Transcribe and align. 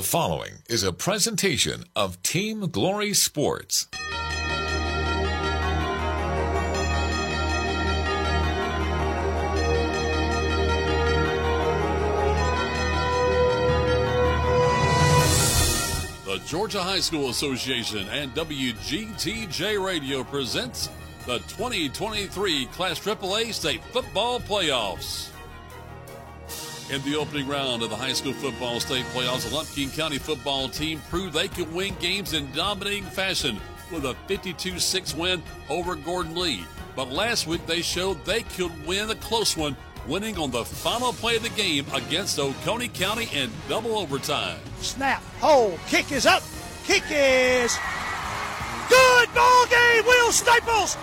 The 0.00 0.06
following 0.06 0.62
is 0.66 0.82
a 0.82 0.94
presentation 0.94 1.84
of 1.94 2.22
Team 2.22 2.70
Glory 2.70 3.12
Sports. 3.12 3.86
The 16.24 16.40
Georgia 16.46 16.82
High 16.82 17.00
School 17.00 17.28
Association 17.28 18.08
and 18.08 18.34
WGTJ 18.34 19.84
Radio 19.84 20.24
presents 20.24 20.88
the 21.26 21.40
2023 21.40 22.64
Class 22.72 22.98
AAA 23.00 23.52
State 23.52 23.84
Football 23.92 24.40
Playoffs. 24.40 25.29
In 26.90 27.00
the 27.02 27.14
opening 27.14 27.46
round 27.46 27.84
of 27.84 27.90
the 27.90 27.96
high 27.96 28.12
school 28.12 28.32
football 28.32 28.80
state 28.80 29.04
playoffs, 29.14 29.48
the 29.48 29.54
Lumpkin 29.54 29.90
County 29.90 30.18
football 30.18 30.68
team 30.68 31.00
proved 31.08 31.34
they 31.34 31.46
could 31.46 31.72
win 31.72 31.94
games 32.00 32.32
in 32.32 32.50
dominating 32.50 33.04
fashion 33.04 33.60
with 33.92 34.04
a 34.06 34.14
52 34.26 34.80
6 34.80 35.14
win 35.14 35.40
over 35.68 35.94
Gordon 35.94 36.34
Lee. 36.34 36.64
But 36.96 37.12
last 37.12 37.46
week 37.46 37.64
they 37.66 37.80
showed 37.80 38.24
they 38.24 38.42
could 38.42 38.72
win 38.88 39.08
a 39.08 39.14
close 39.14 39.56
one, 39.56 39.76
winning 40.08 40.36
on 40.36 40.50
the 40.50 40.64
final 40.64 41.12
play 41.12 41.36
of 41.36 41.44
the 41.44 41.50
game 41.50 41.86
against 41.94 42.40
Oconee 42.40 42.88
County 42.88 43.28
in 43.32 43.52
double 43.68 43.96
overtime. 43.96 44.58
Snap, 44.80 45.22
hold, 45.38 45.78
kick 45.86 46.10
is 46.10 46.26
up, 46.26 46.42
kick 46.86 47.04
is 47.08 47.78
good. 48.88 49.32
Ball 49.32 49.66
game, 49.66 50.04
Will 50.06 50.32
Staples. 50.32 50.96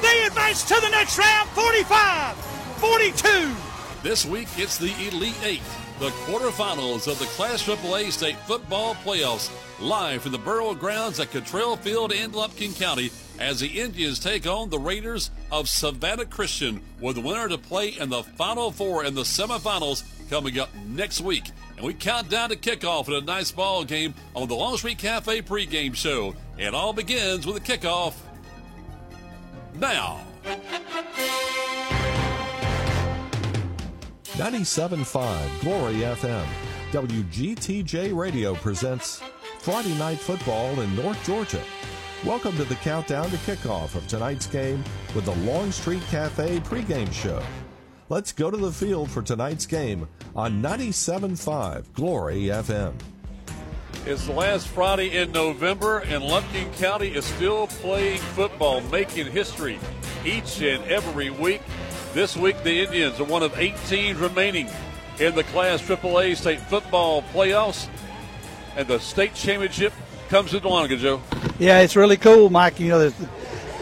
They 0.00 0.24
advance 0.24 0.64
to 0.64 0.80
the 0.80 0.88
next 0.88 1.18
round, 1.18 1.50
45 1.50 2.34
42. 2.80 3.73
This 4.04 4.26
week, 4.26 4.48
it's 4.58 4.76
the 4.76 4.92
Elite 5.08 5.40
Eight, 5.42 5.62
the 5.98 6.10
quarterfinals 6.26 7.10
of 7.10 7.18
the 7.18 7.24
Class 7.24 7.62
AAA 7.62 8.12
State 8.12 8.36
Football 8.40 8.96
Playoffs, 8.96 9.50
live 9.80 10.20
from 10.20 10.32
the 10.32 10.38
Borough 10.38 10.74
grounds 10.74 11.18
at 11.20 11.32
Cottrell 11.32 11.76
Field 11.76 12.12
in 12.12 12.32
Lumpkin 12.32 12.74
County 12.74 13.10
as 13.38 13.60
the 13.60 13.80
Indians 13.80 14.18
take 14.18 14.46
on 14.46 14.68
the 14.68 14.78
Raiders 14.78 15.30
of 15.50 15.70
Savannah 15.70 16.26
Christian, 16.26 16.82
with 17.00 17.16
the 17.16 17.22
winner 17.22 17.48
to 17.48 17.56
play 17.56 17.96
in 17.98 18.10
the 18.10 18.22
Final 18.22 18.70
Four 18.70 19.04
and 19.04 19.16
the 19.16 19.22
semifinals 19.22 20.02
coming 20.28 20.58
up 20.58 20.68
next 20.86 21.22
week. 21.22 21.50
And 21.78 21.86
we 21.86 21.94
count 21.94 22.28
down 22.28 22.50
to 22.50 22.56
kickoff 22.56 23.08
in 23.08 23.14
a 23.14 23.22
nice 23.22 23.52
ball 23.52 23.84
game 23.84 24.12
on 24.36 24.48
the 24.48 24.54
Long 24.54 24.76
Street 24.76 24.98
Cafe 24.98 25.40
pregame 25.40 25.94
show. 25.94 26.34
It 26.58 26.74
all 26.74 26.92
begins 26.92 27.46
with 27.46 27.56
a 27.56 27.60
kickoff 27.60 28.12
now. 29.76 30.20
97.5 34.34 35.60
Glory 35.60 35.94
FM. 35.98 36.44
WGTJ 36.90 38.16
Radio 38.16 38.56
presents 38.56 39.22
Friday 39.60 39.96
Night 39.96 40.18
Football 40.18 40.80
in 40.80 40.96
North 40.96 41.24
Georgia. 41.24 41.62
Welcome 42.24 42.56
to 42.56 42.64
the 42.64 42.74
countdown 42.74 43.30
to 43.30 43.36
kickoff 43.36 43.94
of 43.94 44.08
tonight's 44.08 44.48
game 44.48 44.82
with 45.14 45.26
the 45.26 45.36
Long 45.48 45.70
Street 45.70 46.02
Cafe 46.10 46.58
pregame 46.60 47.12
show. 47.12 47.40
Let's 48.08 48.32
go 48.32 48.50
to 48.50 48.56
the 48.56 48.72
field 48.72 49.08
for 49.08 49.22
tonight's 49.22 49.66
game 49.66 50.08
on 50.34 50.60
97.5 50.60 51.92
Glory 51.92 52.46
FM. 52.46 52.94
It's 54.04 54.26
the 54.26 54.32
last 54.32 54.66
Friday 54.66 55.16
in 55.16 55.30
November, 55.30 56.00
and 56.00 56.24
Lumpkin 56.24 56.72
County 56.72 57.14
is 57.14 57.24
still 57.24 57.68
playing 57.68 58.18
football, 58.18 58.80
making 58.80 59.30
history 59.30 59.78
each 60.24 60.60
and 60.60 60.82
every 60.86 61.30
week. 61.30 61.62
This 62.14 62.36
week, 62.36 62.62
the 62.62 62.84
Indians 62.84 63.18
are 63.18 63.24
one 63.24 63.42
of 63.42 63.58
eight 63.58 63.74
teams 63.88 64.20
remaining 64.20 64.68
in 65.18 65.34
the 65.34 65.42
Class 65.42 65.82
AAA 65.82 66.36
state 66.36 66.60
football 66.60 67.22
playoffs, 67.22 67.88
and 68.76 68.86
the 68.86 69.00
state 69.00 69.34
championship 69.34 69.92
comes 70.28 70.52
to 70.52 70.60
Dahlonega, 70.60 70.96
Joe. 70.96 71.20
Yeah, 71.58 71.80
it's 71.80 71.96
really 71.96 72.16
cool, 72.16 72.50
Mike. 72.50 72.78
You 72.78 72.90
know, 72.90 73.10
the, 73.10 73.28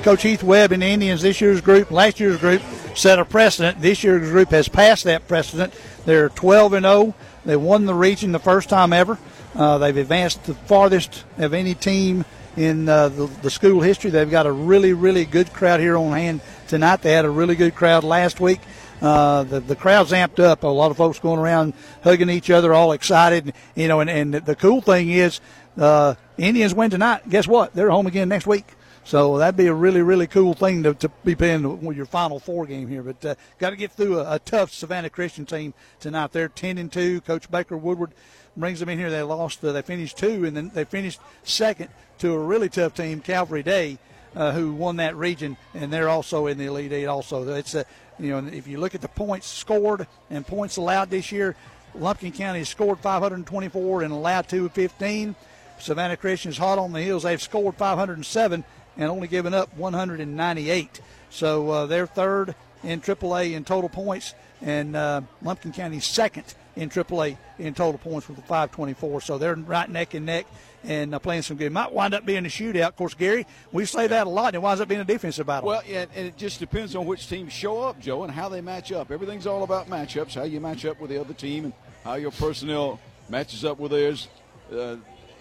Coach 0.03 0.23
Heath 0.23 0.43
Webb 0.43 0.73
and 0.73 0.81
the 0.81 0.87
Indians 0.87 1.21
this 1.21 1.43
year's 1.43 1.61
group, 1.61 1.91
last 1.91 2.21
year's 2.21 2.39
group 2.39 2.63
set 2.95 3.19
a 3.19 3.27
precedent. 3.27 3.83
This 3.83 4.03
year's 4.03 4.31
group 4.31 4.49
has 4.49 4.67
passed 4.67 5.05
that 5.05 5.29
precedent. 5.29 5.75
They're 6.07 6.31
12 6.31 6.73
and 6.73 6.87
0. 6.87 7.15
They 7.45 7.57
won 7.57 7.85
the 7.85 7.95
region 7.95 8.33
the 8.33 8.39
first 8.39 8.71
time 8.71 8.95
ever. 8.95 9.19
Uh, 9.55 9.77
they've 9.77 9.99
advanced 9.99 10.45
the 10.45 10.55
farthest 10.55 11.25
of 11.37 11.53
any 11.53 11.75
team 11.75 12.25
in 12.57 12.89
uh, 12.89 13.11
the, 13.11 13.27
the, 13.43 13.51
school 13.51 13.83
history. 13.83 14.11
They've 14.11 14.31
got 14.31 14.47
a 14.47 14.53
really, 14.53 14.95
really 14.95 15.27
good 15.27 15.53
crowd 15.53 15.81
here 15.81 15.99
on 15.99 16.13
hand 16.13 16.41
tonight. 16.73 17.03
They 17.03 17.13
had 17.13 17.27
a 17.27 17.31
really 17.31 17.55
good 17.55 17.75
crowd 17.75 18.03
last 18.03 18.41
week. 18.41 18.61
Uh, 19.03 19.45
the 19.45 19.61
the 19.61 19.77
crowd's 19.77 20.11
amped 20.11 20.41
up. 20.41 20.65
A 20.65 20.69
lot 20.69 20.91
of 20.91 20.97
folks 20.97 21.19
going 21.19 21.39
around 21.39 21.75
hugging 22.03 22.31
each 22.31 22.51
other, 22.51 22.73
all 22.73 22.93
excited. 22.93 23.53
You 23.75 23.89
know, 23.89 24.01
and, 24.01 24.09
and 24.09 24.35
the 24.35 24.57
cool 24.57 24.81
thing 24.81 25.11
is, 25.11 25.41
uh, 25.77 26.15
Indians 26.39 26.75
win 26.75 26.91
tonight. 26.91 27.29
Guess 27.29 27.47
what? 27.47 27.75
They're 27.75 27.91
home 27.91 28.07
again 28.07 28.29
next 28.29 28.47
week. 28.47 28.65
So 29.05 29.39
that'd 29.39 29.57
be 29.57 29.67
a 29.67 29.75
really, 29.75 30.01
really 30.01 30.27
cool 30.27 30.55
thing 30.55 30.85
to, 30.85 30.95
to 30.95 31.11
be 31.25 31.35
playing 31.35 31.63
your 31.95 32.07
Final 32.07 32.39
Four 32.39 32.65
game 32.67 32.89
here. 32.89 33.03
But 33.03 33.25
uh, 33.25 33.35
got 33.59 33.71
to 33.71 33.77
get 33.77 33.93
through 33.93 34.21
a, 34.21 34.37
a, 34.37 34.39
tough 34.39 34.73
Savannah 34.73 35.11
Christian 35.11 35.45
team 35.45 35.75
tonight. 36.01 36.33
They're 36.33 36.49
ten 36.49 36.79
and 36.79 36.91
two. 36.91 37.21
Coach 37.21 37.51
Baker 37.51 37.77
Woodward 37.77 38.13
brings 38.57 38.81
them 38.81 38.89
in 38.89 38.99
here. 38.99 39.11
They 39.11 39.23
lost. 39.23 39.63
Uh, 39.63 39.73
they 39.73 39.83
finished 39.83 40.17
two, 40.17 40.47
and 40.47 40.57
then 40.57 40.71
they 40.73 40.85
finished 40.85 41.21
second 41.43 41.91
to 42.19 42.33
a 42.33 42.39
really 42.39 42.69
tough 42.69 42.95
team, 42.95 43.21
Calvary 43.21 43.65
Day, 43.65 43.99
uh, 44.35 44.53
who 44.53 44.73
won 44.73 44.97
that 44.97 45.17
region, 45.17 45.57
and 45.75 45.93
they're 45.93 46.09
also 46.09 46.47
in 46.47 46.59
the 46.59 46.67
Elite 46.67 46.93
Eight. 46.93 47.07
Also, 47.07 47.49
it's 47.55 47.75
a 47.75 47.85
you 48.19 48.31
know, 48.31 48.49
if 48.53 48.67
you 48.67 48.79
look 48.79 48.95
at 48.95 49.01
the 49.01 49.09
points 49.09 49.47
scored 49.47 50.07
and 50.31 50.47
points 50.47 50.77
allowed 50.77 51.11
this 51.11 51.33
year, 51.33 51.57
Lumpkin 51.95 52.33
County 52.33 52.65
scored 52.65 53.01
524 53.01 54.03
and 54.03 54.13
allowed 54.13 54.49
215. 54.49 55.35
Savannah 55.79 56.17
Christian 56.17 56.51
is 56.51 56.59
hot 56.59 56.79
on 56.79 56.93
the 56.93 57.03
heels. 57.03 57.25
They've 57.25 57.43
scored 57.43 57.75
507 57.75 58.65
and 58.97 59.11
only 59.11 59.29
given 59.29 59.55
up 59.55 59.77
198. 59.77 61.01
So 61.31 61.71
uh, 61.71 61.87
they're 61.87 62.07
third 62.07 62.55
in 62.85 63.01
AAA 63.01 63.55
in 63.55 63.65
total 63.65 63.89
points, 63.89 64.35
and 64.61 64.95
uh, 64.97 65.23
Lumpkin 65.43 65.73
County 65.73 66.01
second 66.01 66.55
in 66.77 66.91
AAA 66.91 67.37
in 67.59 67.75
total 67.75 67.99
points 67.99 68.29
with 68.29 68.37
the 68.37 68.43
524. 68.43 69.21
So 69.23 69.39
they're 69.39 69.55
right 69.55 69.89
neck 69.89 70.15
and 70.15 70.27
neck 70.27 70.47
and 70.85 71.15
uh, 71.15 71.19
playing 71.19 71.43
some 71.43 71.57
good. 71.57 71.73
Might 71.73 71.93
wind 71.93 72.15
up 72.15 72.25
being 72.25 72.45
a 72.45 72.49
shootout. 72.49 72.89
Of 72.89 72.97
course, 72.97 73.15
Gary, 73.15 73.47
we 73.71 73.85
say 73.85 74.07
that 74.07 74.27
a 74.27 74.31
lot, 74.31 74.49
and 74.49 74.57
it 74.57 74.63
winds 74.63 74.81
up 74.81 74.89
being 74.89 75.01
a 75.01 75.05
defensive 75.05 75.47
battle. 75.47 75.69
Well, 75.69 75.83
yeah, 75.87 76.07
and 76.15 76.27
it 76.27 76.37
just 76.37 76.59
depends 76.59 76.97
on 76.97 77.07
which 77.07 77.29
teams 77.29 77.53
show 77.53 77.81
up, 77.83 78.01
Joe, 78.01 78.25
and 78.25 78.33
how 78.33 78.49
they 78.49 78.61
match 78.61 78.93
up. 78.93 79.11
Everything's 79.11 79.47
all 79.47 79.63
about 79.63 79.89
matchups, 79.89 80.35
how 80.35 80.45
you 80.45 80.61
match 80.61 80.85
up 80.85 81.01
with 81.01 81.11
the 81.11 81.21
other 81.21 81.35
team, 81.35 81.67
and 81.67 81.73
how 82.05 82.15
your 82.15 82.31
personnel 82.31 83.01
matches 83.29 83.65
up 83.65 83.79
with 83.79 83.93
theirs. 83.93 84.29
Uh, 84.73 84.97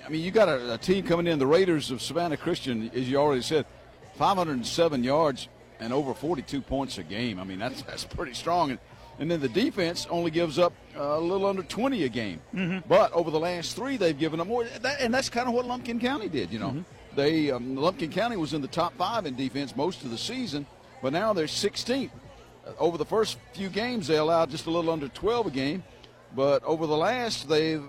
I 0.06 0.10
mean, 0.10 0.22
you 0.24 0.32
got 0.32 0.50
a, 0.50 0.74
a, 0.74 0.78
team 0.78 1.06
coming 1.06 1.28
in, 1.28 1.40
the 1.40 1.48
Raiders 1.48 1.92
of 1.92 2.02
Savannah 2.02 2.38
Christian, 2.38 2.90
as 2.94 3.10
you 3.10 3.18
already 3.18 3.42
said, 3.42 3.66
507 4.16 5.04
yards 5.04 5.48
and 5.80 5.94
over 5.94 6.14
42 6.14 6.62
points 6.62 6.98
a 6.98 7.04
game. 7.04 7.40
I 7.40 7.44
mean, 7.44 7.60
that's 7.60 7.82
that's 7.84 8.06
pretty 8.06 8.34
strong. 8.34 8.72
And, 8.72 8.80
and 9.20 9.30
then 9.30 9.40
the 9.40 9.50
defense 9.50 10.08
only 10.10 10.32
gives 10.32 10.58
up 10.58 10.74
a 10.96 11.20
little 11.20 11.46
under 11.46 11.64
20 11.64 12.04
a 12.04 12.10
game. 12.10 12.42
Mm-hmm. 12.54 12.88
But 12.88 13.12
over 13.14 13.32
the 13.32 13.40
last 13.40 13.76
three, 13.76 13.98
they've 13.98 14.18
given 14.18 14.40
up 14.40 14.48
more. 14.48 14.64
That, 14.64 15.02
and 15.02 15.14
that's 15.14 15.30
kind 15.30 15.48
of 15.48 15.54
what 15.54 15.66
Lumpkin 15.66 16.00
County 16.00 16.30
did, 16.30 16.52
you 16.52 16.60
know. 16.60 16.70
Mm-hmm. 16.70 16.82
They 17.16 17.52
um, 17.52 17.76
Lumpkin 17.76 18.12
County 18.12 18.38
was 18.38 18.54
in 18.54 18.62
the 18.62 18.68
top 18.68 18.94
five 18.98 19.26
in 19.26 19.36
defense 19.36 19.76
most 19.76 20.04
of 20.04 20.12
the 20.12 20.18
season, 20.18 20.66
but 21.02 21.14
now 21.14 21.34
they're 21.34 21.46
16th. 21.46 22.12
Over 22.78 22.98
the 22.98 23.06
first 23.06 23.38
few 23.54 23.70
games, 23.70 24.08
they 24.08 24.18
allowed 24.18 24.50
just 24.50 24.66
a 24.68 24.70
little 24.70 24.92
under 24.92 25.08
12 25.08 25.48
a 25.48 25.52
game. 25.52 25.84
But 26.36 26.64
over 26.64 26.88
the 26.88 26.96
last, 26.96 27.50
they've 27.50 27.84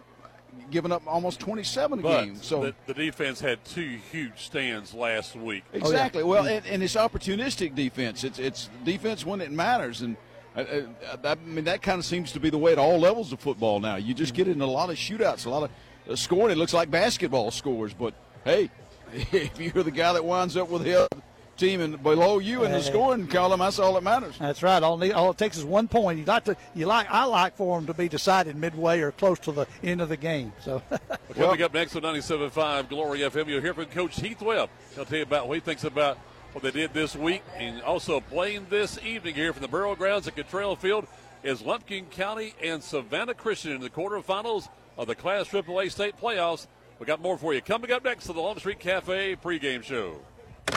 given 0.70 0.92
up 0.92 1.02
almost 1.06 1.40
27 1.40 1.98
a 1.98 2.02
but 2.02 2.24
game. 2.24 2.36
So 2.36 2.62
the, 2.64 2.74
the, 2.86 2.94
defense 2.94 3.40
had 3.40 3.64
two 3.64 3.98
huge 4.10 4.38
stands 4.38 4.92
last 4.94 5.36
week. 5.36 5.64
Exactly. 5.72 6.22
Oh, 6.22 6.26
yeah. 6.26 6.30
Well, 6.30 6.46
and, 6.46 6.66
and, 6.66 6.82
it's 6.82 6.96
opportunistic 6.96 7.74
defense. 7.74 8.24
It's 8.24 8.38
it's 8.38 8.68
defense 8.84 9.24
when 9.24 9.40
it 9.40 9.52
matters, 9.52 10.00
and 10.02 10.16
uh, 10.56 10.60
uh 10.60 11.16
I, 11.24 11.34
mean 11.46 11.64
that 11.64 11.82
kind 11.82 11.98
of 11.98 12.04
seems 12.04 12.32
to 12.32 12.40
be 12.40 12.50
the 12.50 12.58
way 12.58 12.72
at 12.72 12.78
all 12.78 12.98
levels 12.98 13.32
of 13.32 13.40
football 13.40 13.80
now. 13.80 13.96
You 13.96 14.14
just 14.14 14.34
get 14.34 14.48
in 14.48 14.60
a 14.60 14.66
lot 14.66 14.90
of 14.90 14.96
shootouts, 14.96 15.46
a 15.46 15.50
lot 15.50 15.64
of 15.64 15.70
uh, 16.10 16.16
scoring. 16.16 16.52
It 16.52 16.58
looks 16.58 16.74
like 16.74 16.90
basketball 16.90 17.50
scores, 17.50 17.94
but 17.94 18.14
hey, 18.44 18.70
if 19.12 19.58
you're 19.58 19.84
the 19.84 19.90
guy 19.90 20.12
that 20.12 20.24
winds 20.24 20.56
up 20.56 20.68
with 20.68 20.84
the 20.84 21.08
team 21.56 21.80
and 21.80 22.02
below 22.02 22.38
you 22.38 22.64
in 22.64 22.72
the 22.72 22.82
scoring 22.82 23.26
column. 23.26 23.60
That's 23.60 23.78
all 23.78 23.94
that 23.94 24.02
matters. 24.02 24.36
That's 24.38 24.62
right. 24.62 24.82
All, 24.82 24.96
need, 24.96 25.12
all 25.12 25.30
it 25.30 25.38
takes 25.38 25.56
is 25.56 25.64
one 25.64 25.88
point. 25.88 26.18
You 26.18 26.24
like 26.24 26.44
to, 26.44 26.56
you 26.74 26.86
like, 26.86 27.06
I 27.10 27.24
like 27.24 27.56
for 27.56 27.76
them 27.76 27.86
to 27.86 27.94
be 27.94 28.08
decided 28.08 28.56
midway 28.56 29.00
or 29.00 29.12
close 29.12 29.38
to 29.40 29.52
the 29.52 29.66
end 29.82 30.00
of 30.00 30.08
the 30.08 30.16
game. 30.16 30.52
So, 30.60 30.82
well, 30.90 31.00
coming 31.34 31.62
up 31.62 31.74
next 31.74 31.94
on 31.96 32.02
97.5 32.02 32.88
Glory 32.88 33.20
FM, 33.20 33.48
you'll 33.48 33.60
hear 33.60 33.74
from 33.74 33.86
Coach 33.86 34.20
Heath 34.20 34.42
Webb. 34.42 34.70
He'll 34.94 35.04
tell 35.04 35.18
you 35.18 35.24
about 35.24 35.48
what 35.48 35.54
he 35.54 35.60
thinks 35.60 35.84
about 35.84 36.18
what 36.52 36.62
they 36.62 36.70
did 36.70 36.92
this 36.92 37.16
week, 37.16 37.42
and 37.56 37.80
also 37.82 38.20
playing 38.20 38.66
this 38.68 38.98
evening 39.04 39.34
here 39.34 39.52
from 39.52 39.62
the 39.62 39.68
Borough 39.68 39.96
Grounds 39.96 40.28
at 40.28 40.36
Cottrell 40.36 40.76
Field 40.76 41.06
is 41.42 41.62
Lumpkin 41.62 42.06
County 42.06 42.54
and 42.62 42.82
Savannah 42.82 43.34
Christian 43.34 43.72
in 43.72 43.80
the 43.80 43.90
quarterfinals 43.90 44.68
of 44.98 45.06
the 45.06 45.14
Class 45.14 45.48
AAA 45.48 45.90
state 45.90 46.14
playoffs. 46.20 46.66
We 46.98 47.06
got 47.06 47.20
more 47.20 47.38
for 47.38 47.54
you 47.54 47.62
coming 47.62 47.90
up 47.90 48.04
next 48.04 48.26
to 48.26 48.32
the 48.32 48.40
Long 48.40 48.58
Street 48.58 48.78
Cafe 48.78 49.36
pregame 49.36 49.82
show. 49.82 50.20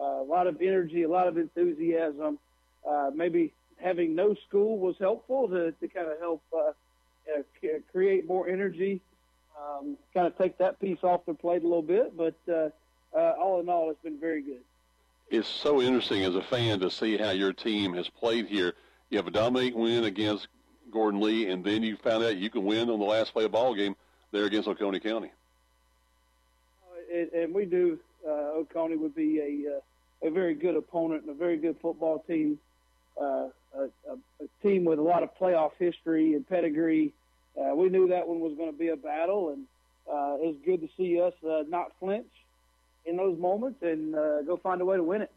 uh, 0.00 0.22
a 0.22 0.24
lot 0.24 0.46
of 0.46 0.60
energy, 0.62 1.02
a 1.02 1.08
lot 1.08 1.28
of 1.28 1.36
enthusiasm. 1.36 2.38
Uh, 2.88 3.10
maybe 3.14 3.52
having 3.82 4.14
no 4.14 4.34
school 4.48 4.78
was 4.78 4.96
helpful 4.98 5.48
to, 5.48 5.72
to 5.72 5.88
kind 5.88 6.08
of 6.08 6.18
help 6.18 6.42
uh, 6.54 6.72
uh, 7.34 7.42
create 7.90 8.26
more 8.26 8.48
energy, 8.48 9.00
um, 9.58 9.96
kind 10.14 10.26
of 10.26 10.36
take 10.38 10.58
that 10.58 10.80
piece 10.80 10.98
off 11.02 11.26
the 11.26 11.34
plate 11.34 11.62
a 11.62 11.66
little 11.66 11.82
bit. 11.82 12.16
But 12.16 12.34
uh, 12.48 12.70
uh, 13.16 13.34
all 13.40 13.60
in 13.60 13.68
all, 13.68 13.90
it's 13.90 14.02
been 14.02 14.18
very 14.18 14.42
good. 14.42 14.60
It's 15.30 15.48
so 15.48 15.80
interesting 15.80 16.24
as 16.24 16.34
a 16.34 16.42
fan 16.42 16.80
to 16.80 16.90
see 16.90 17.16
how 17.16 17.30
your 17.30 17.52
team 17.52 17.94
has 17.94 18.08
played 18.08 18.46
here. 18.46 18.74
You 19.10 19.18
have 19.18 19.26
a 19.26 19.30
dominating 19.30 19.78
win 19.78 20.04
against 20.04 20.48
Gordon 20.90 21.20
Lee, 21.20 21.48
and 21.48 21.64
then 21.64 21.82
you 21.82 21.96
found 21.96 22.24
out 22.24 22.36
you 22.36 22.50
can 22.50 22.64
win 22.64 22.90
on 22.90 22.98
the 22.98 23.04
last 23.04 23.32
play 23.32 23.44
of 23.44 23.52
ball 23.52 23.74
game 23.74 23.96
there 24.30 24.44
against 24.44 24.68
Oconee 24.68 25.00
County. 25.00 25.30
Uh, 27.14 27.38
and 27.38 27.54
we 27.54 27.64
do. 27.64 27.98
Uh, 28.26 28.60
Oconee 28.60 28.96
would 28.96 29.14
be 29.14 29.38
a 29.40 29.76
uh, 29.76 29.80
a 30.28 30.30
very 30.30 30.54
good 30.54 30.76
opponent 30.76 31.22
and 31.22 31.30
a 31.30 31.34
very 31.34 31.56
good 31.56 31.76
football 31.80 32.24
team. 32.28 32.58
Uh, 33.20 33.48
a, 33.74 33.84
a, 34.10 34.14
a 34.44 34.62
team 34.62 34.84
with 34.84 34.98
a 34.98 35.02
lot 35.02 35.22
of 35.22 35.30
playoff 35.38 35.72
history 35.78 36.34
and 36.34 36.48
pedigree. 36.48 37.12
Uh, 37.58 37.74
we 37.74 37.88
knew 37.88 38.08
that 38.08 38.26
one 38.26 38.40
was 38.40 38.54
going 38.56 38.70
to 38.70 38.78
be 38.78 38.88
a 38.88 38.96
battle, 38.96 39.50
and 39.50 39.64
uh, 40.08 40.34
it 40.42 40.46
was 40.46 40.56
good 40.64 40.80
to 40.80 40.88
see 40.96 41.20
us 41.20 41.34
uh, 41.48 41.62
not 41.68 41.92
flinch 42.00 42.26
in 43.04 43.16
those 43.16 43.38
moments 43.38 43.82
and 43.82 44.14
uh, 44.14 44.42
go 44.42 44.56
find 44.56 44.80
a 44.80 44.84
way 44.84 44.96
to 44.96 45.02
win 45.02 45.22
it. 45.22 45.30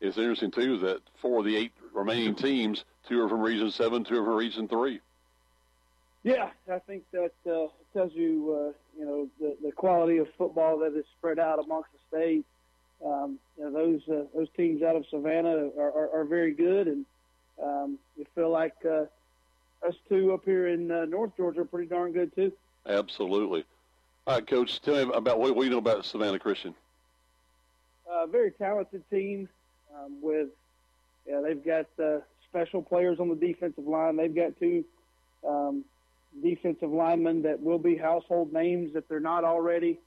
It's 0.00 0.16
interesting 0.16 0.50
too 0.50 0.78
that 0.78 1.00
four 1.20 1.40
of 1.40 1.44
the 1.44 1.56
eight 1.56 1.72
remaining 1.92 2.34
teams, 2.34 2.84
two 3.08 3.20
are 3.22 3.28
from 3.28 3.40
Region 3.40 3.70
Seven, 3.70 4.04
two 4.04 4.18
are 4.18 4.24
from 4.24 4.34
Region 4.34 4.68
Three. 4.68 5.00
Yeah, 6.22 6.50
I 6.70 6.78
think 6.80 7.04
that 7.12 7.32
uh, 7.46 7.68
tells 7.94 8.12
you, 8.14 8.72
uh, 8.74 8.98
you 8.98 9.06
know, 9.06 9.28
the, 9.38 9.56
the 9.62 9.72
quality 9.72 10.18
of 10.18 10.28
football 10.36 10.78
that 10.78 10.94
is 10.96 11.04
spread 11.18 11.38
out 11.38 11.58
amongst 11.58 11.90
the 11.92 12.16
state. 12.16 12.44
Um, 13.04 13.38
you 13.56 13.64
know, 13.64 13.72
those 13.72 14.00
uh, 14.08 14.24
those 14.34 14.48
teams 14.56 14.82
out 14.82 14.96
of 14.96 15.06
Savannah 15.10 15.70
are, 15.78 15.92
are, 15.92 16.20
are 16.20 16.24
very 16.24 16.52
good, 16.52 16.86
and 16.86 17.06
um, 17.62 17.98
you 18.16 18.26
feel 18.34 18.50
like 18.50 18.74
uh, 18.84 19.04
us 19.86 19.94
two 20.08 20.32
up 20.32 20.44
here 20.44 20.68
in 20.68 20.90
uh, 20.90 21.06
North 21.06 21.36
Georgia 21.36 21.60
are 21.60 21.64
pretty 21.64 21.88
darn 21.88 22.12
good 22.12 22.34
too. 22.34 22.52
Absolutely. 22.86 23.64
All 24.26 24.34
right, 24.34 24.46
Coach, 24.46 24.80
tell 24.82 24.94
me 24.94 25.12
about 25.14 25.38
what, 25.38 25.56
what 25.56 25.64
you 25.64 25.70
know 25.70 25.78
about 25.78 26.04
Savannah 26.04 26.38
Christian. 26.38 26.74
A 28.08 28.22
uh, 28.22 28.26
very 28.26 28.50
talented 28.50 29.02
team 29.10 29.48
um, 29.96 30.16
with, 30.20 30.48
yeah, 31.26 31.40
they've 31.40 31.64
got 31.64 31.86
uh, 32.02 32.18
special 32.48 32.82
players 32.82 33.18
on 33.18 33.28
the 33.28 33.34
defensive 33.34 33.86
line. 33.86 34.16
They've 34.16 34.34
got 34.34 34.58
two 34.58 34.84
um, 35.46 35.84
defensive 36.42 36.90
linemen 36.90 37.42
that 37.42 37.62
will 37.62 37.78
be 37.78 37.96
household 37.96 38.52
names 38.52 38.94
if 38.94 39.08
they're 39.08 39.20
not 39.20 39.44
already. 39.44 39.98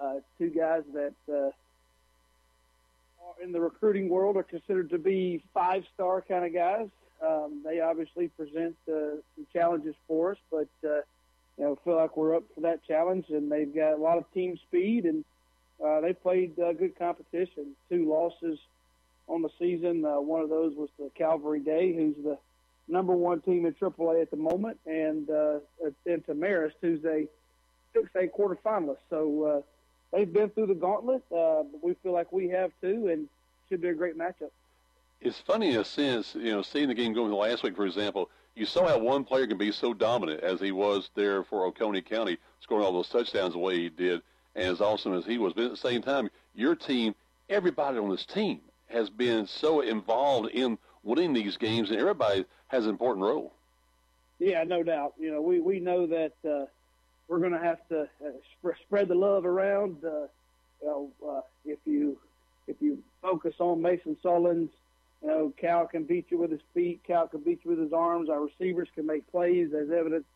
Uh, 0.00 0.20
two 0.38 0.50
guys 0.50 0.82
that 0.94 1.14
uh, 1.32 1.50
in 3.42 3.52
the 3.52 3.60
recruiting 3.60 4.08
world 4.08 4.36
are 4.36 4.42
considered 4.42 4.90
to 4.90 4.98
be 4.98 5.42
five-star 5.54 6.22
kind 6.22 6.44
of 6.44 6.54
guys. 6.54 6.88
Um, 7.24 7.62
they 7.64 7.80
obviously 7.80 8.28
present 8.28 8.76
uh, 8.88 9.16
some 9.34 9.46
challenges 9.52 9.94
for 10.06 10.32
us, 10.32 10.38
but 10.50 10.68
uh, 10.84 11.00
you 11.56 11.64
know, 11.64 11.78
feel 11.84 11.96
like 11.96 12.16
we're 12.16 12.36
up 12.36 12.44
for 12.54 12.60
that 12.62 12.84
challenge. 12.86 13.26
And 13.30 13.50
they've 13.50 13.74
got 13.74 13.94
a 13.94 13.96
lot 13.96 14.18
of 14.18 14.30
team 14.32 14.58
speed, 14.68 15.04
and 15.04 15.24
uh, 15.84 16.00
they 16.00 16.12
played 16.12 16.58
uh, 16.60 16.72
good 16.74 16.98
competition. 16.98 17.74
Two 17.88 18.08
losses 18.08 18.58
on 19.28 19.42
the 19.42 19.50
season. 19.58 20.04
Uh, 20.04 20.20
one 20.20 20.42
of 20.42 20.50
those 20.50 20.74
was 20.76 20.90
the 20.98 21.10
Calvary 21.16 21.60
Day, 21.60 21.94
who's 21.94 22.16
the 22.22 22.38
number 22.88 23.14
one 23.14 23.40
team 23.40 23.64
in 23.64 23.72
AAA 23.74 24.22
at 24.22 24.30
the 24.30 24.36
moment, 24.36 24.78
and 24.86 25.30
uh, 25.30 25.58
and 26.04 26.26
Marist, 26.26 26.74
who's 26.82 27.04
a 27.04 27.26
6A 27.96 28.30
quarterfinalist. 28.38 28.98
So. 29.08 29.42
Uh, 29.44 29.62
they've 30.12 30.32
been 30.32 30.50
through 30.50 30.66
the 30.66 30.74
gauntlet. 30.74 31.22
Uh, 31.30 31.62
but 31.62 31.82
we 31.82 31.94
feel 32.02 32.12
like 32.12 32.32
we 32.32 32.48
have 32.48 32.72
too, 32.80 33.08
and 33.08 33.28
should 33.68 33.80
be 33.80 33.88
a 33.88 33.94
great 33.94 34.16
matchup. 34.16 34.50
It's 35.20 35.40
funny 35.40 35.70
in 35.70 35.80
a 35.80 35.84
sense, 35.84 36.34
you 36.34 36.52
know, 36.52 36.62
seeing 36.62 36.88
the 36.88 36.94
game 36.94 37.14
going 37.14 37.32
last 37.32 37.62
week, 37.62 37.74
for 37.74 37.86
example, 37.86 38.30
you 38.54 38.66
saw 38.66 38.86
how 38.86 38.98
one 38.98 39.24
player 39.24 39.46
can 39.46 39.58
be 39.58 39.72
so 39.72 39.92
dominant 39.92 40.40
as 40.40 40.60
he 40.60 40.72
was 40.72 41.10
there 41.14 41.42
for 41.44 41.64
Oconee 41.66 42.00
County, 42.02 42.38
scoring 42.60 42.84
all 42.84 42.92
those 42.92 43.08
touchdowns 43.08 43.52
the 43.52 43.58
way 43.58 43.76
he 43.76 43.88
did, 43.88 44.22
and 44.54 44.68
as 44.68 44.80
awesome 44.80 45.14
as 45.14 45.24
he 45.26 45.38
was. 45.38 45.52
But 45.52 45.64
at 45.64 45.70
the 45.70 45.76
same 45.76 46.02
time, 46.02 46.30
your 46.54 46.74
team, 46.74 47.14
everybody 47.50 47.98
on 47.98 48.10
this 48.10 48.24
team 48.24 48.60
has 48.88 49.10
been 49.10 49.46
so 49.46 49.80
involved 49.80 50.50
in 50.50 50.78
winning 51.02 51.32
these 51.32 51.56
games, 51.56 51.90
and 51.90 51.98
everybody 51.98 52.44
has 52.68 52.84
an 52.84 52.90
important 52.90 53.24
role. 53.24 53.52
Yeah, 54.38 54.64
no 54.64 54.82
doubt. 54.82 55.14
You 55.18 55.32
know, 55.32 55.40
we 55.40 55.60
we 55.60 55.80
know 55.80 56.06
that 56.06 56.32
uh, 56.44 56.66
we're 57.28 57.38
going 57.38 57.52
to 57.52 57.58
have 57.58 57.86
to 57.88 58.02
uh, 58.02 58.30
sp- 58.58 58.78
spread 58.86 59.08
the 59.08 59.14
love 59.14 59.44
around. 59.44 59.96
Uh, 60.04 60.26
you 60.82 60.84
know, 60.86 61.10
uh, 61.26 61.40
if 61.64 61.78
you 61.84 62.18
if 62.66 62.76
you 62.80 63.02
focus 63.22 63.54
on 63.58 63.80
Mason 63.80 64.16
Sullins, 64.22 64.68
you 65.22 65.28
know, 65.28 65.52
Cal 65.56 65.86
can 65.86 66.04
beat 66.04 66.26
you 66.30 66.38
with 66.38 66.50
his 66.50 66.60
feet. 66.74 67.00
Cal 67.06 67.28
can 67.28 67.40
beat 67.40 67.60
you 67.64 67.70
with 67.70 67.80
his 67.80 67.92
arms. 67.92 68.28
Our 68.28 68.42
receivers 68.42 68.88
can 68.94 69.06
make 69.06 69.30
plays, 69.30 69.72
as 69.72 69.90
evidenced 69.90 70.28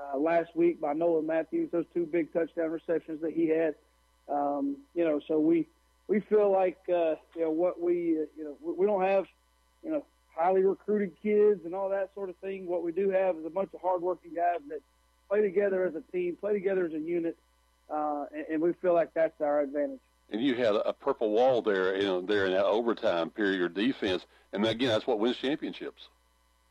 uh, 0.00 0.18
last 0.18 0.54
week 0.56 0.80
by 0.80 0.92
Nolan 0.92 1.26
Matthews. 1.26 1.70
Those 1.70 1.86
two 1.94 2.06
big 2.06 2.32
touchdown 2.32 2.70
receptions 2.70 3.20
that 3.22 3.32
he 3.32 3.48
had. 3.48 3.74
Um, 4.28 4.78
you 4.94 5.04
know, 5.04 5.20
so 5.28 5.38
we 5.38 5.66
we 6.08 6.20
feel 6.20 6.50
like 6.50 6.78
uh, 6.88 7.16
you 7.34 7.42
know 7.42 7.50
what 7.50 7.80
we 7.80 8.18
uh, 8.18 8.26
you 8.36 8.44
know 8.44 8.56
we, 8.62 8.72
we 8.72 8.86
don't 8.86 9.02
have 9.02 9.26
you 9.82 9.90
know 9.90 10.04
highly 10.34 10.62
recruited 10.62 11.12
kids 11.22 11.64
and 11.64 11.74
all 11.74 11.88
that 11.90 12.10
sort 12.14 12.28
of 12.28 12.36
thing. 12.36 12.66
What 12.66 12.82
we 12.82 12.92
do 12.92 13.10
have 13.10 13.36
is 13.36 13.46
a 13.46 13.50
bunch 13.50 13.70
of 13.74 13.80
hardworking 13.80 14.34
guys 14.34 14.60
that 14.68 14.80
play 15.28 15.42
together 15.42 15.84
as 15.84 15.94
a 15.94 16.02
team, 16.12 16.36
play 16.36 16.52
together 16.52 16.86
as 16.86 16.92
a 16.92 16.98
unit, 16.98 17.36
uh, 17.90 18.26
and, 18.34 18.44
and 18.50 18.62
we 18.62 18.72
feel 18.74 18.94
like 18.94 19.12
that's 19.14 19.40
our 19.40 19.60
advantage. 19.60 20.00
and 20.30 20.40
you 20.40 20.54
had 20.54 20.74
a 20.74 20.92
purple 20.92 21.30
wall 21.30 21.62
there, 21.62 21.96
you 21.96 22.04
know, 22.04 22.20
there 22.20 22.46
in 22.46 22.52
that 22.52 22.64
overtime 22.64 23.30
period, 23.30 23.58
your 23.58 23.68
defense, 23.68 24.24
and 24.52 24.64
again, 24.66 24.88
that's 24.88 25.06
what 25.06 25.18
wins 25.18 25.36
championships. 25.36 26.08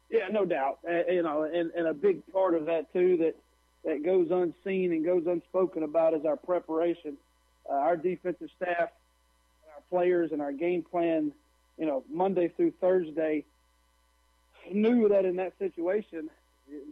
Yeah, 0.10 0.28
no 0.30 0.46
doubt. 0.46 0.80
Uh, 0.88 1.12
you 1.12 1.24
know, 1.24 1.44
and, 1.44 1.72
and 1.72 1.88
a 1.88 1.94
big 1.94 2.22
part 2.32 2.54
of 2.54 2.66
that 2.68 2.92
too 2.94 3.18
that 3.18 3.36
that 3.84 4.04
goes 4.04 4.30
unseen 4.32 4.92
and 4.92 5.06
goes 5.06 5.26
unspoken 5.28 5.84
about 5.84 6.14
is 6.14 6.26
our 6.26 6.38
preparation. 6.38 7.18
Uh, 7.70 7.74
our 7.74 7.98
defensive 7.98 8.50
staff, 8.56 8.90
our 9.74 9.82
players, 9.90 10.32
and 10.32 10.42
our 10.42 10.52
game 10.52 10.84
plan. 10.84 11.32
You 11.78 11.86
know, 11.86 12.04
Monday 12.12 12.48
through 12.48 12.72
Thursday, 12.80 13.44
knew 14.72 15.10
that 15.10 15.26
in 15.26 15.36
that 15.38 15.54
situation, 15.60 16.30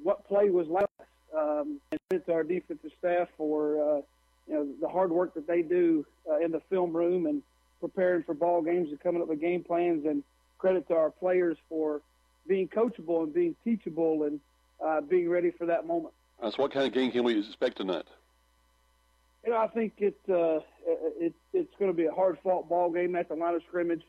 what 0.03 0.27
play 0.27 0.49
was 0.49 0.67
left. 0.67 0.92
Um, 1.37 1.79
and 1.91 2.25
to 2.25 2.33
our 2.33 2.43
defensive 2.43 2.91
staff 2.99 3.27
for 3.37 3.97
uh, 3.97 4.01
you 4.47 4.53
know 4.53 4.67
the 4.79 4.87
hard 4.87 5.11
work 5.11 5.33
that 5.33 5.47
they 5.47 5.61
do 5.61 6.05
uh, 6.29 6.37
in 6.37 6.51
the 6.51 6.61
film 6.69 6.95
room 6.95 7.25
and 7.25 7.41
preparing 7.79 8.23
for 8.23 8.33
ball 8.33 8.61
games 8.61 8.89
and 8.89 8.99
coming 9.01 9.21
up 9.21 9.27
with 9.27 9.41
game 9.41 9.63
plans, 9.63 10.05
and 10.05 10.23
credit 10.57 10.87
to 10.87 10.95
our 10.95 11.09
players 11.09 11.57
for 11.67 12.01
being 12.47 12.67
coachable 12.67 13.23
and 13.23 13.33
being 13.33 13.55
teachable 13.63 14.23
and 14.23 14.39
uh, 14.83 15.01
being 15.01 15.29
ready 15.29 15.51
for 15.51 15.65
that 15.65 15.85
moment. 15.85 16.13
Uh, 16.41 16.49
so, 16.49 16.61
what 16.61 16.71
kind 16.71 16.85
of 16.85 16.93
game 16.93 17.11
can 17.11 17.23
we 17.23 17.37
expect 17.39 17.77
tonight? 17.77 18.05
You 19.45 19.51
know, 19.51 19.57
I 19.57 19.67
think 19.67 19.93
it, 19.97 20.17
uh, 20.29 20.59
it 20.85 21.33
it's 21.53 21.73
going 21.77 21.91
to 21.91 21.97
be 21.97 22.05
a 22.05 22.11
hard 22.11 22.37
fought 22.43 22.69
ball 22.69 22.89
game 22.91 23.15
at 23.15 23.27
the 23.27 23.35
line 23.35 23.55
of 23.55 23.61
scrimmage. 23.67 24.03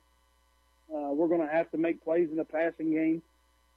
Uh, 0.95 1.11
we're 1.13 1.29
going 1.29 1.41
to 1.41 1.53
have 1.53 1.71
to 1.73 1.79
make 1.79 2.05
plays 2.05 2.29
in 2.31 2.37
the 2.37 2.45
passing 2.45 2.93
game. 2.93 3.23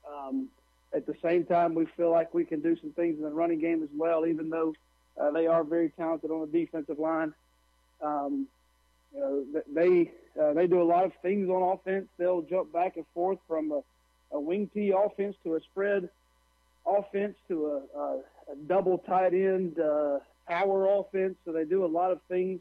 Um, 0.08 0.50
at 0.94 1.06
the 1.06 1.16
same 1.22 1.46
time, 1.46 1.76
we 1.76 1.86
feel 1.98 2.12
like 2.12 2.34
we 2.34 2.46
can 2.46 2.62
do 2.62 2.78
some 2.80 2.92
things 2.92 3.18
in 3.18 3.24
the 3.24 3.30
running 3.30 3.60
game 3.60 3.84
as 3.84 3.90
well, 3.96 4.26
even 4.26 4.50
though 4.50 4.74
uh, 5.20 5.32
they 5.32 5.48
are 5.48 5.64
very 5.64 5.90
talented 5.90 6.32
on 6.32 6.42
the 6.42 6.60
defensive 6.60 7.00
line. 7.00 7.34
Um, 8.02 8.48
you 9.14 9.20
know, 9.20 9.62
they 9.74 10.12
uh, 10.40 10.54
they 10.54 10.68
do 10.68 10.82
a 10.82 10.84
lot 10.84 11.06
of 11.06 11.14
things 11.22 11.50
on 11.50 11.62
offense. 11.62 12.08
They'll 12.18 12.42
jump 12.42 12.72
back 12.72 12.98
and 12.98 13.06
forth 13.14 13.40
from 13.48 13.72
a, 13.72 13.82
a 14.32 14.40
wing 14.40 14.70
T 14.74 14.94
offense 14.96 15.36
to 15.44 15.56
a 15.56 15.62
spread 15.62 16.10
offense 16.86 17.36
to 17.48 17.66
a, 17.68 18.00
a, 18.00 18.18
a 18.52 18.56
double 18.68 19.00
tight 19.00 19.34
end 19.34 19.80
uh, 19.80 20.20
power 20.48 20.88
offense. 21.00 21.36
So 21.46 21.52
they 21.52 21.66
do 21.66 21.86
a 21.86 21.88
lot 21.88 22.12
of 22.12 22.22
things. 22.30 22.60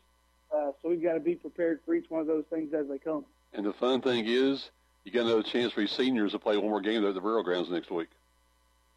Uh, 0.54 0.73
so 0.80 0.88
we've 0.88 1.02
got 1.02 1.14
to 1.14 1.21
be 1.21 1.35
prepared 1.35 1.80
for 1.85 1.95
each 1.95 2.09
one 2.09 2.21
of 2.21 2.26
those 2.26 2.45
things 2.50 2.73
as 2.73 2.88
they 2.88 2.99
come. 2.99 3.25
And 3.52 3.66
the 3.66 3.73
fun 3.73 4.00
thing 4.00 4.25
is, 4.26 4.71
you 5.06 5.12
got 5.12 5.25
another 5.25 5.44
chance 5.44 5.72
for 5.72 5.80
your 5.80 5.88
seniors 5.88 6.32
to 6.32 6.38
play 6.38 6.56
one 6.56 6.68
more 6.68 6.80
game 6.80 7.06
at 7.06 7.14
the 7.14 7.20
Burial 7.20 7.44
Grounds 7.44 7.70
next 7.70 7.92
week. 7.92 8.08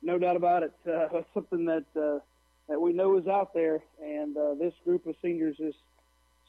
No 0.01 0.17
doubt 0.17 0.35
about 0.35 0.63
it. 0.63 0.73
Uh, 0.85 1.07
it's 1.13 1.27
something 1.35 1.65
that 1.65 1.85
uh, 1.95 2.19
that 2.67 2.81
we 2.81 2.93
know 2.93 3.17
is 3.17 3.27
out 3.27 3.53
there, 3.53 3.79
and 4.03 4.35
uh, 4.35 4.55
this 4.55 4.73
group 4.83 5.05
of 5.05 5.15
seniors 5.21 5.59
is 5.59 5.75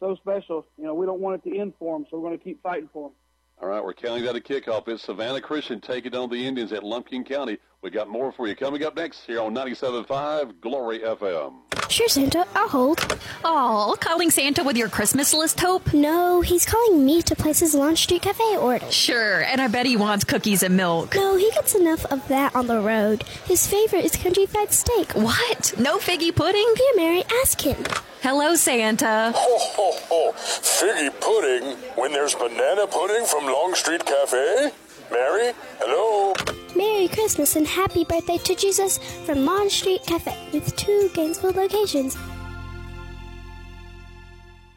so 0.00 0.16
special. 0.16 0.66
You 0.78 0.84
know, 0.84 0.94
we 0.94 1.04
don't 1.04 1.20
want 1.20 1.44
it 1.44 1.50
to 1.50 1.58
end 1.58 1.74
for 1.78 1.96
them, 1.96 2.06
so 2.10 2.18
we're 2.18 2.28
going 2.28 2.38
to 2.38 2.44
keep 2.44 2.62
fighting 2.62 2.88
for 2.90 3.08
them. 3.08 3.16
All 3.62 3.68
right, 3.68 3.84
we're 3.84 3.92
counting 3.92 4.24
that 4.24 4.34
a 4.34 4.40
kickoff. 4.40 4.88
It's 4.88 5.02
Savannah 5.02 5.42
Christian 5.42 5.82
taking 5.82 6.14
on 6.16 6.30
the 6.30 6.46
Indians 6.46 6.72
at 6.72 6.82
Lumpkin 6.82 7.24
County. 7.24 7.58
We 7.82 7.90
got 7.90 8.08
more 8.08 8.32
for 8.32 8.46
you 8.46 8.56
coming 8.56 8.82
up 8.84 8.96
next 8.96 9.26
here 9.26 9.38
on 9.42 9.54
97.5 9.54 10.62
Glory 10.62 11.00
FM. 11.00 11.56
Sure, 11.90 12.08
Santa. 12.08 12.46
I'll 12.54 12.68
hold. 12.68 13.18
Oh, 13.44 13.94
calling 14.00 14.30
Santa 14.30 14.64
with 14.64 14.78
your 14.78 14.88
Christmas 14.88 15.34
list, 15.34 15.60
Hope? 15.60 15.92
No, 15.92 16.40
he's 16.40 16.64
calling 16.64 17.04
me 17.04 17.20
to 17.20 17.36
place 17.36 17.60
his 17.60 17.74
Longstreet 17.74 18.22
Cafe 18.22 18.56
order. 18.56 18.90
Sure, 18.90 19.42
and 19.42 19.60
I 19.60 19.68
bet 19.68 19.84
he 19.84 19.96
wants 19.96 20.24
cookies 20.24 20.62
and 20.62 20.74
milk. 20.74 21.14
No, 21.14 21.36
he 21.36 21.50
gets 21.50 21.74
enough 21.74 22.06
of 22.06 22.26
that 22.28 22.54
on 22.56 22.66
the 22.66 22.80
road. 22.80 23.24
His 23.44 23.66
favorite 23.66 24.06
is 24.06 24.16
country 24.16 24.46
fried 24.46 24.72
steak. 24.72 25.12
What? 25.12 25.74
No 25.78 25.98
figgy 25.98 26.34
pudding? 26.34 26.72
Here, 26.76 26.92
Mary, 26.96 27.24
ask 27.42 27.60
him. 27.60 27.76
Hello, 28.22 28.54
Santa. 28.54 29.32
Ho, 29.34 29.58
ho, 29.58 29.92
ho. 30.10 30.32
Figgy 30.36 31.08
pudding 31.20 31.74
when 31.96 32.12
there's 32.12 32.34
banana 32.34 32.86
pudding 32.86 33.24
from 33.24 33.46
Longstreet 33.46 34.04
Cafe? 34.04 34.70
Mary, 35.10 35.54
hello? 35.78 36.34
Merry 36.76 37.08
Christmas 37.08 37.56
and 37.56 37.66
happy 37.66 38.04
birthday 38.04 38.36
to 38.36 38.54
Jesus 38.54 38.98
from 39.24 39.46
Longstreet 39.46 40.04
Cafe 40.04 40.36
with 40.52 40.76
two 40.76 41.10
Gainesville 41.14 41.52
locations. 41.52 42.14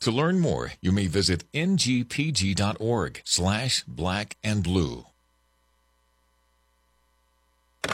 To 0.00 0.10
learn 0.10 0.40
more, 0.40 0.72
you 0.80 0.92
may 0.92 1.08
visit 1.08 1.44
ngpg.org 1.52 3.20
slash 3.24 3.84
black 3.86 4.36
and 4.42 4.62
blue. 4.62 5.04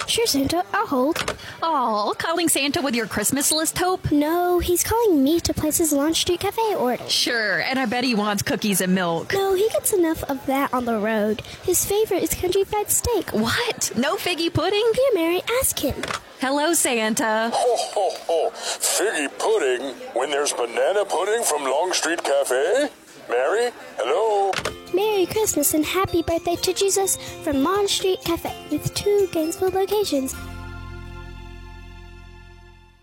Sure, 0.06 0.26
Santa. 0.26 0.64
I'll 0.72 0.86
hold. 0.86 1.36
Oh, 1.62 2.14
calling 2.18 2.48
Santa 2.48 2.80
with 2.80 2.94
your 2.94 3.06
Christmas 3.06 3.50
list, 3.52 3.78
Hope? 3.78 4.10
No, 4.12 4.58
he's 4.58 4.84
calling 4.84 5.22
me 5.22 5.40
to 5.40 5.52
place 5.54 5.78
his 5.78 5.92
Longstreet 5.92 6.40
Cafe 6.40 6.74
order. 6.76 7.08
Sure, 7.08 7.60
and 7.60 7.78
I 7.78 7.86
bet 7.86 8.04
he 8.04 8.14
wants 8.14 8.42
cookies 8.42 8.80
and 8.80 8.94
milk. 8.94 9.32
No, 9.32 9.54
he 9.54 9.68
gets 9.70 9.92
enough 9.92 10.22
of 10.24 10.44
that 10.46 10.72
on 10.72 10.84
the 10.84 10.98
road. 10.98 11.42
His 11.62 11.84
favorite 11.84 12.22
is 12.22 12.34
country 12.34 12.64
fried 12.64 12.90
steak. 12.90 13.30
What? 13.32 13.92
No 13.96 14.16
figgy 14.16 14.52
pudding? 14.52 14.84
Here, 14.94 15.10
Mary, 15.14 15.42
ask 15.60 15.78
him. 15.78 16.00
Hello, 16.40 16.72
Santa. 16.72 17.50
Ho, 17.52 17.76
ho, 17.94 18.10
ho. 18.26 18.50
Figgy 18.54 19.28
pudding 19.38 19.94
when 20.14 20.30
there's 20.30 20.52
banana 20.52 21.04
pudding 21.04 21.42
from 21.44 21.64
Longstreet 21.64 22.22
Cafe? 22.22 22.88
Mary, 23.28 23.72
hello? 23.98 24.52
Merry 24.94 25.26
Christmas 25.26 25.74
and 25.74 25.84
happy 25.84 26.22
birthday 26.22 26.54
to 26.56 26.72
Jesus 26.72 27.16
from 27.42 27.64
Longstreet 27.64 28.22
Cafe 28.22 28.54
with 28.70 28.94
two 28.94 29.28
Gainesville 29.32 29.70
locations. 29.70 30.34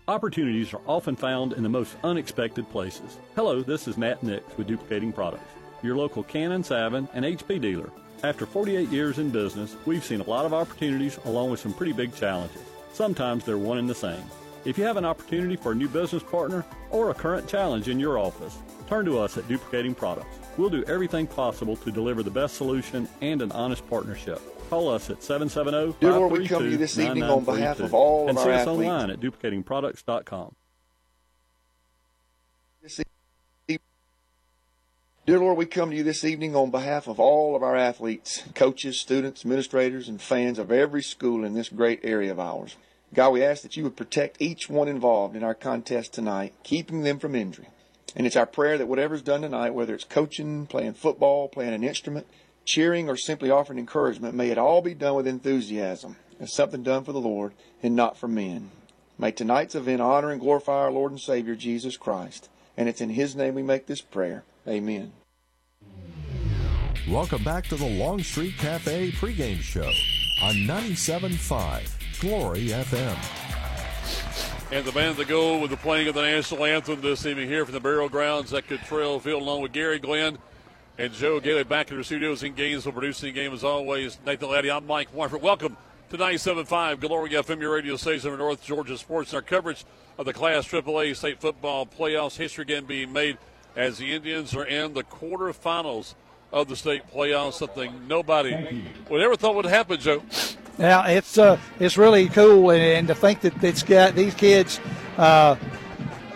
Opportunities 0.08 0.72
are 0.72 0.80
often 0.86 1.16
found 1.16 1.52
in 1.52 1.62
the 1.62 1.68
most 1.68 1.96
unexpected 2.04 2.68
places. 2.70 3.18
Hello, 3.36 3.62
this 3.62 3.86
is 3.86 3.98
Matt 3.98 4.22
Nix 4.22 4.44
with 4.56 4.66
Duplicating 4.66 5.12
Products, 5.12 5.44
your 5.82 5.96
local 5.96 6.22
Canon, 6.22 6.64
Savin, 6.64 7.08
and 7.12 7.24
HP 7.24 7.60
dealer. 7.60 7.90
After 8.22 8.46
48 8.46 8.88
years 8.88 9.18
in 9.18 9.30
business, 9.30 9.76
we've 9.84 10.04
seen 10.04 10.20
a 10.20 10.30
lot 10.30 10.46
of 10.46 10.54
opportunities 10.54 11.18
along 11.26 11.50
with 11.50 11.60
some 11.60 11.74
pretty 11.74 11.92
big 11.92 12.14
challenges. 12.14 12.62
Sometimes 12.92 13.44
they're 13.44 13.58
one 13.58 13.78
and 13.78 13.88
the 13.88 13.94
same. 13.94 14.22
If 14.64 14.78
you 14.78 14.84
have 14.84 14.96
an 14.96 15.04
opportunity 15.04 15.56
for 15.56 15.72
a 15.72 15.74
new 15.74 15.88
business 15.88 16.22
partner 16.22 16.64
or 16.90 17.10
a 17.10 17.14
current 17.14 17.46
challenge 17.46 17.88
in 17.88 18.00
your 18.00 18.18
office, 18.18 18.56
turn 18.84 19.04
to 19.06 19.18
us 19.18 19.36
at 19.36 19.46
Duplicating 19.48 19.94
Products. 19.94 20.38
We'll 20.56 20.70
do 20.70 20.84
everything 20.84 21.26
possible 21.26 21.76
to 21.76 21.90
deliver 21.90 22.22
the 22.22 22.30
best 22.30 22.56
solution 22.56 23.08
and 23.20 23.42
an 23.42 23.52
honest 23.52 23.88
partnership. 23.88 24.40
Call 24.70 24.88
us 24.88 25.10
at 25.10 25.22
770 25.22 25.96
Dear 26.00 26.12
Lord, 26.12 26.32
we 26.32 26.48
come 26.48 26.62
to 26.62 26.70
you 26.70 26.76
this 26.76 26.98
evening 26.98 27.24
on 27.24 27.44
behalf 27.44 27.80
of 27.80 27.92
all 27.92 28.24
oh, 28.24 28.28
and 28.28 28.38
see 28.38 28.50
us 28.50 28.66
online 28.66 29.10
at 29.10 29.20
duplicatingproducts.com. 29.20 30.54
Dear 35.26 35.38
Lord, 35.38 35.56
we 35.56 35.64
come 35.64 35.88
to 35.90 35.96
you 35.96 36.02
this 36.02 36.22
evening 36.22 36.54
on 36.54 36.70
behalf 36.70 37.06
of 37.06 37.18
all 37.18 37.56
of 37.56 37.62
our 37.62 37.76
athletes, 37.76 38.42
coaches, 38.54 39.00
students, 39.00 39.40
administrators, 39.40 40.06
and 40.06 40.20
fans 40.20 40.58
of 40.58 40.70
every 40.70 41.02
school 41.02 41.44
in 41.44 41.54
this 41.54 41.70
great 41.70 42.00
area 42.02 42.30
of 42.30 42.38
ours. 42.38 42.76
God, 43.14 43.30
we 43.30 43.42
ask 43.42 43.62
that 43.62 43.74
you 43.74 43.84
would 43.84 43.96
protect 43.96 44.42
each 44.42 44.68
one 44.68 44.86
involved 44.86 45.34
in 45.34 45.42
our 45.42 45.54
contest 45.54 46.12
tonight, 46.12 46.52
keeping 46.62 47.04
them 47.04 47.18
from 47.18 47.34
injury. 47.34 47.68
And 48.16 48.26
it's 48.26 48.36
our 48.36 48.46
prayer 48.46 48.78
that 48.78 48.86
whatever's 48.86 49.22
done 49.22 49.42
tonight, 49.42 49.74
whether 49.74 49.94
it's 49.94 50.04
coaching, 50.04 50.66
playing 50.66 50.94
football, 50.94 51.48
playing 51.48 51.74
an 51.74 51.84
instrument, 51.84 52.26
cheering, 52.64 53.08
or 53.08 53.16
simply 53.16 53.50
offering 53.50 53.78
encouragement, 53.78 54.34
may 54.34 54.50
it 54.50 54.58
all 54.58 54.82
be 54.82 54.94
done 54.94 55.14
with 55.14 55.26
enthusiasm 55.26 56.16
as 56.38 56.52
something 56.52 56.82
done 56.82 57.04
for 57.04 57.12
the 57.12 57.20
Lord 57.20 57.52
and 57.82 57.96
not 57.96 58.16
for 58.16 58.28
men. 58.28 58.70
May 59.18 59.32
tonight's 59.32 59.74
event 59.74 60.00
honor 60.00 60.30
and 60.30 60.40
glorify 60.40 60.72
our 60.72 60.90
Lord 60.90 61.12
and 61.12 61.20
Savior 61.20 61.54
Jesus 61.54 61.96
Christ. 61.96 62.48
And 62.76 62.88
it's 62.88 63.00
in 63.00 63.10
His 63.10 63.36
name 63.36 63.54
we 63.54 63.62
make 63.62 63.86
this 63.86 64.00
prayer. 64.00 64.44
Amen. 64.66 65.12
Welcome 67.08 67.44
back 67.44 67.66
to 67.66 67.76
the 67.76 67.86
Long 67.86 68.22
Street 68.22 68.56
Cafe 68.56 69.12
pregame 69.12 69.60
show 69.60 69.90
on 70.42 70.54
97.5 70.66 72.20
Glory 72.20 72.68
FM. 72.68 73.43
And 74.72 74.84
the 74.84 74.92
band 74.92 75.18
to 75.18 75.24
go 75.24 75.58
with 75.58 75.70
the 75.70 75.76
playing 75.76 76.08
of 76.08 76.14
the 76.14 76.22
national 76.22 76.64
anthem 76.64 77.00
this 77.00 77.24
evening 77.26 77.48
here 77.48 77.64
from 77.64 77.74
the 77.74 77.80
burial 77.80 78.08
grounds 78.08 78.52
at 78.52 78.66
Cottrell 78.66 79.20
Field, 79.20 79.42
along 79.42 79.60
with 79.60 79.72
Gary 79.72 79.98
Glenn 79.98 80.38
and 80.98 81.12
Joe 81.12 81.38
Gailey 81.38 81.64
back 81.64 81.90
in 81.90 81.98
the 81.98 82.02
studios 82.02 82.42
in 82.42 82.54
Gainesville, 82.54 82.92
producing 82.92 83.26
the 83.28 83.40
game 83.40 83.52
as 83.52 83.62
always. 83.62 84.18
Nathan 84.26 84.50
Laddie, 84.50 84.70
I'm 84.70 84.86
Mike 84.86 85.14
Warford. 85.14 85.42
Welcome 85.42 85.76
to 86.10 86.16
97.5 86.16 86.98
Glory 86.98 87.30
FM, 87.30 87.60
your 87.60 87.74
radio 87.74 87.94
station 87.96 88.32
of 88.32 88.38
North 88.38 88.64
Georgia 88.64 88.98
Sports. 88.98 89.32
And 89.32 89.36
our 89.36 89.42
coverage 89.42 89.84
of 90.18 90.26
the 90.26 90.32
Class 90.32 90.66
AAA 90.66 91.14
State 91.14 91.40
Football 91.40 91.86
Playoffs. 91.86 92.36
History 92.36 92.62
again 92.62 92.84
being 92.84 93.12
made 93.12 93.38
as 93.76 93.98
the 93.98 94.12
Indians 94.12 94.56
are 94.56 94.64
in 94.64 94.94
the 94.94 95.04
quarterfinals 95.04 96.14
of 96.52 96.68
the 96.68 96.76
state 96.76 97.02
playoffs, 97.12 97.54
something 97.54 98.08
nobody 98.08 98.84
would 99.10 99.20
ever 99.20 99.36
thought 99.36 99.56
would 99.56 99.66
happen, 99.66 100.00
Joe. 100.00 100.22
Yeah, 100.78 101.06
it's 101.06 101.38
uh, 101.38 101.58
it's 101.78 101.96
really 101.96 102.28
cool, 102.28 102.70
and, 102.70 102.82
and 102.82 103.08
to 103.08 103.14
think 103.14 103.40
that 103.42 103.62
it's 103.62 103.84
got 103.84 104.16
these 104.16 104.34
kids 104.34 104.80
uh, 105.16 105.56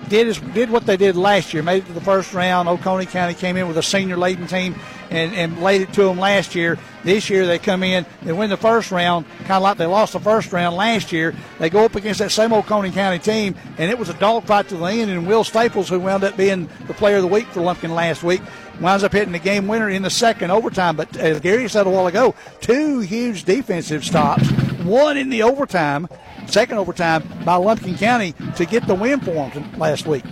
did 0.09 0.29
is, 0.29 0.39
did 0.39 0.71
what 0.71 0.87
they 0.87 0.97
did 0.97 1.17
last 1.17 1.53
year, 1.53 1.63
made 1.63 1.83
it 1.83 1.87
to 1.87 1.93
the 1.93 2.01
first 2.01 2.33
round. 2.33 2.69
Oconee 2.69 3.07
County 3.07 3.35
came 3.35 3.57
in 3.57 3.67
with 3.69 3.77
a 3.79 3.83
senior 3.83 4.17
laden 4.17 4.47
team 4.47 4.75
and, 5.11 5.35
and 5.35 5.61
laid 5.61 5.83
it 5.83 5.93
to 5.95 6.05
them 6.05 6.19
last 6.19 6.55
year. 6.55 6.79
This 7.03 7.31
year 7.31 7.47
they 7.47 7.59
come 7.59 7.83
in, 7.83 8.07
they 8.23 8.33
win 8.33 8.51
the 8.51 8.57
first 8.57 8.91
round, 8.91 9.27
kind 9.41 9.53
of 9.53 9.63
like 9.63 9.77
they 9.77 9.87
lost 9.87 10.13
the 10.13 10.21
first 10.21 10.53
round 10.53 10.77
last 10.77 11.13
year. 11.13 11.35
They 11.59 11.71
go 11.71 11.85
up 11.85 11.95
against 11.95 12.21
that 12.21 12.31
same 12.31 12.53
Oconee 12.53 12.91
County 12.91 13.19
team, 13.19 13.55
and 13.77 13.91
it 13.91 13.99
was 13.99 14.09
a 14.09 14.15
dogfight 14.15 14.69
to 14.69 14.77
the 14.77 14.87
end. 14.87 15.11
And 15.11 15.27
Will 15.27 15.45
Staples, 15.45 15.89
who 15.89 16.01
wound 16.01 16.25
up 16.25 16.37
being 16.37 16.69
the 16.87 16.95
player 16.95 17.17
of 17.17 17.23
the 17.23 17.29
week 17.29 17.47
for 17.49 17.61
Lumpkin 17.61 17.95
last 17.95 18.23
week, 18.23 18.43
winds 18.81 19.05
up 19.05 19.13
hitting 19.13 19.33
the 19.33 19.39
game 19.39 19.67
winner 19.67 19.89
in 19.89 20.03
the 20.03 20.11
second 20.11 20.51
overtime. 20.51 20.97
But 20.97 21.17
uh, 21.17 21.21
as 21.21 21.41
Gary 21.41 21.69
said 21.69 21.87
a 21.87 21.91
while 21.91 22.07
ago, 22.07 22.35
two 22.61 23.01
huge 23.01 23.45
defensive 23.45 24.05
stops, 24.05 24.49
one 24.83 25.17
in 25.17 25.31
the 25.31 25.43
overtime, 25.43 26.09
second 26.47 26.79
overtime 26.79 27.29
by 27.45 27.57
Lumpkin 27.57 27.97
County 27.97 28.35
to 28.57 28.65
get 28.65 28.87
the 28.87 28.95
win 28.95 29.21
for 29.21 29.33
them 29.51 29.73
last 29.79 30.07
week. 30.07 30.25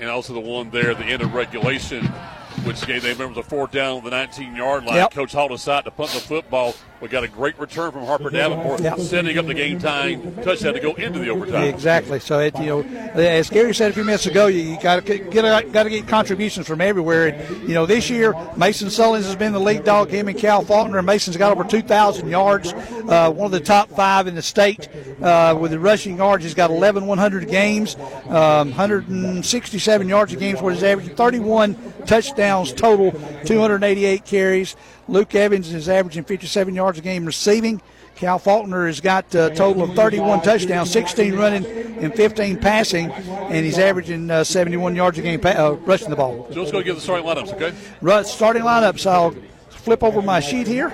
And 0.00 0.10
also 0.10 0.32
the 0.34 0.40
one 0.40 0.70
there 0.70 0.90
at 0.90 0.98
the 0.98 1.04
end 1.04 1.22
of 1.22 1.32
regulation 1.32 2.10
which 2.64 2.86
gave 2.86 3.02
them 3.02 3.28
was 3.30 3.38
a 3.38 3.42
fourth 3.42 3.72
down 3.72 3.98
on 3.98 4.04
the 4.04 4.10
19 4.10 4.54
yard 4.54 4.84
line. 4.84 4.96
Yep. 4.96 5.12
Coach 5.12 5.32
Hall 5.32 5.48
decided 5.48 5.84
to 5.84 5.90
punt 5.90 6.10
the 6.10 6.20
football. 6.20 6.74
We 7.02 7.08
got 7.08 7.24
a 7.24 7.28
great 7.28 7.58
return 7.58 7.90
from 7.90 8.06
Harper 8.06 8.30
Davenport, 8.30 8.80
Yep. 8.80 9.00
setting 9.00 9.36
up 9.36 9.46
the 9.48 9.54
game 9.54 9.80
time 9.80 10.36
touchdown 10.44 10.74
to 10.74 10.78
go 10.78 10.94
into 10.94 11.18
the 11.18 11.30
overtime. 11.30 11.64
Exactly. 11.64 12.20
So 12.20 12.38
it, 12.38 12.56
you 12.60 12.66
know, 12.66 12.80
as 13.14 13.50
Gary 13.50 13.74
said 13.74 13.90
a 13.90 13.94
few 13.94 14.04
minutes 14.04 14.26
ago, 14.26 14.46
you, 14.46 14.80
got 14.80 15.04
to 15.04 15.18
get 15.18 15.72
got 15.72 15.82
to 15.82 15.90
get 15.90 16.06
contributions 16.06 16.68
from 16.68 16.80
everywhere. 16.80 17.26
And 17.26 17.68
you 17.68 17.74
know, 17.74 17.86
this 17.86 18.08
year 18.08 18.34
Mason 18.56 18.86
Sullins 18.86 19.24
has 19.24 19.34
been 19.34 19.52
the 19.52 19.58
lead 19.58 19.82
dog. 19.82 20.10
Him 20.10 20.28
and 20.28 20.38
Cal 20.38 20.62
Faulkner. 20.62 21.02
Mason's 21.02 21.36
got 21.36 21.50
over 21.50 21.64
2,000 21.64 22.28
yards, 22.28 22.72
uh, 22.72 23.32
one 23.32 23.46
of 23.46 23.50
the 23.50 23.58
top 23.58 23.88
five 23.88 24.28
in 24.28 24.36
the 24.36 24.42
state 24.42 24.88
uh, 25.20 25.58
with 25.60 25.72
the 25.72 25.80
rushing 25.80 26.18
yards. 26.18 26.44
He's 26.44 26.54
got 26.54 26.70
11 26.70 27.08
100 27.08 27.48
games, 27.48 27.96
um, 28.28 28.70
167 28.70 30.08
yards 30.08 30.32
a 30.32 30.36
game 30.36 30.54
is 30.54 30.62
what 30.62 30.74
he's 30.74 30.84
averaging. 30.84 31.16
31 31.16 31.76
touchdowns 32.06 32.72
total, 32.72 33.10
288 33.44 34.24
carries. 34.24 34.76
Luke 35.12 35.34
Evans 35.34 35.70
is 35.74 35.90
averaging 35.90 36.24
57 36.24 36.74
yards 36.74 36.98
a 36.98 37.02
game 37.02 37.26
receiving. 37.26 37.82
Cal 38.16 38.38
Faulkner 38.38 38.86
has 38.86 39.02
got 39.02 39.34
a 39.34 39.54
total 39.54 39.82
of 39.82 39.94
31 39.94 40.40
touchdowns, 40.40 40.90
16 40.90 41.34
running 41.36 41.66
and 41.98 42.14
15 42.14 42.58
passing, 42.58 43.10
and 43.10 43.64
he's 43.64 43.78
averaging 43.78 44.30
uh, 44.30 44.42
71 44.42 44.96
yards 44.96 45.18
a 45.18 45.22
game 45.22 45.38
pa- 45.38 45.50
uh, 45.50 45.72
rushing 45.84 46.08
the 46.08 46.16
ball. 46.16 46.48
So 46.50 46.60
let's 46.60 46.72
go 46.72 46.82
give 46.82 46.94
the 46.94 47.02
starting 47.02 47.26
lineups, 47.26 47.52
okay? 47.52 47.76
Right, 48.00 48.24
starting 48.24 48.62
lineups. 48.62 49.04
I'll 49.04 49.34
flip 49.68 50.02
over 50.02 50.22
my 50.22 50.40
sheet 50.40 50.66
here, 50.66 50.90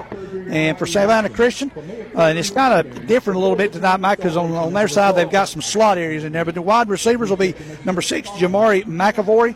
and 0.48 0.76
for 0.76 0.86
Savannah 0.86 1.30
Christian, 1.30 1.70
uh, 2.16 2.22
and 2.22 2.38
it's 2.38 2.50
kind 2.50 2.74
of 2.74 3.06
different 3.06 3.36
a 3.36 3.40
little 3.40 3.56
bit 3.56 3.72
tonight, 3.72 4.00
Mike, 4.00 4.18
because 4.18 4.36
on, 4.36 4.50
on 4.52 4.72
their 4.72 4.88
side 4.88 5.14
they've 5.14 5.30
got 5.30 5.48
some 5.48 5.62
slot 5.62 5.96
areas 5.96 6.24
in 6.24 6.32
there. 6.32 6.44
But 6.44 6.56
the 6.56 6.62
wide 6.62 6.88
receivers 6.88 7.30
will 7.30 7.36
be 7.36 7.54
number 7.84 8.02
six, 8.02 8.28
Jamari 8.30 8.82
McAvoy, 8.84 9.54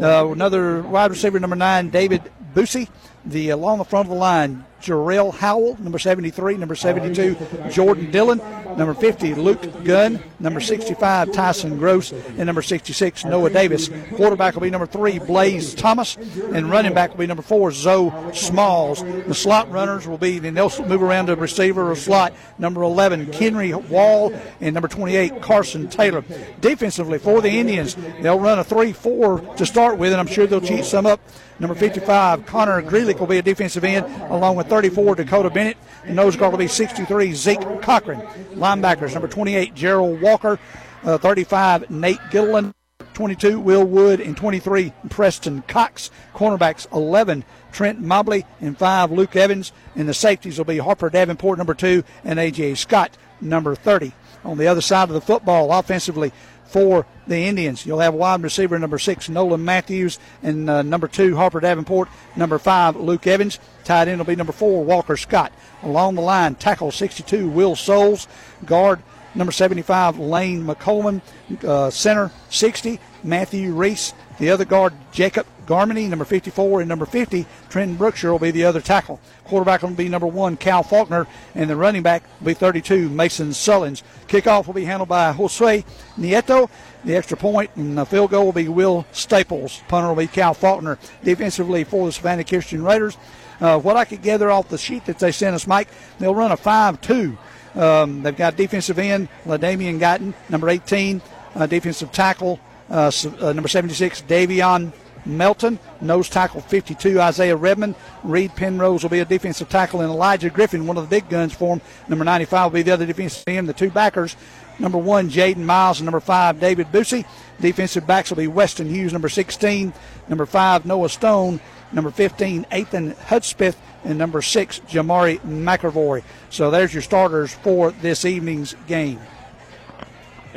uh, 0.00 0.32
another 0.32 0.80
wide 0.80 1.10
receiver, 1.10 1.38
number 1.38 1.56
nine, 1.56 1.90
David 1.90 2.22
Busey. 2.58 2.88
The 3.24 3.52
uh, 3.52 3.56
along 3.56 3.78
the 3.78 3.84
front 3.84 4.06
of 4.06 4.10
the 4.10 4.18
line, 4.18 4.64
Jarrell 4.80 5.34
Howell, 5.34 5.76
number 5.80 5.98
73, 5.98 6.56
number 6.56 6.74
72, 6.74 7.36
Jordan 7.70 8.10
Dillon, 8.10 8.38
number 8.76 8.94
50, 8.94 9.34
Luke 9.34 9.84
Gunn, 9.84 10.22
number 10.40 10.60
65, 10.60 11.32
Tyson 11.32 11.78
Gross, 11.78 12.12
and 12.12 12.46
number 12.46 12.62
66, 12.62 13.24
Noah 13.24 13.50
Davis. 13.50 13.90
Quarterback 14.14 14.54
will 14.54 14.62
be 14.62 14.70
number 14.70 14.86
three, 14.86 15.18
Blaze 15.18 15.74
Thomas, 15.74 16.16
and 16.16 16.70
running 16.70 16.94
back 16.94 17.10
will 17.10 17.18
be 17.18 17.26
number 17.26 17.42
four, 17.42 17.70
Zoe 17.70 18.12
Smalls. 18.32 19.02
The 19.02 19.34
slot 19.34 19.70
runners 19.70 20.06
will 20.06 20.18
be, 20.18 20.38
then 20.38 20.54
they'll 20.54 20.72
move 20.86 21.02
around 21.02 21.26
to 21.26 21.36
receiver 21.36 21.90
or 21.90 21.96
slot, 21.96 22.32
number 22.58 22.82
11, 22.82 23.26
Kenry 23.26 23.74
Wall, 23.88 24.32
and 24.60 24.74
number 24.74 24.88
28, 24.88 25.42
Carson 25.42 25.88
Taylor. 25.88 26.24
Defensively, 26.60 27.18
for 27.18 27.42
the 27.42 27.50
Indians, 27.50 27.96
they'll 28.22 28.40
run 28.40 28.58
a 28.58 28.64
3 28.64 28.92
4 28.92 29.56
to 29.56 29.66
start 29.66 29.98
with, 29.98 30.12
and 30.12 30.20
I'm 30.20 30.26
sure 30.26 30.46
they'll 30.46 30.60
cheat 30.60 30.84
some 30.84 31.04
up. 31.04 31.20
Number 31.60 31.74
55, 31.74 32.46
Connor 32.46 32.82
Grealick 32.82 33.18
will 33.18 33.26
be 33.26 33.38
a 33.38 33.42
defensive 33.42 33.84
end, 33.84 34.06
along 34.30 34.56
with 34.56 34.68
34, 34.68 35.16
Dakota 35.16 35.50
Bennett. 35.50 35.76
The 36.06 36.12
nose 36.12 36.36
guard 36.36 36.52
will 36.52 36.58
be 36.58 36.68
63, 36.68 37.32
Zeke 37.32 37.82
Cochran. 37.82 38.20
Linebackers, 38.54 39.12
number 39.12 39.28
28, 39.28 39.74
Gerald 39.74 40.20
Walker. 40.20 40.58
Uh, 41.02 41.18
35, 41.18 41.90
Nate 41.90 42.20
Gilliland. 42.30 42.74
22, 43.14 43.58
Will 43.58 43.84
Wood. 43.84 44.20
And 44.20 44.36
23, 44.36 44.92
Preston 45.10 45.62
Cox. 45.62 46.10
Cornerbacks, 46.32 46.90
11, 46.92 47.44
Trent 47.72 48.00
Mobley. 48.00 48.46
And 48.60 48.78
5, 48.78 49.10
Luke 49.10 49.34
Evans. 49.34 49.72
And 49.96 50.08
the 50.08 50.14
safeties 50.14 50.58
will 50.58 50.64
be 50.64 50.78
Harper 50.78 51.10
Davenport, 51.10 51.58
number 51.58 51.74
2, 51.74 52.04
and 52.24 52.38
A.J. 52.38 52.76
Scott, 52.76 53.16
number 53.40 53.74
30. 53.74 54.12
On 54.44 54.56
the 54.56 54.68
other 54.68 54.80
side 54.80 55.08
of 55.08 55.14
the 55.14 55.20
football, 55.20 55.72
offensively, 55.72 56.32
for 56.68 57.06
the 57.26 57.36
Indians. 57.36 57.84
You'll 57.84 57.98
have 57.98 58.14
wide 58.14 58.42
receiver 58.42 58.78
number 58.78 58.98
six, 58.98 59.28
Nolan 59.28 59.64
Matthews, 59.64 60.18
and 60.42 60.68
uh, 60.68 60.82
number 60.82 61.08
two, 61.08 61.36
Harper 61.36 61.60
Davenport. 61.60 62.08
Number 62.36 62.58
five, 62.58 62.96
Luke 62.96 63.26
Evans. 63.26 63.58
Tight 63.84 64.08
end 64.08 64.18
will 64.18 64.26
be 64.26 64.36
number 64.36 64.52
four, 64.52 64.84
Walker 64.84 65.16
Scott. 65.16 65.52
Along 65.82 66.14
the 66.14 66.20
line, 66.20 66.54
tackle 66.54 66.90
62, 66.90 67.48
Will 67.48 67.74
Souls. 67.74 68.28
Guard 68.64 69.02
number 69.34 69.52
75, 69.52 70.18
Lane 70.18 70.64
McColeman. 70.64 71.22
Uh, 71.64 71.90
center 71.90 72.30
60, 72.50 73.00
Matthew 73.24 73.72
Reese. 73.72 74.12
The 74.38 74.50
other 74.50 74.64
guard, 74.64 74.92
Jacob 75.12 75.46
Garmany, 75.68 76.08
number 76.08 76.24
54, 76.24 76.80
and 76.80 76.88
number 76.88 77.04
50, 77.04 77.44
Trenton 77.68 77.96
Brookshire 77.96 78.32
will 78.32 78.38
be 78.38 78.50
the 78.50 78.64
other 78.64 78.80
tackle. 78.80 79.20
Quarterback 79.44 79.82
will 79.82 79.90
be 79.90 80.08
number 80.08 80.26
one, 80.26 80.56
Cal 80.56 80.82
Faulkner, 80.82 81.26
and 81.54 81.68
the 81.68 81.76
running 81.76 82.02
back 82.02 82.22
will 82.40 82.46
be 82.46 82.54
32, 82.54 83.10
Mason 83.10 83.50
Sullins. 83.50 84.02
Kickoff 84.28 84.66
will 84.66 84.74
be 84.74 84.86
handled 84.86 85.10
by 85.10 85.30
Jose 85.32 85.84
Nieto. 86.18 86.70
The 87.04 87.16
extra 87.16 87.36
point 87.36 87.70
and 87.76 87.98
the 87.98 88.06
field 88.06 88.30
goal 88.30 88.46
will 88.46 88.52
be 88.52 88.68
Will 88.68 89.06
Staples. 89.12 89.82
Punter 89.88 90.08
will 90.08 90.16
be 90.16 90.26
Cal 90.26 90.54
Faulkner. 90.54 90.98
Defensively 91.22 91.84
for 91.84 92.06
the 92.06 92.12
Savannah 92.12 92.44
Christian 92.44 92.82
Raiders. 92.82 93.18
Uh, 93.60 93.78
what 93.78 93.96
I 93.96 94.06
could 94.06 94.22
gather 94.22 94.50
off 94.50 94.68
the 94.68 94.78
sheet 94.78 95.04
that 95.04 95.18
they 95.18 95.32
sent 95.32 95.54
us, 95.54 95.66
Mike, 95.66 95.88
they'll 96.18 96.34
run 96.34 96.50
a 96.50 96.56
5 96.56 97.00
2. 97.00 97.38
Um, 97.74 98.22
they've 98.22 98.36
got 98.36 98.56
defensive 98.56 98.98
end, 98.98 99.28
LaDamian 99.44 100.00
Guyton, 100.00 100.32
number 100.48 100.68
18, 100.70 101.20
uh, 101.54 101.66
defensive 101.66 102.10
tackle, 102.10 102.58
uh, 102.90 103.12
uh, 103.40 103.52
number 103.52 103.68
76, 103.68 104.22
Davion 104.22 104.92
Melton, 105.26 105.78
nose 106.00 106.28
tackle 106.28 106.60
52, 106.60 107.20
Isaiah 107.20 107.56
Redmond. 107.56 107.94
Reed 108.24 108.54
Penrose 108.54 109.02
will 109.02 109.10
be 109.10 109.20
a 109.20 109.24
defensive 109.24 109.68
tackle, 109.68 110.00
and 110.00 110.10
Elijah 110.10 110.50
Griffin, 110.50 110.86
one 110.86 110.96
of 110.96 111.08
the 111.08 111.10
big 111.10 111.28
guns 111.28 111.52
for 111.52 111.74
him. 111.74 111.82
Number 112.08 112.24
95 112.24 112.72
will 112.72 112.78
be 112.78 112.82
the 112.82 112.92
other 112.92 113.06
defensive 113.06 113.44
end. 113.46 113.68
The 113.68 113.72
two 113.72 113.90
backers, 113.90 114.36
number 114.78 114.98
one, 114.98 115.28
Jaden 115.28 115.58
Miles, 115.58 116.00
and 116.00 116.06
number 116.06 116.20
five, 116.20 116.60
David 116.60 116.88
Busey. 116.92 117.24
Defensive 117.60 118.06
backs 118.06 118.30
will 118.30 118.36
be 118.36 118.46
Weston 118.46 118.88
Hughes, 118.88 119.12
number 119.12 119.28
16, 119.28 119.92
number 120.28 120.46
five, 120.46 120.86
Noah 120.86 121.08
Stone, 121.08 121.60
number 121.92 122.10
15, 122.10 122.66
Ethan 122.74 123.12
Hudspeth, 123.12 123.76
and 124.04 124.16
number 124.16 124.42
six, 124.42 124.80
Jamari 124.88 125.40
McAvoy. 125.40 126.22
So 126.50 126.70
there's 126.70 126.94
your 126.94 127.02
starters 127.02 127.52
for 127.52 127.90
this 127.90 128.24
evening's 128.24 128.74
game. 128.86 129.20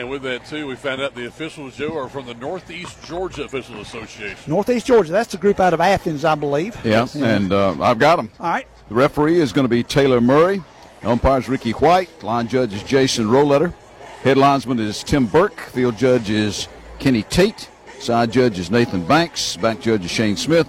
And 0.01 0.09
with 0.09 0.23
that, 0.23 0.47
too, 0.47 0.65
we 0.65 0.75
found 0.75 0.99
out 0.99 1.13
the 1.13 1.27
officials, 1.27 1.77
Joe, 1.77 1.95
are 1.95 2.09
from 2.09 2.25
the 2.25 2.33
Northeast 2.33 2.97
Georgia 3.05 3.43
Officials 3.43 3.87
Association. 3.87 4.35
Northeast 4.47 4.87
Georgia, 4.87 5.11
that's 5.11 5.31
the 5.31 5.37
group 5.37 5.59
out 5.59 5.75
of 5.75 5.79
Athens, 5.79 6.25
I 6.25 6.33
believe. 6.33 6.75
Yeah, 6.83 7.05
and 7.15 7.53
uh, 7.53 7.79
I've 7.79 7.99
got 7.99 8.15
them. 8.15 8.31
All 8.39 8.49
right. 8.49 8.67
The 8.89 8.95
referee 8.95 9.39
is 9.39 9.53
going 9.53 9.65
to 9.65 9.69
be 9.69 9.83
Taylor 9.83 10.19
Murray. 10.19 10.63
Umpires 11.03 11.47
Ricky 11.47 11.73
White. 11.73 12.23
Line 12.23 12.47
judge 12.47 12.73
is 12.73 12.81
Jason 12.81 13.27
Roletter. 13.27 13.75
Head 14.23 14.39
linesman 14.39 14.79
is 14.79 15.03
Tim 15.03 15.27
Burke. 15.27 15.59
Field 15.59 15.99
judge 15.99 16.31
is 16.31 16.67
Kenny 16.97 17.21
Tate. 17.21 17.69
Side 17.99 18.31
judge 18.31 18.57
is 18.57 18.71
Nathan 18.71 19.05
Banks. 19.05 19.55
Back 19.55 19.81
judge 19.81 20.03
is 20.03 20.09
Shane 20.09 20.35
Smith. 20.35 20.67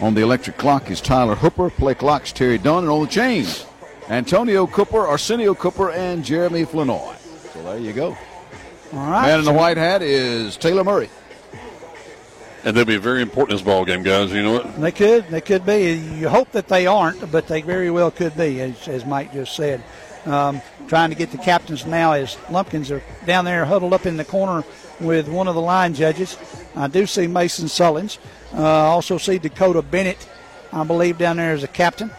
On 0.00 0.12
the 0.12 0.22
electric 0.22 0.58
clock 0.58 0.90
is 0.90 1.00
Tyler 1.00 1.36
Hooper. 1.36 1.70
Play 1.70 1.94
clock's 1.94 2.32
Terry 2.32 2.58
Dunn. 2.58 2.82
And 2.82 2.90
on 2.90 3.02
the 3.02 3.08
chains, 3.08 3.64
Antonio 4.08 4.66
Cooper, 4.66 5.06
Arsenio 5.06 5.54
Cooper, 5.54 5.92
and 5.92 6.24
Jeremy 6.24 6.64
Flanoy. 6.64 7.14
So 7.52 7.62
there 7.62 7.78
you 7.78 7.92
go. 7.92 8.18
All 8.92 9.10
right. 9.10 9.26
Man 9.26 9.40
in 9.40 9.44
the 9.44 9.52
white 9.52 9.76
hat 9.76 10.02
is 10.02 10.56
Taylor 10.56 10.84
Murray. 10.84 11.10
And 12.64 12.76
they'll 12.76 12.84
be 12.84 12.96
very 12.96 13.22
important 13.22 13.52
in 13.52 13.56
this 13.58 13.64
ball 13.64 13.84
game, 13.84 14.02
guys. 14.02 14.32
You 14.32 14.42
know 14.42 14.52
what? 14.52 14.80
They 14.80 14.90
could. 14.90 15.28
They 15.28 15.40
could 15.40 15.64
be. 15.64 15.92
You 15.92 16.28
hope 16.28 16.50
that 16.52 16.66
they 16.66 16.86
aren't, 16.86 17.30
but 17.30 17.46
they 17.46 17.62
very 17.62 17.90
well 17.90 18.10
could 18.10 18.36
be, 18.36 18.60
as, 18.60 18.88
as 18.88 19.06
Mike 19.06 19.32
just 19.32 19.54
said. 19.54 19.84
Um, 20.24 20.60
trying 20.88 21.10
to 21.10 21.16
get 21.16 21.30
the 21.30 21.38
captains 21.38 21.86
now 21.86 22.12
as 22.12 22.36
Lumpkins 22.50 22.90
are 22.90 23.02
down 23.24 23.44
there 23.44 23.64
huddled 23.64 23.92
up 23.92 24.06
in 24.06 24.16
the 24.16 24.24
corner 24.24 24.64
with 24.98 25.28
one 25.28 25.46
of 25.46 25.54
the 25.54 25.60
line 25.60 25.94
judges. 25.94 26.36
I 26.74 26.88
do 26.88 27.06
see 27.06 27.28
Mason 27.28 27.66
Sullins. 27.66 28.18
Uh, 28.52 28.64
also 28.64 29.18
see 29.18 29.38
Dakota 29.38 29.82
Bennett, 29.82 30.28
I 30.72 30.82
believe, 30.82 31.18
down 31.18 31.36
there 31.36 31.52
as 31.52 31.62
a 31.62 31.68
captain. 31.68 32.10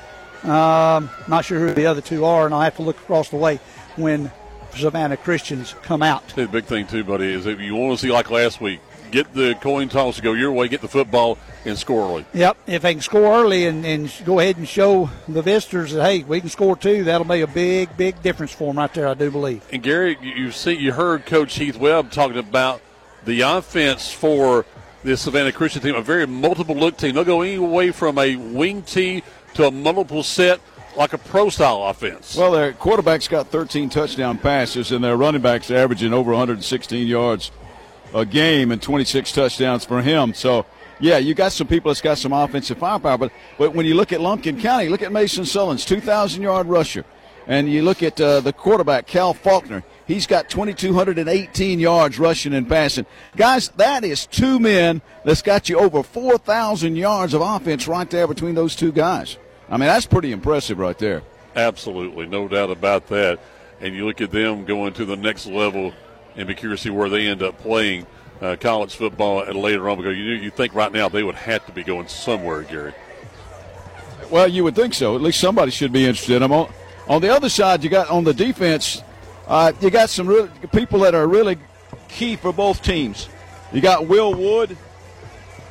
Um, 0.44 1.10
not 1.28 1.44
sure 1.44 1.60
who 1.60 1.74
the 1.74 1.88
other 1.88 2.00
two 2.02 2.24
are, 2.24 2.46
and 2.46 2.54
I'll 2.54 2.62
have 2.62 2.78
to 2.78 2.84
look 2.84 2.98
across 2.98 3.30
the 3.30 3.36
way 3.36 3.60
when 3.98 4.32
Savannah 4.78 5.18
Christians 5.18 5.76
come 5.82 6.02
out. 6.02 6.28
The 6.30 6.48
big 6.48 6.66
thing, 6.66 6.88
too, 6.88 7.04
buddy, 7.04 7.34
is 7.34 7.46
if 7.46 7.60
you 7.60 7.76
want 7.76 8.00
to 8.00 8.06
see 8.06 8.12
like 8.12 8.30
last 8.30 8.62
week, 8.62 8.80
get 9.12 9.34
the 9.34 9.56
coin 9.56 9.90
toss 9.90 10.18
to 10.18 10.22
go 10.22 10.34
your 10.34 10.52
way, 10.52 10.68
get 10.68 10.82
the 10.82 10.88
football, 10.88 11.38
and 11.66 11.78
score 11.78 12.10
early. 12.10 12.26
Yep. 12.34 12.58
If 12.68 12.82
they 12.82 12.94
can 12.94 13.02
score 13.02 13.42
early 13.42 13.66
and, 13.66 13.86
and 13.86 14.12
go 14.26 14.40
ahead 14.40 14.58
and 14.58 14.68
show 14.68 15.10
the 15.28 15.42
visitors 15.42 15.94
that 15.94 16.04
hey, 16.04 16.24
we 16.24 16.40
can 16.40 16.50
score 16.50 16.76
too, 16.76 17.04
that'll 17.04 17.28
be 17.28 17.42
a 17.42 17.48
big, 17.48 17.96
big 17.98 18.22
difference 18.22 18.54
for 18.54 18.68
them 18.68 18.78
right 18.78 18.94
there. 18.94 19.08
I 19.08 19.14
do 19.14 19.32
believe. 19.32 19.66
And 19.72 19.82
Gary, 19.82 20.18
you 20.22 20.52
see, 20.52 20.74
you 20.74 20.94
heard 20.94 21.26
Coach 21.26 21.56
Heath 21.56 21.78
Webb 21.78 22.12
talking 22.12 22.38
about 22.38 22.82
the 23.26 23.42
offense 23.42 24.12
for 24.12 24.66
this 25.04 25.22
Savannah 25.22 25.52
Christian 25.52 25.82
team, 25.82 25.96
a 25.96 26.02
very 26.02 26.26
multiple 26.26 26.76
look 26.76 26.98
team. 26.98 27.16
They'll 27.16 27.24
go 27.24 27.42
any 27.42 27.58
way 27.60 27.92
from 27.92 28.18
a 28.18 28.36
wing 28.36 28.82
T 28.82 29.24
to 29.54 29.68
a 29.68 29.72
multiple 29.72 30.24
set 30.24 30.60
like 30.98 31.14
a 31.14 31.18
pro 31.18 31.50
style 31.50 31.84
offense. 31.84 32.36
Well, 32.36 32.52
their 32.52 32.74
quarterback's 32.74 33.28
got 33.28 33.48
13 33.48 33.90
touchdown 33.90 34.38
passes, 34.38 34.92
and 34.92 35.04
their 35.04 35.16
running 35.16 35.42
backs 35.42 35.72
averaging 35.72 36.14
over 36.14 36.32
116 36.32 37.08
yards 37.08 37.52
a 38.14 38.26
game 38.26 38.72
and 38.72 38.82
26 38.82 39.32
touchdowns 39.32 39.86
for 39.86 40.02
him. 40.02 40.34
So, 40.34 40.66
yeah, 41.00 41.18
you 41.18 41.34
got 41.34 41.52
some 41.52 41.68
people 41.68 41.90
that's 41.90 42.02
got 42.02 42.18
some 42.18 42.34
offensive 42.34 42.78
firepower. 42.78 43.18
But, 43.18 43.32
but 43.58 43.74
when 43.74 43.86
you 43.86 43.96
look 43.96 44.12
at 44.12 44.22
Lumpkin 44.22 44.60
County, 44.60 44.90
look 44.90 45.02
at 45.02 45.12
Mason 45.12 45.44
Sullins, 45.44 45.86
2,000 45.86 46.42
yard 46.42 46.68
rusher. 46.68 47.06
And 47.46 47.72
you 47.72 47.82
look 47.82 48.04
at 48.04 48.20
uh, 48.20 48.42
the 48.42 48.52
quarterback, 48.52 49.08
Cal 49.08 49.34
Faulkner. 49.34 49.84
He's 50.06 50.28
got 50.28 50.50
2,218 50.50 51.80
yards 51.80 52.20
rushing 52.20 52.54
and 52.54 52.68
passing. 52.68 53.06
Guys, 53.38 53.70
that 53.78 54.04
is 54.04 54.26
two 54.26 54.60
men 54.60 55.02
that's 55.24 55.42
got 55.42 55.70
you 55.70 55.80
over 55.80 56.04
4,000 56.04 56.98
yards 56.98 57.34
of 57.34 57.42
offense 57.42 57.88
right 57.88 58.10
there 58.10 58.28
between 58.28 58.56
those 58.56 58.76
two 58.76 58.92
guys. 58.92 59.38
I 59.70 59.78
mean, 59.78 59.88
that's 59.88 60.06
pretty 60.06 60.32
impressive 60.32 60.80
right 60.80 60.98
there. 60.98 61.24
Absolutely, 61.56 62.28
no 62.28 62.48
doubt 62.48 62.70
about 62.70 63.08
that. 63.08 63.40
And 63.82 63.96
you 63.96 64.06
look 64.06 64.22
at 64.22 64.32
them 64.32 64.66
going 64.66 64.94
to 64.94 65.06
the 65.06 65.18
next 65.18 65.46
level 65.48 65.94
and 66.36 66.48
be 66.48 66.56
curious 66.56 66.82
to 66.82 66.90
see 66.90 66.90
where 66.90 67.10
they 67.10 67.28
end 67.28 67.44
up 67.44 67.60
playing 67.60 68.06
uh, 68.42 68.56
college 68.60 68.96
football 68.96 69.42
and 69.42 69.58
later 69.58 69.90
on 69.90 69.98
because 69.98 70.16
you 70.16 70.24
you 70.24 70.52
think 70.52 70.76
right 70.76 70.92
now 70.92 71.10
they 71.10 71.24
would 71.24 71.36
have 71.36 71.66
to 71.66 71.72
be 71.72 71.84
going 71.84 72.08
somewhere, 72.08 72.62
Gary. 72.64 72.94
Well, 74.30 74.48
you 74.48 74.64
would 74.64 74.76
think 74.76 74.94
so. 74.94 75.16
At 75.16 75.22
least 75.22 75.40
somebody 75.40 75.72
should 75.72 75.92
be 75.92 76.06
interested. 76.06 76.42
On, 76.42 76.70
on 77.08 77.22
the 77.22 77.30
other 77.30 77.50
side. 77.50 77.84
You 77.84 77.90
got 77.90 78.10
on 78.10 78.24
the 78.24 78.34
defense. 78.34 79.02
Uh, 79.48 79.72
you 79.80 79.90
got 79.90 80.10
some 80.10 80.28
real, 80.28 80.50
people 80.74 81.00
that 81.00 81.16
are 81.16 81.28
really 81.28 81.58
key 82.10 82.36
for 82.36 82.52
both 82.52 82.82
teams. 82.82 83.30
You 83.72 83.82
got 83.82 84.08
Will 84.08 84.34
Wood 84.34 84.78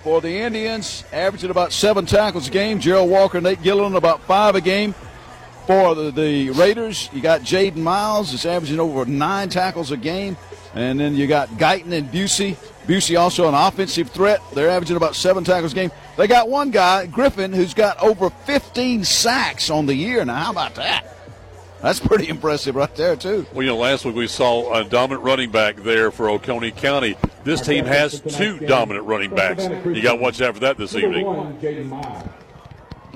for 0.06 0.20
the 0.20 0.30
Indians, 0.30 1.02
averaging 1.12 1.50
about 1.50 1.72
seven 1.72 2.06
tackles 2.06 2.46
a 2.46 2.50
game. 2.52 2.78
Gerald 2.78 3.10
Walker, 3.10 3.40
Nate 3.40 3.60
Gillen, 3.60 3.96
about 3.96 4.22
five 4.22 4.54
a 4.54 4.60
game. 4.60 4.94
For 5.66 5.96
the, 5.96 6.12
the 6.12 6.50
Raiders, 6.50 7.10
you 7.12 7.20
got 7.20 7.40
Jaden 7.40 7.78
Miles, 7.78 8.32
is 8.32 8.46
averaging 8.46 8.78
over 8.78 9.04
nine 9.04 9.48
tackles 9.48 9.90
a 9.90 9.96
game. 9.96 10.36
And 10.76 11.00
then 11.00 11.16
you 11.16 11.26
got 11.26 11.48
Guyton 11.48 11.90
and 11.90 12.08
Busey. 12.12 12.54
Busey 12.86 13.18
also 13.18 13.48
an 13.48 13.54
offensive 13.54 14.10
threat. 14.10 14.40
They're 14.54 14.70
averaging 14.70 14.96
about 14.96 15.16
seven 15.16 15.42
tackles 15.42 15.72
a 15.72 15.74
game. 15.74 15.90
They 16.16 16.28
got 16.28 16.48
one 16.48 16.70
guy, 16.70 17.06
Griffin, 17.06 17.52
who's 17.52 17.74
got 17.74 18.00
over 18.00 18.30
15 18.30 19.02
sacks 19.02 19.70
on 19.70 19.86
the 19.86 19.94
year. 19.96 20.24
Now, 20.24 20.36
how 20.36 20.52
about 20.52 20.76
that? 20.76 21.15
That's 21.86 22.00
pretty 22.00 22.28
impressive 22.28 22.74
right 22.74 22.92
there, 22.96 23.14
too. 23.14 23.46
Well, 23.52 23.62
you 23.62 23.68
know, 23.70 23.76
last 23.76 24.04
week 24.04 24.16
we 24.16 24.26
saw 24.26 24.74
a 24.74 24.82
dominant 24.82 25.22
running 25.22 25.52
back 25.52 25.76
there 25.76 26.10
for 26.10 26.28
Oconee 26.28 26.72
County. 26.72 27.14
This 27.44 27.60
team 27.60 27.84
has 27.84 28.20
two 28.22 28.58
dominant 28.58 29.06
running 29.06 29.32
backs. 29.32 29.62
You 29.68 30.02
got 30.02 30.16
to 30.16 30.20
watch 30.20 30.40
out 30.40 30.54
for 30.54 30.60
that 30.62 30.78
this 30.78 30.96
evening. 30.96 31.24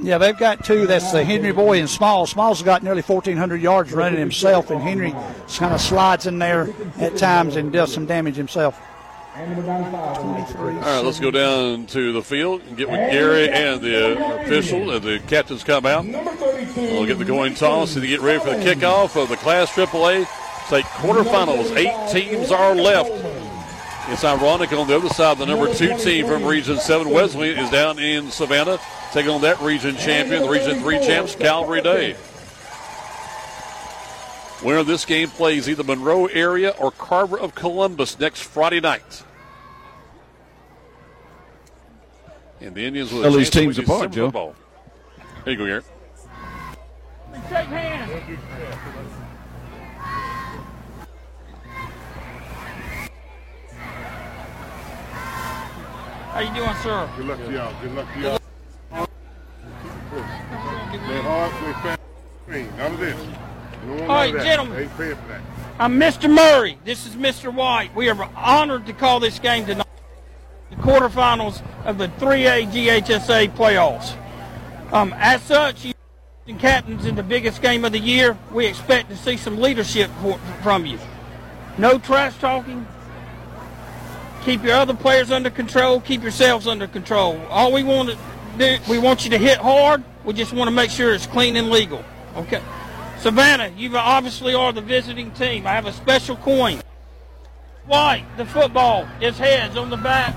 Yeah, 0.01 0.19
they've 0.19 0.39
got 0.39 0.65
two. 0.65 0.87
That's 0.87 1.11
the 1.11 1.25
Henry 1.25 1.51
Boy 1.51 1.81
and 1.81 1.91
Small. 1.91 2.29
Small's 2.29 2.63
got 2.63 2.85
nearly 2.85 3.03
1,400 3.03 3.61
yards 3.61 3.93
running 3.93 4.21
himself, 4.21 4.71
and 4.71 4.81
Henry 4.81 5.11
kind 5.57 5.75
of 5.75 5.81
slides 5.81 6.29
in 6.29 6.39
there 6.39 6.73
at 6.99 7.17
times 7.17 7.57
and 7.57 7.73
does 7.73 7.93
some 7.93 8.07
damage 8.07 8.37
himself. 8.37 8.81
23. 9.45 10.59
All 10.59 10.81
right, 10.81 11.05
let's 11.05 11.21
go 11.21 11.31
down 11.31 11.87
to 11.87 12.13
the 12.13 12.23
field 12.23 12.63
and 12.63 12.77
get 12.77 12.89
with 12.89 13.11
Gary 13.11 13.49
and 13.51 13.81
the 13.81 14.43
official 14.43 14.91
and 14.91 15.03
the 15.03 15.19
captains 15.27 15.65
come 15.65 15.87
out. 15.87 16.05
We'll 16.05 17.07
get 17.07 17.19
the 17.19 17.25
coin 17.25 17.55
toss 17.55 17.97
and 17.97 18.07
get 18.07 18.21
ready 18.21 18.41
for 18.41 18.51
the 18.51 18.63
kickoff 18.65 19.21
of 19.21 19.29
the 19.29 19.37
Class 19.37 19.71
AAA 19.73 20.27
state 20.67 20.85
quarterfinals. 20.85 21.77
Eight 21.77 22.13
teams 22.13 22.51
are 22.51 22.75
left. 22.75 23.11
It's 24.09 24.25
ironic 24.25 24.73
on 24.73 24.89
the 24.89 24.97
other 24.97 25.09
side, 25.09 25.39
the 25.39 25.47
number 25.47 25.73
two 25.73 25.97
team 25.99 26.27
from 26.27 26.45
Region 26.45 26.79
7, 26.79 27.11
Wesleyan, 27.11 27.59
is 27.59 27.71
down 27.71 27.99
in 27.99 28.31
Savannah, 28.31 28.79
taking 29.13 29.31
on 29.31 29.41
that 29.43 29.61
region 29.61 29.97
champion, 29.97 30.43
the 30.43 30.49
Region 30.49 30.81
3 30.81 30.99
champs, 30.99 31.35
Calvary 31.37 31.81
Day. 31.81 32.17
Winner 34.63 34.79
of 34.79 34.87
this 34.87 35.05
game 35.05 35.31
plays 35.31 35.69
either 35.69 35.85
Monroe 35.85 36.27
area 36.27 36.75
or 36.79 36.91
Carver 36.91 37.39
of 37.39 37.55
Columbus 37.55 38.19
next 38.19 38.43
Friday 38.43 38.81
night. 38.81 39.23
And 42.63 42.75
the 42.75 42.85
Indians 42.85 43.11
will 43.11 43.23
Tell 43.23 43.33
these 43.33 43.49
teams 43.49 43.79
apart, 43.79 44.13
Joe. 44.13 44.27
Football. 44.27 44.55
There 45.45 45.55
you 45.55 45.59
go, 45.59 45.67
Garrett. 45.67 45.85
Shake 47.49 47.67
hands. 47.69 48.11
How 56.33 56.41
you 56.41 56.55
doing, 56.55 56.77
sir? 56.83 57.11
Good 57.17 57.27
luck 57.27 57.39
to 57.39 57.53
y'all. 57.53 57.75
Good 57.83 57.95
luck 57.95 58.13
to 58.13 58.21
y'all. 58.21 58.39
Play 60.91 61.21
hard, 61.23 61.53
play 61.53 61.73
fast. 61.73 62.01
None 62.77 62.93
of 62.93 63.01
this. 63.01 63.27
No 63.87 64.03
All 64.03 64.09
right, 64.09 64.35
gentlemen. 64.35 64.83
Ain't 64.83 64.97
paying 64.99 65.17
for 65.17 65.29
that. 65.29 65.41
I'm 65.79 65.99
Mr. 65.99 66.31
Murray. 66.31 66.79
This 66.85 67.07
is 67.07 67.15
Mr. 67.15 67.53
White. 67.53 67.95
We 67.95 68.11
are 68.11 68.31
honored 68.37 68.87
to 68.87 68.93
call 68.93 69.19
this 69.19 69.39
game 69.39 69.65
tonight 69.65 69.87
the 70.71 70.77
quarterfinals 70.77 71.63
of 71.85 71.99
the 71.99 72.09
3A 72.09 72.71
GHSA 72.71 73.51
playoffs. 73.55 74.17
Um, 74.93 75.15
as 75.19 75.43
such, 75.43 75.85
you 75.85 75.95
captains 76.59 77.05
in 77.05 77.15
the 77.15 77.23
biggest 77.23 77.63
game 77.63 77.85
of 77.85 77.93
the 77.93 77.99
year, 77.99 78.37
we 78.53 78.67
expect 78.67 79.09
to 79.09 79.17
see 79.17 79.37
some 79.37 79.59
leadership 79.59 80.11
for, 80.21 80.39
from 80.63 80.85
you. 80.87 80.99
No 81.79 81.99
trash 81.99 82.37
talking. 82.39 82.87
Keep 84.45 84.65
your 84.65 84.75
other 84.75 84.95
players 84.95 85.31
under 85.31 85.51
control. 85.51 86.01
Keep 86.01 86.23
yourselves 86.23 86.67
under 86.67 86.87
control. 86.87 87.41
All 87.51 87.73
we 87.73 87.83
want 87.83 88.11
to 88.11 88.19
do, 88.59 88.79
we 88.89 88.99
want 88.99 89.25
you 89.25 89.31
to 89.31 89.39
hit 89.39 89.59
hard. 89.59 90.03
We 90.25 90.35
just 90.35 90.53
want 90.53 90.69
to 90.69 90.73
make 90.73 90.91
sure 90.91 91.15
it's 91.15 91.27
clean 91.27 91.57
and 91.57 91.71
legal. 91.71 92.05
Okay. 92.37 92.63
Savannah, 93.19 93.69
you 93.77 93.97
obviously 93.97 94.55
are 94.55 94.73
the 94.73 94.81
visiting 94.81 95.31
team. 95.33 95.67
I 95.67 95.73
have 95.73 95.87
a 95.87 95.93
special 95.93 96.37
coin. 96.37 96.81
White, 97.87 98.25
the 98.37 98.47
football 98.47 99.07
is 99.21 99.39
heads 99.39 99.77
on 99.77 99.91
the 99.91 99.97
back. 99.97 100.35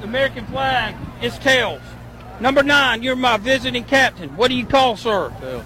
The 0.00 0.04
American 0.04 0.46
flag 0.46 0.94
is 1.22 1.38
tails. 1.38 1.82
Number 2.40 2.62
nine, 2.62 3.02
you're 3.02 3.16
my 3.16 3.36
visiting 3.36 3.84
captain. 3.84 4.28
What 4.36 4.48
do 4.48 4.54
you 4.54 4.64
call, 4.64 4.96
sir? 4.96 5.32
Tails. 5.40 5.64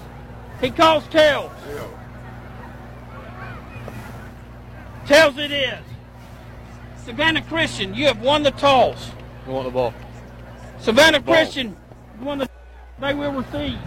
He 0.59 0.71
calls 0.71 1.07
tails. 1.07 1.51
Tails 5.05 5.37
it 5.37 5.51
is. 5.51 5.79
Savannah 7.03 7.41
Christian, 7.43 7.93
you 7.93 8.05
have 8.05 8.21
won 8.21 8.43
the 8.43 8.51
toss. 8.51 9.11
You 9.45 9.53
want 9.53 9.65
the 9.65 9.71
ball? 9.71 9.93
Savannah 10.79 11.21
Christian 11.21 11.75
won 12.21 12.39
the. 12.39 12.49
They 12.99 13.13
will 13.13 13.33
receive. 13.33 13.77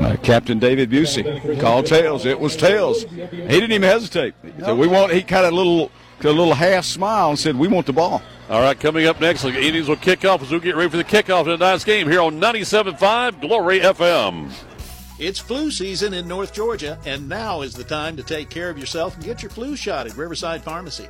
Uh, 0.00 0.16
Captain 0.22 0.58
David 0.58 0.90
Busey 0.90 1.60
called 1.60 1.86
tails. 1.86 2.24
It 2.24 2.38
was 2.38 2.56
tails. 2.56 3.02
He 3.02 3.16
didn't 3.16 3.72
even 3.72 3.82
hesitate. 3.82 4.34
So 4.60 4.74
we 4.74 4.86
want. 4.86 5.12
He 5.12 5.22
kind 5.22 5.44
of 5.44 5.52
little, 5.52 5.90
a 6.20 6.28
little 6.28 6.54
half 6.54 6.84
smile 6.84 7.30
and 7.30 7.38
said, 7.38 7.56
"We 7.56 7.66
want 7.66 7.86
the 7.86 7.92
ball." 7.92 8.22
All 8.50 8.60
right, 8.60 8.78
coming 8.78 9.06
up 9.06 9.20
next, 9.20 9.42
the 9.42 9.56
Indians 9.56 9.86
will 9.86 9.94
kick 9.94 10.24
off 10.24 10.42
as 10.42 10.50
we 10.50 10.58
get 10.58 10.74
ready 10.74 10.90
for 10.90 10.96
the 10.96 11.04
kickoff 11.04 11.42
of 11.42 11.46
tonight's 11.46 11.84
game 11.84 12.08
here 12.08 12.20
on 12.20 12.40
97.5 12.40 13.40
Glory 13.40 13.78
FM. 13.78 14.52
It's 15.20 15.38
flu 15.38 15.70
season 15.70 16.12
in 16.14 16.26
North 16.26 16.52
Georgia, 16.52 16.98
and 17.06 17.28
now 17.28 17.60
is 17.60 17.74
the 17.74 17.84
time 17.84 18.16
to 18.16 18.24
take 18.24 18.50
care 18.50 18.68
of 18.68 18.76
yourself 18.76 19.14
and 19.14 19.24
get 19.24 19.40
your 19.40 19.50
flu 19.50 19.76
shot 19.76 20.08
at 20.08 20.16
Riverside 20.16 20.64
Pharmacy. 20.64 21.06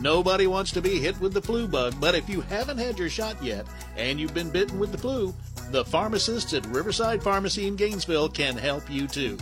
Nobody 0.00 0.48
wants 0.48 0.72
to 0.72 0.82
be 0.82 0.98
hit 0.98 1.20
with 1.20 1.32
the 1.32 1.40
flu 1.40 1.68
bug, 1.68 1.94
but 2.00 2.16
if 2.16 2.28
you 2.28 2.40
haven't 2.40 2.78
had 2.78 2.98
your 2.98 3.08
shot 3.08 3.40
yet 3.40 3.66
and 3.96 4.18
you've 4.18 4.34
been 4.34 4.50
bitten 4.50 4.80
with 4.80 4.90
the 4.90 4.98
flu, 4.98 5.32
the 5.70 5.84
pharmacists 5.84 6.54
at 6.54 6.66
Riverside 6.66 7.22
Pharmacy 7.22 7.68
in 7.68 7.76
Gainesville 7.76 8.30
can 8.30 8.56
help 8.56 8.90
you 8.90 9.06
too. 9.06 9.38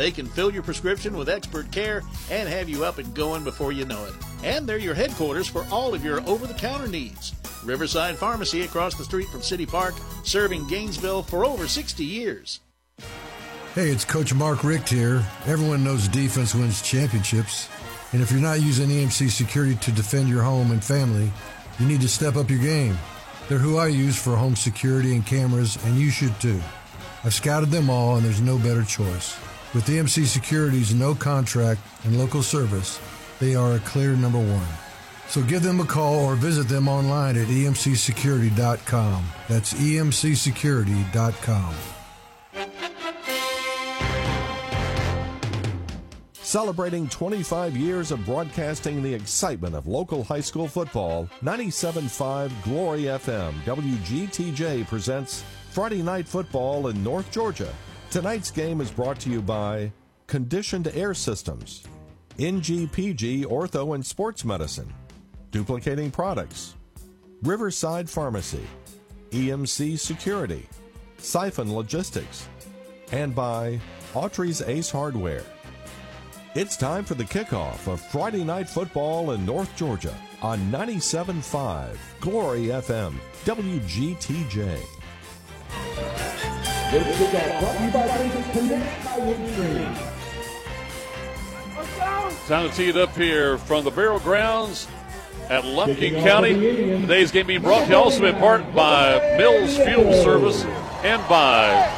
They 0.00 0.10
can 0.10 0.24
fill 0.24 0.50
your 0.50 0.62
prescription 0.62 1.14
with 1.14 1.28
expert 1.28 1.70
care 1.70 2.00
and 2.30 2.48
have 2.48 2.70
you 2.70 2.86
up 2.86 2.96
and 2.96 3.14
going 3.14 3.44
before 3.44 3.70
you 3.70 3.84
know 3.84 4.02
it. 4.06 4.14
And 4.42 4.66
they're 4.66 4.78
your 4.78 4.94
headquarters 4.94 5.46
for 5.46 5.66
all 5.70 5.92
of 5.92 6.02
your 6.02 6.26
over 6.26 6.46
the 6.46 6.54
counter 6.54 6.88
needs. 6.88 7.34
Riverside 7.62 8.16
Pharmacy 8.16 8.62
across 8.62 8.94
the 8.94 9.04
street 9.04 9.28
from 9.28 9.42
City 9.42 9.66
Park, 9.66 9.92
serving 10.24 10.66
Gainesville 10.68 11.22
for 11.22 11.44
over 11.44 11.68
60 11.68 12.02
years. 12.02 12.60
Hey, 13.74 13.90
it's 13.90 14.06
Coach 14.06 14.32
Mark 14.32 14.64
Richt 14.64 14.88
here. 14.88 15.22
Everyone 15.44 15.84
knows 15.84 16.08
defense 16.08 16.54
wins 16.54 16.80
championships. 16.80 17.68
And 18.14 18.22
if 18.22 18.32
you're 18.32 18.40
not 18.40 18.62
using 18.62 18.88
EMC 18.88 19.28
security 19.28 19.74
to 19.74 19.92
defend 19.92 20.30
your 20.30 20.42
home 20.42 20.70
and 20.70 20.82
family, 20.82 21.30
you 21.78 21.84
need 21.84 22.00
to 22.00 22.08
step 22.08 22.36
up 22.36 22.48
your 22.48 22.60
game. 22.60 22.96
They're 23.50 23.58
who 23.58 23.76
I 23.76 23.88
use 23.88 24.16
for 24.16 24.34
home 24.34 24.56
security 24.56 25.14
and 25.14 25.26
cameras, 25.26 25.76
and 25.84 25.98
you 25.98 26.08
should 26.08 26.40
too. 26.40 26.62
I've 27.22 27.34
scouted 27.34 27.70
them 27.70 27.90
all, 27.90 28.16
and 28.16 28.24
there's 28.24 28.40
no 28.40 28.56
better 28.56 28.82
choice. 28.82 29.38
With 29.72 29.86
EMC 29.86 30.26
Security's 30.26 30.92
no 30.92 31.14
contract 31.14 31.80
and 32.02 32.18
local 32.18 32.42
service, 32.42 33.00
they 33.38 33.54
are 33.54 33.74
a 33.74 33.78
clear 33.80 34.16
number 34.16 34.40
one. 34.40 34.66
So 35.28 35.42
give 35.42 35.62
them 35.62 35.78
a 35.78 35.84
call 35.84 36.24
or 36.24 36.34
visit 36.34 36.66
them 36.66 36.88
online 36.88 37.36
at 37.36 37.46
emcsecurity.com. 37.46 39.24
That's 39.48 39.72
emcsecurity.com. 39.74 41.74
Celebrating 46.32 47.08
25 47.08 47.76
years 47.76 48.10
of 48.10 48.24
broadcasting 48.24 49.04
the 49.04 49.14
excitement 49.14 49.76
of 49.76 49.86
local 49.86 50.24
high 50.24 50.40
school 50.40 50.66
football, 50.66 51.28
97.5 51.44 52.50
Glory 52.64 53.02
FM 53.02 53.52
WGTJ 53.60 54.84
presents 54.88 55.44
Friday 55.70 56.02
Night 56.02 56.26
Football 56.26 56.88
in 56.88 57.04
North 57.04 57.30
Georgia. 57.30 57.72
Tonight's 58.10 58.50
game 58.50 58.80
is 58.80 58.90
brought 58.90 59.20
to 59.20 59.30
you 59.30 59.40
by 59.40 59.92
Conditioned 60.26 60.88
Air 60.94 61.14
Systems, 61.14 61.84
NGPG 62.38 63.44
Ortho 63.44 63.94
and 63.94 64.04
Sports 64.04 64.44
Medicine, 64.44 64.92
Duplicating 65.52 66.10
Products, 66.10 66.74
Riverside 67.42 68.10
Pharmacy, 68.10 68.66
EMC 69.30 69.96
Security, 69.96 70.68
Syfan 71.18 71.72
Logistics, 71.72 72.48
and 73.12 73.32
by 73.32 73.78
Autry's 74.14 74.60
Ace 74.62 74.90
Hardware. 74.90 75.44
It's 76.56 76.76
time 76.76 77.04
for 77.04 77.14
the 77.14 77.22
kickoff 77.22 77.86
of 77.86 78.00
Friday 78.00 78.42
Night 78.42 78.68
Football 78.68 79.30
in 79.32 79.46
North 79.46 79.76
Georgia 79.76 80.16
on 80.42 80.58
97.5 80.72 81.96
Glory 82.18 82.62
FM, 82.66 83.14
WGTJ. 83.44 84.80
Time 86.90 87.04
to 92.68 92.74
tee 92.74 92.88
it 92.88 92.96
up 92.96 93.14
here 93.14 93.58
from 93.58 93.84
the 93.84 93.92
Barrel 93.92 94.18
Grounds 94.18 94.88
at 95.48 95.64
Lumpkin 95.64 96.20
County. 96.24 96.54
Today's 96.54 97.30
game 97.30 97.46
being 97.46 97.62
brought 97.62 97.84
to 97.84 97.90
you 97.90 97.94
also 97.94 98.24
in 98.24 98.34
part 98.38 98.74
by 98.74 99.20
Mills 99.38 99.76
Fuel 99.76 100.12
Service 100.24 100.64
and 101.04 101.22
by 101.28 101.88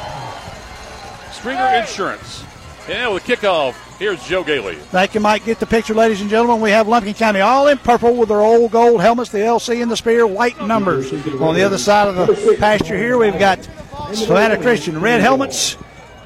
Stringer 1.31 1.79
Insurance. 1.79 2.43
And 2.87 3.15
with 3.15 3.23
kickoff, 3.23 3.97
here's 3.97 4.23
Joe 4.27 4.43
Gailey. 4.43 4.75
Thank 4.75 5.15
you, 5.15 5.21
Mike. 5.21 5.45
Get 5.45 5.59
the 5.59 5.65
picture, 5.65 5.95
ladies 5.95 6.21
and 6.21 6.29
gentlemen. 6.29 6.61
We 6.61 6.69
have 6.69 6.87
Lumpkin 6.87 7.15
County 7.15 7.39
all 7.39 7.67
in 7.67 7.79
purple 7.79 8.13
with 8.13 8.29
their 8.29 8.41
old 8.41 8.69
gold 8.69 9.01
helmets, 9.01 9.31
the 9.31 9.39
LC 9.39 9.81
and 9.81 9.89
the 9.89 9.97
spear, 9.97 10.27
white 10.27 10.61
numbers. 10.61 11.11
On 11.41 11.55
the 11.55 11.63
other 11.63 11.79
side 11.79 12.09
of 12.09 12.27
the 12.27 12.57
pasture 12.59 12.95
here, 12.95 13.17
we've 13.17 13.39
got 13.39 13.67
Savannah 14.15 14.57
Christian, 14.61 14.99
red 15.01 15.21
helmets, 15.21 15.73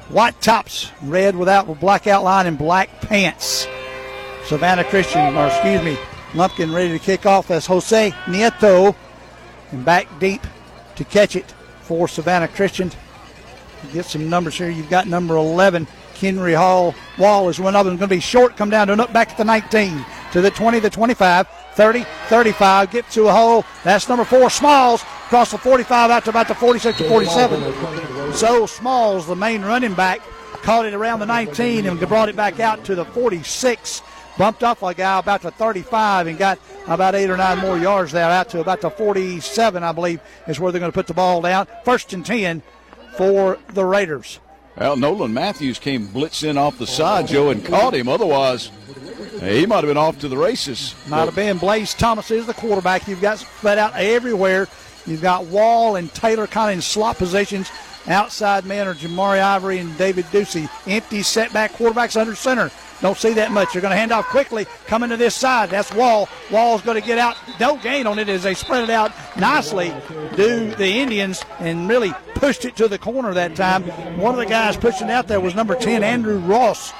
white 0.08 0.40
tops, 0.40 0.90
red 1.02 1.36
without 1.36 1.80
black 1.80 2.06
outline, 2.06 2.46
and 2.46 2.58
black 2.58 3.00
pants. 3.00 3.66
Savannah 4.44 4.84
Christian, 4.84 5.36
or 5.36 5.46
excuse 5.46 5.82
me, 5.82 5.98
Lumpkin 6.34 6.72
ready 6.72 6.90
to 6.90 6.98
kick 6.98 7.26
off. 7.26 7.48
That's 7.48 7.66
Jose 7.66 8.10
Nieto, 8.26 8.94
and 9.72 9.84
back 9.84 10.06
deep 10.18 10.46
to 10.96 11.04
catch 11.04 11.36
it 11.36 11.50
for 11.82 12.08
Savannah 12.08 12.48
Christian. 12.48 12.90
Get 13.92 14.04
some 14.04 14.28
numbers 14.28 14.56
here. 14.56 14.68
You've 14.68 14.90
got 14.90 15.06
number 15.06 15.36
11, 15.36 15.86
Kenry 16.14 16.54
Hall. 16.54 16.94
Wall 17.16 17.48
is 17.48 17.60
one 17.60 17.76
of 17.76 17.86
them. 17.86 17.96
Going 17.96 18.08
to 18.08 18.16
be 18.16 18.20
short. 18.20 18.56
Come 18.56 18.70
down 18.70 18.88
to 18.88 18.92
an 18.92 19.00
up 19.00 19.12
back 19.12 19.30
at 19.30 19.36
the 19.38 19.44
19, 19.44 20.04
to 20.32 20.40
the 20.40 20.50
20, 20.50 20.80
the 20.80 20.90
25, 20.90 21.46
30, 21.74 22.04
35. 22.28 22.90
Get 22.90 23.08
to 23.10 23.28
a 23.28 23.32
hole. 23.32 23.64
That's 23.84 24.08
number 24.08 24.24
four, 24.24 24.50
Smalls. 24.50 25.04
Across 25.28 25.50
the 25.50 25.58
45 25.58 26.10
out 26.10 26.24
to 26.24 26.30
about 26.30 26.48
the 26.48 26.54
46 26.54 26.96
to 26.96 27.06
47. 27.06 28.32
So 28.32 28.64
Smalls, 28.64 29.26
the 29.26 29.36
main 29.36 29.60
running 29.60 29.92
back, 29.92 30.22
caught 30.62 30.86
it 30.86 30.94
around 30.94 31.20
the 31.20 31.26
19 31.26 31.84
and 31.84 32.00
brought 32.08 32.30
it 32.30 32.34
back 32.34 32.60
out 32.60 32.82
to 32.86 32.94
the 32.94 33.04
46. 33.04 34.00
Bumped 34.38 34.64
off 34.64 34.82
a 34.82 34.94
guy 34.94 35.18
about 35.18 35.42
the 35.42 35.50
35 35.50 36.28
and 36.28 36.38
got 36.38 36.58
about 36.86 37.14
eight 37.14 37.28
or 37.28 37.36
nine 37.36 37.58
more 37.58 37.76
yards 37.76 38.10
there 38.10 38.24
out 38.24 38.48
to 38.48 38.60
about 38.60 38.80
the 38.80 38.88
47, 38.88 39.82
I 39.82 39.92
believe, 39.92 40.22
is 40.46 40.58
where 40.58 40.72
they're 40.72 40.80
going 40.80 40.92
to 40.92 40.96
put 40.96 41.08
the 41.08 41.12
ball 41.12 41.42
down. 41.42 41.66
First 41.84 42.14
and 42.14 42.24
10 42.24 42.62
for 43.18 43.58
the 43.74 43.84
Raiders. 43.84 44.40
Well, 44.78 44.96
Nolan 44.96 45.34
Matthews 45.34 45.78
came 45.78 46.08
blitzing 46.08 46.56
off 46.56 46.78
the 46.78 46.86
side, 46.86 47.26
Joe, 47.26 47.50
and 47.50 47.62
caught 47.62 47.92
him. 47.92 48.08
Otherwise, 48.08 48.70
he 49.42 49.66
might 49.66 49.84
have 49.84 49.88
been 49.88 49.98
off 49.98 50.20
to 50.20 50.28
the 50.28 50.38
races. 50.38 50.94
Might 51.06 51.26
have 51.26 51.34
been. 51.34 51.58
Blaze 51.58 51.92
Thomas 51.92 52.30
is 52.30 52.46
the 52.46 52.54
quarterback. 52.54 53.06
You've 53.06 53.20
got 53.20 53.40
spread 53.40 53.76
out 53.76 53.94
everywhere. 53.94 54.68
You've 55.08 55.22
got 55.22 55.46
Wall 55.46 55.96
and 55.96 56.12
Taylor 56.12 56.46
kind 56.46 56.70
of 56.70 56.76
in 56.76 56.82
slot 56.82 57.16
positions. 57.16 57.70
Outside 58.06 58.64
men 58.64 58.86
are 58.86 58.94
Jamari 58.94 59.40
Ivory 59.40 59.78
and 59.78 59.96
David 59.98 60.24
Busey. 60.26 60.68
Empty 60.86 61.22
setback 61.22 61.72
quarterbacks 61.72 62.18
under 62.18 62.34
center. 62.34 62.70
Don't 63.00 63.16
see 63.16 63.32
that 63.34 63.52
much. 63.52 63.72
They're 63.72 63.82
going 63.82 63.92
to 63.92 63.96
hand 63.96 64.12
off 64.12 64.26
quickly. 64.26 64.66
Coming 64.86 65.10
to 65.10 65.16
this 65.16 65.34
side. 65.34 65.70
That's 65.70 65.92
Wall. 65.94 66.28
Wall's 66.50 66.82
going 66.82 67.00
to 67.00 67.06
get 67.06 67.18
out. 67.18 67.36
No 67.60 67.76
gain 67.76 68.06
on 68.06 68.18
it 68.18 68.28
as 68.28 68.42
they 68.42 68.54
spread 68.54 68.84
it 68.84 68.90
out 68.90 69.12
nicely. 69.38 69.94
Do 70.36 70.74
the 70.74 70.88
Indians 70.88 71.44
and 71.60 71.88
really 71.88 72.12
pushed 72.34 72.64
it 72.64 72.76
to 72.76 72.88
the 72.88 72.98
corner 72.98 73.32
that 73.34 73.54
time. 73.54 73.84
One 74.18 74.34
of 74.34 74.38
the 74.38 74.46
guys 74.46 74.76
pushing 74.76 75.10
out 75.10 75.28
there 75.28 75.40
was 75.40 75.54
number 75.54 75.74
10, 75.74 76.02
Andrew 76.02 76.38
Ross. 76.38 76.92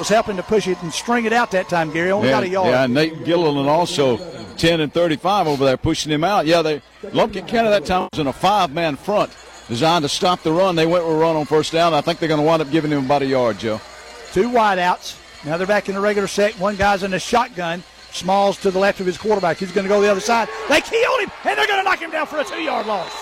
Was 0.00 0.08
helping 0.08 0.36
to 0.38 0.42
push 0.42 0.66
it 0.66 0.82
and 0.82 0.90
string 0.90 1.26
it 1.26 1.32
out 1.34 1.50
that 1.50 1.68
time, 1.68 1.92
Gary. 1.92 2.10
Only 2.10 2.28
yeah, 2.28 2.34
got 2.34 2.42
a 2.42 2.48
yard. 2.48 2.70
Yeah, 2.70 2.86
Nate 2.86 3.22
Gilliland 3.22 3.68
also 3.68 4.16
10 4.56 4.80
and 4.80 4.90
35 4.90 5.46
over 5.46 5.62
there 5.66 5.76
pushing 5.76 6.10
him 6.10 6.24
out. 6.24 6.46
Yeah, 6.46 6.62
they 6.62 6.80
Lumpkin 7.12 7.46
County 7.46 7.68
that 7.68 7.84
time 7.84 8.08
was 8.10 8.18
in 8.18 8.26
a 8.26 8.32
five-man 8.32 8.96
front 8.96 9.30
designed 9.68 10.04
to 10.04 10.08
stop 10.08 10.42
the 10.42 10.52
run. 10.52 10.74
They 10.74 10.86
went 10.86 11.04
with 11.04 11.14
a 11.14 11.18
run 11.18 11.36
on 11.36 11.44
first 11.44 11.70
down. 11.72 11.92
I 11.92 12.00
think 12.00 12.18
they're 12.18 12.30
going 12.30 12.40
to 12.40 12.46
wind 12.46 12.62
up 12.62 12.70
giving 12.70 12.90
him 12.90 13.04
about 13.04 13.20
a 13.20 13.26
yard, 13.26 13.58
Joe. 13.58 13.78
Two 14.32 14.48
wideouts. 14.48 15.44
Now 15.44 15.58
they're 15.58 15.66
back 15.66 15.90
in 15.90 15.94
the 15.94 16.00
regular 16.00 16.28
set. 16.28 16.58
One 16.58 16.76
guy's 16.76 17.02
in 17.02 17.10
the 17.10 17.18
shotgun. 17.18 17.82
Smalls 18.10 18.58
to 18.60 18.70
the 18.70 18.78
left 18.78 19.00
of 19.00 19.06
his 19.06 19.18
quarterback. 19.18 19.58
He's 19.58 19.70
going 19.70 19.84
to 19.84 19.88
go 19.88 20.00
the 20.00 20.10
other 20.10 20.20
side. 20.20 20.48
They 20.70 20.80
killed 20.80 21.20
him, 21.20 21.30
and 21.44 21.58
they're 21.58 21.66
going 21.66 21.80
to 21.80 21.84
knock 21.84 22.00
him 22.00 22.10
down 22.10 22.26
for 22.26 22.38
a 22.38 22.44
two-yard 22.44 22.86
loss. 22.86 23.12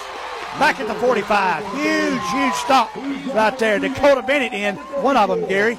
Back 0.59 0.81
at 0.81 0.89
the 0.89 0.95
45. 0.95 1.65
Huge, 1.77 2.23
huge 2.31 2.55
stop 2.55 2.95
right 3.35 3.57
there. 3.59 3.79
Dakota 3.79 4.23
Bennett 4.23 4.53
in. 4.53 4.77
One 5.03 5.17
of 5.17 5.29
them, 5.29 5.49
Gary. 5.49 5.79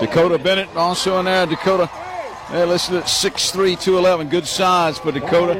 Dakota 0.00 0.38
Bennett 0.38 0.68
also 0.76 1.18
in 1.18 1.24
there. 1.24 1.46
Dakota, 1.46 1.86
hey, 2.48 2.64
listen 2.66 2.96
at 2.96 3.04
6'3", 3.04 3.80
211. 3.80 4.28
Good 4.28 4.46
size 4.46 4.98
for 4.98 5.12
Dakota. 5.12 5.54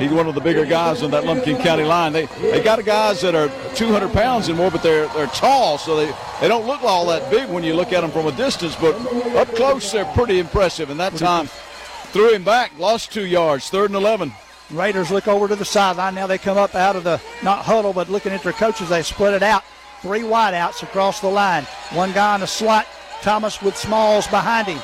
He's 0.00 0.10
one 0.10 0.26
of 0.26 0.34
the 0.34 0.40
bigger 0.40 0.64
guys 0.64 1.02
on 1.02 1.10
that 1.10 1.24
Lumpkin 1.24 1.58
County 1.58 1.84
line. 1.84 2.12
They 2.14 2.24
they 2.40 2.62
got 2.62 2.82
guys 2.84 3.20
that 3.20 3.34
are 3.34 3.48
200 3.74 4.10
pounds 4.12 4.48
and 4.48 4.56
more, 4.56 4.70
but 4.70 4.82
they're 4.82 5.06
they're 5.08 5.26
tall, 5.26 5.76
so 5.76 5.94
they, 5.94 6.10
they 6.40 6.48
don't 6.48 6.66
look 6.66 6.82
all 6.82 7.06
that 7.06 7.30
big 7.30 7.50
when 7.50 7.62
you 7.62 7.74
look 7.74 7.92
at 7.92 8.00
them 8.00 8.10
from 8.10 8.26
a 8.26 8.32
distance. 8.32 8.74
But 8.76 8.94
up 9.36 9.48
close, 9.54 9.92
they're 9.92 10.06
pretty 10.14 10.38
impressive. 10.38 10.88
And 10.88 10.98
that 10.98 11.16
time, 11.16 11.48
threw 12.12 12.32
him 12.32 12.44
back, 12.44 12.72
lost 12.78 13.12
two 13.12 13.26
yards, 13.26 13.68
third 13.68 13.90
and 13.90 13.96
11. 13.96 14.32
Raiders 14.70 15.10
look 15.10 15.26
over 15.26 15.48
to 15.48 15.56
the 15.56 15.64
sideline. 15.64 16.14
Now 16.14 16.26
they 16.26 16.38
come 16.38 16.56
up 16.56 16.74
out 16.74 16.96
of 16.96 17.04
the, 17.04 17.20
not 17.42 17.64
huddle, 17.64 17.92
but 17.92 18.08
looking 18.08 18.32
at 18.32 18.42
their 18.42 18.52
coaches. 18.52 18.88
They 18.88 19.02
split 19.02 19.34
it 19.34 19.42
out. 19.42 19.64
Three 20.02 20.22
wideouts 20.22 20.82
across 20.82 21.20
the 21.20 21.28
line. 21.28 21.64
One 21.92 22.12
guy 22.12 22.34
in 22.36 22.40
the 22.40 22.46
slot, 22.46 22.86
Thomas 23.22 23.60
with 23.60 23.76
Smalls 23.76 24.26
behind 24.28 24.68
him. 24.68 24.80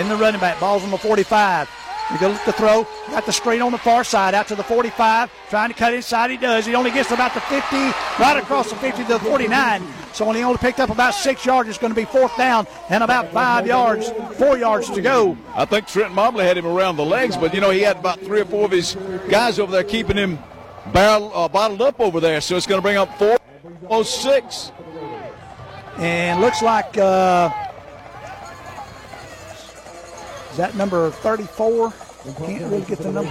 In 0.00 0.08
the 0.08 0.16
running 0.16 0.40
back, 0.40 0.60
ball's 0.60 0.84
on 0.84 0.90
the 0.90 0.98
45. 0.98 1.68
You 2.12 2.18
go 2.20 2.28
look 2.28 2.44
the 2.44 2.52
throw. 2.52 2.86
Got 3.10 3.26
the 3.26 3.32
screen 3.32 3.62
on 3.62 3.72
the 3.72 3.78
far 3.78 4.04
side 4.04 4.34
out 4.34 4.46
to 4.48 4.54
the 4.54 4.62
45. 4.62 5.30
Trying 5.50 5.70
to 5.70 5.74
cut 5.74 5.92
inside. 5.92 6.30
He 6.30 6.36
does. 6.36 6.64
He 6.64 6.74
only 6.74 6.90
gets 6.90 7.10
about 7.10 7.34
the 7.34 7.40
50, 7.40 7.76
right 8.20 8.36
across 8.36 8.70
the 8.70 8.76
50 8.76 9.02
to 9.04 9.08
the 9.08 9.18
49. 9.18 9.82
So 10.12 10.24
when 10.24 10.36
he 10.36 10.42
only 10.42 10.58
picked 10.58 10.80
up 10.80 10.90
about 10.90 11.14
six 11.14 11.44
yards, 11.44 11.68
it's 11.68 11.78
going 11.78 11.92
to 11.92 12.00
be 12.00 12.06
fourth 12.06 12.36
down 12.38 12.66
and 12.88 13.02
about 13.02 13.32
five 13.32 13.66
yards, 13.66 14.10
four 14.38 14.56
yards 14.56 14.88
to 14.90 15.02
go. 15.02 15.36
I 15.54 15.64
think 15.64 15.88
Trent 15.88 16.14
Mobley 16.14 16.44
had 16.44 16.56
him 16.56 16.66
around 16.66 16.96
the 16.96 17.04
legs, 17.04 17.36
but 17.36 17.52
you 17.52 17.60
know 17.60 17.70
he 17.70 17.80
had 17.80 17.98
about 17.98 18.20
three 18.20 18.40
or 18.40 18.46
four 18.46 18.64
of 18.64 18.70
his 18.70 18.96
guys 19.28 19.58
over 19.58 19.70
there 19.70 19.84
keeping 19.84 20.16
him 20.16 20.38
barrel, 20.92 21.30
uh, 21.34 21.48
bottled 21.48 21.82
up 21.82 22.00
over 22.00 22.20
there. 22.20 22.40
So 22.40 22.56
it's 22.56 22.66
going 22.66 22.78
to 22.78 22.82
bring 22.82 22.96
up 22.96 23.18
four 23.18 23.38
oh 23.90 24.02
six. 24.02 24.72
And 25.98 26.40
looks 26.40 26.62
like 26.62 26.96
uh, 26.98 27.50
is 30.56 30.60
that 30.60 30.74
number 30.74 31.10
34? 31.10 31.92
Can't 32.38 32.62
really 32.62 32.80
get 32.80 32.98
the 33.00 33.12
number. 33.12 33.30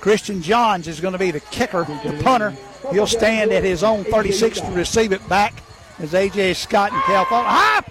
Christian 0.00 0.42
Johns 0.42 0.88
is 0.88 0.98
going 0.98 1.12
to 1.12 1.20
be 1.20 1.30
the 1.30 1.38
kicker, 1.38 1.84
the 1.84 2.20
punter. 2.24 2.52
He'll 2.90 3.06
stand 3.06 3.52
at 3.52 3.62
his 3.62 3.84
own 3.84 4.02
36 4.02 4.62
to 4.62 4.72
receive 4.72 5.12
it 5.12 5.26
back 5.28 5.54
as 6.00 6.14
A.J. 6.14 6.54
Scott 6.54 6.92
and 6.92 7.00
Cal 7.02 7.24
Fall. 7.26 7.44
Ah! 7.46 7.84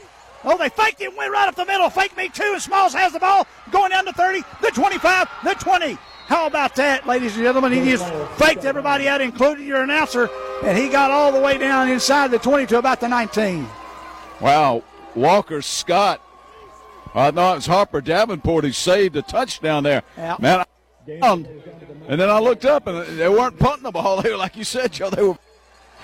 Oh, 0.43 0.57
they 0.57 0.67
faked 0.67 0.99
it, 0.99 1.15
went 1.15 1.31
right 1.31 1.47
up 1.47 1.55
the 1.55 1.65
middle. 1.65 1.89
Fake 1.89 2.17
me 2.17 2.27
too, 2.27 2.51
and 2.51 2.61
Smalls 2.61 2.93
has 2.93 3.13
the 3.13 3.19
ball 3.19 3.47
going 3.71 3.91
down 3.91 4.03
to 4.07 4.11
30, 4.11 4.43
the 4.61 4.71
25, 4.71 5.29
the 5.45 5.53
20. 5.53 5.97
How 6.27 6.45
about 6.45 6.75
that, 6.75 7.07
ladies 7.07 7.35
and 7.37 7.45
gentlemen? 7.45 7.71
He 7.71 7.89
just 7.89 8.05
faked 8.37 8.65
everybody 8.65 9.07
out, 9.07 9.21
including 9.21 9.65
your 9.65 9.81
announcer, 9.81 10.29
and 10.65 10.77
he 10.77 10.89
got 10.89 11.09
all 11.09 11.31
the 11.31 11.39
way 11.39 11.57
down 11.57 11.87
inside 11.87 12.31
the 12.31 12.39
20 12.39 12.65
to 12.65 12.79
about 12.79 12.99
the 12.99 13.07
19. 13.07 13.65
Wow, 14.41 14.83
Walker 15.15 15.61
Scott. 15.61 16.21
I 17.13 17.31
thought 17.31 17.53
it 17.53 17.55
was 17.55 17.65
Harper 17.65 18.01
Davenport 18.01 18.63
who 18.63 18.71
saved 18.71 19.15
a 19.17 19.21
touchdown 19.21 19.83
there. 19.83 20.03
Yeah. 20.17 20.37
Man, 20.39 20.59
I, 20.61 20.65
and 22.07 22.19
then 22.19 22.29
I 22.29 22.39
looked 22.39 22.65
up 22.65 22.87
and 22.87 23.19
they 23.19 23.27
weren't 23.27 23.59
punting 23.59 23.83
the 23.83 23.91
ball. 23.91 24.21
They 24.21 24.31
were 24.31 24.37
like 24.37 24.55
you 24.55 24.63
said, 24.63 24.93
Joe. 24.93 25.09
They 25.09 25.23
were 25.23 25.37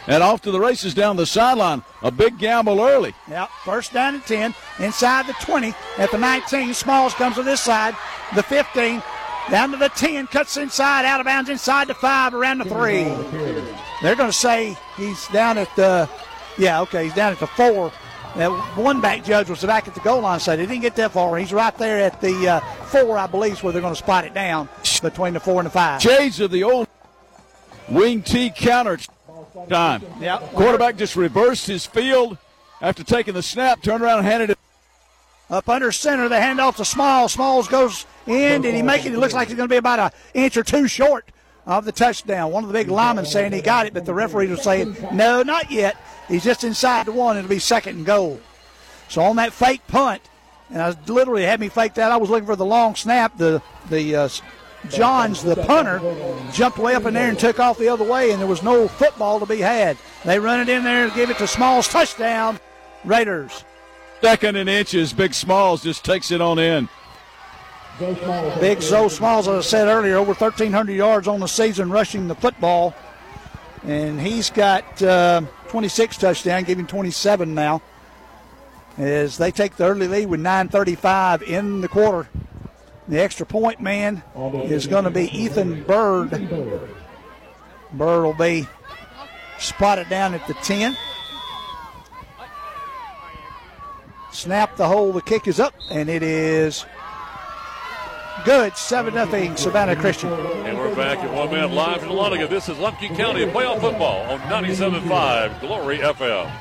and 0.08 0.24
off 0.24 0.42
to 0.42 0.52
the 0.52 0.60
races 0.60 0.94
down 0.94 1.18
the 1.18 1.26
sideline. 1.26 1.84
A 2.02 2.10
big 2.10 2.40
gamble 2.40 2.80
early. 2.82 3.14
Yep, 3.30 3.50
first 3.66 3.94
down 3.94 4.16
and 4.16 4.24
10, 4.24 4.56
inside 4.80 5.28
the 5.28 5.34
20, 5.34 5.74
at 5.98 6.12
the 6.12 6.18
19. 6.18 6.74
Smalls 6.74 7.14
comes 7.14 7.36
to 7.36 7.44
this 7.44 7.60
side, 7.60 7.96
the 8.34 8.44
15, 8.44 9.04
down 9.52 9.72
to 9.72 9.78
the 9.78 9.90
10, 9.90 10.28
cuts 10.28 10.56
inside, 10.58 11.06
out 11.06 11.20
of 11.20 11.26
bounds, 11.26 11.50
inside 11.50 11.88
the 11.88 11.94
5, 11.94 12.34
around 12.34 12.60
the 12.60 12.66
3. 12.66 13.04
They're 14.02 14.16
going 14.16 14.30
to 14.30 14.38
say 14.38 14.78
he's 14.96 15.28
down 15.28 15.58
at 15.58 15.74
the, 15.76 16.10
yeah, 16.58 16.82
okay, 16.82 17.06
he's 17.06 17.14
down 17.14 17.34
at 17.34 17.40
the 17.40 17.48
4. 17.48 17.92
That 18.38 18.52
one 18.78 19.02
back 19.02 19.24
judge 19.24 19.50
was 19.50 19.64
back 19.64 19.88
at 19.88 19.96
the 19.96 20.00
goal 20.02 20.22
line 20.22 20.40
side. 20.40 20.60
He 20.60 20.68
didn't 20.68 20.84
get 20.84 20.96
that 20.98 21.12
far. 21.12 21.36
He's 21.38 21.52
right 21.52 21.76
there 21.80 21.98
at 21.98 22.22
the 22.22 22.48
uh, 22.48 22.60
4, 22.60 23.18
I 23.18 23.26
believe, 23.26 23.54
is 23.54 23.64
where 23.64 23.74
they're 23.74 23.82
going 23.82 23.96
to 23.96 23.98
spot 23.98 24.26
it 24.26 24.36
down 24.36 24.70
between 25.02 25.34
the 25.34 25.40
4 25.40 25.62
and 25.62 25.66
the 25.66 25.72
5. 25.72 26.02
Shades 26.04 26.40
of 26.40 26.52
the 26.52 26.64
old 26.64 26.88
wing 27.90 28.22
T 28.22 28.52
counter 28.56 29.00
time. 29.68 30.04
Yep. 30.20 30.54
Quarterback 30.54 30.98
just 30.98 31.16
reversed 31.16 31.66
his 31.66 31.88
field 31.88 32.38
after 32.80 33.04
taking 33.04 33.34
the 33.34 33.42
snap, 33.42 33.82
turned 33.82 34.04
around 34.04 34.20
and 34.20 34.28
handed 34.28 34.52
it. 34.52 34.60
Up 35.50 35.68
under 35.68 35.92
center, 35.92 36.30
the 36.30 36.36
handoff 36.36 36.76
to 36.76 36.86
Small. 36.86 37.30
Smalls 37.30 37.68
goes 37.68 38.06
in. 38.28 38.62
Did 38.62 38.76
he 38.76 38.84
make 38.84 39.06
it? 39.06 39.14
It 39.14 39.18
looks 39.18 39.34
like 39.34 39.48
he's 39.48 39.58
going 39.58 39.68
to 39.68 39.74
be 39.74 39.78
about 39.78 40.00
an 40.00 40.12
inch 40.36 40.58
or 40.58 40.64
two 40.64 40.88
short 40.88 41.32
of 41.68 41.86
the 41.86 41.92
touchdown. 41.92 42.52
One 42.52 42.64
of 42.64 42.70
the 42.70 42.74
big 42.74 42.88
linemen 42.88 43.26
saying 43.26 43.52
he 43.52 43.62
got 43.62 43.86
it, 43.86 43.94
but 43.94 44.06
the 44.06 44.14
referees 44.14 44.50
are 44.50 44.58
saying, 44.58 44.96
no, 45.12 45.44
not 45.44 45.70
yet. 45.70 45.98
He's 46.28 46.44
just 46.44 46.64
inside 46.64 47.06
the 47.06 47.12
one. 47.12 47.38
It'll 47.38 47.50
be 47.50 47.60
second 47.60 47.98
and 47.98 48.06
goal. 48.06 48.40
So 49.10 49.22
on 49.22 49.36
that 49.36 49.54
fake 49.54 49.86
punt, 49.88 50.22
and 50.70 50.82
I 50.82 50.96
literally 51.08 51.44
had 51.44 51.60
me 51.60 51.70
fake 51.70 51.94
that. 51.96 52.12
I 52.12 52.18
was 52.18 52.30
looking 52.30 52.46
for 52.46 52.56
the 52.56 52.66
long 52.66 52.96
snap. 52.96 53.38
The 53.38 53.62
the 53.90 54.16
uh, 54.16 54.30
Johns, 54.90 55.42
the 55.42 55.56
punter, 55.56 56.02
jumped 56.52 56.78
way 56.78 56.94
up 56.94 57.06
in 57.06 57.14
there 57.14 57.30
and 57.30 57.40
took 57.40 57.60
off 57.60 57.78
the 57.78 57.88
other 57.88 58.04
way, 58.04 58.32
and 58.32 58.42
there 58.42 58.50
was 58.50 58.64
no 58.64 58.88
football 58.88 59.40
to 59.40 59.46
be 59.46 59.60
had. 59.60 59.98
They 60.26 60.40
run 60.40 60.60
it 60.60 60.68
in 60.68 60.84
there 60.84 61.06
and 61.06 61.14
give 61.14 61.30
it 61.30 61.38
to 61.38 61.48
Smalls. 61.48 61.88
Touchdown, 61.88 62.60
Raiders. 63.06 63.64
Second 64.22 64.58
and 64.58 64.68
inches. 64.68 65.14
Big 65.14 65.34
Smalls 65.34 65.84
just 65.84 66.04
takes 66.04 66.32
it 66.32 66.42
on 66.42 66.60
in. 66.60 66.90
Big 68.60 68.82
Zoe 68.82 69.10
Smalls, 69.10 69.48
as 69.48 69.66
I 69.66 69.68
said 69.68 69.88
earlier, 69.88 70.18
over 70.18 70.34
1,300 70.34 70.94
yards 70.94 71.28
on 71.28 71.40
the 71.40 71.48
season 71.48 71.90
rushing 71.90 72.28
the 72.28 72.36
football. 72.36 72.94
And 73.84 74.20
he's 74.22 74.50
got 74.50 75.02
uh, 75.02 75.42
26 75.70 76.18
touchdowns, 76.18 76.68
giving 76.68 76.86
27 76.86 77.56
now. 77.56 77.82
As 78.98 79.38
they 79.38 79.52
take 79.52 79.76
the 79.78 79.86
early 79.86 80.08
lead 80.08 80.28
with 80.28 80.42
9.35 80.42 81.44
in 81.44 81.82
the 81.82 81.88
quarter. 81.88 82.30
The 83.08 83.20
extra 83.20 83.46
point 83.46 83.80
man 83.80 84.22
is 84.36 84.86
going 84.86 85.06
to 85.06 85.10
be 85.10 85.26
Ethan 85.36 85.84
Bird. 85.84 86.32
Bird 87.94 88.24
will 88.24 88.34
be 88.34 88.68
spotted 89.60 90.10
down 90.10 90.34
at 90.34 90.46
the 90.48 90.54
10. 90.56 90.98
Snap 94.32 94.76
the 94.76 94.88
hole, 94.88 95.14
the 95.14 95.22
kick 95.22 95.48
is 95.48 95.60
up, 95.60 95.74
and 95.90 96.10
it 96.10 96.22
is 96.22 96.86
good. 98.46 98.76
7 98.78 99.14
0 99.14 99.56
Savannah 99.56 99.96
Christian. 99.96 100.32
And 100.32 100.78
we're 100.78 100.96
back 100.96 101.20
at 101.20 101.34
one 101.34 101.50
minute 101.50 101.72
live 101.72 102.02
from 102.02 102.10
Dahlonega. 102.10 102.50
This 102.50 102.70
is 102.70 102.78
Lumpkin 102.78 103.16
County 103.16 103.46
playoff 103.46 103.80
football 103.80 104.22
on 104.32 104.40
97.5 104.42 105.60
Glory 105.62 106.00
FM. 106.00 106.52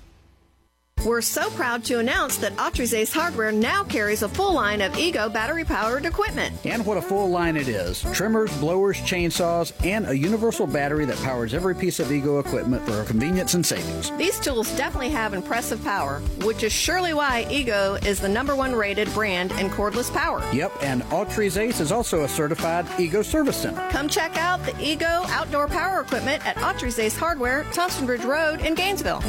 We're 1.05 1.21
so 1.21 1.49
proud 1.51 1.85
to 1.85 1.99
announce 1.99 2.37
that 2.37 2.53
Autry's 2.57 2.93
Ace 2.93 3.13
Hardware 3.13 3.51
now 3.51 3.83
carries 3.83 4.23
a 4.23 4.29
full 4.29 4.53
line 4.53 4.81
of 4.81 4.97
Ego 4.97 5.29
battery 5.29 5.63
powered 5.63 6.05
equipment. 6.05 6.53
And 6.65 6.85
what 6.85 6.97
a 6.97 7.01
full 7.01 7.29
line 7.29 7.55
it 7.55 7.67
is 7.67 8.01
trimmers, 8.13 8.55
blowers, 8.57 8.97
chainsaws, 8.97 9.71
and 9.85 10.07
a 10.07 10.17
universal 10.17 10.67
battery 10.67 11.05
that 11.05 11.17
powers 11.17 11.53
every 11.53 11.75
piece 11.75 11.99
of 11.99 12.11
Ego 12.11 12.39
equipment 12.39 12.85
for 12.85 12.93
our 12.93 13.05
convenience 13.05 13.53
and 13.53 13.65
savings. 13.65 14.11
These 14.17 14.39
tools 14.39 14.75
definitely 14.75 15.09
have 15.09 15.33
impressive 15.33 15.81
power, 15.83 16.19
which 16.43 16.63
is 16.63 16.73
surely 16.73 17.13
why 17.13 17.47
Ego 17.49 17.93
is 18.03 18.19
the 18.19 18.29
number 18.29 18.55
one 18.55 18.73
rated 18.75 19.11
brand 19.13 19.51
in 19.53 19.69
cordless 19.69 20.11
power. 20.11 20.43
Yep, 20.51 20.73
and 20.81 21.03
Autry's 21.03 21.57
Ace 21.57 21.79
is 21.79 21.91
also 21.91 22.23
a 22.23 22.27
certified 22.27 22.85
Ego 22.99 23.21
service 23.21 23.57
center. 23.57 23.87
Come 23.91 24.09
check 24.09 24.35
out 24.37 24.65
the 24.65 24.75
Ego 24.83 25.05
outdoor 25.27 25.67
power 25.67 26.01
equipment 26.01 26.45
at 26.45 26.57
Autry's 26.57 26.99
Ace 26.99 27.15
Hardware, 27.15 27.63
Thompson 27.71 28.05
Bridge 28.05 28.25
Road 28.25 28.61
in 28.61 28.73
Gainesville. 28.73 29.21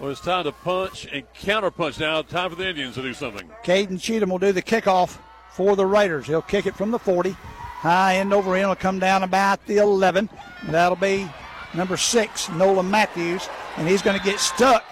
Well, 0.00 0.10
it's 0.10 0.20
time 0.20 0.44
to 0.44 0.52
punch 0.52 1.08
and 1.12 1.24
counter 1.34 1.72
punch 1.72 1.98
now. 1.98 2.22
Time 2.22 2.50
for 2.50 2.56
the 2.56 2.68
Indians 2.68 2.94
to 2.94 3.02
do 3.02 3.12
something. 3.12 3.50
Caden 3.64 4.00
Cheatham 4.00 4.30
will 4.30 4.38
do 4.38 4.52
the 4.52 4.62
kickoff 4.62 5.18
for 5.50 5.74
the 5.74 5.84
Raiders. 5.84 6.28
He'll 6.28 6.40
kick 6.40 6.66
it 6.66 6.76
from 6.76 6.92
the 6.92 7.00
40. 7.00 7.30
High 7.30 8.16
end 8.16 8.32
over 8.32 8.54
end 8.54 8.68
will 8.68 8.76
come 8.76 9.00
down 9.00 9.24
about 9.24 9.64
the 9.66 9.78
11. 9.78 10.30
That'll 10.68 10.94
be 10.94 11.28
number 11.74 11.96
six, 11.96 12.48
Nolan 12.50 12.88
Matthews. 12.88 13.48
And 13.76 13.88
he's 13.88 14.00
going 14.00 14.16
to 14.16 14.24
get 14.24 14.38
stuck 14.38 14.84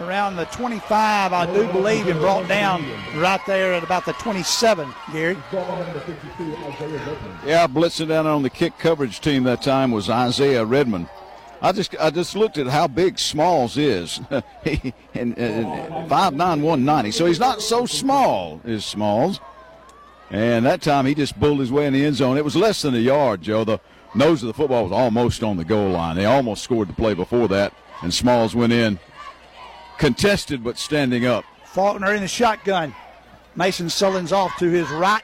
around 0.00 0.36
the 0.36 0.44
25, 0.46 1.32
I 1.32 1.46
do 1.52 1.66
believe, 1.72 2.06
and 2.06 2.20
brought 2.20 2.46
down 2.46 2.84
right 3.16 3.40
there 3.48 3.74
at 3.74 3.82
about 3.82 4.04
the 4.04 4.12
27, 4.14 4.88
Gary. 5.12 5.36
Yeah, 7.44 7.66
blitzing 7.66 8.08
down 8.08 8.28
on 8.28 8.42
the 8.42 8.50
kick 8.50 8.78
coverage 8.78 9.20
team 9.20 9.42
that 9.44 9.60
time 9.60 9.90
was 9.90 10.08
Isaiah 10.08 10.64
Redmond. 10.64 11.08
I 11.62 11.70
just 11.70 11.94
I 12.00 12.10
just 12.10 12.34
looked 12.34 12.58
at 12.58 12.66
how 12.66 12.88
big 12.88 13.20
Smalls 13.20 13.76
is, 13.76 14.20
and, 14.64 15.38
and 15.38 16.08
five 16.08 16.34
nine 16.34 16.60
one 16.60 16.84
ninety. 16.84 17.12
So 17.12 17.24
he's 17.24 17.38
not 17.38 17.62
so 17.62 17.86
small 17.86 18.60
as 18.64 18.84
Smalls. 18.84 19.40
And 20.30 20.66
that 20.66 20.82
time 20.82 21.06
he 21.06 21.14
just 21.14 21.38
bulled 21.38 21.60
his 21.60 21.70
way 21.70 21.86
in 21.86 21.92
the 21.92 22.04
end 22.04 22.16
zone. 22.16 22.36
It 22.36 22.44
was 22.44 22.56
less 22.56 22.82
than 22.82 22.94
a 22.94 22.98
yard, 22.98 23.42
Joe. 23.42 23.64
The 23.64 23.78
nose 24.14 24.42
of 24.42 24.48
the 24.48 24.54
football 24.54 24.84
was 24.84 24.92
almost 24.92 25.44
on 25.44 25.56
the 25.56 25.64
goal 25.64 25.90
line. 25.90 26.16
They 26.16 26.24
almost 26.24 26.64
scored 26.64 26.88
the 26.88 26.94
play 26.94 27.14
before 27.14 27.46
that, 27.48 27.72
and 28.02 28.12
Smalls 28.12 28.56
went 28.56 28.72
in, 28.72 28.98
contested 29.98 30.64
but 30.64 30.78
standing 30.78 31.26
up. 31.26 31.44
Faulkner 31.64 32.14
in 32.14 32.22
the 32.22 32.28
shotgun. 32.28 32.92
Mason 33.54 33.86
Sullins 33.86 34.32
off 34.32 34.56
to 34.58 34.68
his 34.68 34.88
right. 34.90 35.22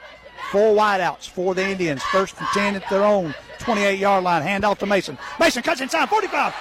Four 0.52 0.76
wideouts 0.76 1.28
for 1.28 1.54
the 1.54 1.66
Indians. 1.66 2.02
First 2.04 2.38
and 2.38 2.46
10 2.48 2.76
at 2.76 2.88
their 2.88 3.02
own 3.02 3.34
28 3.58 3.98
yard 3.98 4.24
line. 4.24 4.42
Hand 4.42 4.64
off 4.64 4.78
to 4.80 4.86
Mason. 4.86 5.18
Mason 5.38 5.62
cuts 5.62 5.80
inside 5.80 6.08
45 6.08 6.54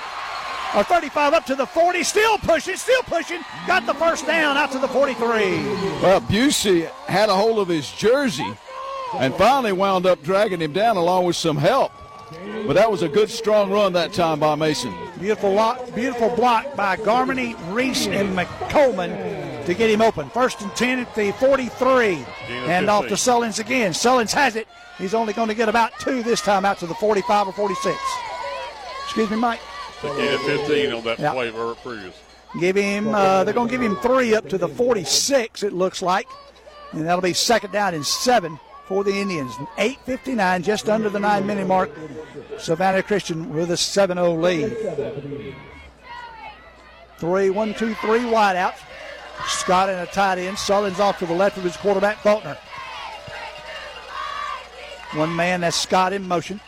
or 0.75 0.83
35 0.83 1.33
up 1.33 1.45
to 1.45 1.55
the 1.55 1.65
40. 1.65 2.03
Still 2.03 2.37
pushing, 2.39 2.75
still 2.75 3.03
pushing. 3.03 3.41
Got 3.65 3.85
the 3.85 3.93
first 3.93 4.25
down 4.25 4.57
out 4.57 4.71
to 4.71 4.79
the 4.79 4.87
43. 4.87 5.25
Well, 6.01 6.21
Busey 6.21 6.87
had 7.07 7.29
a 7.29 7.35
hold 7.35 7.59
of 7.59 7.67
his 7.67 7.91
jersey 7.91 8.51
and 9.15 9.33
finally 9.35 9.71
wound 9.71 10.05
up 10.05 10.21
dragging 10.23 10.61
him 10.61 10.73
down 10.73 10.97
along 10.97 11.25
with 11.25 11.35
some 11.35 11.57
help. 11.57 11.91
But 12.65 12.73
that 12.73 12.91
was 12.91 13.03
a 13.03 13.07
good, 13.07 13.29
strong 13.29 13.71
run 13.71 13.93
that 13.93 14.11
time 14.11 14.39
by 14.39 14.55
Mason. 14.55 14.93
Beautiful 15.17 15.53
lock, 15.53 15.95
beautiful 15.95 16.29
block 16.35 16.75
by 16.75 16.97
Garmany, 16.97 17.55
Reese, 17.73 18.07
and 18.07 18.37
McColeman 18.37 19.65
to 19.65 19.73
get 19.73 19.89
him 19.89 20.01
open. 20.01 20.29
First 20.29 20.61
and 20.61 20.75
10 20.75 20.99
at 20.99 21.15
the 21.15 21.31
43. 21.33 22.25
And 22.49 22.89
off 22.89 23.07
to 23.07 23.13
Sullins 23.13 23.59
again. 23.59 23.93
Sullins 23.93 24.33
has 24.33 24.57
it. 24.57 24.67
He's 24.97 25.13
only 25.13 25.33
going 25.33 25.47
to 25.47 25.53
get 25.53 25.69
about 25.69 25.97
two 25.99 26.23
this 26.23 26.41
time 26.41 26.65
out 26.65 26.79
to 26.79 26.87
the 26.87 26.95
45 26.95 27.47
or 27.47 27.53
46. 27.53 27.97
Excuse 29.03 29.29
me, 29.29 29.37
Mike. 29.37 29.59
Of 30.03 30.15
15 30.15 30.93
on 30.93 31.03
that 31.03 31.17
play 31.33 31.51
previous. 31.83 32.15
Give 32.59 32.75
him, 32.75 33.13
uh, 33.13 33.43
they're 33.43 33.53
going 33.53 33.67
to 33.67 33.71
give 33.71 33.81
him 33.81 33.95
three 33.97 34.33
up 34.33 34.47
to 34.49 34.57
the 34.57 34.67
46, 34.67 35.63
it 35.63 35.73
looks 35.73 36.01
like. 36.01 36.27
And 36.93 37.05
that'll 37.05 37.21
be 37.21 37.33
second 37.33 37.71
down 37.71 37.93
and 37.93 38.05
seven 38.05 38.59
for 38.87 39.03
the 39.03 39.11
Indians. 39.11 39.53
8.59, 39.77 40.63
just 40.63 40.87
under 40.87 41.09
the 41.09 41.19
nine 41.19 41.45
minute 41.45 41.67
mark. 41.67 41.91
Savannah 42.57 43.03
Christian 43.03 43.53
with 43.53 43.69
a 43.71 43.77
7 43.77 44.17
0 44.17 44.35
lead. 44.35 44.75
Three, 47.17 47.49
one, 47.49 47.73
two, 47.73 47.93
three 47.95 48.19
wideouts. 48.19 48.77
Scott 49.47 49.89
in 49.89 49.97
a 49.99 50.05
tight 50.07 50.37
end. 50.37 50.57
Sullins 50.57 50.99
off 50.99 51.19
to 51.19 51.25
the 51.25 51.33
left 51.33 51.57
of 51.57 51.63
his 51.63 51.75
quarterback, 51.77 52.17
Faulkner. 52.17 52.57
One 55.13 55.35
man, 55.35 55.61
that's 55.61 55.77
Scott 55.77 56.13
in 56.13 56.27
motion. 56.27 56.59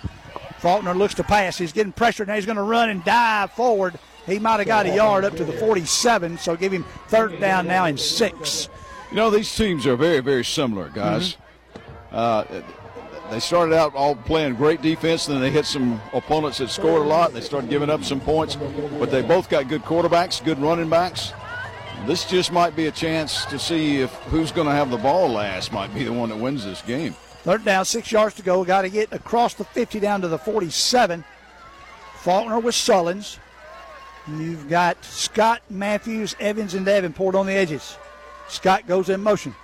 Faulkner 0.59 0.93
looks 0.93 1.13
to 1.15 1.23
pass. 1.23 1.57
He's 1.57 1.71
getting 1.73 1.91
pressured. 1.93 2.27
Now 2.27 2.35
he's 2.35 2.45
going 2.45 2.57
to 2.57 2.63
run 2.63 2.89
and 2.89 3.03
dive 3.03 3.51
forward. 3.51 3.97
He 4.25 4.39
might 4.39 4.57
have 4.57 4.67
got 4.67 4.85
a 4.85 4.95
yard 4.95 5.25
up 5.25 5.35
to 5.37 5.45
the 5.45 5.53
47, 5.53 6.37
so 6.37 6.55
give 6.55 6.71
him 6.71 6.83
third 7.07 7.39
down 7.39 7.65
now 7.67 7.85
and 7.85 7.99
six. 7.99 8.69
You 9.09 9.15
know, 9.15 9.29
these 9.29 9.53
teams 9.55 9.87
are 9.87 9.95
very, 9.95 10.19
very 10.19 10.45
similar, 10.45 10.89
guys. 10.89 11.37
Mm-hmm. 12.13 12.15
Uh, 12.15 12.43
They 13.31 13.39
started 13.39 13.75
out 13.75 13.93
all 13.93 14.15
playing 14.15 14.55
great 14.55 14.81
defense, 14.81 15.27
and 15.27 15.35
then 15.35 15.41
they 15.41 15.51
hit 15.51 15.65
some 15.65 16.01
opponents 16.13 16.57
that 16.57 16.69
scored 16.69 17.03
a 17.03 17.05
lot. 17.05 17.29
And 17.29 17.37
they 17.37 17.41
started 17.41 17.69
giving 17.69 17.89
up 17.89 18.03
some 18.03 18.19
points, 18.19 18.55
but 18.99 19.11
they 19.11 19.21
both 19.21 19.49
got 19.49 19.67
good 19.67 19.83
quarterbacks, 19.83 20.43
good 20.43 20.59
running 20.59 20.89
backs. 20.89 21.31
This 22.07 22.25
just 22.25 22.51
might 22.51 22.75
be 22.75 22.87
a 22.87 22.91
chance 22.91 23.45
to 23.45 23.59
see 23.59 23.97
if 24.01 24.11
who's 24.31 24.51
going 24.51 24.65
to 24.67 24.73
have 24.73 24.89
the 24.89 24.97
ball 24.97 25.29
last 25.29 25.71
might 25.71 25.93
be 25.93 26.03
the 26.03 26.13
one 26.13 26.29
that 26.29 26.37
wins 26.37 26.65
this 26.65 26.81
game. 26.81 27.15
Third 27.43 27.63
down, 27.63 27.85
six 27.85 28.11
yards 28.11 28.35
to 28.35 28.41
go. 28.41 28.63
Got 28.65 28.81
to 28.81 28.89
get 28.89 29.13
across 29.13 29.53
the 29.53 29.63
50 29.63 29.99
down 29.99 30.21
to 30.21 30.27
the 30.27 30.37
47. 30.37 31.23
Faulkner 32.15 32.59
with 32.59 32.75
Sullins. 32.75 33.37
You've 34.27 34.69
got 34.69 35.03
Scott, 35.03 35.61
Matthews, 35.69 36.35
Evans, 36.39 36.73
and 36.73 36.85
Davenport 36.85 37.35
on 37.35 37.45
the 37.45 37.53
edges. 37.53 37.97
Scott 38.47 38.85
goes 38.87 39.09
in 39.09 39.21
motion. 39.21 39.55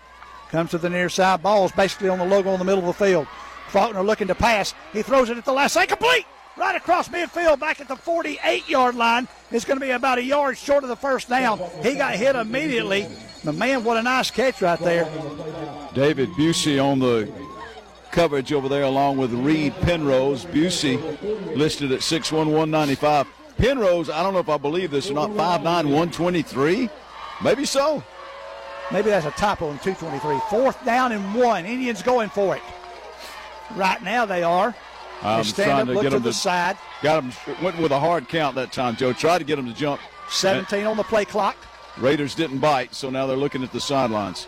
Comes 0.49 0.71
to 0.71 0.77
the 0.77 0.89
near 0.89 1.09
side. 1.09 1.43
Ball's 1.43 1.71
basically 1.73 2.09
on 2.09 2.19
the 2.19 2.25
logo 2.25 2.51
in 2.53 2.59
the 2.59 2.65
middle 2.65 2.87
of 2.87 2.97
the 2.97 3.05
field. 3.05 3.27
Faulkner 3.67 4.03
looking 4.03 4.27
to 4.27 4.35
pass. 4.35 4.73
He 4.93 5.01
throws 5.01 5.29
it 5.29 5.37
at 5.37 5.45
the 5.45 5.51
last 5.51 5.73
second. 5.73 5.97
Complete! 5.97 6.25
Right 6.57 6.75
across 6.75 7.09
midfield, 7.09 7.59
back 7.59 7.81
at 7.81 7.89
the 7.89 7.97
48 7.97 8.69
yard 8.69 8.95
line. 8.95 9.27
It's 9.51 9.65
going 9.65 9.77
to 9.77 9.85
be 9.85 9.91
about 9.91 10.19
a 10.19 10.23
yard 10.23 10.57
short 10.57 10.83
of 10.83 10.89
the 10.89 10.95
first 10.95 11.27
down. 11.27 11.59
He 11.83 11.95
got 11.95 12.15
hit 12.15 12.37
immediately. 12.37 13.07
The 13.43 13.51
man, 13.51 13.83
what 13.83 13.97
a 13.97 14.01
nice 14.01 14.31
catch 14.31 14.61
right 14.61 14.79
there. 14.79 15.03
David 15.93 16.29
Busey 16.29 16.81
on 16.81 16.99
the 16.99 17.29
coverage 18.15 18.53
over 18.53 18.69
there, 18.69 18.83
along 18.83 19.17
with 19.17 19.33
Reed 19.33 19.73
Penrose. 19.81 20.45
Busey 20.45 20.97
listed 21.55 21.91
at 21.91 21.99
6'1, 21.99 22.31
195. 22.45 23.27
Penrose, 23.57 24.09
I 24.09 24.23
don't 24.23 24.33
know 24.33 24.39
if 24.39 24.49
I 24.49 24.57
believe 24.57 24.89
this 24.89 25.09
or 25.09 25.13
not, 25.13 25.29
5'9, 25.31 25.63
123. 25.63 26.89
Maybe 27.43 27.65
so. 27.65 28.01
Maybe 28.91 29.09
that's 29.09 29.25
a 29.25 29.31
typo 29.31 29.69
in 29.71 29.79
223. 29.79 30.39
Fourth 30.49 30.83
down 30.85 31.11
and 31.11 31.35
one. 31.35 31.65
Indians 31.65 32.01
going 32.01 32.29
for 32.29 32.55
it. 32.55 32.61
Right 33.75 34.01
now 34.01 34.25
they 34.25 34.43
are. 34.43 34.73
I'm 35.21 35.39
they 35.39 35.43
stand 35.43 35.69
trying 35.69 35.81
up, 35.81 35.87
to 35.87 35.93
look 35.93 36.03
get 36.03 36.09
to 36.09 36.15
them 36.15 36.23
the 36.23 36.29
to- 36.29 36.35
side. 36.37 36.77
Got 37.01 37.23
him, 37.23 37.31
went 37.61 37.77
with 37.79 37.91
a 37.91 37.99
hard 37.99 38.29
count 38.29 38.55
that 38.55 38.71
time, 38.71 38.95
Joe. 38.95 39.11
Tried 39.11 39.39
to 39.39 39.43
get 39.43 39.59
him 39.59 39.65
to 39.65 39.73
jump. 39.73 39.99
17 40.29 40.85
on 40.85 40.95
the 40.97 41.03
play 41.03 41.25
clock. 41.25 41.57
Raiders 41.97 42.35
didn't 42.35 42.59
bite, 42.59 42.93
so 42.93 43.09
now 43.09 43.25
they're 43.25 43.37
looking 43.37 43.63
at 43.63 43.71
the 43.71 43.79
sidelines. 43.79 44.47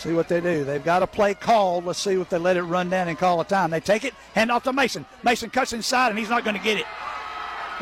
See 0.00 0.14
what 0.14 0.28
they 0.28 0.40
do. 0.40 0.64
They've 0.64 0.82
got 0.82 1.02
a 1.02 1.06
play 1.06 1.34
called. 1.34 1.84
Let's 1.84 1.98
see 1.98 2.18
if 2.18 2.30
they 2.30 2.38
let 2.38 2.56
it 2.56 2.62
run 2.62 2.88
down 2.88 3.08
and 3.08 3.18
call 3.18 3.38
a 3.42 3.44
time. 3.44 3.70
They 3.70 3.80
take 3.80 4.04
it, 4.04 4.14
hand 4.34 4.50
off 4.50 4.62
to 4.62 4.72
Mason. 4.72 5.04
Mason 5.22 5.50
cuts 5.50 5.74
inside, 5.74 6.08
and 6.08 6.18
he's 6.18 6.30
not 6.30 6.42
going 6.42 6.56
to 6.56 6.62
get 6.62 6.78
it. 6.78 6.86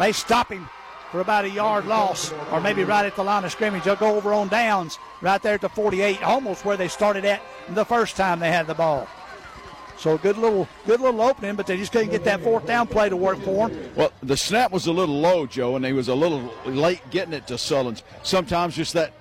They 0.00 0.10
stop 0.10 0.50
him 0.50 0.68
for 1.12 1.20
about 1.20 1.44
a 1.44 1.50
yard 1.50 1.86
loss, 1.86 2.32
or 2.50 2.60
maybe 2.60 2.82
right 2.82 3.06
at 3.06 3.14
the 3.14 3.22
line 3.22 3.44
of 3.44 3.52
scrimmage. 3.52 3.84
They'll 3.84 3.94
go 3.94 4.16
over 4.16 4.32
on 4.32 4.48
downs 4.48 4.98
right 5.20 5.40
there 5.40 5.54
at 5.54 5.60
the 5.60 5.68
48, 5.68 6.20
almost 6.24 6.64
where 6.64 6.76
they 6.76 6.88
started 6.88 7.24
at 7.24 7.40
the 7.68 7.84
first 7.84 8.16
time 8.16 8.40
they 8.40 8.50
had 8.50 8.66
the 8.66 8.74
ball. 8.74 9.06
So 9.96 10.18
good 10.18 10.38
little, 10.38 10.66
good 10.86 11.00
little 11.00 11.22
opening, 11.22 11.54
but 11.54 11.68
they 11.68 11.76
just 11.76 11.92
couldn't 11.92 12.10
get 12.10 12.24
that 12.24 12.42
fourth 12.42 12.66
down 12.66 12.88
play 12.88 13.08
to 13.08 13.16
work 13.16 13.38
for 13.42 13.68
them. 13.68 13.92
Well, 13.94 14.10
the 14.24 14.36
snap 14.36 14.72
was 14.72 14.88
a 14.88 14.92
little 14.92 15.20
low, 15.20 15.46
Joe, 15.46 15.76
and 15.76 15.86
he 15.86 15.92
was 15.92 16.08
a 16.08 16.16
little 16.16 16.52
late 16.66 17.02
getting 17.12 17.32
it 17.32 17.46
to 17.46 17.54
Sullins. 17.54 18.02
Sometimes 18.24 18.74
just 18.74 18.94
that 18.94 19.12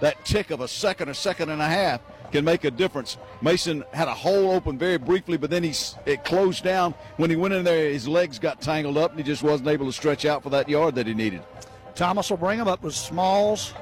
that 0.00 0.24
tick 0.24 0.50
of 0.50 0.60
a 0.60 0.68
second 0.68 1.08
or 1.08 1.14
second 1.14 1.50
and 1.50 1.62
a 1.62 1.66
half 1.66 2.00
can 2.34 2.44
make 2.44 2.64
a 2.64 2.70
difference. 2.70 3.16
Mason 3.42 3.84
had 3.92 4.08
a 4.08 4.14
hole 4.14 4.50
open 4.50 4.76
very 4.76 4.98
briefly, 4.98 5.36
but 5.36 5.50
then 5.50 5.62
he's 5.62 5.94
it 6.04 6.24
closed 6.24 6.64
down. 6.64 6.92
When 7.16 7.30
he 7.30 7.36
went 7.36 7.54
in 7.54 7.62
there, 7.62 7.88
his 7.88 8.08
legs 8.08 8.40
got 8.40 8.60
tangled 8.60 8.98
up, 8.98 9.12
and 9.12 9.20
he 9.20 9.24
just 9.24 9.44
wasn't 9.44 9.68
able 9.68 9.86
to 9.86 9.92
stretch 9.92 10.24
out 10.24 10.42
for 10.42 10.50
that 10.50 10.68
yard 10.68 10.96
that 10.96 11.06
he 11.06 11.14
needed. 11.14 11.44
Thomas 11.94 12.30
will 12.30 12.36
bring 12.36 12.58
them 12.58 12.66
up 12.66 12.82
with 12.82 12.92
Smalls. 12.92 13.72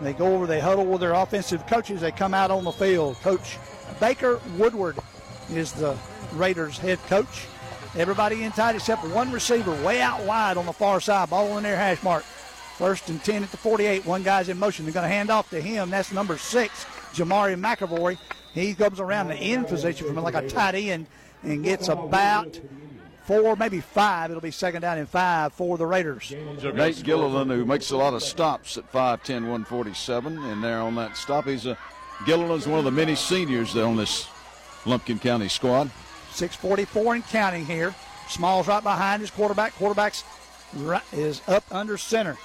They 0.00 0.14
go 0.14 0.34
over, 0.34 0.46
they 0.46 0.60
huddle 0.60 0.86
with 0.86 1.02
their 1.02 1.12
offensive 1.12 1.66
coaches. 1.66 2.00
They 2.00 2.10
come 2.10 2.32
out 2.32 2.50
on 2.50 2.64
the 2.64 2.72
field. 2.72 3.16
Coach 3.16 3.58
Baker 4.00 4.40
Woodward 4.56 4.96
is 5.50 5.72
the 5.72 5.94
Raiders 6.32 6.78
head 6.78 6.98
coach. 7.00 7.46
Everybody 7.96 8.44
in 8.44 8.52
tight 8.52 8.76
except 8.76 9.06
one 9.08 9.30
receiver 9.30 9.72
way 9.84 10.00
out 10.00 10.22
wide 10.24 10.56
on 10.56 10.64
the 10.64 10.72
far 10.72 11.02
side. 11.02 11.28
Ball 11.28 11.58
in 11.58 11.64
their 11.64 11.76
hash 11.76 12.02
mark. 12.02 12.22
First 12.22 13.10
and 13.10 13.22
10 13.22 13.42
at 13.42 13.50
the 13.50 13.58
48. 13.58 14.06
One 14.06 14.22
guy's 14.22 14.48
in 14.48 14.58
motion. 14.58 14.86
They're 14.86 14.94
going 14.94 15.04
to 15.04 15.14
hand 15.14 15.28
off 15.28 15.50
to 15.50 15.60
him. 15.60 15.90
That's 15.90 16.12
number 16.12 16.38
six, 16.38 16.86
Jamari 17.14 17.58
McAvoy. 17.60 18.18
He 18.54 18.74
comes 18.74 19.00
around 19.00 19.28
the 19.28 19.36
end 19.36 19.68
position 19.68 20.06
from 20.06 20.16
like 20.16 20.34
a 20.34 20.48
tight 20.48 20.74
end 20.74 21.06
and 21.42 21.62
gets 21.64 21.88
about 21.88 22.60
four, 23.24 23.54
maybe 23.56 23.80
five. 23.80 24.30
It'll 24.30 24.40
be 24.40 24.50
second 24.50 24.82
down 24.82 24.98
and 24.98 25.08
five 25.08 25.52
for 25.52 25.78
the 25.78 25.86
Raiders. 25.86 26.32
Nate 26.74 27.02
Gilliland, 27.02 27.50
who 27.50 27.64
makes 27.64 27.90
a 27.90 27.96
lot 27.96 28.14
of 28.14 28.22
stops 28.22 28.76
at 28.76 28.90
5'10", 28.92 29.42
147, 29.42 30.38
and 30.38 30.64
there 30.64 30.80
on 30.80 30.96
that 30.96 31.16
stop, 31.16 31.46
he's 31.46 31.66
a 31.66 31.78
Gilliland's 32.26 32.66
one 32.66 32.80
of 32.80 32.84
the 32.84 32.90
many 32.90 33.14
seniors 33.14 33.76
on 33.76 33.96
this 33.96 34.28
Lumpkin 34.84 35.18
County 35.18 35.48
squad. 35.48 35.90
644 36.32 37.14
and 37.14 37.26
counting 37.26 37.64
here. 37.64 37.94
Smalls 38.28 38.68
right 38.68 38.82
behind 38.82 39.20
his 39.20 39.30
quarterback. 39.30 39.74
Quarterback's 39.74 40.24
right, 40.74 41.02
is 41.12 41.40
up 41.48 41.64
under 41.70 41.96
center. 41.96 42.36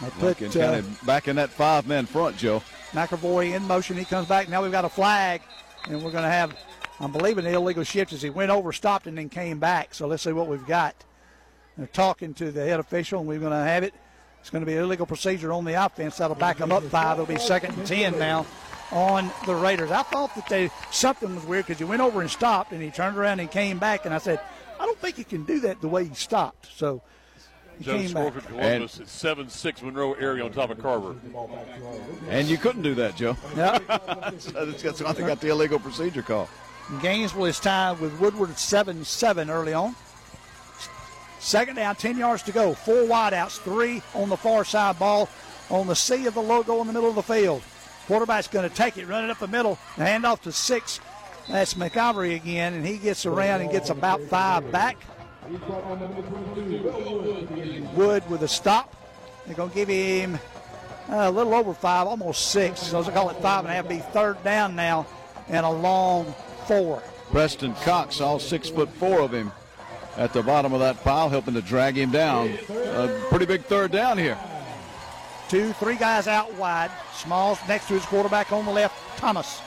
They 0.00 0.10
put 0.10 0.22
Lumpkin 0.40 0.48
uh, 0.48 0.52
County 0.52 0.96
back 1.04 1.28
in 1.28 1.36
that 1.36 1.50
five-man 1.50 2.06
front, 2.06 2.36
Joe. 2.36 2.62
McAvoy 2.92 3.54
in 3.54 3.66
motion. 3.66 3.96
He 3.96 4.04
comes 4.04 4.28
back. 4.28 4.48
Now 4.48 4.62
we've 4.62 4.72
got 4.72 4.84
a 4.84 4.88
flag, 4.88 5.42
and 5.88 6.02
we're 6.02 6.10
going 6.10 6.24
to 6.24 6.30
have, 6.30 6.56
I'm 7.00 7.12
believing, 7.12 7.46
an 7.46 7.54
illegal 7.54 7.84
shift 7.84 8.12
as 8.12 8.22
he 8.22 8.30
went 8.30 8.50
over, 8.50 8.72
stopped, 8.72 9.06
and 9.06 9.18
then 9.18 9.28
came 9.28 9.58
back. 9.58 9.94
So 9.94 10.06
let's 10.06 10.22
see 10.22 10.32
what 10.32 10.48
we've 10.48 10.66
got. 10.66 10.94
They're 11.76 11.86
talking 11.86 12.34
to 12.34 12.50
the 12.50 12.64
head 12.64 12.80
official, 12.80 13.20
and 13.20 13.28
we're 13.28 13.38
going 13.38 13.52
to 13.52 13.58
have 13.58 13.82
it. 13.82 13.94
It's 14.40 14.50
going 14.50 14.62
to 14.62 14.66
be 14.66 14.76
an 14.76 14.84
illegal 14.84 15.06
procedure 15.06 15.52
on 15.52 15.64
the 15.64 15.84
offense. 15.84 16.18
That'll 16.18 16.36
back 16.36 16.58
them 16.58 16.72
up 16.72 16.84
five. 16.84 17.18
It'll 17.18 17.26
be 17.26 17.38
second 17.38 17.76
and 17.76 17.86
10 17.86 18.18
now 18.18 18.46
on 18.92 19.30
the 19.44 19.54
Raiders. 19.54 19.90
I 19.90 20.02
thought 20.04 20.34
that 20.36 20.48
they 20.48 20.70
something 20.90 21.34
was 21.34 21.44
weird 21.44 21.66
because 21.66 21.78
he 21.78 21.84
went 21.84 22.00
over 22.00 22.20
and 22.20 22.30
stopped, 22.30 22.72
and 22.72 22.82
he 22.82 22.90
turned 22.90 23.16
around 23.16 23.40
and 23.40 23.50
came 23.50 23.78
back, 23.78 24.04
and 24.04 24.14
I 24.14 24.18
said, 24.18 24.40
I 24.78 24.86
don't 24.86 24.98
think 24.98 25.18
you 25.18 25.24
can 25.24 25.44
do 25.44 25.60
that 25.60 25.80
the 25.80 25.88
way 25.88 26.04
he 26.04 26.14
stopped. 26.14 26.68
So 26.76 27.02
he 27.02 27.02
Joe 27.80 27.98
came 27.98 28.08
score 28.08 28.30
back. 28.30 28.42
for 28.42 28.48
Columbus 28.48 29.00
at 29.00 29.08
7 29.08 29.48
6 29.48 29.82
Monroe 29.82 30.14
area 30.14 30.44
on 30.44 30.52
top 30.52 30.70
of 30.70 30.78
Carver. 30.80 31.16
And 32.28 32.48
you 32.48 32.58
couldn't 32.58 32.82
do 32.82 32.94
that, 32.94 33.16
Joe. 33.16 33.36
Yeah. 33.56 33.78
so 34.38 34.66
that's 34.66 35.02
why 35.02 35.12
they 35.12 35.22
got 35.22 35.40
the 35.40 35.48
illegal 35.48 35.78
procedure 35.78 36.22
call. 36.22 36.48
Gainesville 37.02 37.46
is 37.46 37.58
tied 37.58 38.00
with 38.00 38.18
Woodward 38.20 38.50
at 38.50 38.58
7 38.58 39.04
7 39.04 39.50
early 39.50 39.74
on. 39.74 39.94
Second 41.38 41.76
down, 41.76 41.94
10 41.94 42.16
yards 42.16 42.42
to 42.44 42.52
go. 42.52 42.74
Four 42.74 43.02
wideouts, 43.04 43.58
three 43.58 44.02
on 44.14 44.28
the 44.28 44.36
far 44.36 44.64
side 44.64 44.98
ball 44.98 45.28
on 45.70 45.86
the 45.86 45.94
C 45.94 46.26
of 46.26 46.34
the 46.34 46.42
logo 46.42 46.80
in 46.80 46.86
the 46.86 46.92
middle 46.92 47.08
of 47.08 47.14
the 47.14 47.22
field. 47.22 47.62
Quarterback's 48.06 48.48
going 48.48 48.68
to 48.68 48.74
take 48.74 48.96
it, 48.96 49.06
run 49.06 49.24
it 49.24 49.30
up 49.30 49.38
the 49.38 49.48
middle, 49.48 49.76
hand 49.96 50.24
off 50.24 50.42
to 50.42 50.52
six. 50.52 51.00
That's 51.48 51.74
McIvory 51.74 52.34
again, 52.34 52.74
and 52.74 52.84
he 52.86 52.98
gets 52.98 53.26
around 53.26 53.60
and 53.60 53.70
gets 53.70 53.90
about 53.90 54.20
five 54.22 54.70
back. 54.72 54.96
Wood 57.94 58.28
with 58.28 58.42
a 58.42 58.48
stop. 58.48 58.94
They're 59.46 59.54
going 59.54 59.70
to 59.70 59.74
give 59.74 59.88
him 59.88 60.38
uh, 61.08 61.14
a 61.14 61.30
little 61.30 61.54
over 61.54 61.72
five, 61.72 62.06
almost 62.06 62.50
six. 62.50 62.80
So 62.80 63.02
they 63.02 63.12
call 63.12 63.30
it 63.30 63.36
five 63.36 63.64
and 63.64 63.72
a 63.72 63.74
half. 63.74 63.88
Be 63.88 63.98
third 63.98 64.42
down 64.42 64.74
now 64.74 65.06
and 65.48 65.64
a 65.64 65.70
long 65.70 66.34
four. 66.66 67.02
Preston 67.30 67.74
Cox, 67.76 68.20
all 68.20 68.38
six 68.38 68.68
foot 68.68 68.88
four 68.88 69.20
of 69.20 69.32
him, 69.32 69.52
at 70.16 70.32
the 70.32 70.42
bottom 70.42 70.72
of 70.72 70.80
that 70.80 71.02
pile, 71.02 71.28
helping 71.28 71.54
to 71.54 71.62
drag 71.62 71.96
him 71.96 72.10
down. 72.10 72.50
A 72.70 73.08
pretty 73.28 73.46
big 73.46 73.64
third 73.64 73.92
down 73.92 74.18
here. 74.18 74.38
Two, 75.48 75.72
three 75.74 75.96
guys 75.96 76.26
out 76.26 76.52
wide. 76.54 76.90
Smalls 77.14 77.58
next 77.68 77.86
to 77.88 77.94
his 77.94 78.04
quarterback 78.06 78.52
on 78.52 78.64
the 78.64 78.72
left, 78.72 79.18
Thomas. 79.18 79.60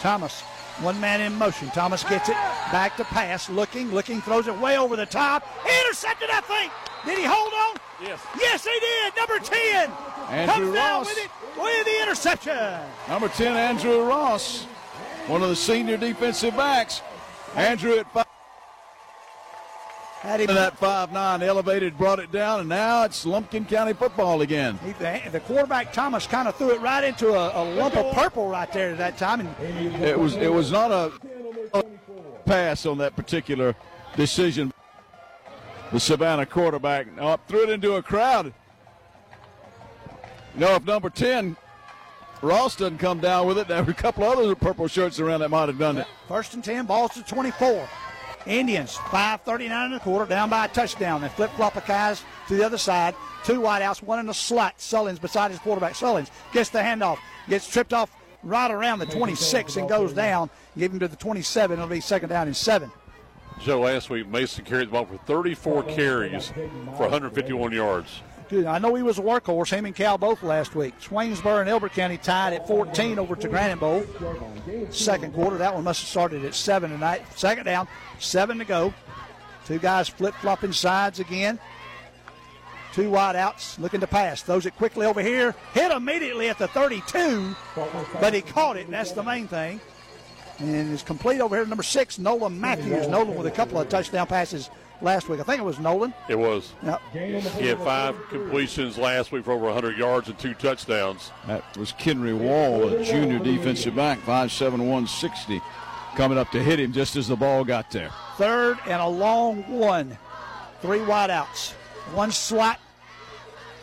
Thomas, 0.00 0.42
one 0.80 1.00
man 1.00 1.20
in 1.20 1.34
motion. 1.34 1.68
Thomas 1.70 2.04
gets 2.04 2.28
it 2.28 2.36
back 2.70 2.96
to 2.96 3.04
pass, 3.04 3.48
looking, 3.48 3.90
looking, 3.92 4.20
throws 4.20 4.46
it 4.46 4.58
way 4.58 4.76
over 4.78 4.96
the 4.96 5.06
top. 5.06 5.46
Intercepted 5.84 6.30
I 6.30 6.40
think. 6.42 6.72
Did 7.04 7.18
he 7.18 7.24
hold 7.24 7.52
on? 7.52 7.76
Yes. 8.02 8.20
Yes, 8.38 8.64
he 8.64 8.78
did. 8.80 9.16
Number 9.16 9.38
10. 9.38 9.90
Andrew 10.28 10.54
comes 10.54 10.74
down 10.74 10.98
Ross. 10.98 11.06
with 11.06 11.24
it 11.24 11.30
with 11.56 11.84
the 11.86 12.02
interception. 12.02 12.80
Number 13.08 13.28
10, 13.28 13.56
Andrew 13.56 14.02
Ross, 14.02 14.64
one 15.28 15.42
of 15.42 15.48
the 15.48 15.56
senior 15.56 15.96
defensive 15.96 16.56
backs. 16.56 17.00
Andrew 17.54 17.96
at 17.98 18.12
five. 18.12 18.26
Had 20.20 20.40
him 20.40 20.48
that 20.48 20.78
five 20.78 21.12
nine 21.12 21.42
elevated, 21.42 21.96
brought 21.98 22.18
it 22.18 22.32
down, 22.32 22.60
and 22.60 22.68
now 22.68 23.04
it's 23.04 23.24
Lumpkin 23.24 23.64
County 23.66 23.92
football 23.92 24.40
again. 24.40 24.78
He, 24.84 24.92
the, 24.92 25.20
the 25.30 25.40
quarterback 25.40 25.92
Thomas 25.92 26.26
kind 26.26 26.48
of 26.48 26.56
threw 26.56 26.72
it 26.72 26.80
right 26.80 27.04
into 27.04 27.34
a, 27.34 27.62
a 27.62 27.64
lump 27.74 27.96
of 27.96 28.14
purple 28.14 28.48
right 28.48 28.72
there 28.72 28.90
at 28.90 28.98
that 28.98 29.18
time, 29.18 29.40
and 29.40 29.94
It 30.02 30.18
was 30.18 30.34
it 30.36 30.52
was 30.52 30.72
not 30.72 30.90
a, 30.90 31.12
a 31.74 31.84
pass 32.44 32.86
on 32.86 32.98
that 32.98 33.14
particular 33.14 33.76
decision. 34.16 34.72
The 35.92 36.00
Savannah 36.00 36.46
quarterback 36.46 37.06
up 37.20 37.46
threw 37.46 37.64
it 37.64 37.70
into 37.70 37.94
a 37.94 38.02
crowd. 38.02 38.52
You 40.54 40.60
know, 40.60 40.74
if 40.74 40.84
number 40.84 41.10
ten 41.10 41.56
Ross 42.42 42.76
doesn't 42.76 42.98
come 42.98 43.20
down 43.20 43.46
with 43.46 43.58
it, 43.58 43.68
there 43.68 43.82
were 43.82 43.90
a 43.90 43.94
couple 43.94 44.24
other 44.24 44.54
purple 44.54 44.88
shirts 44.88 45.20
around 45.20 45.40
that 45.40 45.50
might 45.50 45.68
have 45.68 45.78
done 45.78 45.98
it. 45.98 46.06
First 46.28 46.54
and 46.54 46.62
10, 46.62 46.86
balls 46.86 47.12
to 47.14 47.22
24. 47.22 47.88
Indians, 48.46 48.94
5.39 48.94 49.70
and 49.70 49.94
a 49.94 50.00
quarter, 50.00 50.26
down 50.26 50.48
by 50.48 50.66
a 50.66 50.68
touchdown. 50.68 51.20
They 51.20 51.28
flip 51.28 51.50
flop 51.52 51.74
the 51.74 51.80
guys 51.80 52.22
to 52.48 52.56
the 52.56 52.64
other 52.64 52.78
side. 52.78 53.14
Two 53.44 53.60
wideouts, 53.60 54.02
one 54.02 54.18
in 54.18 54.26
the 54.26 54.34
slot. 54.34 54.78
Sullins 54.78 55.20
beside 55.20 55.50
his 55.50 55.60
quarterback. 55.60 55.94
Sullins 55.94 56.30
gets 56.52 56.70
the 56.70 56.78
handoff, 56.78 57.18
gets 57.48 57.68
tripped 57.68 57.92
off 57.92 58.10
right 58.42 58.70
around 58.70 59.00
the 59.00 59.06
26 59.06 59.76
and 59.76 59.88
goes 59.88 60.12
down. 60.12 60.48
Give 60.78 60.92
him 60.92 61.00
to 61.00 61.08
the 61.08 61.16
27. 61.16 61.78
It'll 61.78 61.88
be 61.88 62.00
second 62.00 62.28
down 62.28 62.46
and 62.46 62.56
seven. 62.56 62.90
Joe, 63.60 63.80
last 63.80 64.10
week 64.10 64.28
Mason 64.28 64.64
carried 64.64 64.88
the 64.88 64.92
ball 64.92 65.06
for 65.06 65.16
34 65.18 65.84
carries 65.84 66.48
for 66.48 67.02
151 67.02 67.72
yards. 67.72 68.22
Good. 68.48 68.66
I 68.66 68.78
know 68.78 68.94
he 68.94 69.02
was 69.02 69.18
a 69.18 69.22
workhorse, 69.22 69.70
him 69.70 69.86
and 69.86 69.94
Cal 69.94 70.18
both 70.18 70.42
last 70.44 70.76
week. 70.76 70.94
Swainsboro 71.00 71.60
and 71.60 71.68
Elbert 71.68 71.92
County 71.92 72.16
tied 72.16 72.52
at 72.52 72.66
14 72.68 73.18
over 73.18 73.34
to 73.34 73.48
Granite 73.48 73.80
Bowl. 73.80 74.04
Second 74.90 75.34
quarter, 75.34 75.56
that 75.58 75.74
one 75.74 75.82
must 75.82 76.02
have 76.02 76.08
started 76.08 76.44
at 76.44 76.54
7 76.54 76.90
tonight. 76.90 77.22
Second 77.34 77.64
down, 77.64 77.88
7 78.18 78.58
to 78.58 78.64
go. 78.64 78.94
Two 79.66 79.78
guys 79.78 80.08
flip 80.08 80.34
flopping 80.36 80.72
sides 80.72 81.18
again. 81.20 81.58
Two 82.92 83.10
wide 83.10 83.36
outs 83.36 83.78
looking 83.78 84.00
to 84.00 84.06
pass. 84.06 84.42
Throws 84.42 84.64
it 84.64 84.76
quickly 84.76 85.06
over 85.06 85.20
here. 85.20 85.54
Hit 85.74 85.90
immediately 85.92 86.48
at 86.48 86.58
the 86.58 86.68
32, 86.68 87.54
but 88.20 88.32
he 88.32 88.40
caught 88.40 88.76
it. 88.76 88.90
That's 88.90 89.12
the 89.12 89.22
main 89.22 89.48
thing. 89.48 89.80
And 90.58 90.92
is 90.92 91.02
complete 91.02 91.40
over 91.40 91.56
here 91.56 91.66
number 91.66 91.82
six, 91.82 92.18
Nolan 92.18 92.58
Matthews. 92.58 93.08
Nolan 93.08 93.36
with 93.36 93.46
a 93.46 93.50
couple 93.50 93.78
of 93.78 93.88
touchdown 93.90 94.26
passes 94.26 94.70
last 95.02 95.28
week. 95.28 95.40
I 95.40 95.42
think 95.42 95.60
it 95.60 95.64
was 95.64 95.78
Nolan. 95.78 96.14
It 96.28 96.38
was. 96.38 96.72
Yep. 96.82 97.02
He 97.12 97.66
had 97.66 97.78
five 97.80 98.16
completions 98.30 98.96
last 98.96 99.32
week 99.32 99.44
for 99.44 99.52
over 99.52 99.66
100 99.66 99.98
yards 99.98 100.28
and 100.28 100.38
two 100.38 100.54
touchdowns. 100.54 101.30
That 101.46 101.76
was 101.76 101.92
Kenry 101.92 102.34
Wall, 102.34 102.88
a 102.88 103.04
junior 103.04 103.38
defensive 103.38 103.94
back, 103.94 104.18
5'7", 104.20 104.70
160, 104.70 105.60
coming 106.16 106.38
up 106.38 106.50
to 106.50 106.62
hit 106.62 106.80
him 106.80 106.92
just 106.92 107.14
as 107.14 107.28
the 107.28 107.36
ball 107.36 107.64
got 107.64 107.90
there. 107.90 108.10
Third 108.36 108.78
and 108.86 109.00
a 109.00 109.06
long 109.06 109.62
one. 109.70 110.16
Three 110.80 110.98
wideouts. 111.00 111.72
One 112.14 112.32
slot. 112.32 112.80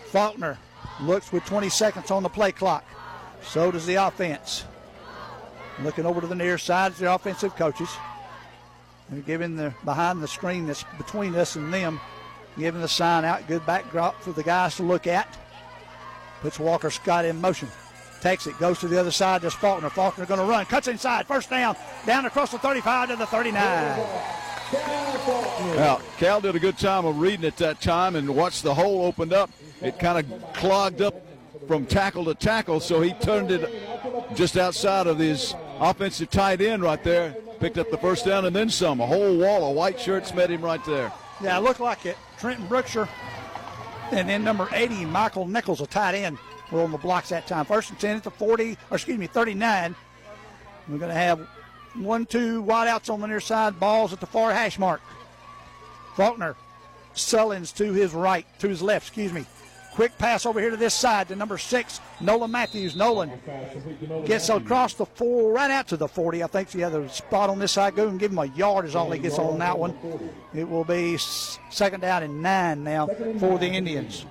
Faulkner 0.07 0.57
looks 1.01 1.31
with 1.31 1.45
20 1.45 1.69
seconds 1.69 2.11
on 2.11 2.23
the 2.23 2.29
play 2.29 2.51
clock. 2.51 2.85
So 3.43 3.71
does 3.71 3.85
the 3.85 3.95
offense. 3.95 4.65
Looking 5.81 6.05
over 6.05 6.21
to 6.21 6.27
the 6.27 6.35
near 6.35 6.57
side 6.57 6.93
the 6.95 7.13
offensive 7.13 7.55
coaches. 7.55 7.89
They're 9.09 9.21
giving 9.21 9.55
the 9.55 9.73
behind 9.83 10.21
the 10.21 10.27
screen 10.27 10.65
that's 10.65 10.83
between 10.97 11.35
us 11.35 11.55
and 11.55 11.73
them, 11.73 11.99
giving 12.57 12.81
the 12.81 12.87
sign 12.87 13.25
out. 13.25 13.47
Good 13.47 13.65
backdrop 13.65 14.21
for 14.21 14.31
the 14.31 14.43
guys 14.43 14.75
to 14.77 14.83
look 14.83 15.07
at. 15.07 15.27
Puts 16.41 16.59
Walker 16.59 16.89
Scott 16.89 17.25
in 17.25 17.39
motion. 17.41 17.69
Takes 18.23 18.47
it, 18.47 18.57
goes 18.57 18.79
to 18.79 18.87
the 18.87 18.97
other 18.97 19.11
side. 19.11 19.41
There's 19.41 19.53
Faulkner. 19.53 19.89
Faulkner 19.89 20.25
going 20.25 20.39
to 20.39 20.45
run. 20.45 20.65
Cuts 20.65 20.87
inside. 20.87 21.27
First 21.27 21.49
down. 21.49 21.75
Down 22.05 22.25
across 22.25 22.53
the 22.53 22.57
35 22.57 23.09
to 23.09 23.15
the 23.17 23.25
39. 23.25 23.61
Well, 25.75 26.01
Cal 26.17 26.39
did 26.39 26.55
a 26.55 26.59
good 26.59 26.77
time 26.77 27.05
of 27.05 27.19
reading 27.19 27.43
it 27.43 27.57
that 27.57 27.81
time 27.81 28.15
and 28.15 28.33
watched 28.33 28.63
the 28.63 28.73
hole 28.73 29.03
opened 29.03 29.33
up. 29.33 29.49
It 29.81 29.99
kind 29.99 30.25
of 30.25 30.53
clogged 30.53 31.01
up 31.01 31.15
from 31.67 31.85
tackle 31.85 32.23
to 32.23 32.33
tackle, 32.33 32.79
so 32.79 33.01
he 33.01 33.11
turned 33.11 33.51
it 33.51 33.69
just 34.35 34.55
outside 34.55 35.05
of 35.05 35.19
his 35.19 35.53
offensive 35.81 36.29
tight 36.29 36.61
end 36.61 36.81
right 36.81 37.03
there. 37.03 37.35
Picked 37.59 37.77
up 37.77 37.91
the 37.91 37.97
first 37.97 38.23
down 38.23 38.45
and 38.45 38.55
then 38.55 38.69
some. 38.69 39.01
A 39.01 39.05
whole 39.05 39.37
wall 39.37 39.69
of 39.69 39.75
white 39.75 39.99
shirts 39.99 40.33
met 40.33 40.49
him 40.49 40.61
right 40.61 40.83
there. 40.85 41.11
Yeah, 41.41 41.57
it 41.57 41.61
looked 41.61 41.81
like 41.81 42.05
it. 42.05 42.15
Trenton 42.39 42.67
Brookshire 42.67 43.09
and 44.11 44.29
then 44.29 44.43
number 44.43 44.69
80, 44.71 45.05
Michael 45.05 45.47
Nichols, 45.47 45.81
a 45.81 45.87
tight 45.87 46.15
end, 46.15 46.37
were 46.73 46.81
on 46.81 46.91
the 46.91 46.97
blocks 46.97 47.29
that 47.29 47.47
time. 47.47 47.65
First 47.65 47.91
and 47.91 47.99
10 47.99 48.17
at 48.17 48.23
the 48.23 48.31
40, 48.31 48.77
or 48.89 48.95
excuse 48.95 49.17
me, 49.17 49.27
39. 49.27 49.95
We're 50.89 50.97
going 50.97 51.09
to 51.09 51.15
have 51.15 51.47
one, 51.95 52.25
two 52.25 52.63
wideouts 52.63 53.09
on 53.09 53.21
the 53.21 53.27
near 53.27 53.39
side, 53.39 53.79
balls 53.79 54.11
at 54.11 54.19
the 54.19 54.25
far 54.25 54.51
hash 54.51 54.79
mark. 54.79 55.01
Faulkner, 56.15 56.55
Sullins 57.15 57.73
to 57.75 57.93
his 57.93 58.13
right, 58.13 58.45
to 58.59 58.67
his 58.67 58.81
left, 58.81 59.07
excuse 59.07 59.31
me. 59.31 59.45
Quick 59.93 60.17
pass 60.17 60.47
over 60.47 60.59
here 60.59 60.71
to 60.71 60.77
this 60.77 60.95
side 60.95 61.27
to 61.27 61.35
number 61.35 61.59
six, 61.59 62.01
Nolan 62.19 62.49
Matthews. 62.49 62.95
Nolan 62.95 63.31
gets 64.25 64.49
across 64.49 64.95
the 64.95 65.05
four, 65.05 65.53
right 65.53 65.69
out 65.69 65.87
to 65.89 65.97
the 65.97 66.07
40. 66.07 66.43
I 66.43 66.47
think 66.47 66.71
the 66.71 66.83
other 66.83 67.07
spot 67.09 67.51
on 67.51 67.59
this 67.59 67.73
side. 67.73 67.95
Go 67.95 68.07
and 68.07 68.19
give 68.19 68.31
him 68.31 68.39
a 68.39 68.45
yard 68.45 68.85
is 68.85 68.95
all 68.95 69.11
he 69.11 69.19
gets 69.19 69.37
on 69.37 69.59
that 69.59 69.77
one. 69.77 69.95
It 70.55 70.67
will 70.67 70.83
be 70.83 71.17
second 71.17 71.99
down 71.99 72.23
and 72.23 72.41
nine 72.41 72.83
now 72.83 73.05
for 73.37 73.59
the 73.59 73.67
Indians. 73.67 74.25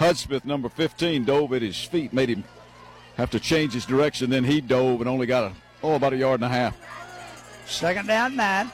Hudspeth, 0.00 0.46
number 0.46 0.70
15, 0.70 1.26
dove 1.26 1.52
at 1.52 1.60
his 1.60 1.78
feet, 1.78 2.14
made 2.14 2.30
him 2.30 2.42
have 3.18 3.28
to 3.32 3.38
change 3.38 3.74
his 3.74 3.84
direction. 3.84 4.30
Then 4.30 4.44
he 4.44 4.62
dove 4.62 5.00
and 5.00 5.10
only 5.10 5.26
got 5.26 5.52
a, 5.52 5.54
oh, 5.82 5.96
about 5.96 6.14
a 6.14 6.16
yard 6.16 6.40
and 6.40 6.46
a 6.46 6.48
half. 6.48 6.74
Second 7.66 8.06
down, 8.06 8.34
nine. 8.34 8.70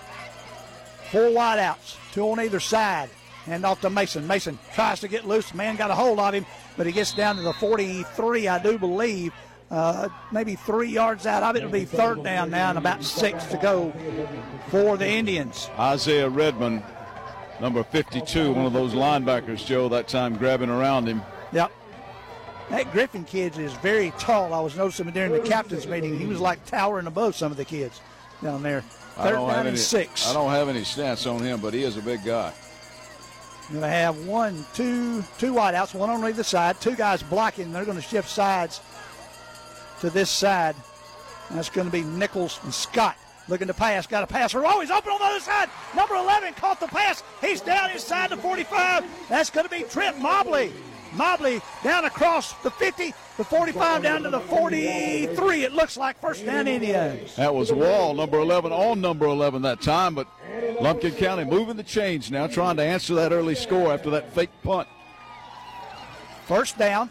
Four 1.11 1.31
wideouts, 1.31 1.97
two 2.13 2.23
on 2.31 2.39
either 2.39 2.61
side. 2.61 3.11
And 3.49 3.65
off 3.65 3.81
to 3.81 3.91
Mason. 3.91 4.25
Mason 4.29 4.57
tries 4.73 5.01
to 5.01 5.09
get 5.09 5.27
loose. 5.27 5.53
Man 5.53 5.75
got 5.75 5.91
a 5.91 5.97
hold 5.97 6.21
of 6.21 6.33
him, 6.33 6.47
but 6.77 6.87
he 6.87 6.93
gets 6.93 7.13
down 7.13 7.35
to 7.37 7.43
the 7.43 7.53
43, 7.55 8.47
I 8.47 8.63
do 8.63 8.79
believe. 8.79 9.33
Uh, 9.69 10.09
maybe 10.31 10.55
three 10.55 10.91
yards 10.91 11.27
out 11.27 11.43
of 11.43 11.57
it. 11.57 11.59
It'll 11.59 11.73
be 11.73 11.85
third 11.85 12.23
down 12.23 12.51
now 12.51 12.69
and 12.69 12.79
about 12.79 13.03
six 13.03 13.45
to 13.47 13.57
go 13.57 13.93
for 14.69 14.97
the 14.97 15.09
Indians. 15.09 15.69
Isaiah 15.77 16.29
Redmond, 16.29 16.85
number 17.61 17.83
52, 17.83 18.53
one 18.53 18.67
of 18.67 18.73
those 18.73 18.95
linebackers, 18.95 19.65
Joe, 19.65 19.89
that 19.89 20.09
time 20.09 20.37
grabbing 20.37 20.71
around 20.71 21.07
him. 21.07 21.23
Yep. 21.53 21.73
That 22.71 22.91
Griffin 22.93 23.25
kid 23.25 23.57
is 23.59 23.73
very 23.75 24.13
tall. 24.19 24.53
I 24.53 24.61
was 24.61 24.77
noticing 24.77 25.09
during 25.11 25.33
the 25.33 25.41
captain's 25.41 25.87
meeting. 25.87 26.19
He 26.19 26.27
was 26.27 26.41
like 26.41 26.65
towering 26.67 27.07
above 27.07 27.37
some 27.37 27.53
of 27.53 27.57
the 27.57 27.65
kids 27.65 28.01
down 28.43 28.63
there. 28.63 28.83
I 29.17 29.25
Third 29.25 29.33
don't, 29.33 29.47
down 29.47 29.49
have 29.51 29.59
and 29.59 29.69
any, 29.69 29.77
six. 29.77 30.29
I 30.29 30.33
don't 30.33 30.51
have 30.51 30.69
any 30.69 30.81
stats 30.81 31.33
on 31.33 31.41
him, 31.41 31.61
but 31.61 31.73
he 31.73 31.85
is 31.85 31.97
a 31.97 32.03
big 32.03 32.25
guy. 32.25 32.53
Going 33.71 33.83
to 33.83 33.89
have 33.89 34.27
one, 34.27 34.65
two, 34.75 35.23
two 35.39 35.53
wideouts, 35.53 35.95
one 35.95 36.09
on 36.11 36.23
either 36.25 36.45
side. 36.45 36.81
Two 36.81 36.95
guys 36.95 37.23
blocking. 37.23 37.73
They're 37.73 37.85
going 37.85 37.97
to 37.97 38.03
shift 38.03 38.29
sides 38.29 38.81
to 40.01 40.11
this 40.11 40.31
side. 40.31 40.77
That's 41.51 41.71
going 41.71 41.87
to 41.87 41.93
be 41.93 42.03
Nichols 42.03 42.61
and 42.63 42.73
Scott 42.73 43.17
looking 43.49 43.69
to 43.69 43.75
pass. 43.75 44.07
Got 44.07 44.25
a 44.25 44.27
passer. 44.27 44.65
Oh, 44.65 44.81
he's 44.81 44.91
open 44.91 45.13
on 45.13 45.19
the 45.19 45.25
other 45.25 45.41
side. 45.41 45.69
Number 45.95 46.15
11 46.15 46.55
caught 46.55 46.81
the 46.81 46.87
pass. 46.87 47.23
He's 47.41 47.61
down 47.61 47.91
inside 47.91 48.31
the 48.31 48.37
45. 48.37 49.05
That's 49.29 49.51
going 49.51 49.65
to 49.65 49.71
be 49.71 49.83
Trent 49.85 50.19
Mobley. 50.19 50.73
Mobley 51.15 51.63
down 51.83 52.05
across 52.05 52.53
the 52.63 52.71
50, 52.71 53.15
the 53.37 53.45
45 53.45 54.03
down 54.03 54.23
to 54.23 54.31
the 54.31 54.41
43. 54.41 55.65
It 55.65 55.73
looks 55.73 55.97
like 55.97 56.21
first 56.21 56.45
down 56.45 56.69
Indians. 56.69 57.37
That 57.37 57.55
was 57.55 57.73
Wall, 57.73 58.13
number 58.13 58.39
11, 58.39 58.73
on 58.73 59.01
number 59.01 59.27
11 59.27 59.63
that 59.63 59.81
time, 59.81 60.15
but 60.15 60.27
Lumpkin 60.81 61.13
County 61.13 61.45
moving 61.45 61.77
the 61.77 61.83
chains 61.83 62.31
now, 62.31 62.47
trying 62.47 62.77
to 62.77 62.83
answer 62.83 63.15
that 63.15 63.33
early 63.33 63.55
score 63.55 63.93
after 63.93 64.11
that 64.11 64.33
fake 64.35 64.51
punt. 64.63 64.89
First 66.47 66.79
down. 66.79 67.11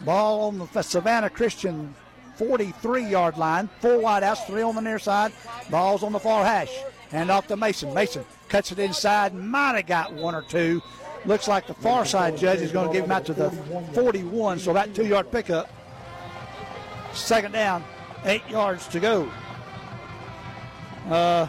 Ball 0.00 0.40
on 0.48 0.68
the 0.72 0.82
Savannah 0.82 1.30
Christian 1.30 1.94
43 2.36 3.04
yard 3.04 3.36
line. 3.36 3.68
Four 3.80 3.98
wideouts, 3.98 4.46
three 4.46 4.62
on 4.62 4.74
the 4.74 4.80
near 4.80 4.98
side. 4.98 5.32
Ball's 5.70 6.02
on 6.02 6.12
the 6.12 6.20
far 6.20 6.44
hash. 6.44 6.72
And 7.12 7.30
off 7.30 7.46
to 7.48 7.56
Mason. 7.56 7.92
Mason 7.92 8.24
cuts 8.48 8.72
it 8.72 8.78
inside. 8.78 9.34
Might 9.34 9.76
have 9.76 9.86
got 9.86 10.12
one 10.14 10.34
or 10.34 10.42
two. 10.42 10.82
Looks 11.24 11.46
like 11.46 11.66
the 11.66 11.74
far 11.74 12.04
side 12.04 12.36
judge 12.36 12.60
is 12.60 12.72
going 12.72 12.88
to 12.88 12.92
give 12.92 13.04
him 13.04 13.12
out 13.12 13.24
to 13.26 13.34
the 13.34 13.50
41, 13.94 14.58
so 14.58 14.72
about 14.72 14.92
two 14.94 15.06
yard 15.06 15.30
pickup. 15.30 15.70
Second 17.12 17.52
down, 17.52 17.84
eight 18.24 18.42
yards 18.48 18.88
to 18.88 18.98
go. 18.98 19.30
Uh, 21.08 21.46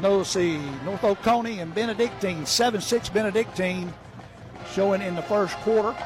no, 0.00 0.22
see, 0.22 0.58
North 0.84 1.04
Oconee 1.04 1.60
and 1.60 1.74
Benedictine, 1.74 2.46
7 2.46 2.80
6 2.80 3.08
Benedictine 3.10 3.92
showing 4.72 5.02
in 5.02 5.14
the 5.14 5.22
first 5.22 5.56
quarter. 5.58 5.96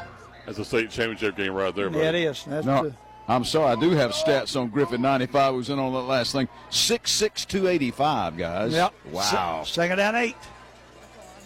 That's 0.45 0.59
a 0.59 0.65
state 0.65 0.89
championship 0.89 1.35
game 1.37 1.53
right 1.53 1.73
there, 1.75 1.89
Yeah, 1.89 2.09
it 2.09 2.15
is. 2.15 2.43
That's 2.45 2.65
No, 2.65 2.83
the- 2.85 2.93
I'm 3.27 3.45
sorry, 3.45 3.71
I 3.71 3.79
do 3.79 3.91
have 3.91 4.11
stats 4.11 4.59
on 4.59 4.69
Griffin 4.69 5.01
95, 5.01 5.53
was 5.55 5.69
in 5.69 5.79
on 5.79 5.93
that 5.93 5.99
last 6.01 6.31
thing. 6.33 6.47
6'6", 6.69 7.45
285, 7.47 8.37
guys. 8.37 8.73
Yep. 8.73 8.93
Wow. 9.11 9.63
Se- 9.63 9.73
second 9.73 9.97
down 9.97 10.15
eight. 10.15 10.35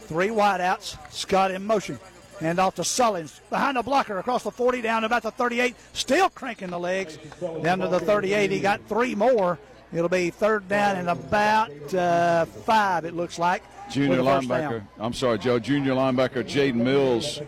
Three 0.08 0.30
wideouts. 0.30 0.98
Scott 1.12 1.52
in 1.52 1.66
motion. 1.66 2.00
And 2.42 2.60
off 2.60 2.76
to 2.76 2.82
Sullins. 2.84 3.40
Behind 3.50 3.78
the 3.78 3.82
blocker 3.84 4.18
across 4.20 4.44
the 4.44 4.52
40 4.52 4.82
down 4.82 5.04
about 5.04 5.24
the 5.24 5.32
38. 5.32 5.76
Still 5.94 6.30
cranking 6.30 6.70
the 6.70 6.80
legs. 6.80 7.18
Down 7.64 7.80
to 7.80 7.88
the 7.88 8.00
38. 8.00 8.52
He 8.52 8.60
got 8.60 8.82
three 8.88 9.16
more. 9.16 9.58
It'll 9.94 10.10
be 10.10 10.30
third 10.32 10.68
down 10.68 10.98
and 10.98 11.10
about 11.10 11.94
uh, 11.94 12.46
five, 12.46 13.06
it 13.06 13.14
looks 13.14 13.40
like. 13.40 13.64
Junior 13.90 14.18
for 14.18 14.24
the 14.24 14.30
first 14.30 14.48
linebacker. 14.48 14.88
I'm 15.00 15.14
sorry, 15.14 15.40
Joe. 15.40 15.60
Junior 15.60 15.94
linebacker 15.94 16.44
Jaden 16.44 16.76
Mills 16.76 17.42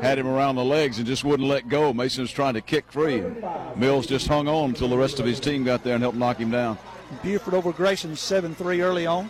had 0.00 0.18
him 0.18 0.26
around 0.26 0.56
the 0.56 0.64
legs 0.64 0.98
and 0.98 1.06
just 1.06 1.24
wouldn't 1.24 1.48
let 1.48 1.68
go. 1.68 1.92
Mason 1.92 2.22
was 2.22 2.32
trying 2.32 2.54
to 2.54 2.60
kick 2.60 2.90
free. 2.90 3.22
Mills 3.76 4.06
just 4.06 4.26
hung 4.26 4.48
on 4.48 4.70
until 4.70 4.88
the 4.88 4.96
rest 4.96 5.20
of 5.20 5.26
his 5.26 5.40
team 5.40 5.64
got 5.64 5.84
there 5.84 5.94
and 5.94 6.02
helped 6.02 6.18
knock 6.18 6.38
him 6.38 6.50
down. 6.50 6.78
Buford 7.22 7.54
over 7.54 7.72
Grayson 7.72 8.16
7 8.16 8.54
3 8.54 8.80
early 8.80 9.06
on. 9.06 9.28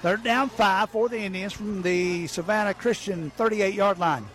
Third 0.00 0.24
down 0.24 0.48
five 0.48 0.90
for 0.90 1.08
the 1.08 1.18
Indians 1.18 1.52
from 1.52 1.82
the 1.82 2.26
Savannah 2.26 2.74
Christian 2.74 3.30
38 3.30 3.74
yard 3.74 3.98
line. 3.98 4.26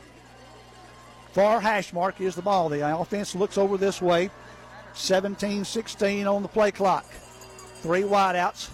Far 1.34 1.60
hash 1.60 1.92
mark 1.92 2.22
is 2.22 2.36
the 2.36 2.42
ball. 2.42 2.70
The 2.70 2.98
offense 2.98 3.36
looks 3.36 3.58
over 3.58 3.78
this 3.78 4.02
way. 4.02 4.30
17 4.94 5.66
16 5.66 6.26
on 6.26 6.42
the 6.42 6.48
play 6.48 6.72
clock. 6.72 7.06
Three 7.82 8.04
wideouts, 8.04 8.70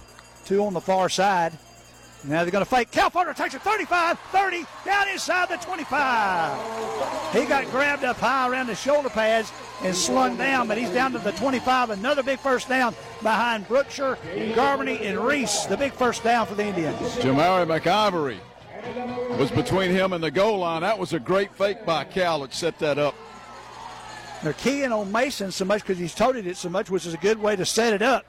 two 0.46 0.64
on 0.64 0.74
the 0.74 0.82
far 0.82 1.10
side. 1.10 1.58
Now 2.26 2.44
they're 2.44 2.52
going 2.52 2.64
to 2.64 2.70
fake. 2.70 2.90
Cal 2.90 3.10
Farmer 3.10 3.34
takes 3.34 3.54
it 3.54 3.62
35, 3.62 4.18
30, 4.18 4.66
down 4.86 5.08
inside 5.10 5.50
the 5.50 5.58
25. 5.58 7.34
He 7.34 7.46
got 7.46 7.70
grabbed 7.70 8.06
up 8.06 8.18
high 8.18 8.50
around 8.50 8.68
the 8.68 8.76
shoulder 8.76 9.10
pads 9.10 9.52
and 9.84 9.94
slung 9.94 10.38
down, 10.38 10.68
but 10.70 10.78
he's 10.78 10.90
down 10.90 11.12
to 11.12 11.20
the 11.20 11.34
25. 11.34 11.90
Another 11.90 12.24
big 12.24 12.40
first 12.40 12.70
down 12.70 12.96
behind 13.22 13.68
Brookshire, 13.68 14.18
Garmany, 14.54 15.02
and 15.02 15.20
Reese. 15.20 15.66
The 15.66 15.76
big 15.76 15.92
first 15.92 16.24
down 16.24 16.46
for 16.46 16.56
the 16.56 16.66
Indians. 16.66 16.98
Jamari 17.18 17.68
McIvory 17.68 18.38
was 19.38 19.52
between 19.52 19.92
him 19.92 20.14
and 20.14 20.24
the 20.24 20.32
goal 20.32 20.60
line. 20.60 20.82
That 20.82 20.98
was 20.98 21.12
a 21.12 21.20
great 21.20 21.54
fake 21.54 21.86
by 21.86 22.06
Cal 22.06 22.40
that 22.42 22.54
set 22.54 22.80
that 22.80 22.98
up. 22.98 23.16
They're 24.44 24.54
keying 24.54 24.92
on 24.92 25.12
Mason 25.12 25.52
so 25.52 25.66
much 25.66 25.82
because 25.82 25.98
he's 25.98 26.16
toted 26.16 26.48
it 26.48 26.58
so 26.58 26.70
much, 26.70 26.90
which 26.90 27.06
is 27.06 27.14
a 27.14 27.18
good 27.18 27.40
way 27.40 27.56
to 27.56 27.66
set 27.66 27.94
it 27.94 28.02
up. 28.02 28.26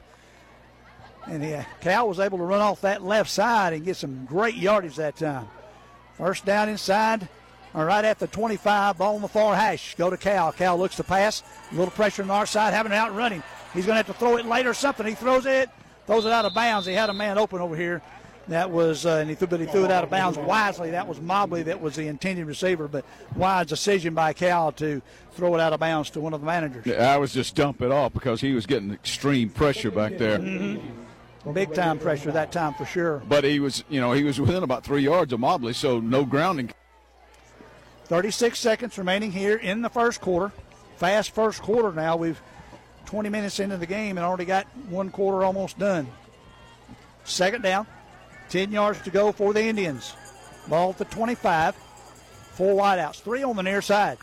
And 1.26 1.42
yeah, 1.42 1.64
Cal 1.80 2.08
was 2.08 2.20
able 2.20 2.38
to 2.38 2.44
run 2.44 2.60
off 2.60 2.82
that 2.82 3.02
left 3.02 3.30
side 3.30 3.72
and 3.72 3.84
get 3.84 3.96
some 3.96 4.24
great 4.26 4.54
yardage 4.56 4.96
that 4.96 5.16
time. 5.16 5.48
First 6.18 6.44
down 6.44 6.68
inside, 6.68 7.28
or 7.72 7.86
right 7.86 8.04
at 8.04 8.18
the 8.18 8.26
25, 8.26 8.98
ball 8.98 9.16
on 9.16 9.22
the 9.22 9.28
far 9.28 9.56
hash. 9.56 9.94
Go 9.96 10.10
to 10.10 10.16
Cal. 10.16 10.52
Cal 10.52 10.78
looks 10.78 10.96
to 10.96 11.04
pass. 11.04 11.42
A 11.72 11.74
little 11.74 11.90
pressure 11.90 12.22
on 12.22 12.30
our 12.30 12.46
side, 12.46 12.72
having 12.72 12.92
it 12.92 12.96
out 12.96 13.14
running. 13.14 13.42
He's 13.72 13.86
going 13.86 13.94
to 13.94 14.04
have 14.04 14.06
to 14.06 14.14
throw 14.14 14.36
it 14.36 14.46
late 14.46 14.66
or 14.66 14.74
something. 14.74 15.06
He 15.06 15.14
throws 15.14 15.46
it, 15.46 15.70
throws 16.06 16.24
it 16.24 16.32
out 16.32 16.44
of 16.44 16.54
bounds. 16.54 16.86
He 16.86 16.92
had 16.92 17.10
a 17.10 17.14
man 17.14 17.38
open 17.38 17.60
over 17.60 17.74
here. 17.74 18.02
That 18.48 18.70
was, 18.70 19.06
uh, 19.06 19.16
and 19.16 19.30
he 19.30 19.34
threw, 19.34 19.48
but 19.48 19.58
he 19.58 19.66
threw 19.66 19.86
it 19.86 19.90
out 19.90 20.04
of 20.04 20.10
bounds 20.10 20.36
wisely. 20.36 20.90
That 20.90 21.08
was 21.08 21.18
Mobley. 21.18 21.62
That 21.62 21.80
was 21.80 21.96
the 21.96 22.06
intended 22.08 22.46
receiver, 22.46 22.88
but 22.88 23.04
wise 23.34 23.66
decision 23.66 24.12
by 24.14 24.34
Cal 24.34 24.70
to 24.72 25.00
throw 25.32 25.54
it 25.54 25.60
out 25.60 25.72
of 25.72 25.80
bounds 25.80 26.10
to 26.10 26.20
one 26.20 26.34
of 26.34 26.40
the 26.40 26.46
managers. 26.46 26.86
I 26.92 27.16
was 27.16 27.32
just 27.32 27.54
dump 27.56 27.80
it 27.80 27.90
off 27.90 28.12
because 28.12 28.42
he 28.42 28.52
was 28.52 28.66
getting 28.66 28.92
extreme 28.92 29.48
pressure 29.48 29.90
back 29.90 30.18
there. 30.18 30.38
Mm-hmm. 30.38 31.03
Big 31.52 31.74
time 31.74 31.98
pressure 31.98 32.32
that 32.32 32.52
time 32.52 32.72
for 32.74 32.86
sure. 32.86 33.22
But 33.28 33.44
he 33.44 33.60
was, 33.60 33.84
you 33.90 34.00
know, 34.00 34.12
he 34.12 34.24
was 34.24 34.40
within 34.40 34.62
about 34.62 34.82
three 34.82 35.02
yards 35.02 35.32
of 35.32 35.40
Mobley, 35.40 35.74
so 35.74 36.00
no 36.00 36.24
grounding. 36.24 36.70
36 38.06 38.58
seconds 38.58 38.96
remaining 38.96 39.32
here 39.32 39.56
in 39.56 39.82
the 39.82 39.90
first 39.90 40.20
quarter. 40.20 40.52
Fast 40.96 41.32
first 41.32 41.60
quarter 41.60 41.92
now. 41.92 42.16
We've 42.16 42.40
20 43.06 43.28
minutes 43.28 43.60
into 43.60 43.76
the 43.76 43.86
game 43.86 44.16
and 44.16 44.24
already 44.24 44.46
got 44.46 44.66
one 44.88 45.10
quarter 45.10 45.44
almost 45.44 45.78
done. 45.78 46.06
Second 47.24 47.62
down, 47.62 47.86
10 48.50 48.72
yards 48.72 49.00
to 49.02 49.10
go 49.10 49.32
for 49.32 49.52
the 49.52 49.62
Indians. 49.62 50.14
Ball 50.68 50.90
at 50.90 50.98
the 50.98 51.04
25. 51.04 51.74
Four 51.74 52.80
wideouts, 52.80 53.20
three 53.20 53.42
on 53.42 53.56
the 53.56 53.62
near 53.62 53.82
side. 53.82 54.18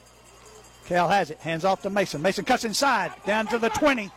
Cal 0.86 1.10
has 1.10 1.32
it, 1.32 1.38
hands 1.40 1.66
off 1.66 1.82
to 1.82 1.90
Mason. 1.90 2.22
Mason 2.22 2.46
cuts 2.46 2.64
inside, 2.64 3.12
down 3.26 3.46
to 3.48 3.60
the 3.60 3.70
20 3.70 4.10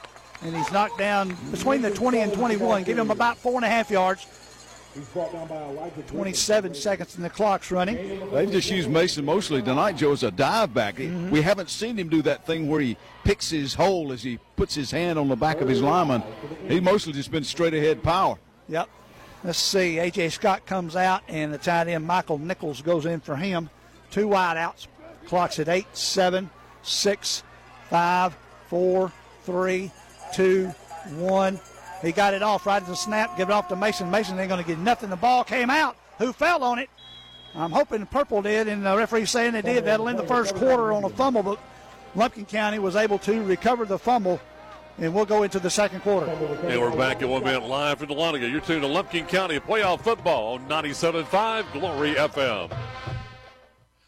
and 0.42 0.56
he's 0.56 0.70
knocked 0.72 0.98
down 0.98 1.36
between 1.50 1.82
the 1.82 1.90
20 1.90 2.20
and 2.20 2.32
21. 2.32 2.84
Give 2.84 2.98
him 2.98 3.10
about 3.10 3.38
four 3.38 3.56
and 3.56 3.64
a 3.64 3.68
half 3.68 3.90
yards. 3.90 4.26
He's 4.94 5.06
brought 5.06 5.32
down 5.32 5.48
by 5.48 5.56
Elijah 5.56 6.02
27 6.02 6.72
seconds 6.74 7.16
and 7.16 7.24
the 7.24 7.30
clock's 7.30 7.72
running. 7.72 8.30
They've 8.30 8.50
just 8.50 8.70
used 8.70 8.88
Mason 8.88 9.24
mostly 9.24 9.60
tonight, 9.60 9.96
Joe, 9.96 10.12
as 10.12 10.22
a 10.22 10.30
dive 10.30 10.72
back. 10.72 10.96
Mm-hmm. 10.96 11.30
We 11.30 11.42
haven't 11.42 11.68
seen 11.68 11.98
him 11.98 12.08
do 12.08 12.22
that 12.22 12.46
thing 12.46 12.68
where 12.68 12.80
he 12.80 12.96
picks 13.24 13.50
his 13.50 13.74
hole 13.74 14.12
as 14.12 14.22
he 14.22 14.38
puts 14.54 14.72
his 14.74 14.92
hand 14.92 15.18
on 15.18 15.28
the 15.28 15.36
back 15.36 15.60
of 15.60 15.68
his 15.68 15.82
lineman. 15.82 16.22
He's 16.68 16.80
mostly 16.80 17.12
just 17.12 17.32
been 17.32 17.42
straight 17.42 17.74
ahead 17.74 18.04
power. 18.04 18.38
Yep. 18.68 18.88
Let's 19.42 19.58
see. 19.58 19.98
A.J. 19.98 20.28
Scott 20.30 20.64
comes 20.64 20.96
out, 20.96 21.22
and 21.28 21.52
the 21.52 21.58
tight 21.58 21.88
end 21.88 22.06
Michael 22.06 22.38
Nichols 22.38 22.80
goes 22.80 23.04
in 23.04 23.20
for 23.20 23.36
him. 23.36 23.68
Two 24.10 24.28
wideouts. 24.28 24.86
Clock's 25.26 25.58
at 25.58 25.68
eight, 25.68 25.86
seven, 25.92 26.48
six, 26.82 27.42
five, 27.90 28.36
four, 28.68 29.12
three, 29.42 29.90
two, 30.34 30.68
one. 31.16 31.60
He 32.02 32.12
got 32.12 32.34
it 32.34 32.42
off 32.42 32.66
right 32.66 32.82
at 32.82 32.88
the 32.88 32.96
snap, 32.96 33.36
give 33.36 33.48
it 33.48 33.52
off 33.52 33.68
to 33.68 33.76
Mason. 33.76 34.10
Mason 34.10 34.38
ain't 34.38 34.48
going 34.48 34.62
to 34.62 34.66
get 34.66 34.78
nothing. 34.78 35.10
The 35.10 35.16
ball 35.16 35.44
came 35.44 35.70
out. 35.70 35.96
Who 36.18 36.32
fell 36.32 36.62
on 36.62 36.78
it? 36.78 36.90
I'm 37.54 37.70
hoping 37.70 38.04
Purple 38.06 38.42
did, 38.42 38.68
and 38.68 38.84
the 38.84 38.96
referee 38.96 39.26
saying 39.26 39.52
they 39.52 39.62
did. 39.62 39.84
That'll 39.84 40.08
end 40.08 40.18
the 40.18 40.26
first 40.26 40.54
quarter 40.56 40.92
on 40.92 41.04
a 41.04 41.08
fumble, 41.08 41.42
but 41.42 41.58
Lumpkin 42.16 42.46
County 42.46 42.78
was 42.78 42.96
able 42.96 43.18
to 43.20 43.42
recover 43.44 43.84
the 43.84 43.98
fumble, 43.98 44.40
and 44.98 45.14
we'll 45.14 45.24
go 45.24 45.44
into 45.44 45.60
the 45.60 45.70
second 45.70 46.00
quarter. 46.00 46.26
And 46.30 46.80
we're 46.80 46.96
back 46.96 47.22
at 47.22 47.28
one 47.28 47.44
minute 47.44 47.62
live 47.64 47.98
from 47.98 48.08
Dahlonega. 48.08 48.50
You're 48.50 48.60
tuned 48.60 48.82
to 48.82 48.88
Lumpkin 48.88 49.26
County 49.26 49.60
playoff 49.60 50.00
football 50.00 50.54
on 50.54 50.68
97.5 50.68 51.72
Glory 51.72 52.14
FM. 52.14 52.76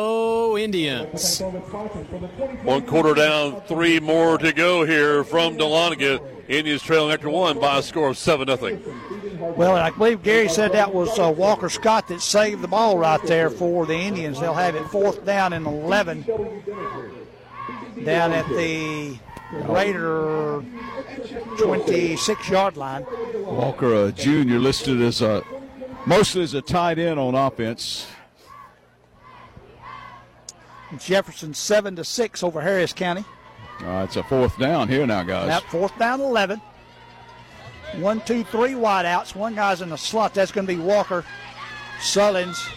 Indians. 0.58 1.40
One 2.62 2.86
quarter 2.86 3.14
down, 3.14 3.60
three 3.62 4.00
more 4.00 4.38
to 4.38 4.52
go 4.52 4.84
here 4.84 5.24
from 5.24 5.56
Dahlonega. 5.56 6.20
Indians 6.48 6.82
trailing 6.82 7.12
after 7.12 7.28
one 7.28 7.58
by 7.58 7.78
a 7.78 7.82
score 7.82 8.08
of 8.08 8.18
7 8.18 8.46
0. 8.56 8.78
Well, 9.56 9.76
and 9.76 9.82
I 9.82 9.90
believe 9.90 10.22
Gary 10.22 10.48
said 10.48 10.72
that 10.72 10.94
was 10.94 11.18
uh, 11.18 11.30
Walker 11.30 11.68
Scott 11.68 12.08
that 12.08 12.20
saved 12.20 12.62
the 12.62 12.68
ball 12.68 12.98
right 12.98 13.20
there 13.24 13.50
for 13.50 13.84
the 13.84 13.96
Indians. 13.96 14.40
They'll 14.40 14.54
have 14.54 14.74
it 14.74 14.86
fourth 14.86 15.24
down 15.24 15.52
and 15.52 15.66
11 15.66 16.22
down 18.04 18.32
at 18.32 18.48
the 18.48 19.18
Raider 19.52 20.64
26 21.58 22.48
yard 22.48 22.76
line. 22.76 23.06
Walker, 23.34 24.06
a 24.06 24.12
junior, 24.12 24.58
listed 24.58 25.00
as 25.00 25.22
a 25.22 25.42
mostly 26.06 26.42
as 26.42 26.54
a 26.54 26.62
tight 26.62 26.98
end 26.98 27.18
on 27.18 27.34
offense. 27.34 28.06
Jefferson 30.98 31.54
seven 31.54 31.96
to 31.96 32.04
six 32.04 32.42
over 32.42 32.60
Harris 32.60 32.92
County. 32.92 33.24
Uh, 33.80 34.04
it's 34.04 34.16
a 34.16 34.22
fourth 34.22 34.58
down 34.58 34.88
here 34.88 35.06
now, 35.06 35.22
guys. 35.22 35.48
Yep, 35.48 35.62
fourth 35.64 35.98
down, 35.98 36.20
eleven. 36.20 36.60
One, 37.96 38.20
two, 38.22 38.44
three 38.44 38.72
wideouts. 38.72 39.34
One 39.34 39.54
guy's 39.54 39.80
in 39.80 39.90
the 39.90 39.96
slot. 39.96 40.34
That's 40.34 40.52
going 40.52 40.66
to 40.66 40.74
be 40.74 40.80
Walker 40.80 41.24
Sullins 42.00 42.68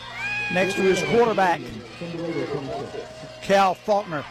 next 0.53 0.75
to 0.75 0.81
his 0.81 1.01
quarterback, 1.03 1.61
Cal 3.41 3.73
Faulkner. 3.73 4.23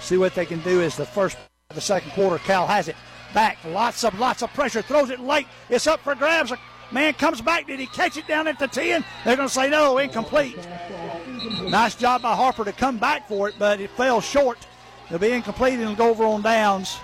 See 0.00 0.16
what 0.16 0.34
they 0.34 0.46
can 0.46 0.60
do 0.60 0.80
is 0.80 0.96
the 0.96 1.06
first, 1.06 1.38
the 1.70 1.80
second 1.80 2.12
quarter. 2.12 2.38
Cal 2.38 2.66
has 2.66 2.88
it 2.88 2.96
back. 3.34 3.58
Lots 3.64 4.04
of 4.04 4.18
lots 4.18 4.42
of 4.42 4.52
pressure. 4.52 4.82
Throws 4.82 5.10
it 5.10 5.20
late. 5.20 5.46
It's 5.68 5.86
up 5.86 6.00
for 6.00 6.14
grabs. 6.14 6.52
A 6.52 6.58
Man 6.92 7.14
comes 7.14 7.40
back. 7.40 7.66
Did 7.66 7.80
he 7.80 7.86
catch 7.86 8.16
it 8.16 8.26
down 8.26 8.46
at 8.46 8.58
the 8.58 8.68
10? 8.68 9.04
They're 9.24 9.36
going 9.36 9.48
to 9.48 9.54
say 9.54 9.68
no, 9.68 9.98
incomplete. 9.98 10.56
Nice 11.70 11.94
job 11.94 12.22
by 12.22 12.34
Harper 12.34 12.64
to 12.64 12.72
come 12.72 12.98
back 12.98 13.28
for 13.28 13.48
it, 13.48 13.54
but 13.58 13.80
it 13.80 13.90
fell 13.90 14.20
short. 14.20 14.58
It'll 15.06 15.18
be 15.18 15.30
incomplete 15.32 15.78
and 15.78 15.96
go 15.96 16.10
over 16.10 16.24
on 16.24 16.42
downs. 16.42 16.96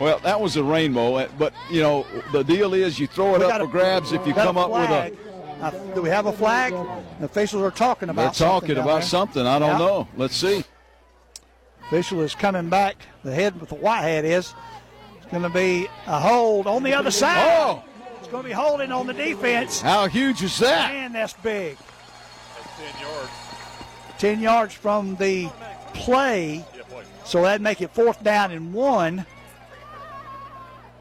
Well, 0.00 0.18
that 0.20 0.40
was 0.40 0.56
a 0.56 0.64
rainbow, 0.64 1.16
uh, 1.16 1.28
but 1.38 1.52
you 1.70 1.80
know 1.82 2.06
the 2.32 2.42
deal 2.42 2.74
is 2.74 2.98
you 2.98 3.06
throw 3.06 3.34
it 3.34 3.38
We 3.38 3.44
up 3.44 3.50
got 3.50 3.60
for 3.60 3.66
a- 3.66 3.70
grabs 3.70 4.12
if 4.12 4.26
you 4.26 4.34
come 4.34 4.56
up 4.56 4.70
with 4.70 4.90
a. 4.90 5.12
Uh, 5.60 5.70
do 5.94 6.02
we 6.02 6.08
have 6.08 6.26
a 6.26 6.32
flag? 6.32 6.72
The 7.20 7.26
officials 7.26 7.62
are 7.62 7.70
talking 7.70 8.08
about. 8.08 8.34
They're 8.34 8.48
talking 8.48 8.68
something 8.70 8.82
about 8.82 9.00
there. 9.00 9.02
something. 9.02 9.46
I 9.46 9.58
don't 9.60 9.70
Yeah. 9.72 9.78
know. 9.78 10.08
Let's 10.16 10.34
see. 10.36 10.64
Official 11.86 12.20
is 12.22 12.34
coming 12.34 12.68
back. 12.68 12.96
The 13.22 13.32
head 13.32 13.60
with 13.60 13.68
the 13.68 13.76
white 13.76 14.00
hat 14.02 14.24
is. 14.24 14.54
It's 15.18 15.30
going 15.30 15.44
to 15.44 15.50
be 15.50 15.86
a 16.06 16.18
hold 16.18 16.66
on 16.66 16.82
the 16.82 16.94
other 16.94 17.10
side. 17.12 17.38
Oh! 17.60 17.82
It's 18.18 18.28
going 18.28 18.42
to 18.42 18.48
be 18.48 18.54
holding 18.54 18.90
on 18.90 19.06
the 19.06 19.12
defense. 19.14 19.80
How 19.80 20.06
huge 20.08 20.42
is 20.42 20.58
that? 20.58 20.92
Man, 20.92 21.12
that's 21.12 21.34
big. 21.34 21.76
That's 22.56 22.92
10 22.92 23.00
yards. 23.02 23.30
10 24.22 24.38
yards 24.38 24.72
from 24.72 25.16
the 25.16 25.48
play. 25.94 26.64
So 27.24 27.42
that'd 27.42 27.60
make 27.60 27.80
it 27.80 27.90
fourth 27.92 28.22
down 28.22 28.52
and 28.52 28.72
one. 28.72 29.26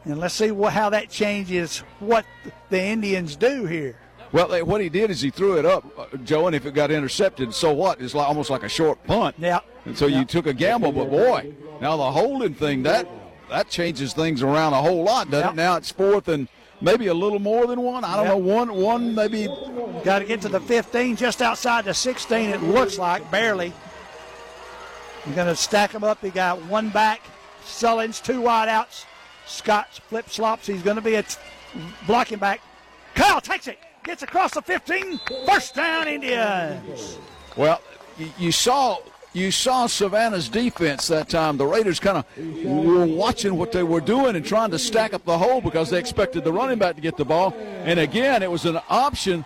And 0.05 0.19
let's 0.19 0.33
see 0.33 0.49
what, 0.49 0.73
how 0.73 0.89
that 0.89 1.11
changes 1.11 1.83
what 1.99 2.25
the 2.71 2.81
Indians 2.81 3.35
do 3.35 3.67
here. 3.67 3.95
Well, 4.31 4.65
what 4.65 4.81
he 4.81 4.89
did 4.89 5.11
is 5.11 5.21
he 5.21 5.29
threw 5.29 5.59
it 5.59 5.67
up, 5.67 5.85
uh, 5.99 6.17
Joe, 6.23 6.47
and 6.47 6.55
if 6.55 6.65
it 6.65 6.73
got 6.73 6.89
intercepted, 6.89 7.53
so 7.53 7.71
what? 7.71 8.01
It's 8.01 8.15
like 8.15 8.27
almost 8.27 8.49
like 8.49 8.63
a 8.63 8.69
short 8.69 9.03
punt. 9.03 9.35
Yeah. 9.37 9.59
And 9.85 9.95
so 9.95 10.07
you 10.07 10.25
took 10.25 10.47
a 10.47 10.53
gamble, 10.53 10.91
but 10.91 11.11
boy, 11.11 11.53
now 11.79 11.97
the 11.97 12.11
holding 12.11 12.55
thing 12.55 12.81
that 12.83 13.07
that 13.51 13.69
changes 13.69 14.13
things 14.13 14.41
around 14.41 14.73
a 14.73 14.81
whole 14.81 15.03
lot, 15.03 15.29
doesn't 15.29 15.49
it? 15.49 15.55
Now 15.55 15.75
it's 15.75 15.91
fourth 15.91 16.27
and 16.27 16.47
maybe 16.81 17.07
a 17.07 17.13
little 17.13 17.39
more 17.39 17.67
than 17.67 17.81
one. 17.81 18.03
I 18.03 18.15
don't 18.15 18.25
Yep. 18.25 18.33
know, 18.33 18.37
one, 18.37 18.73
one 18.75 19.15
maybe. 19.15 19.47
Got 20.03 20.19
to 20.19 20.25
get 20.25 20.41
to 20.41 20.49
the 20.49 20.59
15, 20.59 21.15
just 21.15 21.41
outside 21.41 21.85
the 21.85 21.93
16. 21.93 22.49
It 22.49 22.61
looks 22.63 22.97
like 22.97 23.29
barely. 23.31 23.71
You're 25.25 25.35
going 25.35 25.47
to 25.47 25.55
stack 25.55 25.91
them 25.91 26.03
up. 26.03 26.23
You 26.23 26.31
got 26.31 26.63
one 26.65 26.89
back, 26.89 27.21
Sullins, 27.63 28.21
two 28.23 28.41
wideouts. 28.41 29.05
Scott 29.45 29.87
flip 30.09 30.29
slops. 30.29 30.65
He's 30.67 30.81
going 30.81 30.95
to 30.95 31.01
be 31.01 31.15
a 31.15 31.23
t- 31.23 31.37
blocking 32.07 32.39
back. 32.39 32.61
Kyle 33.15 33.41
takes 33.41 33.67
it, 33.67 33.77
gets 34.03 34.23
across 34.23 34.53
the 34.53 34.61
15. 34.61 35.19
First 35.45 35.75
down, 35.75 36.07
Indians. 36.07 37.17
Well, 37.55 37.81
you 38.39 38.51
saw 38.51 38.97
you 39.33 39.51
saw 39.51 39.87
Savannah's 39.87 40.49
defense 40.49 41.07
that 41.07 41.29
time. 41.29 41.57
The 41.57 41.65
Raiders 41.65 41.99
kind 41.99 42.17
of 42.17 42.25
were 42.65 43.05
watching 43.05 43.57
what 43.57 43.71
they 43.71 43.83
were 43.83 44.01
doing 44.01 44.35
and 44.35 44.45
trying 44.45 44.71
to 44.71 44.79
stack 44.79 45.13
up 45.13 45.23
the 45.25 45.37
hole 45.37 45.61
because 45.61 45.89
they 45.89 45.99
expected 45.99 46.43
the 46.43 46.51
running 46.51 46.77
back 46.77 46.95
to 46.95 47.01
get 47.01 47.17
the 47.17 47.25
ball. 47.25 47.53
And 47.57 47.99
again, 47.99 48.43
it 48.43 48.51
was 48.51 48.65
an 48.65 48.79
option 48.89 49.45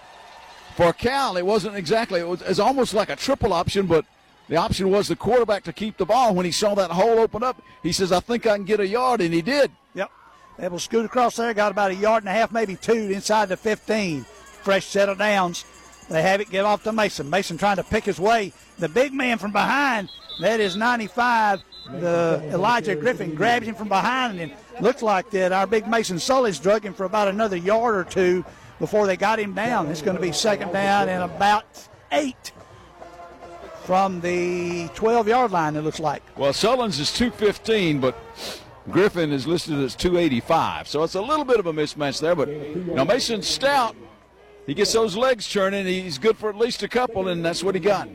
for 0.75 0.91
Cal. 0.91 1.37
It 1.37 1.45
wasn't 1.45 1.75
exactly. 1.75 2.19
It 2.19 2.27
was, 2.27 2.41
it 2.41 2.47
was 2.47 2.59
almost 2.59 2.93
like 2.93 3.09
a 3.09 3.15
triple 3.15 3.53
option, 3.53 3.85
but 3.85 4.05
the 4.49 4.55
option 4.55 4.89
was 4.89 5.07
the 5.07 5.15
quarterback 5.15 5.63
to 5.63 5.73
keep 5.73 5.97
the 5.97 6.05
ball. 6.05 6.33
When 6.33 6.45
he 6.45 6.51
saw 6.51 6.75
that 6.75 6.91
hole 6.91 7.19
open 7.19 7.43
up, 7.43 7.61
he 7.83 7.91
says, 7.91 8.11
"I 8.11 8.19
think 8.19 8.45
I 8.45 8.55
can 8.55 8.65
get 8.65 8.79
a 8.79 8.87
yard," 8.87 9.21
and 9.21 9.33
he 9.33 9.41
did. 9.41 9.71
Yep. 9.93 10.11
Able 10.59 10.77
to 10.77 10.83
scoot 10.83 11.05
across 11.05 11.35
there, 11.35 11.53
got 11.53 11.71
about 11.71 11.91
a 11.91 11.95
yard 11.95 12.23
and 12.23 12.29
a 12.29 12.33
half, 12.33 12.51
maybe 12.51 12.75
two 12.75 12.93
inside 12.93 13.49
the 13.49 13.57
15. 13.57 14.23
Fresh 14.23 14.85
set 14.87 15.09
of 15.09 15.17
downs. 15.19 15.63
They 16.09 16.21
have 16.21 16.41
it 16.41 16.49
give 16.49 16.65
off 16.65 16.83
to 16.83 16.91
Mason. 16.91 17.29
Mason 17.29 17.57
trying 17.57 17.77
to 17.77 17.83
pick 17.83 18.03
his 18.03 18.19
way. 18.19 18.53
The 18.77 18.89
big 18.89 19.13
man 19.13 19.37
from 19.37 19.51
behind, 19.51 20.09
that 20.41 20.59
is 20.59 20.75
95. 20.75 21.61
The 21.99 22.41
Elijah 22.51 22.95
Griffin 22.95 23.35
grabs 23.35 23.67
him 23.67 23.75
from 23.75 23.89
behind 23.89 24.39
and 24.39 24.51
looks 24.81 25.01
like 25.01 25.29
that 25.31 25.51
our 25.51 25.67
big 25.67 25.87
Mason 25.87 26.17
Sullins 26.17 26.61
drug 26.61 26.83
him 26.83 26.93
for 26.93 27.05
about 27.05 27.27
another 27.27 27.57
yard 27.57 27.95
or 27.95 28.03
two 28.03 28.43
before 28.79 29.07
they 29.07 29.17
got 29.17 29.39
him 29.39 29.53
down. 29.53 29.87
It's 29.87 30.01
going 30.01 30.17
to 30.17 30.21
be 30.21 30.31
second 30.31 30.71
down 30.71 31.09
and 31.09 31.23
about 31.23 31.65
eight 32.11 32.51
from 33.85 34.19
the 34.21 34.89
12 34.95 35.27
yard 35.27 35.51
line, 35.51 35.75
it 35.75 35.81
looks 35.81 35.99
like. 35.99 36.23
Well, 36.37 36.53
Sullins 36.53 36.99
is 36.99 37.13
215, 37.13 37.99
but 37.99 38.17
Griffin 38.89 39.31
is 39.31 39.45
listed 39.47 39.79
as 39.79 39.95
285. 39.95 40.87
So 40.87 41.03
it's 41.03 41.15
a 41.15 41.21
little 41.21 41.45
bit 41.45 41.59
of 41.59 41.67
a 41.67 41.73
mismatch 41.73 42.19
there. 42.19 42.35
But 42.35 42.49
you 42.49 43.05
Mason 43.05 43.41
Stout, 43.41 43.95
he 44.65 44.73
gets 44.73 44.93
those 44.93 45.15
legs 45.15 45.47
churning. 45.47 45.85
He's 45.85 46.17
good 46.17 46.37
for 46.37 46.49
at 46.49 46.57
least 46.57 46.83
a 46.83 46.87
couple, 46.87 47.27
and 47.27 47.43
that's 47.43 47.63
what 47.63 47.75
he 47.75 47.81
got. 47.81 48.07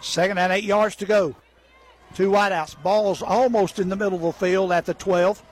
Second 0.00 0.38
and 0.38 0.52
eight 0.52 0.64
yards 0.64 0.96
to 0.96 1.06
go. 1.06 1.34
Two 2.14 2.30
wideouts. 2.30 2.82
Ball's 2.82 3.22
almost 3.22 3.78
in 3.78 3.88
the 3.88 3.96
middle 3.96 4.14
of 4.14 4.22
the 4.22 4.32
field 4.32 4.72
at 4.72 4.86
the 4.86 4.94
12. 4.94 5.42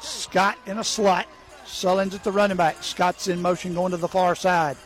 Scott 0.00 0.58
in 0.66 0.78
a 0.78 0.84
slot. 0.84 1.26
Sullins 1.64 2.14
at 2.14 2.24
the 2.24 2.32
running 2.32 2.56
back. 2.56 2.82
Scott's 2.82 3.28
in 3.28 3.40
motion 3.40 3.74
going 3.74 3.92
to 3.92 3.96
the 3.96 4.08
far 4.08 4.34
side. 4.34 4.76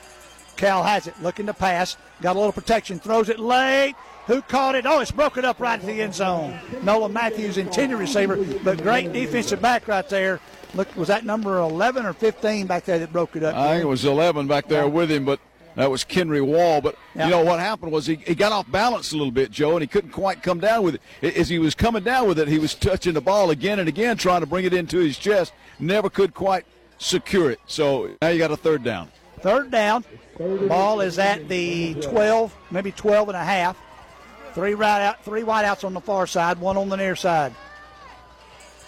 Cal 0.57 0.83
has 0.83 1.07
it, 1.07 1.15
looking 1.23 1.47
to 1.47 1.55
pass. 1.55 1.97
Got 2.23 2.37
a 2.37 2.39
little 2.39 2.53
protection. 2.53 2.99
Throws 2.99 3.29
it 3.29 3.39
late. 3.39 3.95
Who 4.27 4.43
caught 4.43 4.74
it? 4.74 4.87
Oh, 4.87 5.01
it's 5.01 5.11
broken 5.12 5.45
up 5.45 5.61
right 5.61 5.81
to 5.81 5.87
the 5.87 6.03
end 6.03 6.14
zone. 6.14 6.59
Nolan 6.83 7.12
Matthews, 7.12 7.59
intended 7.59 7.97
receiver, 7.97 8.37
but 8.64 8.83
great 8.83 9.12
defensive 9.12 9.62
back 9.62 9.87
right 9.87 10.09
there. 10.09 10.41
Look, 10.74 10.95
was 10.97 11.09
that 11.09 11.24
number 11.24 11.59
11 11.59 12.05
or 12.05 12.12
15 12.12 12.66
back 12.66 12.85
there 12.85 12.99
that 12.99 13.12
broke 13.12 13.37
it 13.37 13.45
up? 13.45 13.55
I 13.55 13.74
think 13.74 13.85
it 13.85 13.89
was 13.89 14.05
11 14.05 14.49
back 14.49 14.66
there 14.68 14.89
with 14.89 15.11
him, 15.12 15.24
but 15.24 15.39
that 15.77 15.91
was 15.91 16.05
Kenry 16.05 16.45
Wall. 16.45 16.81
But 16.81 16.97
Yeah. 17.14 17.27
you 17.27 17.31
know 17.31 17.45
what 17.45 17.61
happened 17.61 17.93
was 17.93 18.07
he, 18.07 18.16
he 18.16 18.35
got 18.35 18.51
off 18.51 18.68
balance 18.70 19.12
a 19.12 19.16
little 19.16 19.31
bit, 19.31 19.53
Joe, 19.53 19.72
and 19.72 19.81
he 19.81 19.87
couldn't 19.87 20.11
quite 20.11 20.43
come 20.43 20.59
down 20.59 20.83
with 20.83 20.99
it. 21.22 21.37
As 21.37 21.49
he 21.49 21.61
was 21.61 21.77
coming 21.77 22.03
down 22.03 22.27
with 22.27 22.41
it, 22.41 22.49
he 22.49 22.59
was 22.59 22.74
touching 22.74 23.14
the 23.14 23.20
ball 23.20 23.51
again 23.51 23.79
and 23.79 23.89
again, 23.89 24.16
trying 24.16 24.41
to 24.41 24.47
bring 24.47 24.64
it 24.64 24.74
into 24.74 24.99
his 24.99 25.16
chest. 25.18 25.53
Never 25.79 26.11
could 26.11 26.35
quite 26.35 26.66
secure 26.99 27.51
it. 27.53 27.61
So 27.66 28.11
now 28.20 28.29
you 28.29 28.39
got 28.39 28.51
a 28.51 28.57
third 28.57 28.83
down. 28.83 29.09
Third 29.41 29.70
down. 29.70 30.05
Ball 30.66 31.01
is 31.01 31.18
at 31.20 31.49
the 31.49 31.95
12, 32.01 32.55
maybe 32.72 32.91
12 32.91 33.29
and 33.29 33.37
a 33.37 33.45
half. 33.45 33.77
Three 34.57 34.73
right 34.73 35.03
out, 35.03 35.23
three 35.23 35.43
wideouts 35.43 35.85
on 35.85 35.93
the 35.93 36.01
far 36.01 36.27
side, 36.27 36.59
one 36.59 36.79
on 36.79 36.89
the 36.89 36.97
near 36.97 37.15
side. 37.15 37.55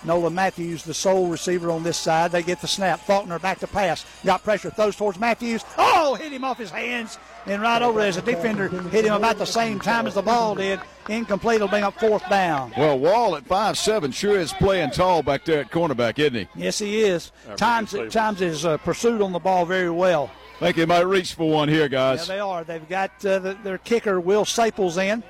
Nolan 0.03 0.35
Matthews, 0.35 0.83
the 0.83 0.95
sole 0.95 1.29
receiver 1.29 1.71
on 1.71 1.83
this 1.83 1.99
side. 1.99 2.33
They 2.33 2.43
get 2.43 2.63
the 2.63 2.67
snap. 2.67 3.01
Faulkner 3.01 3.39
back 3.39 3.59
to 3.59 3.67
pass. 3.67 4.07
Got 4.25 4.43
pressure. 4.43 4.71
Throws 4.71 4.97
towards 4.97 5.21
Matthews. 5.21 5.67
Oh, 5.77 6.15
hit 6.15 6.33
him 6.33 6.43
off 6.43 6.57
his 6.57 6.71
hands. 6.71 7.19
And 7.45 7.61
right 7.61 7.83
over 7.83 8.01
as 8.01 8.17
a 8.17 8.23
defender 8.23 8.69
hit 8.89 9.05
him 9.05 9.13
about 9.13 9.37
the 9.37 9.45
same 9.45 9.79
time 9.79 10.07
as 10.07 10.15
the 10.15 10.23
ball 10.23 10.55
did. 10.55 10.81
Incomplete 11.11 11.61
will 11.61 11.69
bring 11.69 11.85
up 11.85 12.01
fourth 12.01 12.27
down. 12.31 12.73
Well, 12.75 12.99
Wall 12.99 13.37
at 13.37 13.45
five 13.45 13.77
seven 13.77 14.11
sure 14.11 14.41
is 14.41 14.55
playing 14.55 14.93
tall 14.93 15.23
back 15.23 15.45
there 15.45 15.61
at 15.61 15.71
cornerback, 15.71 16.19
isn't 16.19 16.35
he? 16.35 16.49
Yes, 16.55 16.79
he 16.79 17.01
is. 17.01 17.31
Times 17.57 17.95
times 18.09 18.39
his 18.39 18.65
uh, 18.65 18.79
pursuit 18.79 19.21
on 19.21 19.33
the 19.33 19.39
ball 19.39 19.67
very 19.67 19.91
well. 19.91 20.31
I 20.57 20.61
think 20.61 20.77
he 20.79 20.87
might 20.87 21.01
reach 21.01 21.35
for 21.35 21.51
one 21.51 21.69
here, 21.69 21.91
guys. 21.91 22.27
Yeah, 22.27 22.35
they 22.37 22.41
are. 22.41 22.65
They've 22.65 22.89
got 22.89 23.11
uh, 23.23 23.39
the, 23.39 23.59
their 23.63 23.77
kicker 23.77 24.19
Will 24.19 24.47
Staples 24.47 24.97
in. 24.97 25.23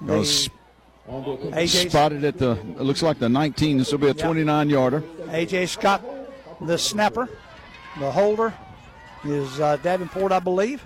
Well, 0.00 0.24
AJ 1.08 1.90
spotted 1.90 2.24
at 2.24 2.38
the 2.38 2.52
it 2.52 2.82
looks 2.82 3.02
like 3.02 3.18
the 3.18 3.28
19. 3.28 3.78
This 3.78 3.90
will 3.90 3.98
be 3.98 4.08
a 4.08 4.14
29 4.14 4.70
yarder. 4.70 5.00
AJ 5.26 5.68
Scott, 5.68 6.02
the 6.60 6.76
snapper. 6.76 7.28
The 7.98 8.10
holder 8.10 8.54
is 9.24 9.58
uh, 9.58 9.76
Davenport, 9.78 10.32
I 10.32 10.38
believe. 10.38 10.84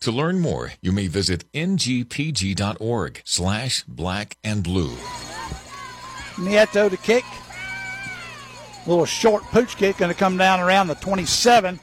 To 0.00 0.10
learn 0.10 0.40
more, 0.40 0.72
you 0.80 0.92
may 0.92 1.08
visit 1.08 1.44
ngpg.org 1.52 3.20
slash 3.22 3.84
black 3.84 4.38
and 4.42 4.64
blue. 4.64 4.94
Nieto 6.36 6.88
to 6.88 6.96
kick. 6.96 7.24
Little 8.86 9.04
short 9.04 9.42
pooch 9.44 9.76
kick 9.76 9.98
going 9.98 10.10
to 10.10 10.18
come 10.18 10.38
down 10.38 10.60
around 10.60 10.86
the 10.86 10.94
27. 10.94 11.78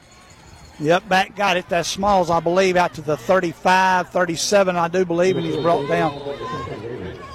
The 0.80 0.92
up 0.92 1.08
back 1.08 1.36
got 1.36 1.56
it. 1.56 1.68
That's 1.68 1.88
Smalls, 1.88 2.28
I 2.28 2.40
believe, 2.40 2.76
out 2.76 2.94
to 2.94 3.02
the 3.02 3.16
35, 3.16 4.10
37, 4.10 4.74
I 4.74 4.88
do 4.88 5.04
believe, 5.04 5.36
and 5.36 5.46
he's 5.46 5.56
brought 5.56 5.88
down. 5.88 6.20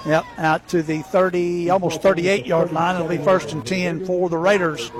Yep, 0.05 0.25
out 0.37 0.67
to 0.67 0.83
the 0.83 1.01
30, 1.01 1.69
almost 1.69 2.01
38 2.01 2.45
yard 2.45 2.73
line. 2.73 2.95
It'll 2.95 3.07
be 3.07 3.17
first 3.17 3.53
and 3.53 3.65
10 3.65 4.05
for 4.05 4.27
the 4.27 4.37
Raiders 4.37 4.91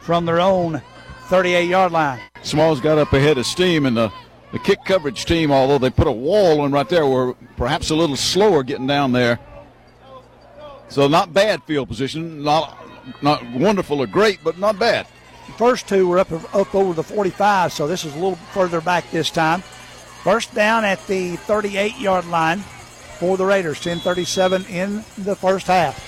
from 0.00 0.26
their 0.26 0.38
own 0.38 0.82
38 1.28 1.66
yard 1.66 1.92
line. 1.92 2.20
Smalls 2.42 2.80
got 2.82 2.98
up 2.98 3.14
ahead 3.14 3.38
of 3.38 3.46
steam, 3.46 3.86
and 3.86 3.96
the, 3.96 4.12
the 4.52 4.58
kick 4.58 4.84
coverage 4.84 5.24
team, 5.24 5.52
although 5.52 5.78
they 5.78 5.90
put 5.90 6.06
a 6.06 6.12
wall 6.12 6.64
in 6.64 6.72
right 6.72 6.88
there, 6.88 7.06
were 7.06 7.34
perhaps 7.56 7.90
a 7.90 7.94
little 7.94 8.16
slower 8.16 8.62
getting 8.62 8.86
down 8.86 9.12
there. 9.12 9.38
So 10.88 11.06
not 11.06 11.32
bad 11.32 11.62
field 11.64 11.88
position, 11.88 12.42
not 12.42 12.76
not 13.22 13.44
wonderful 13.52 14.00
or 14.00 14.06
great, 14.06 14.40
but 14.42 14.58
not 14.58 14.78
bad. 14.78 15.06
First 15.56 15.88
two 15.88 16.08
were 16.08 16.18
up 16.18 16.32
up 16.54 16.74
over 16.74 16.92
the 16.94 17.02
45, 17.02 17.72
so 17.72 17.86
this 17.86 18.04
is 18.04 18.12
a 18.14 18.18
little 18.18 18.36
further 18.52 18.80
back 18.80 19.08
this 19.10 19.30
time. 19.30 19.62
First 20.22 20.54
down 20.54 20.84
at 20.84 21.04
the 21.06 21.36
38 21.36 21.98
yard 21.98 22.26
line 22.26 22.58
for 23.18 23.36
the 23.36 23.46
Raiders. 23.46 23.80
10:37 23.80 24.68
in 24.68 25.04
the 25.16 25.36
first 25.36 25.66
half. 25.66 26.06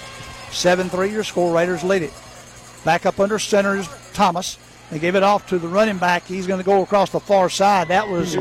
7-3 0.51 1.11
your 1.11 1.25
score. 1.25 1.55
Raiders 1.55 1.83
lead 1.83 2.03
it. 2.03 2.13
Back 2.85 3.07
up 3.07 3.21
under 3.21 3.39
center 3.39 3.77
is 3.77 3.89
Thomas. 4.13 4.59
They 4.93 4.99
gave 4.99 5.17
it 5.17 5.23
off 5.23 5.47
to 5.49 5.59
the 5.59 5.69
running 5.69 5.97
back. 5.97 6.27
He's 6.27 6.47
going 6.47 6.61
to 6.61 6.65
go 6.67 6.83
across 6.83 7.09
the 7.09 7.19
far 7.19 7.49
side. 7.49 7.89
That 7.89 8.07
was 8.07 8.37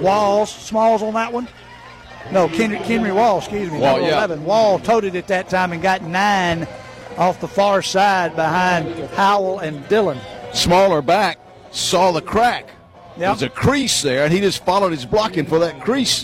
Walls, 0.00 0.54
Smalls 0.54 1.02
on 1.02 1.14
that 1.14 1.32
one. 1.32 1.48
No, 2.30 2.46
Kenry, 2.46 2.78
Kenry 2.82 3.12
Wall, 3.12 3.38
excuse 3.38 3.68
me. 3.68 3.80
Wall, 3.80 3.96
number 3.96 4.08
yeah. 4.08 4.18
11. 4.18 4.44
Wall 4.44 4.78
toted 4.78 5.16
it 5.16 5.26
that 5.26 5.48
time 5.48 5.72
and 5.72 5.82
got 5.82 6.02
nine 6.02 6.68
off 7.16 7.40
the 7.40 7.48
far 7.48 7.82
side 7.82 8.36
behind 8.36 8.94
Howell 9.10 9.58
and 9.58 9.86
Dillon. 9.88 10.20
Smaller 10.52 11.02
back 11.02 11.40
saw 11.72 12.12
the 12.12 12.22
crack. 12.22 12.70
Yep. 13.16 13.38
There's 13.38 13.42
a 13.42 13.48
crease 13.48 14.00
there, 14.00 14.24
and 14.24 14.32
he 14.32 14.38
just 14.38 14.64
followed 14.64 14.92
his 14.92 15.04
blocking 15.04 15.44
for 15.44 15.58
that 15.58 15.80
crease. 15.80 16.22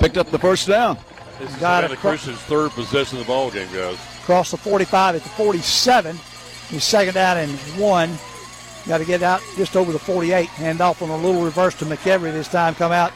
Picked 0.00 0.16
up 0.16 0.30
the 0.30 0.38
first 0.38 0.66
down. 0.66 0.96
This 1.38 1.50
is 1.50 1.56
Got 1.56 1.82
Savannah 1.82 1.92
it. 1.92 1.98
Christian's 1.98 2.38
third 2.38 2.70
possession 2.70 3.18
of 3.18 3.26
the 3.26 3.28
ball 3.28 3.50
game, 3.50 3.68
guys. 3.70 3.98
Across 4.22 4.52
the 4.52 4.56
45 4.56 5.16
at 5.16 5.22
the 5.22 5.28
47. 5.28 6.16
He's 6.70 6.84
second 6.84 7.12
down 7.12 7.36
and 7.36 7.52
one. 7.78 8.16
Got 8.86 8.98
to 8.98 9.04
get 9.04 9.22
out 9.22 9.40
just 9.56 9.76
over 9.76 9.92
the 9.92 9.98
48. 9.98 10.48
Hand 10.48 10.80
off 10.80 11.02
on 11.02 11.10
a 11.10 11.16
little 11.16 11.44
reverse 11.44 11.74
to 11.76 11.84
McEvery 11.84 12.32
this 12.32 12.48
time. 12.48 12.74
Come 12.74 12.92
out. 12.92 13.12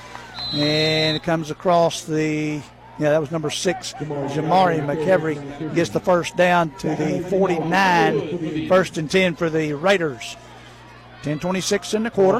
And 0.52 1.16
it 1.16 1.24
comes 1.24 1.50
across 1.50 2.04
the, 2.04 2.62
yeah, 2.98 3.10
that 3.10 3.20
was 3.20 3.32
number 3.32 3.50
six. 3.50 3.92
Jamari 3.94 4.78
McEvery 4.80 5.74
gets 5.74 5.90
the 5.90 6.00
first 6.00 6.36
down 6.36 6.70
to 6.76 6.94
the 6.94 7.26
49. 7.28 8.68
First 8.68 8.96
and 8.96 9.10
10 9.10 9.34
for 9.34 9.50
the 9.50 9.72
Raiders. 9.72 10.36
10.26 11.22 11.94
in 11.94 12.02
the 12.04 12.10
quarter. 12.10 12.38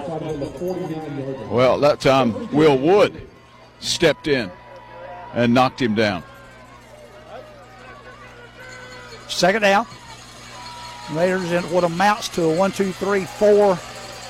Well, 1.48 1.80
that 1.80 1.98
time 1.98 2.52
Will 2.52 2.78
Wood 2.78 3.28
stepped 3.80 4.28
in 4.28 4.50
and 5.34 5.52
knocked 5.52 5.82
him 5.82 5.96
down. 5.96 6.22
Second 9.26 9.62
down. 9.62 9.86
Raiders 11.10 11.52
in 11.52 11.62
what 11.70 11.84
amounts 11.84 12.28
to 12.30 12.44
a 12.44 12.54
one, 12.54 12.72
two, 12.72 12.92
three, 12.92 13.24
four, 13.24 13.78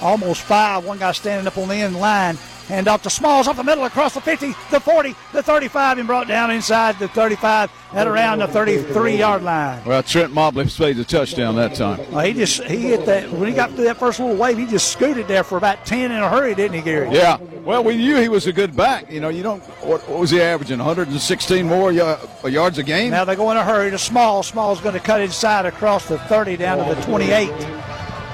almost 0.01 0.43
five. 0.43 0.85
One 0.85 0.99
guy 0.99 1.13
standing 1.13 1.47
up 1.47 1.57
on 1.57 1.69
the 1.69 1.75
end 1.75 1.97
line. 1.97 2.39
Off 2.71 3.03
to 3.03 3.11
Smalls 3.11 3.49
up 3.49 3.57
the 3.57 3.65
middle 3.65 3.85
across 3.85 4.15
the 4.15 4.21
50, 4.21 4.55
the 4.71 4.81
40, 4.81 5.15
the 5.33 5.43
35, 5.43 5.99
and 5.99 6.07
brought 6.07 6.27
down 6.29 6.51
inside 6.51 6.99
the 6.99 7.09
35 7.09 7.71
at 7.93 8.07
around 8.07 8.41
the 8.41 8.49
33 8.49 9.17
yard 9.17 9.43
line. 9.43 9.83
Well, 9.85 10.03
Trent 10.03 10.33
Mobley 10.33 10.67
made 10.79 10.97
the 10.97 11.05
touchdown 11.05 11.57
that 11.57 11.75
time. 11.75 12.01
Uh, 12.15 12.21
he 12.21 12.33
just 12.33 12.63
he 12.65 12.79
hit 12.89 13.07
that 13.07 13.31
when 13.31 13.49
he 13.49 13.55
got 13.55 13.71
through 13.73 13.85
that 13.85 13.97
first 13.99 14.21
little 14.21 14.37
wave. 14.37 14.59
He 14.59 14.67
just 14.67 14.93
scooted 14.93 15.29
there 15.29 15.45
for 15.45 15.59
about 15.59 15.87
10 15.87 16.11
in 16.11 16.19
a 16.19 16.29
hurry, 16.29 16.55
didn't 16.55 16.77
he, 16.77 16.83
Gary? 16.83 17.11
Yeah. 17.11 17.39
Well, 17.65 17.83
we 17.83 17.97
knew 17.97 18.17
he 18.17 18.29
was 18.29 18.47
a 18.47 18.53
good 18.53 18.77
back. 18.77 19.11
You 19.11 19.21
know, 19.21 19.29
you 19.29 19.43
don't. 19.43 19.63
What, 19.85 20.09
what 20.09 20.21
was 20.21 20.31
he 20.31 20.41
averaging? 20.41 20.79
116 20.79 21.67
more 21.67 21.93
y- 21.93 22.19
yards 22.49 22.79
a 22.79 22.83
game. 22.83 23.11
Now 23.11 23.25
they 23.25 23.37
go 23.37 23.51
in 23.51 23.57
a 23.57 23.65
hurry 23.65 23.91
to 23.91 23.99
Small. 23.99 24.43
Small's 24.43 24.81
going 24.81 24.95
to 24.95 25.01
cut 25.01 25.21
inside 25.21 25.67
across 25.67 26.09
the 26.09 26.19
30 26.19 26.57
down 26.57 26.79
to 26.87 26.95
the 26.95 27.01
28. 27.03 27.51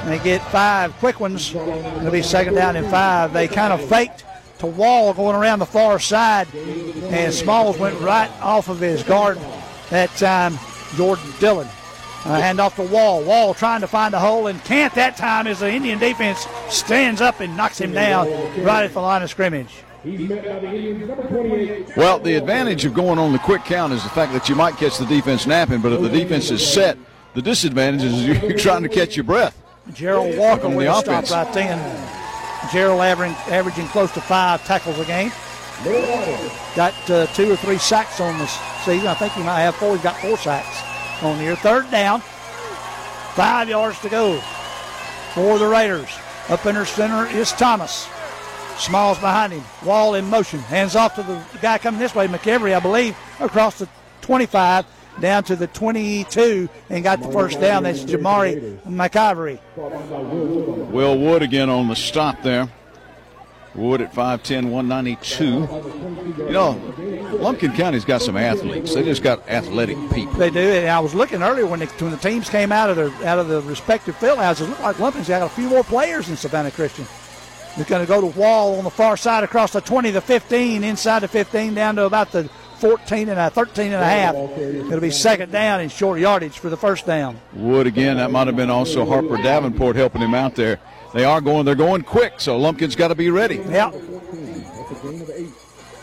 They 0.06 0.18
get 0.18 0.42
five 0.50 0.92
quick 0.94 1.20
ones. 1.20 1.54
It'll 1.54 2.10
be 2.10 2.22
second 2.22 2.54
down 2.54 2.76
and 2.76 2.88
five. 2.88 3.32
They 3.32 3.48
kind 3.48 3.72
of 3.72 3.80
faked 3.88 4.24
to 4.58 4.66
Wall 4.66 5.12
going 5.14 5.36
around 5.36 5.58
the 5.58 5.66
far 5.66 5.98
side, 5.98 6.48
and 6.54 7.32
Smalls 7.32 7.78
went 7.78 8.00
right 8.00 8.30
off 8.40 8.68
of 8.68 8.80
his 8.80 9.02
guard 9.02 9.38
that 9.90 10.10
time. 10.16 10.58
Jordan 10.96 11.24
Dillon. 11.40 11.68
Uh, 12.24 12.40
hand 12.40 12.60
off 12.60 12.76
to 12.76 12.82
Wall. 12.82 13.22
Wall 13.24 13.52
trying 13.54 13.80
to 13.80 13.88
find 13.88 14.14
a 14.14 14.18
hole 14.18 14.46
and 14.46 14.62
can't 14.64 14.94
that 14.94 15.16
time 15.16 15.48
as 15.48 15.58
the 15.58 15.72
Indian 15.72 15.98
defense 15.98 16.46
stands 16.68 17.20
up 17.20 17.40
and 17.40 17.56
knocks 17.56 17.80
him 17.80 17.92
down 17.92 18.28
right 18.62 18.84
at 18.84 18.92
the 18.92 19.00
line 19.00 19.22
of 19.22 19.30
scrimmage. 19.30 19.82
Well, 21.96 22.18
the 22.20 22.34
advantage 22.34 22.84
of 22.84 22.94
going 22.94 23.18
on 23.18 23.32
the 23.32 23.38
quick 23.38 23.64
count 23.64 23.92
is 23.92 24.02
the 24.02 24.08
fact 24.10 24.32
that 24.32 24.48
you 24.48 24.54
might 24.54 24.76
catch 24.76 24.98
the 24.98 25.06
defense 25.06 25.46
napping, 25.46 25.80
but 25.80 25.92
if 25.92 26.00
the 26.00 26.08
defense 26.08 26.50
is 26.50 26.64
set, 26.64 26.96
the 27.34 27.42
disadvantage 27.42 28.02
is 28.02 28.26
you're 28.42 28.58
trying 28.58 28.82
to 28.82 28.88
catch 28.88 29.16
your 29.16 29.24
breath. 29.24 29.61
Gerald 29.92 30.36
Walker 30.38 30.68
with 30.68 30.86
a 30.86 31.00
stop 31.00 31.24
offense. 31.24 31.30
right 31.30 31.52
then. 31.54 32.08
Gerald 32.72 33.00
averaging, 33.00 33.36
averaging 33.52 33.86
close 33.88 34.12
to 34.12 34.20
five 34.20 34.64
tackles 34.64 34.98
a 34.98 35.04
game. 35.04 35.32
Got 36.76 37.10
uh, 37.10 37.26
two 37.28 37.50
or 37.50 37.56
three 37.56 37.78
sacks 37.78 38.20
on 38.20 38.38
this 38.38 38.52
season. 38.84 39.08
I 39.08 39.14
think 39.14 39.32
he 39.32 39.42
might 39.42 39.60
have 39.60 39.74
four. 39.74 39.94
He's 39.94 40.02
got 40.02 40.16
four 40.20 40.38
sacks 40.38 41.22
on 41.22 41.38
here. 41.38 41.56
Third 41.56 41.90
down. 41.90 42.20
Five 43.34 43.68
yards 43.68 44.00
to 44.02 44.08
go 44.08 44.40
for 45.34 45.58
the 45.58 45.66
Raiders. 45.66 46.10
Up 46.48 46.64
in 46.66 46.74
their 46.74 46.86
center 46.86 47.26
is 47.36 47.50
Thomas. 47.52 48.08
Smalls 48.76 49.18
behind 49.18 49.52
him. 49.52 49.64
Wall 49.84 50.14
in 50.14 50.26
motion. 50.26 50.60
Hands 50.60 50.94
off 50.94 51.14
to 51.16 51.22
the 51.22 51.42
guy 51.60 51.78
coming 51.78 52.00
this 52.00 52.14
way, 52.14 52.26
McEvery, 52.26 52.74
I 52.76 52.80
believe, 52.80 53.16
across 53.40 53.78
the 53.78 53.88
25 54.22 54.86
down 55.20 55.44
to 55.44 55.56
the 55.56 55.66
22 55.66 56.68
and 56.90 57.04
got 57.04 57.22
the 57.22 57.30
first 57.30 57.60
down. 57.60 57.84
That's 57.84 58.04
Jamari 58.04 58.80
McIvory. 58.82 59.58
Will 60.90 61.18
Wood 61.18 61.42
again 61.42 61.68
on 61.68 61.88
the 61.88 61.96
stop 61.96 62.42
there. 62.42 62.68
Wood 63.74 64.02
at 64.02 64.12
5'10, 64.12 64.70
192. 64.70 66.44
You 66.44 66.50
know, 66.50 66.72
Lumpkin 67.40 67.72
County's 67.72 68.04
got 68.04 68.20
some 68.20 68.36
athletes. 68.36 68.94
They 68.94 69.02
just 69.02 69.22
got 69.22 69.48
athletic 69.48 69.96
people. 70.12 70.34
They 70.34 70.50
do, 70.50 70.60
and 70.60 70.88
I 70.88 71.00
was 71.00 71.14
looking 71.14 71.42
earlier 71.42 71.64
when, 71.64 71.80
they, 71.80 71.86
when 71.86 72.10
the 72.10 72.18
teams 72.18 72.50
came 72.50 72.70
out 72.70 72.90
of 72.90 72.96
their 72.96 73.08
out 73.26 73.38
of 73.38 73.48
the 73.48 73.62
respective 73.62 74.14
field 74.16 74.38
houses. 74.38 74.66
It 74.66 74.70
looked 74.70 74.82
like 74.82 74.96
Lumpkin's 74.96 75.28
got 75.28 75.40
a 75.40 75.48
few 75.48 75.70
more 75.70 75.82
players 75.84 76.26
than 76.26 76.36
Savannah 76.36 76.70
Christian. 76.70 77.06
They're 77.76 77.86
going 77.86 78.04
to 78.04 78.08
go 78.08 78.20
to 78.20 78.38
Wall 78.38 78.76
on 78.76 78.84
the 78.84 78.90
far 78.90 79.16
side 79.16 79.44
across 79.44 79.72
the 79.72 79.80
20, 79.80 80.10
the 80.10 80.20
15, 80.20 80.84
inside 80.84 81.20
the 81.20 81.28
15, 81.28 81.72
down 81.72 81.96
to 81.96 82.04
about 82.04 82.30
the 82.30 82.50
14 82.82 83.28
and 83.28 83.38
a 83.38 83.48
13 83.48 83.92
and 83.92 83.94
a 83.94 84.04
half. 84.04 84.34
It'll 84.34 84.98
be 84.98 85.12
second 85.12 85.52
down 85.52 85.80
in 85.80 85.88
short 85.88 86.18
yardage 86.18 86.58
for 86.58 86.68
the 86.68 86.76
first 86.76 87.06
down. 87.06 87.40
Wood 87.52 87.86
again. 87.86 88.16
That 88.16 88.32
might 88.32 88.48
have 88.48 88.56
been 88.56 88.70
also 88.70 89.06
Harper 89.06 89.36
Davenport 89.36 89.94
helping 89.94 90.20
him 90.20 90.34
out 90.34 90.56
there. 90.56 90.80
They 91.14 91.24
are 91.24 91.40
going. 91.40 91.64
They're 91.64 91.76
going 91.76 92.02
quick, 92.02 92.40
so 92.40 92.58
Lumpkin's 92.58 92.96
got 92.96 93.08
to 93.08 93.14
be 93.14 93.30
ready. 93.30 93.58
Yep. 93.58 93.94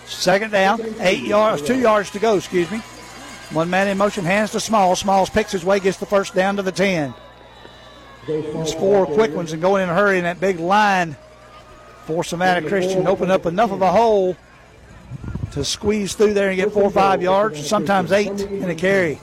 Second 0.05 0.51
down, 0.51 0.79
eight 1.01 1.23
yards, 1.23 1.61
two 1.61 1.77
yards 1.77 2.11
to 2.11 2.19
go. 2.19 2.37
Excuse 2.37 2.71
me. 2.71 2.77
One 3.51 3.69
man 3.69 3.89
in 3.89 3.97
motion, 3.97 4.23
hands 4.23 4.51
to 4.51 4.61
Small. 4.61 4.95
Smalls 4.95 5.29
picks 5.29 5.51
his 5.51 5.65
way, 5.65 5.81
gets 5.81 5.97
the 5.97 6.05
first 6.05 6.33
down 6.33 6.55
to 6.55 6.61
the 6.61 6.71
10. 6.71 7.13
There's 8.25 8.73
four 8.75 9.05
quick 9.05 9.35
ones 9.35 9.51
and 9.51 9.61
going 9.61 9.83
in 9.83 9.89
a 9.89 9.93
hurry 9.93 10.17
in 10.17 10.23
that 10.23 10.39
big 10.39 10.61
line 10.61 11.17
for 12.05 12.23
Savannah 12.23 12.65
Christian. 12.69 13.05
Open 13.05 13.29
up 13.29 13.45
enough 13.45 13.71
of 13.71 13.81
a 13.81 13.91
hole 13.91 14.37
to 15.51 15.63
squeeze 15.65 16.13
through 16.13 16.33
there 16.33 16.49
and 16.49 16.57
get 16.57 16.71
four 16.71 16.83
or 16.83 16.91
five 16.91 17.21
yards, 17.21 17.67
sometimes 17.67 18.11
eight 18.11 18.41
in 18.41 18.69
a 18.69 18.75
carry. 18.75 19.19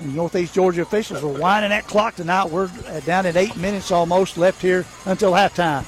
And 0.00 0.14
Northeast 0.14 0.54
Georgia 0.54 0.82
officials 0.82 1.22
are 1.22 1.28
winding 1.28 1.70
that 1.70 1.86
clock 1.86 2.16
tonight. 2.16 2.50
We're 2.50 2.70
uh, 2.88 3.00
down 3.00 3.26
at 3.26 3.36
eight 3.36 3.56
minutes 3.56 3.90
almost 3.90 4.36
left 4.36 4.60
here 4.60 4.84
until 5.06 5.32
halftime. 5.32 5.84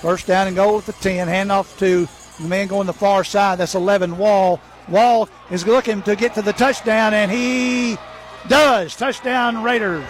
First 0.00 0.26
down 0.26 0.46
and 0.46 0.56
goal 0.56 0.78
at 0.78 0.86
the 0.86 0.92
10. 0.92 1.28
Handoff 1.28 1.78
to 1.78 2.08
the 2.42 2.48
man 2.48 2.68
going 2.68 2.86
the 2.86 2.92
far 2.92 3.24
side. 3.24 3.58
That's 3.58 3.74
11 3.74 4.16
Wall. 4.16 4.60
Wall 4.88 5.28
is 5.50 5.66
looking 5.66 6.02
to 6.02 6.16
get 6.16 6.34
to 6.34 6.42
the 6.42 6.52
touchdown, 6.52 7.12
and 7.12 7.30
he 7.30 7.98
does. 8.48 8.96
Touchdown 8.96 9.62
Raiders. 9.62 10.06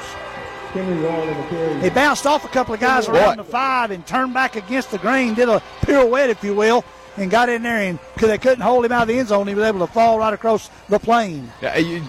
He 0.73 1.91
bounced 1.91 2.27
off 2.27 2.45
a 2.45 2.49
couple 2.49 2.75
of 2.75 2.81
guys 2.81 3.09
around 3.09 3.39
the 3.39 3.45
five 3.45 3.91
and 3.91 4.07
turned 4.07 4.33
back 4.33 4.55
against 4.55 4.93
the 4.93 4.99
grain, 4.99 5.35
did 5.35 5.49
a 5.49 5.61
pirouette, 5.83 6.29
if 6.29 6.45
you 6.45 6.55
will, 6.55 6.85
and 7.21 7.31
got 7.31 7.49
in 7.49 7.63
there. 7.63 7.79
And 7.79 7.99
because 8.15 8.29
they 8.29 8.39
couldn't 8.39 8.61
hold 8.63 8.85
him 8.85 8.93
out 8.93 9.03
of 9.03 9.09
the 9.09 9.19
end 9.19 9.29
zone, 9.29 9.47
he 9.47 9.55
was 9.55 9.65
able 9.65 9.87
to 9.87 9.93
fall 9.93 10.19
right 10.19 10.33
across 10.35 10.71
the 10.89 10.99
plane. 10.99 11.51
Yeah, 11.63 11.77
you 11.77 12.03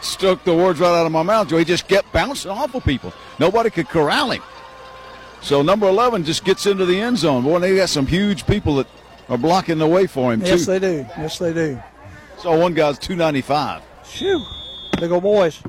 stuck 0.00 0.44
the 0.44 0.54
words 0.54 0.80
right 0.80 0.88
out 0.98 1.06
of 1.06 1.12
my 1.12 1.22
mouth, 1.22 1.48
Joe. 1.48 1.58
He 1.58 1.64
just 1.64 1.88
kept 1.88 2.12
bouncing 2.12 2.50
off 2.50 2.74
of 2.74 2.84
people. 2.84 3.12
Nobody 3.38 3.70
could 3.70 3.88
corral 3.88 4.30
him. 4.30 4.42
So 5.42 5.62
number 5.62 5.88
11 5.88 6.24
just 6.24 6.44
gets 6.44 6.66
into 6.66 6.86
the 6.86 7.00
end 7.00 7.18
zone. 7.18 7.42
Boy, 7.42 7.58
they 7.58 7.76
got 7.76 7.88
some 7.88 8.06
huge 8.06 8.46
people 8.46 8.76
that 8.76 8.86
are 9.28 9.38
blocking 9.38 9.78
the 9.78 9.86
way 9.86 10.06
for 10.06 10.32
him, 10.32 10.40
Yes, 10.40 10.60
too. 10.66 10.66
they 10.66 10.78
do. 10.78 11.06
Yes, 11.18 11.38
they 11.38 11.52
do. 11.52 11.82
So 12.38 12.56
one 12.58 12.74
guy's 12.74 12.98
295. 12.98 13.82
Phew. 14.04 14.44
Big 14.98 15.10
old 15.10 15.22
boys. 15.24 15.60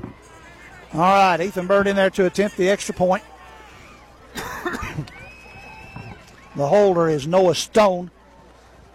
All 0.92 1.00
right, 1.00 1.40
Ethan 1.40 1.66
Bird 1.66 1.88
in 1.88 1.96
there 1.96 2.10
to 2.10 2.26
attempt 2.26 2.56
the 2.56 2.68
extra 2.68 2.94
point. 2.94 3.24
the 6.56 6.66
holder 6.68 7.08
is 7.08 7.26
Noah 7.26 7.54
Stone. 7.54 8.10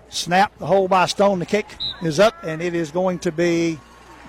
Snap 0.09 0.57
the 0.57 0.65
hole 0.65 0.87
by 0.87 1.05
Stone. 1.05 1.39
The 1.39 1.45
kick 1.45 1.67
is 2.01 2.19
up, 2.19 2.35
and 2.43 2.61
it 2.61 2.73
is 2.73 2.91
going 2.91 3.19
to 3.19 3.31
be 3.31 3.79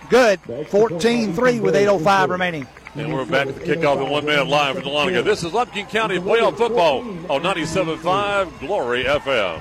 good. 0.09 0.41
14 0.69 1.33
3 1.33 1.61
with 1.61 1.75
8.05 1.75 2.29
remaining. 2.29 2.67
And 2.95 3.15
we're 3.15 3.25
back 3.25 3.47
at 3.47 3.55
the 3.55 3.61
kickoff 3.61 4.05
in 4.05 4.11
one 4.11 4.25
minute 4.25 4.49
live 4.49 4.75
from 4.75 4.85
Dahlonega. 4.85 5.23
This 5.25 5.45
is 5.45 5.53
Lumpkin 5.53 5.87
County 5.87 6.19
playoff 6.19 6.57
football 6.57 7.01
on 7.31 7.43
97.5 7.43 8.59
Glory 8.59 9.05
FM. 9.05 9.61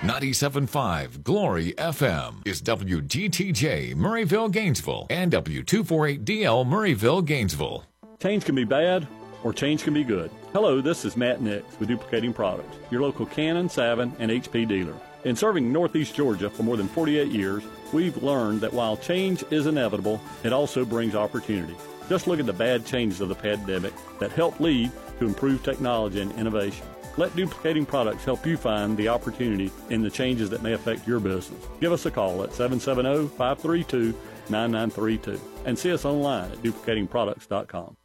97.5 0.00 1.22
Glory 1.22 1.74
FM 1.74 2.46
is 2.46 2.60
WGTJ 2.62 3.94
Murrayville, 3.94 4.50
Gainesville, 4.50 5.06
and 5.10 5.30
W248DL 5.32 6.66
Murrayville, 6.66 7.24
Gainesville. 7.24 7.84
Change 8.20 8.44
can 8.44 8.54
be 8.54 8.64
bad 8.64 9.06
or 9.44 9.52
change 9.52 9.84
can 9.84 9.94
be 9.94 10.02
good. 10.02 10.30
Hello, 10.52 10.80
this 10.80 11.04
is 11.04 11.16
Matt 11.16 11.40
Nix 11.40 11.78
with 11.78 11.88
Duplicating 11.88 12.32
Products, 12.32 12.76
your 12.90 13.02
local 13.02 13.26
Canon, 13.26 13.68
Savin, 13.68 14.12
and 14.18 14.30
HP 14.30 14.66
dealer. 14.66 14.94
In 15.24 15.36
serving 15.36 15.72
Northeast 15.72 16.16
Georgia 16.16 16.50
for 16.50 16.64
more 16.64 16.76
than 16.76 16.88
48 16.88 17.30
years, 17.30 17.62
we've 17.92 18.20
learned 18.22 18.60
that 18.62 18.72
while 18.72 18.96
change 18.96 19.44
is 19.50 19.66
inevitable, 19.66 20.20
it 20.42 20.52
also 20.52 20.84
brings 20.84 21.14
opportunity. 21.14 21.76
Just 22.08 22.26
look 22.26 22.40
at 22.40 22.46
the 22.46 22.52
bad 22.52 22.84
changes 22.84 23.20
of 23.20 23.28
the 23.28 23.34
pandemic 23.36 23.92
that 24.18 24.32
helped 24.32 24.60
lead 24.60 24.90
to 25.20 25.26
improved 25.26 25.64
technology 25.64 26.20
and 26.20 26.32
innovation. 26.32 26.84
Let 27.16 27.36
duplicating 27.36 27.86
products 27.86 28.24
help 28.24 28.44
you 28.44 28.56
find 28.56 28.96
the 28.96 29.08
opportunity 29.08 29.70
in 29.90 30.02
the 30.02 30.10
changes 30.10 30.50
that 30.50 30.62
may 30.62 30.72
affect 30.72 31.06
your 31.06 31.20
business. 31.20 31.64
Give 31.80 31.92
us 31.92 32.04
a 32.04 32.10
call 32.10 32.42
at 32.42 32.52
770 32.52 33.28
532 33.36 34.14
9932 34.48 35.40
and 35.66 35.78
see 35.78 35.92
us 35.92 36.04
online 36.04 36.50
at 36.50 36.58
duplicatingproducts.com. 36.58 37.96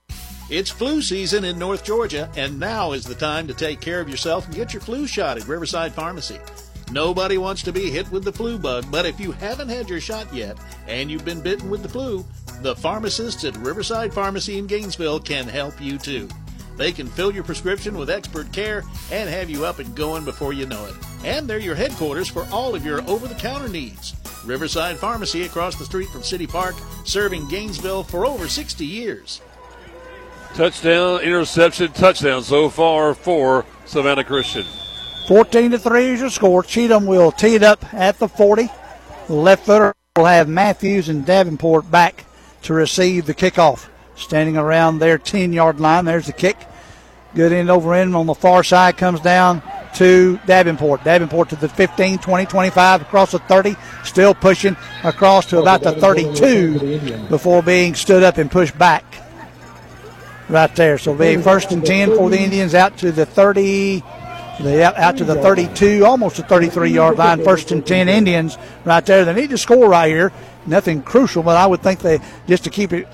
It's 0.49 0.69
flu 0.69 1.01
season 1.01 1.43
in 1.43 1.59
North 1.59 1.83
Georgia, 1.83 2.31
and 2.37 2.57
now 2.57 2.93
is 2.93 3.03
the 3.03 3.15
time 3.15 3.47
to 3.47 3.53
take 3.53 3.81
care 3.81 3.99
of 3.99 4.07
yourself 4.07 4.45
and 4.45 4.55
get 4.55 4.71
your 4.71 4.81
flu 4.81 5.05
shot 5.05 5.37
at 5.37 5.45
Riverside 5.47 5.93
Pharmacy. 5.93 6.39
Nobody 6.91 7.37
wants 7.37 7.63
to 7.63 7.73
be 7.73 7.89
hit 7.89 8.09
with 8.11 8.23
the 8.23 8.31
flu 8.31 8.57
bug, 8.57 8.85
but 8.89 9.05
if 9.05 9.19
you 9.19 9.33
haven't 9.33 9.69
had 9.69 9.89
your 9.89 9.99
shot 9.99 10.33
yet 10.33 10.57
and 10.87 11.11
you've 11.11 11.25
been 11.25 11.41
bitten 11.41 11.69
with 11.69 11.83
the 11.83 11.89
flu, 11.89 12.25
the 12.61 12.75
pharmacists 12.75 13.43
at 13.43 13.57
Riverside 13.57 14.13
Pharmacy 14.13 14.57
in 14.57 14.67
Gainesville 14.67 15.19
can 15.19 15.47
help 15.47 15.79
you 15.81 15.97
too. 15.97 16.29
They 16.77 16.91
can 16.91 17.07
fill 17.07 17.33
your 17.33 17.43
prescription 17.43 17.97
with 17.97 18.09
expert 18.09 18.53
care 18.53 18.83
and 19.11 19.29
have 19.29 19.49
you 19.49 19.65
up 19.65 19.79
and 19.79 19.95
going 19.95 20.23
before 20.23 20.53
you 20.53 20.65
know 20.65 20.85
it. 20.85 20.93
And 21.25 21.47
they're 21.47 21.57
your 21.57 21.75
headquarters 21.75 22.29
for 22.29 22.47
all 22.51 22.73
of 22.73 22.85
your 22.85 23.01
over 23.09 23.27
the 23.27 23.35
counter 23.35 23.67
needs. 23.67 24.15
Riverside 24.45 24.97
Pharmacy 24.97 25.43
across 25.43 25.75
the 25.75 25.85
street 25.85 26.07
from 26.09 26.23
City 26.23 26.47
Park, 26.47 26.75
serving 27.03 27.49
Gainesville 27.49 28.03
for 28.03 28.25
over 28.25 28.47
60 28.47 28.85
years. 28.85 29.41
Touchdown, 30.53 31.19
interception, 31.21 31.91
touchdown 31.91 32.43
so 32.43 32.69
far 32.69 33.13
for 33.13 33.65
Savannah 33.85 34.23
Christian. 34.23 34.65
14 35.27 35.71
to 35.71 35.77
3 35.77 36.05
is 36.05 36.21
your 36.21 36.29
score. 36.29 36.63
Cheatham 36.63 37.05
will 37.05 37.33
tee 37.33 37.55
it 37.55 37.61
up 37.61 37.93
at 37.93 38.17
the 38.17 38.29
40. 38.29 38.69
The 39.27 39.33
left 39.33 39.65
footer 39.65 39.93
will 40.15 40.23
have 40.23 40.47
Matthews 40.47 41.09
and 41.09 41.25
Davenport 41.25 41.91
back 41.91 42.23
to 42.61 42.73
receive 42.73 43.25
the 43.25 43.33
kickoff. 43.33 43.89
Standing 44.15 44.55
around 44.55 44.99
their 44.99 45.17
10 45.17 45.51
yard 45.51 45.81
line. 45.81 46.05
There's 46.05 46.27
the 46.27 46.33
kick. 46.33 46.57
Good 47.35 47.51
end 47.51 47.69
over 47.69 47.93
end 47.93 48.15
on 48.15 48.25
the 48.25 48.33
far 48.33 48.63
side 48.63 48.95
comes 48.95 49.19
down 49.19 49.61
to 49.95 50.39
Davenport. 50.45 51.03
Davenport 51.03 51.49
to 51.49 51.57
the 51.57 51.67
15, 51.67 52.19
20, 52.19 52.45
25, 52.45 53.01
across 53.01 53.33
the 53.33 53.39
30, 53.39 53.75
still 54.05 54.33
pushing 54.33 54.77
across 55.03 55.45
to 55.47 55.59
about 55.59 55.83
the 55.83 55.91
32 55.91 57.27
before 57.27 57.61
being 57.61 57.95
stood 57.95 58.23
up 58.23 58.37
and 58.37 58.49
pushed 58.49 58.77
back. 58.77 59.03
Right 60.47 60.73
there. 60.77 60.97
So 60.97 61.13
be 61.13 61.35
first 61.41 61.73
and 61.73 61.85
10 61.85 62.15
for 62.15 62.29
the 62.29 62.39
Indians 62.39 62.73
out 62.73 62.97
to 62.99 63.11
the 63.11 63.25
30. 63.25 64.01
They 64.59 64.83
out, 64.83 64.97
out 64.97 65.17
to 65.17 65.23
the 65.23 65.35
32, 65.35 66.03
almost 66.03 66.37
the 66.37 66.43
33 66.43 66.91
yard 66.91 67.17
line. 67.17 67.43
First 67.43 67.71
and 67.71 67.85
10 67.85 68.09
Indians 68.09 68.57
right 68.85 69.05
there. 69.05 69.25
They 69.25 69.33
need 69.33 69.51
to 69.51 69.57
score 69.57 69.89
right 69.89 70.07
here. 70.07 70.31
Nothing 70.65 71.01
crucial, 71.01 71.43
but 71.43 71.57
I 71.57 71.67
would 71.67 71.81
think 71.81 71.99
they 71.99 72.19
just 72.47 72.63
to 72.63 72.69
keep 72.69 72.91
it 72.91 73.07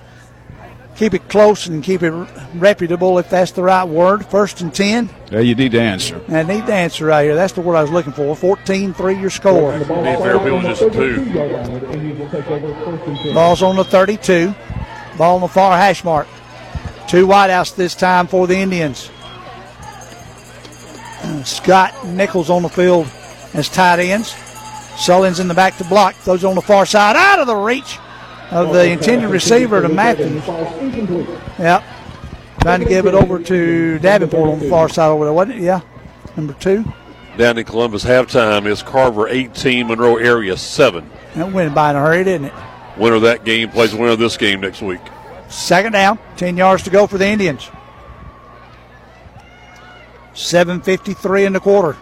keep 0.95 1.13
it 1.13 1.27
close 1.27 1.67
and 1.67 1.83
keep 1.83 2.03
it 2.03 2.11
reputable, 2.55 3.17
if 3.17 3.29
that's 3.29 3.51
the 3.51 3.63
right 3.63 3.83
word. 3.83 4.25
First 4.25 4.61
and 4.61 4.73
10. 4.73 5.09
Yeah, 5.31 5.39
you 5.39 5.55
need 5.55 5.71
to 5.71 5.81
answer. 5.81 6.21
I 6.29 6.43
need 6.43 6.65
to 6.67 6.73
answer 6.73 7.05
right 7.05 7.23
here. 7.23 7.35
That's 7.35 7.53
the 7.53 7.61
word 7.61 7.75
I 7.75 7.81
was 7.81 7.91
looking 7.91 8.13
for. 8.13 8.35
14 8.35 8.93
3 8.93 9.19
your 9.19 9.29
score. 9.29 9.77
Be 9.77 9.85
fair, 9.85 10.39
Bill, 10.39 10.61
just 10.61 10.81
two. 10.93 11.33
Ball's 13.33 13.61
on 13.61 13.75
the 13.75 13.83
32. 13.83 14.53
Ball 15.17 15.35
on 15.35 15.41
the 15.41 15.47
far 15.47 15.77
hash 15.77 16.03
mark. 16.03 16.27
Two 17.07 17.27
wideouts 17.27 17.75
this 17.75 17.95
time 17.95 18.27
for 18.27 18.47
the 18.47 18.55
Indians. 18.55 19.11
Scott 21.45 22.05
Nichols 22.05 22.49
on 22.49 22.63
the 22.63 22.69
field 22.69 23.07
as 23.53 23.69
tight 23.69 23.99
ends. 23.99 24.33
Sullins 24.95 25.39
in 25.39 25.47
the 25.47 25.53
back 25.53 25.77
to 25.77 25.83
block. 25.83 26.15
Those 26.23 26.43
on 26.43 26.55
the 26.55 26.61
far 26.61 26.85
side 26.85 27.15
out 27.15 27.39
of 27.39 27.47
the 27.47 27.55
reach 27.55 27.97
of 28.51 28.73
the 28.73 28.91
intended 28.91 29.29
receiver 29.29 29.81
to 29.81 29.89
Matthews. 29.89 30.45
Yep. 31.57 31.83
Trying 32.61 32.79
to 32.79 32.85
give 32.85 33.05
it 33.05 33.13
over 33.15 33.39
to 33.39 33.99
Davenport 33.99 34.49
on 34.49 34.59
the 34.59 34.69
far 34.69 34.87
side 34.87 35.07
over 35.09 35.25
there, 35.25 35.33
wasn't 35.33 35.57
it? 35.57 35.63
Yeah. 35.63 35.81
Number 36.37 36.53
two. 36.53 36.85
Down 37.37 37.57
in 37.57 37.65
Columbus 37.65 38.05
halftime 38.05 38.67
is 38.67 38.83
Carver 38.83 39.27
18, 39.27 39.87
Monroe 39.87 40.17
area 40.17 40.55
7. 40.55 41.09
That 41.35 41.51
went 41.51 41.73
by 41.73 41.89
in 41.89 41.95
a 41.95 41.99
hurry, 41.99 42.23
didn't 42.23 42.45
it? 42.47 42.53
Winner 42.95 43.15
of 43.15 43.23
that 43.23 43.43
game 43.43 43.69
plays 43.69 43.91
the 43.91 43.97
winner 43.97 44.11
of 44.11 44.19
this 44.19 44.37
game 44.37 44.61
next 44.61 44.83
week. 44.83 45.01
Second 45.49 45.93
down, 45.93 46.19
10 46.37 46.57
yards 46.57 46.83
to 46.83 46.91
go 46.91 47.07
for 47.07 47.17
the 47.17 47.27
Indians. 47.27 47.69
7.53 50.33 51.45
in 51.45 51.53
the 51.53 51.59
quarter. 51.59 51.97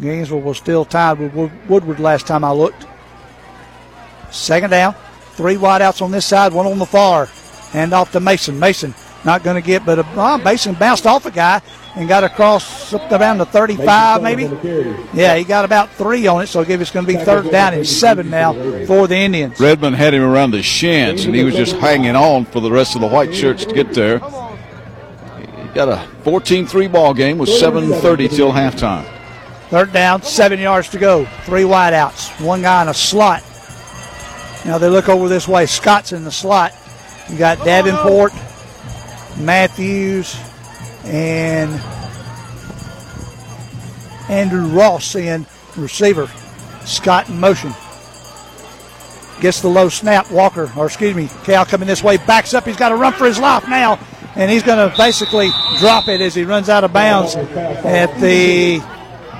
Gainesville 0.00 0.40
was 0.40 0.58
still 0.58 0.84
tied 0.84 1.18
with 1.18 1.52
Woodward 1.68 2.00
last 2.00 2.26
time 2.26 2.44
I 2.44 2.52
looked. 2.52 2.86
Second 4.30 4.70
down, 4.70 4.94
three 5.32 5.56
wideouts 5.56 6.02
on 6.02 6.10
this 6.10 6.26
side, 6.26 6.52
one 6.52 6.66
on 6.66 6.78
the 6.78 6.86
far. 6.86 7.26
Hand 7.70 7.92
off 7.92 8.12
to 8.12 8.20
Mason. 8.20 8.58
Mason 8.58 8.94
not 9.24 9.42
going 9.42 9.60
to 9.60 9.66
get, 9.66 9.86
but 9.86 9.98
uh, 9.98 10.38
Mason 10.38 10.74
bounced 10.74 11.06
off 11.06 11.26
a 11.26 11.30
guy 11.30 11.62
and 11.96 12.08
got 12.08 12.24
across 12.24 12.92
up 12.92 13.10
around 13.10 13.38
the 13.38 13.46
35, 13.46 14.22
maybe. 14.22 14.44
Yeah, 15.14 15.36
he 15.36 15.44
got 15.44 15.64
about 15.64 15.90
three 15.90 16.26
on 16.26 16.42
it, 16.42 16.48
so 16.48 16.60
it's 16.60 16.90
going 16.90 17.06
to 17.06 17.12
be 17.12 17.18
third 17.18 17.50
down 17.50 17.74
and 17.74 17.86
seven 17.86 18.30
now 18.30 18.52
for 18.86 19.06
the 19.06 19.16
Indians. 19.16 19.58
Redmond 19.58 19.96
had 19.96 20.14
him 20.14 20.22
around 20.22 20.50
the 20.50 20.62
shins, 20.62 21.24
and 21.24 21.34
he 21.34 21.44
was 21.44 21.54
just 21.54 21.76
hanging 21.76 22.16
on 22.16 22.44
for 22.44 22.60
the 22.60 22.70
rest 22.70 22.94
of 22.94 23.00
the 23.00 23.08
white 23.08 23.34
shirts 23.34 23.64
to 23.64 23.74
get 23.74 23.94
there. 23.94 24.20
Got 25.74 25.88
a 25.88 26.06
14-3 26.22 26.92
ball 26.92 27.14
game 27.14 27.36
with 27.36 27.48
7:30 27.48 28.28
till 28.28 28.52
halftime. 28.52 29.04
Third 29.70 29.92
down, 29.92 30.22
seven 30.22 30.60
yards 30.60 30.88
to 30.90 30.98
go. 30.98 31.24
Three 31.44 31.64
wideouts, 31.64 32.40
one 32.44 32.62
guy 32.62 32.82
in 32.82 32.88
a 32.88 32.94
slot. 32.94 33.42
Now 34.64 34.78
they 34.78 34.88
look 34.88 35.08
over 35.08 35.28
this 35.28 35.48
way. 35.48 35.66
Scott's 35.66 36.12
in 36.12 36.22
the 36.22 36.30
slot. 36.30 36.72
You 37.28 37.36
got 37.36 37.64
Davenport, 37.64 38.32
Matthews, 39.38 40.36
and 41.04 41.72
Andrew 44.28 44.66
Ross 44.68 45.16
in 45.16 45.44
receiver. 45.76 46.30
Scott 46.84 47.28
in 47.28 47.40
motion. 47.40 47.74
Gets 49.40 49.60
the 49.60 49.68
low 49.68 49.88
snap. 49.88 50.30
Walker, 50.30 50.70
or 50.76 50.86
excuse 50.86 51.16
me, 51.16 51.28
Cal 51.42 51.64
coming 51.64 51.88
this 51.88 52.04
way, 52.04 52.16
backs 52.18 52.54
up. 52.54 52.64
He's 52.64 52.76
got 52.76 52.90
to 52.90 52.96
run 52.96 53.12
for 53.12 53.24
his 53.24 53.40
life 53.40 53.68
now, 53.68 53.98
and 54.36 54.50
he's 54.50 54.62
going 54.62 54.90
to 54.90 54.96
basically 54.96 55.50
drop 55.78 56.08
it 56.08 56.20
as 56.20 56.34
he 56.34 56.44
runs 56.44 56.68
out 56.68 56.84
of 56.84 56.92
bounds 56.92 57.34
at 57.36 58.18
the. 58.20 58.80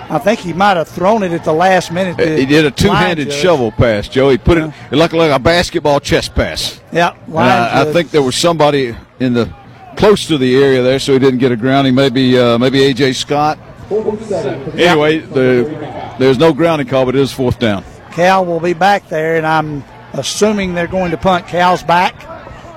I 0.07 0.19
think 0.19 0.41
he 0.41 0.53
might 0.53 0.77
have 0.77 0.89
thrown 0.89 1.23
it 1.23 1.33
at 1.33 1.45
the 1.45 1.53
last 1.53 1.91
minute. 1.91 2.21
He 2.39 2.45
did 2.45 2.67
a 2.67 2.71
two-handed 2.71 3.33
shovel 3.33 3.73
pass, 3.73 4.07
Joe. 4.07 4.29
He 4.29 4.37
put 4.37 4.59
it, 4.59 4.71
it 4.91 4.97
looked 4.97 5.15
like 5.15 5.33
a 5.33 5.39
basketball 5.39 5.99
chest 5.99 6.35
pass. 6.35 6.81
Yeah, 6.93 7.17
I, 7.35 7.83
I 7.83 7.93
think 7.93 8.11
there 8.11 8.23
was 8.23 8.37
somebody 8.37 8.95
in 9.19 9.33
the 9.33 9.53
close 9.97 10.27
to 10.29 10.37
the 10.39 10.63
area 10.63 10.83
there, 10.83 10.99
so 10.99 11.15
he 11.15 11.19
didn't 11.19 11.39
get 11.39 11.53
a 11.53 11.57
grounding. 11.57 11.95
Maybe 11.95 12.39
uh, 12.39 12.59
maybe 12.59 12.81
AJ 12.81 13.15
Scott. 13.15 13.59
Anyway, 13.91 15.19
the, 15.19 16.17
there's 16.19 16.39
no 16.39 16.53
grounding 16.53 16.87
call, 16.87 17.07
but 17.07 17.15
it 17.15 17.21
is 17.21 17.33
fourth 17.33 17.59
down. 17.59 17.85
Cal 18.13 18.45
will 18.45 18.61
be 18.61 18.73
back 18.73 19.09
there, 19.09 19.37
and 19.37 19.47
I'm 19.47 19.85
assuming 20.13 20.75
they're 20.75 20.87
going 20.87 21.11
to 21.11 21.17
punt. 21.17 21.47
Cal's 21.47 21.83
back, 21.83 22.15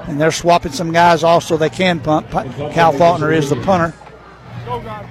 and 0.08 0.20
they're 0.20 0.32
swapping 0.32 0.72
some 0.72 0.92
guys 0.92 1.24
also. 1.24 1.58
They 1.58 1.70
can 1.70 2.00
punt. 2.00 2.30
Cal 2.32 2.92
Faulkner 2.94 3.32
is 3.32 3.50
the 3.50 3.58
punter. 3.58 3.94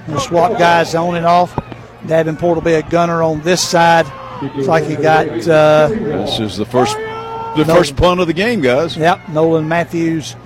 They'll 0.06 0.20
swap 0.20 0.58
guys 0.58 0.94
on 0.94 1.16
and 1.16 1.26
off. 1.26 1.58
Davenport 2.06 2.56
will 2.56 2.62
be 2.62 2.74
a 2.74 2.82
gunner 2.82 3.22
on 3.22 3.40
this 3.42 3.66
side. 3.66 4.06
It's 4.42 4.68
like 4.68 4.84
he 4.84 4.96
got. 4.96 5.28
Uh, 5.46 5.88
this 5.88 6.38
is 6.38 6.56
the 6.56 6.66
first, 6.66 6.94
the 6.94 7.64
Nolan, 7.64 7.76
first 7.76 7.96
punt 7.96 8.20
of 8.20 8.26
the 8.26 8.32
game, 8.32 8.60
guys. 8.60 8.96
Yep, 8.96 9.30
Nolan 9.30 9.68
Matthews, 9.68 10.36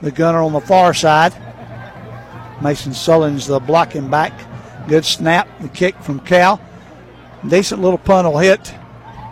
the 0.00 0.10
gunner 0.10 0.40
on 0.40 0.52
the 0.52 0.60
far 0.60 0.94
side. 0.94 1.34
Mason 2.62 2.92
Sullins 2.92 3.46
the 3.46 3.60
blocking 3.60 4.10
back. 4.10 4.32
Good 4.88 5.04
snap, 5.04 5.48
the 5.60 5.68
kick 5.68 5.94
from 5.96 6.20
Cal. 6.20 6.60
Decent 7.46 7.80
little 7.80 7.98
punt 7.98 8.26
will 8.26 8.38
hit 8.38 8.74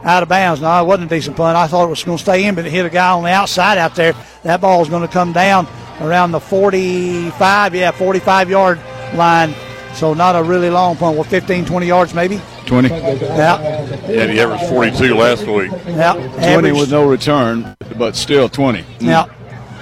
out 0.05 0.23
of 0.23 0.29
bounds. 0.29 0.61
No, 0.61 0.83
it 0.83 0.87
wasn't 0.87 1.11
a 1.11 1.15
decent 1.15 1.37
punt. 1.37 1.57
I 1.57 1.67
thought 1.67 1.87
it 1.87 1.91
was 1.91 2.03
going 2.05 2.19
to 2.19 2.23
stay 2.23 2.45
in, 2.45 2.55
but 2.55 2.67
it 2.67 2.71
hit 2.71 2.87
a 2.87 2.91
guy 2.91 3.11
on 3.11 3.25
the 3.25 3.31
outside 3.31 3.79
out 3.79 3.95
there. 3.95 4.15
That 4.43 4.61
ball 4.61 4.83
is 4.83 4.89
going 4.89 5.03
to 5.03 5.13
come 5.13 5.33
down 5.33 5.67
around 6.01 6.33
the 6.33 6.41
45, 6.41 7.75
yeah, 7.75 7.91
45 7.91 8.51
yard 8.51 8.81
line 9.15 9.55
so 9.99 10.15
not 10.15 10.37
a 10.37 10.43
really 10.43 10.71
long 10.71 10.97
punt. 10.97 11.17
Well, 11.17 11.25
15, 11.25 11.65
20 11.65 11.87
yards 11.87 12.15
maybe. 12.15 12.41
20. 12.67 12.89
Yeah. 12.89 14.09
Yeah, 14.09 14.27
he 14.27 14.41
averaged 14.41 14.69
42 14.69 15.15
last 15.15 15.45
week. 15.47 15.73
Yeah. 15.87 16.13
20 16.13 16.27
averaged. 16.39 16.77
with 16.77 16.91
no 16.93 17.09
return, 17.09 17.77
but 17.97 18.15
still 18.15 18.49
20. 18.49 18.85
Yeah. 19.01 19.27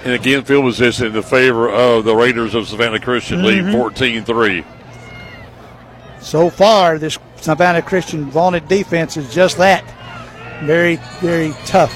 And 0.04 0.14
again, 0.14 0.44
field 0.44 0.64
position 0.64 1.08
in 1.08 1.12
the 1.12 1.22
favor 1.22 1.68
of 1.68 2.04
the 2.04 2.14
Raiders 2.14 2.54
of 2.54 2.66
Savannah 2.66 3.00
Christian, 3.00 3.40
mm-hmm. 3.40 3.66
lead 3.66 3.72
14 3.72 4.24
3. 4.24 4.64
So 6.20 6.48
far, 6.48 6.98
this 6.98 7.18
Savannah 7.36 7.82
Christian 7.82 8.30
vaunted 8.30 8.68
defense 8.68 9.16
is 9.16 9.32
just 9.34 9.58
that. 9.58 9.84
Very, 10.64 10.96
very 11.20 11.52
tough. 11.66 11.92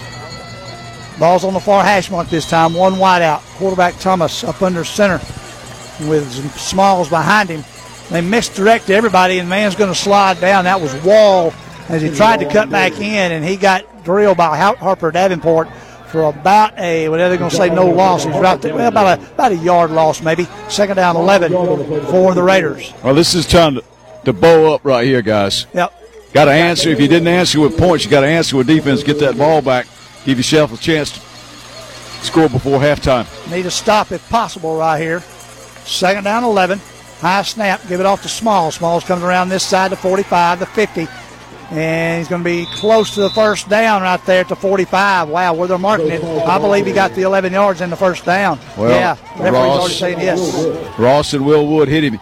Ball's 1.19 1.45
on 1.45 1.53
the 1.55 1.61
far 1.61 1.83
hash 1.85 2.11
mark 2.11 2.29
this 2.29 2.49
time. 2.49 2.75
One 2.75 2.99
wide 2.99 3.23
out. 3.23 3.43
Quarterback 3.57 3.99
Thomas 3.99 4.43
up 4.45 4.63
under 4.63 4.85
center 4.85 5.21
with 6.09 6.31
Smalls 6.59 7.09
behind 7.09 7.49
him. 7.49 7.65
They 8.11 8.21
misdirected 8.23 8.91
everybody, 8.91 9.39
and 9.39 9.49
man's 9.49 9.77
going 9.77 9.93
to 9.93 9.99
slide 9.99 10.41
down. 10.41 10.65
That 10.65 10.81
was 10.81 10.95
Wall 11.05 11.53
as 11.89 12.03
he 12.03 12.11
tried 12.11 12.41
to 12.41 12.49
cut 12.49 12.71
back 12.71 12.93
in, 12.95 13.33
and 13.33 13.45
he 13.45 13.57
got 13.57 14.05
drilled 14.05 14.39
by 14.39 14.57
Harper 14.57 15.11
Davenport 15.11 15.69
for 16.09 16.25
about 16.25 16.77
a 16.79 17.09
what 17.09 17.21
are 17.21 17.29
they 17.29 17.37
going 17.37 17.51
to 17.51 17.57
say 17.57 17.71
no 17.71 17.87
loss? 17.87 18.25
He's 18.25 18.35
right 18.35 18.61
there, 18.61 18.75
well, 18.75 18.89
about 18.89 19.21
a 19.21 19.23
about 19.33 19.53
a 19.53 19.57
yard 19.57 19.91
loss 19.93 20.23
maybe. 20.23 20.49
Second 20.69 20.97
down, 20.97 21.17
eleven 21.17 21.53
for 21.53 22.35
the 22.35 22.43
Raiders. 22.43 22.93
Well, 23.05 23.15
this 23.15 23.35
is 23.35 23.47
time 23.47 23.77
to, 23.77 23.85
to 24.25 24.33
bow 24.33 24.75
up 24.75 24.85
right 24.85 25.07
here, 25.07 25.23
guys. 25.23 25.67
Yep. 25.73 25.93
Got 26.33 26.45
to 26.45 26.53
answer. 26.53 26.91
If 26.91 27.01
you 27.01 27.09
didn't 27.09 27.29
answer 27.29 27.61
with 27.61 27.77
points, 27.77 28.05
you 28.05 28.11
got 28.11 28.21
to 28.21 28.27
answer 28.27 28.57
with 28.57 28.67
defense. 28.69 29.03
Get 29.03 29.19
that 29.19 29.37
ball 29.37 29.61
back. 29.63 29.87
Give 30.25 30.39
yourself 30.39 30.73
a 30.73 30.77
chance 30.77 31.13
to 31.13 31.21
score 32.25 32.49
before 32.49 32.79
halftime. 32.79 33.27
Need 33.51 33.63
to 33.63 33.71
stop 33.71 34.13
if 34.13 34.27
possible 34.29 34.77
right 34.77 35.01
here. 35.01 35.21
Second 35.85 36.25
down, 36.25 36.45
11. 36.45 36.79
High 37.19 37.43
snap. 37.43 37.81
Give 37.89 38.01
it 38.01 38.07
off 38.07 38.23
to 38.23 38.29
Smalls. 38.29 38.77
Smalls 38.77 39.05
comes 39.05 39.23
around 39.23 39.49
this 39.49 39.65
side 39.65 39.91
to 39.91 39.97
45, 39.97 40.61
the 40.61 40.67
50. 40.67 41.09
And 41.73 42.19
he's 42.19 42.29
going 42.29 42.43
to 42.43 42.45
be 42.45 42.67
close 42.75 43.15
to 43.15 43.21
the 43.21 43.31
first 43.31 43.69
down 43.69 44.03
right 44.03 44.25
there 44.25 44.45
to 44.45 44.57
45. 44.57 45.29
Wow, 45.29 45.55
where 45.55 45.69
they're 45.69 45.79
marking 45.79 46.11
it. 46.11 46.23
I 46.23 46.59
believe 46.59 46.87
he 46.87 46.93
got 46.93 47.15
the 47.15 47.23
11 47.23 47.53
yards 47.53 47.81
in 47.81 47.91
the 47.91 47.97
first 47.97 48.25
down. 48.25 48.59
Well, 48.77 48.91
yeah, 48.91 49.17
referee's 49.33 49.53
Ross, 49.53 49.79
already 49.79 49.95
saying 49.95 50.21
yes. 50.21 50.99
Ross 50.99 51.33
and 51.35 51.45
Will 51.47 51.67
Wood 51.67 51.89
hit 51.89 52.05
him. 52.05 52.21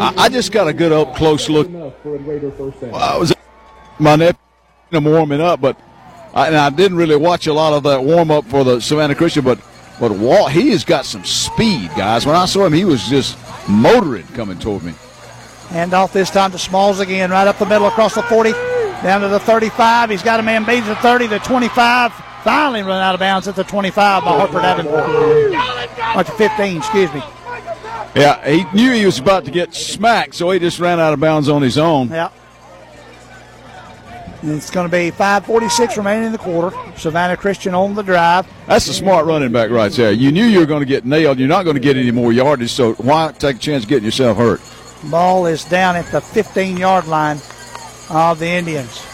I, 0.00 0.14
I 0.16 0.28
just 0.28 0.50
got 0.50 0.66
a 0.66 0.72
good 0.72 0.92
up 0.92 1.14
close 1.14 1.48
look. 1.48 1.68
I 1.68 3.16
was 3.18 3.32
my 3.98 4.16
nephew 4.16 4.38
him 4.90 5.04
warming 5.04 5.40
up, 5.40 5.60
but 5.60 5.78
I, 6.34 6.46
and 6.46 6.56
I 6.56 6.70
didn't 6.70 6.96
really 6.96 7.16
watch 7.16 7.46
a 7.46 7.52
lot 7.52 7.72
of 7.72 7.82
that 7.84 8.02
warm 8.02 8.30
up 8.30 8.44
for 8.46 8.64
the 8.64 8.80
Savannah 8.80 9.14
Christian, 9.14 9.44
but 9.44 9.60
but 10.00 10.12
Walt 10.12 10.52
he 10.52 10.70
has 10.70 10.84
got 10.84 11.04
some 11.04 11.24
speed, 11.24 11.90
guys. 11.96 12.24
When 12.24 12.36
I 12.36 12.46
saw 12.46 12.64
him, 12.64 12.72
he 12.72 12.84
was 12.84 13.08
just 13.08 13.36
motoring 13.68 14.26
coming 14.28 14.58
toward 14.58 14.84
me. 14.84 14.94
Hand 15.70 15.92
off 15.92 16.12
this 16.12 16.30
time 16.30 16.52
to 16.52 16.58
Smalls 16.58 17.00
again, 17.00 17.30
right 17.30 17.46
up 17.46 17.58
the 17.58 17.66
middle 17.66 17.88
across 17.88 18.14
the 18.14 18.22
40, 18.22 18.52
down 19.02 19.20
to 19.20 19.28
the 19.28 19.40
35. 19.40 20.10
He's 20.10 20.22
got 20.22 20.40
a 20.40 20.42
man 20.42 20.64
beat 20.64 20.80
the 20.80 20.96
30, 20.96 21.26
the 21.26 21.38
25. 21.40 22.12
Finally 22.44 22.82
run 22.82 23.02
out 23.02 23.14
of 23.14 23.20
bounds 23.20 23.48
at 23.48 23.56
the 23.56 23.64
25 23.64 24.24
by 24.24 24.30
Harper 24.30 24.62
Davenport. 24.62 26.16
Or 26.16 26.24
to 26.24 26.32
15, 26.32 26.76
excuse 26.78 27.12
me. 27.12 27.22
Yeah, 28.14 28.48
he 28.48 28.64
knew 28.72 28.92
he 28.92 29.04
was 29.04 29.18
about 29.18 29.44
to 29.44 29.50
get 29.50 29.74
smacked, 29.74 30.34
so 30.34 30.50
he 30.52 30.58
just 30.58 30.80
ran 30.80 30.98
out 30.98 31.12
of 31.12 31.20
bounds 31.20 31.48
on 31.48 31.60
his 31.60 31.76
own. 31.76 32.08
Yeah. 32.08 32.30
And 34.42 34.52
it's 34.52 34.70
going 34.70 34.88
to 34.88 34.90
be 34.90 35.10
5:46 35.10 35.96
remaining 35.96 36.26
in 36.26 36.32
the 36.32 36.38
quarter. 36.38 36.76
Savannah 36.96 37.36
Christian 37.36 37.74
on 37.74 37.94
the 37.94 38.02
drive. 38.02 38.46
That's 38.66 38.86
a 38.88 38.94
smart 38.94 39.26
running 39.26 39.50
back 39.50 39.70
right 39.70 39.90
there. 39.90 40.12
You 40.12 40.30
knew 40.30 40.44
you 40.44 40.60
were 40.60 40.66
going 40.66 40.80
to 40.82 40.86
get 40.86 41.04
nailed. 41.04 41.38
You're 41.38 41.48
not 41.48 41.64
going 41.64 41.74
to 41.74 41.80
get 41.80 41.96
any 41.96 42.12
more 42.12 42.32
yardage, 42.32 42.70
so 42.70 42.94
why 42.94 43.32
take 43.36 43.56
a 43.56 43.58
chance 43.58 43.82
of 43.82 43.88
getting 43.88 44.04
yourself 44.04 44.36
hurt? 44.36 44.60
Ball 45.10 45.46
is 45.46 45.64
down 45.64 45.96
at 45.96 46.10
the 46.12 46.20
15-yard 46.20 47.06
line 47.06 47.38
of 48.10 48.38
the 48.38 48.48
Indians. 48.48 49.04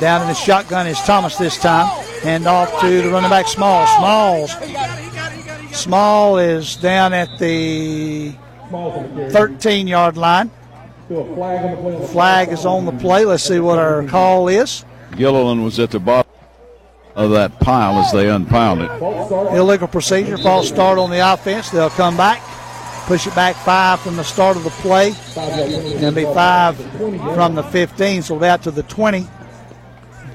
Down 0.00 0.22
in 0.22 0.28
the 0.28 0.34
shotgun 0.34 0.86
is 0.86 0.98
Thomas 1.00 1.36
this 1.36 1.58
time. 1.58 1.86
Hand 2.22 2.46
off 2.46 2.80
to 2.80 3.02
the 3.02 3.10
running 3.10 3.30
back 3.30 3.48
Small. 3.48 3.86
Smalls. 3.86 4.52
Small 5.72 6.38
is 6.38 6.76
down 6.76 7.12
at 7.12 7.38
the 7.38 8.32
13-yard 8.70 10.16
line. 10.16 10.50
Flag 11.08 12.50
is 12.50 12.66
on 12.66 12.84
the 12.84 12.92
play. 12.92 13.24
Let's 13.24 13.42
see 13.42 13.60
what 13.60 13.78
our 13.78 14.04
call 14.04 14.48
is. 14.48 14.84
Gilliland 15.16 15.64
was 15.64 15.78
at 15.78 15.90
the 15.90 15.98
bottom 15.98 16.30
of 17.14 17.30
that 17.30 17.58
pile 17.60 17.98
as 17.98 18.12
they 18.12 18.28
unpound 18.28 18.82
it. 18.82 18.90
Illegal 19.56 19.88
procedure, 19.88 20.36
false 20.36 20.68
start 20.68 20.98
on 20.98 21.10
the 21.10 21.32
offense. 21.32 21.70
They'll 21.70 21.88
come 21.90 22.16
back, 22.16 22.42
push 23.06 23.26
it 23.26 23.34
back 23.34 23.56
five 23.56 24.00
from 24.00 24.16
the 24.16 24.22
start 24.22 24.56
of 24.58 24.64
the 24.64 24.70
play, 24.70 25.14
and 25.36 26.04
it'll 26.04 26.12
be 26.12 26.24
five 26.24 26.76
from 27.34 27.54
the 27.54 27.62
15, 27.62 28.22
so 28.22 28.42
out 28.44 28.62
to 28.64 28.70
the 28.70 28.82
20. 28.82 29.26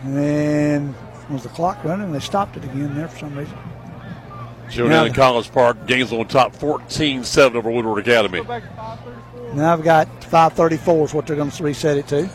And 0.05 0.95
was 1.30 1.43
the 1.43 1.49
clock 1.49 1.84
running? 1.84 2.11
They 2.11 2.19
stopped 2.19 2.57
it 2.57 2.63
again 2.63 2.95
there 2.95 3.07
for 3.07 3.19
some 3.19 3.38
reason. 3.38 3.57
Joe 4.69 4.89
down 4.89 5.05
in 5.05 5.13
College 5.13 5.51
Park, 5.51 5.86
Gainesville 5.86 6.21
on 6.21 6.28
top 6.28 6.55
14 6.55 7.24
7 7.24 7.57
over 7.57 7.69
Woodward 7.69 7.99
Academy. 7.99 8.41
Now 9.54 9.74
I've 9.74 9.84
got 9.84 10.08
534 10.26 11.06
is 11.06 11.14
what 11.14 11.28
they're 11.28 11.36
going 11.36 11.51
to 11.51 11.64
reset 11.64 11.97
it 11.97 12.08
to. 12.08 12.30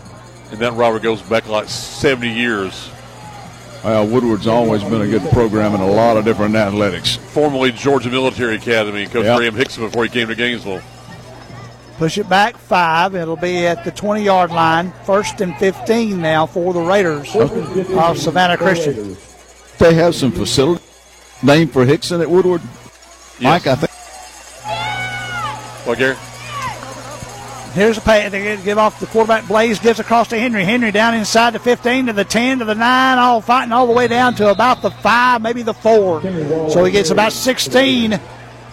And 0.51 0.61
that 0.61 0.73
Robert 0.75 1.03
goes 1.03 1.21
back 1.23 1.47
like 1.49 1.69
70 1.69 2.33
years. 2.33 2.91
Well, 3.85 4.07
Woodward's 4.07 4.47
always 4.47 4.83
been 4.83 5.03
a 5.03 5.07
good 5.07 5.23
program 5.31 5.75
in 5.75 5.81
a 5.81 5.87
lot 5.91 6.17
of 6.17 6.25
different 6.25 6.55
athletics. 6.57 7.17
Formerly 7.17 7.71
Georgia 7.73 8.11
Military 8.11 8.57
Academy, 8.57 9.07
Coach 9.07 9.25
Yep. 9.25 9.37
Graham 9.37 9.55
Hickson 9.55 9.85
before 9.85 10.05
he 10.05 10.11
came 10.11 10.29
to 10.29 10.35
Gainesville. 10.35 10.81
Push 11.97 12.19
it 12.19 12.29
back 12.29 12.57
five. 12.57 13.15
It'll 13.15 13.37
be 13.37 13.67
at 13.67 13.85
the 13.85 13.91
20 13.91 14.23
yard 14.23 14.51
line. 14.51 14.93
First 15.05 15.41
and 15.41 15.57
15 15.57 16.21
now 16.21 16.47
for 16.47 16.73
the 16.73 16.81
Raiders 16.81 17.35
of 17.35 18.19
Savannah 18.19 18.57
Christian. 18.57 19.17
They 19.79 19.95
have 19.95 20.15
some 20.15 20.33
facility 20.33 20.83
named 21.43 21.73
for 21.73 21.85
Hickson 21.85 22.21
at 22.21 22.31
Woodward. 22.31 22.63
Mike, 23.41 23.67
I 23.67 23.75
think. 23.75 23.91
What, 25.87 25.99
Gary? 25.99 26.17
Here's 27.79 27.97
a 27.97 28.01
pass. 28.01 28.33
They 28.33 28.57
give 28.63 28.77
off 28.77 28.99
the 28.99 29.07
quarterback. 29.07 29.47
Blaze 29.47 29.79
gives 29.79 30.01
across 30.01 30.29
to 30.29 30.39
Henry. 30.39 30.65
Henry 30.65 30.91
down 30.91 31.15
inside 31.15 31.53
the 31.53 31.61
15 31.61 32.07
to 32.07 32.13
the 32.13 32.25
10 32.25 32.59
to 32.59 32.65
the 32.65 32.75
9, 32.75 33.19
all 33.19 33.41
fighting 33.41 33.71
all 33.73 33.87
the 33.87 33.93
way 33.93 34.09
down 34.09 34.35
to 34.35 34.51
about 34.51 34.83
the 34.83 34.91
5, 34.91 35.41
maybe 35.41 35.63
the 35.63 35.75
4. 35.75 36.23
So 36.71 36.83
he 36.83 36.91
gets 36.91 37.11
about 37.11 37.33
16. 37.33 38.19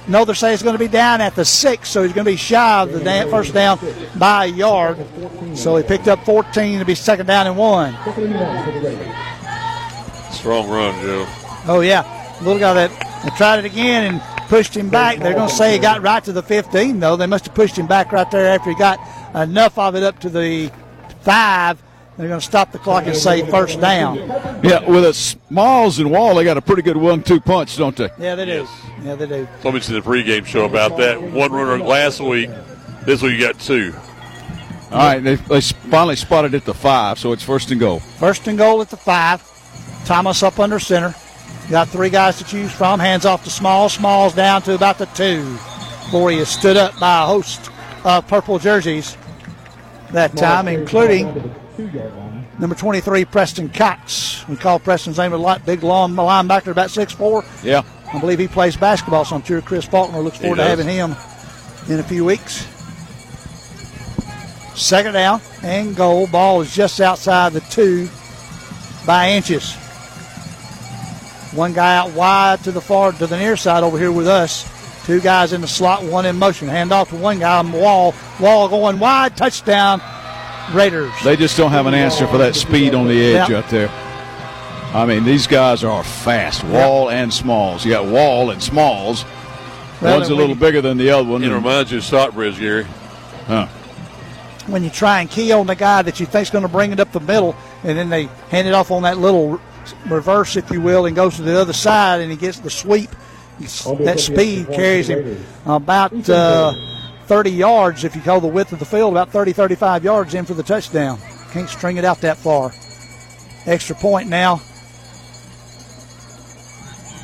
Another 0.07 0.33
say 0.33 0.53
it's 0.53 0.63
going 0.63 0.73
to 0.73 0.79
be 0.79 0.87
down 0.87 1.21
at 1.21 1.35
the 1.35 1.45
6, 1.45 1.87
so 1.87 2.01
he's 2.01 2.13
going 2.13 2.25
to 2.25 2.31
be 2.31 2.35
shy 2.35 2.81
of 2.81 2.91
the 2.91 3.27
first 3.29 3.53
down 3.53 3.79
by 4.17 4.45
a 4.45 4.47
yard. 4.47 4.97
So 5.53 5.75
he 5.77 5.83
picked 5.83 6.07
up 6.07 6.25
14 6.25 6.79
to 6.79 6.85
be 6.85 6.95
second 6.95 7.27
down 7.27 7.45
and 7.45 7.57
one. 7.57 7.93
Strong 10.31 10.67
run, 10.69 10.99
Joe. 11.01 11.27
Oh, 11.67 11.81
yeah. 11.81 12.03
Little 12.41 12.59
guy 12.59 12.73
that 12.73 13.35
tried 13.37 13.59
it 13.59 13.65
again 13.65 14.15
and 14.15 14.34
pushed 14.47 14.75
him 14.75 14.89
back. 14.89 15.19
They're 15.19 15.33
going 15.33 15.49
to 15.49 15.55
say 15.55 15.73
he 15.73 15.79
got 15.79 16.01
right 16.01 16.23
to 16.23 16.31
the 16.31 16.43
15, 16.43 16.99
though. 16.99 17.15
They 17.15 17.27
must 17.27 17.45
have 17.45 17.55
pushed 17.55 17.77
him 17.77 17.87
back 17.87 18.11
right 18.11 18.29
there 18.29 18.47
after 18.47 18.69
he 18.69 18.75
got 18.75 18.99
enough 19.35 19.77
of 19.77 19.95
it 19.95 20.03
up 20.03 20.19
to 20.19 20.29
the 20.29 20.71
5. 21.21 21.81
They're 22.17 22.29
going 22.29 22.39
to 22.39 22.45
stop 22.45 22.71
the 22.71 22.79
clock 22.79 23.05
and 23.07 23.15
say 23.15 23.45
first 23.49 23.81
down. 23.81 24.15
Yeah, 24.63 24.89
with 24.89 25.03
a 25.03 25.13
Smalls 25.13 25.99
and 25.99 26.09
Wall, 26.09 26.35
they 26.35 26.45
got 26.45 26.55
a 26.55 26.61
pretty 26.61 26.81
good 26.81 26.95
one-two 26.95 27.41
punch, 27.41 27.75
don't 27.75 27.95
they? 27.95 28.09
Yeah, 28.17 28.35
they 28.35 28.45
do. 28.45 28.67
Yeah, 29.03 29.15
they 29.15 29.27
do. 29.27 29.47
So 29.61 29.69
I 29.69 29.71
mentioned 29.73 29.97
the 29.97 30.01
pregame 30.01 30.45
show 30.45 30.65
about 30.65 30.95
that. 30.97 31.21
One 31.21 31.51
runner 31.51 31.77
last 31.77 32.21
week. 32.21 32.49
This 33.05 33.21
week 33.21 33.37
you 33.37 33.45
got 33.45 33.59
two. 33.59 33.93
All 34.91 34.99
right, 34.99 35.19
they, 35.19 35.35
they 35.35 35.59
finally 35.59 36.15
spotted 36.15 36.53
it 36.53 36.57
at 36.57 36.65
the 36.65 36.73
five, 36.73 37.19
so 37.19 37.33
it's 37.33 37.43
first 37.43 37.71
and 37.71 37.79
goal. 37.79 37.99
First 37.99 38.47
and 38.47 38.57
goal 38.57 38.81
at 38.81 38.89
the 38.89 38.97
5. 38.97 40.05
Thomas 40.05 40.41
up 40.43 40.59
under 40.59 40.79
center. 40.79 41.13
Got 41.69 41.89
three 41.89 42.09
guys 42.09 42.37
to 42.37 42.43
choose 42.43 42.71
from. 42.71 42.99
Hands 42.99 43.25
off 43.25 43.43
to 43.43 43.49
Small. 43.49 43.89
Small's 43.89 44.35
down 44.35 44.61
to 44.63 44.75
about 44.75 44.97
the 44.99 45.05
2 45.07 45.43
before 46.05 46.29
he 46.29 46.37
is 46.37 46.47
stood 46.47 46.77
up 46.77 46.97
by 46.99 47.23
a 47.23 47.25
host 47.25 47.71
of 48.03 48.27
purple 48.27 48.59
jerseys 48.59 49.17
that 50.11 50.37
time, 50.37 50.67
including 50.67 51.53
number 52.59 52.75
23, 52.75 53.25
Preston 53.25 53.69
Cox. 53.69 54.47
We 54.47 54.55
call 54.55 54.77
Preston's 54.77 55.17
name 55.17 55.33
a 55.33 55.37
lot. 55.37 55.65
Big, 55.65 55.81
long 55.81 56.13
linebacker, 56.13 56.67
about 56.67 56.89
6'4". 56.89 57.63
Yeah. 57.63 57.81
I 58.13 58.19
believe 58.19 58.37
he 58.37 58.47
plays 58.47 58.77
basketball, 58.77 59.25
so 59.25 59.35
I'm 59.35 59.43
sure 59.43 59.59
Chris 59.61 59.85
Faulkner 59.85 60.19
looks 60.19 60.37
forward 60.37 60.57
to 60.57 60.63
having 60.63 60.87
him 60.87 61.15
in 61.89 61.99
a 61.99 62.03
few 62.03 62.23
weeks. 62.23 62.67
Second 64.75 65.13
down 65.13 65.41
and 65.63 65.95
goal. 65.95 66.27
Ball 66.27 66.61
is 66.61 66.75
just 66.75 67.01
outside 67.01 67.53
the 67.53 67.61
two 67.61 68.07
by 69.07 69.31
inches. 69.31 69.75
One 71.55 71.73
guy 71.73 71.95
out 71.97 72.11
wide 72.11 72.63
to 72.65 72.71
the 72.71 72.81
far 72.81 73.11
to 73.13 73.27
the 73.27 73.37
near 73.37 73.55
side 73.55 73.83
over 73.83 73.97
here 73.97 74.11
with 74.11 74.27
us. 74.27 74.69
Two 75.05 75.21
guys 75.21 75.53
in 75.53 75.61
the 75.61 75.67
slot, 75.67 76.03
one 76.03 76.25
in 76.25 76.37
motion. 76.37 76.67
Hand 76.67 76.91
off 76.91 77.09
to 77.09 77.15
one 77.15 77.39
guy 77.39 77.59
on 77.59 77.71
the 77.71 77.77
wall. 77.77 78.13
Wall 78.39 78.67
going 78.67 78.99
wide. 78.99 79.37
Touchdown. 79.37 80.01
Raiders. 80.73 81.11
They 81.23 81.35
just 81.35 81.55
don't 81.57 81.71
have 81.71 81.85
an 81.85 81.93
answer 81.93 82.27
for 82.27 82.39
that 82.39 82.55
speed 82.55 82.95
on 82.95 83.07
the 83.07 83.35
edge 83.35 83.49
Yeah. 83.49 83.57
out 83.59 83.69
there. 83.69 83.89
I 84.93 85.05
mean, 85.05 85.23
these 85.23 85.45
guys 85.47 85.83
are 85.83 86.03
fast. 86.03 86.63
Wall 86.65 87.09
and 87.09 87.31
Smalls. 87.33 87.85
You 87.85 87.91
got 87.91 88.05
Wall 88.05 88.49
and 88.49 88.61
Smalls. 88.63 89.23
Well, 90.01 90.17
One's 90.17 90.29
a 90.29 90.33
little 90.35 90.55
you- 90.55 90.59
bigger 90.59 90.81
than 90.81 90.97
the 90.97 91.11
other 91.11 91.27
one. 91.29 91.43
It 91.43 91.53
reminds 91.53 91.91
you 91.91 91.99
of 91.99 92.03
Stockbridge, 92.03 92.59
Gary. 92.59 92.85
Huh. 93.47 93.67
when 94.67 94.83
you 94.83 94.89
try 94.89 95.21
and 95.21 95.29
key 95.29 95.51
on 95.51 95.67
the 95.67 95.75
guy 95.75 96.01
that 96.01 96.19
you 96.19 96.25
think's 96.25 96.49
going 96.49 96.63
to 96.63 96.67
bring 96.67 96.91
it 96.91 96.99
up 96.99 97.11
the 97.11 97.19
middle, 97.19 97.55
and 97.83 97.95
then 97.95 98.09
they 98.09 98.27
hand 98.49 98.67
it 98.67 98.73
off 98.73 98.89
on 98.89 99.03
that 99.03 99.19
little 99.19 99.49
re- 99.49 99.59
reverse, 100.07 100.55
if 100.55 100.69
you 100.71 100.81
will, 100.81 101.05
and 101.05 101.15
goes 101.15 101.35
to 101.37 101.41
the 101.41 101.59
other 101.59 101.73
side, 101.73 102.21
and 102.21 102.31
he 102.31 102.37
gets 102.37 102.59
the 102.59 102.69
sweep. 102.69 103.09
That 103.59 104.19
speed 104.19 104.67
carries 104.67 105.07
him 105.07 105.43
about 105.65 106.29
uh, 106.29 106.73
30 107.27 107.51
yards, 107.51 108.03
if 108.03 108.15
you 108.15 108.21
call 108.21 108.41
the 108.41 108.47
width 108.47 108.73
of 108.73 108.79
the 108.79 108.85
field, 108.85 109.13
about 109.13 109.31
30, 109.31 109.53
35 109.53 110.03
yards 110.03 110.33
in 110.33 110.45
for 110.45 110.53
the 110.53 110.63
touchdown. 110.63 111.19
Can't 111.51 111.69
string 111.69 111.97
it 111.97 112.03
out 112.03 112.19
that 112.21 112.37
far. 112.37 112.71
Extra 113.65 113.95
point 113.95 114.27
now 114.27 114.61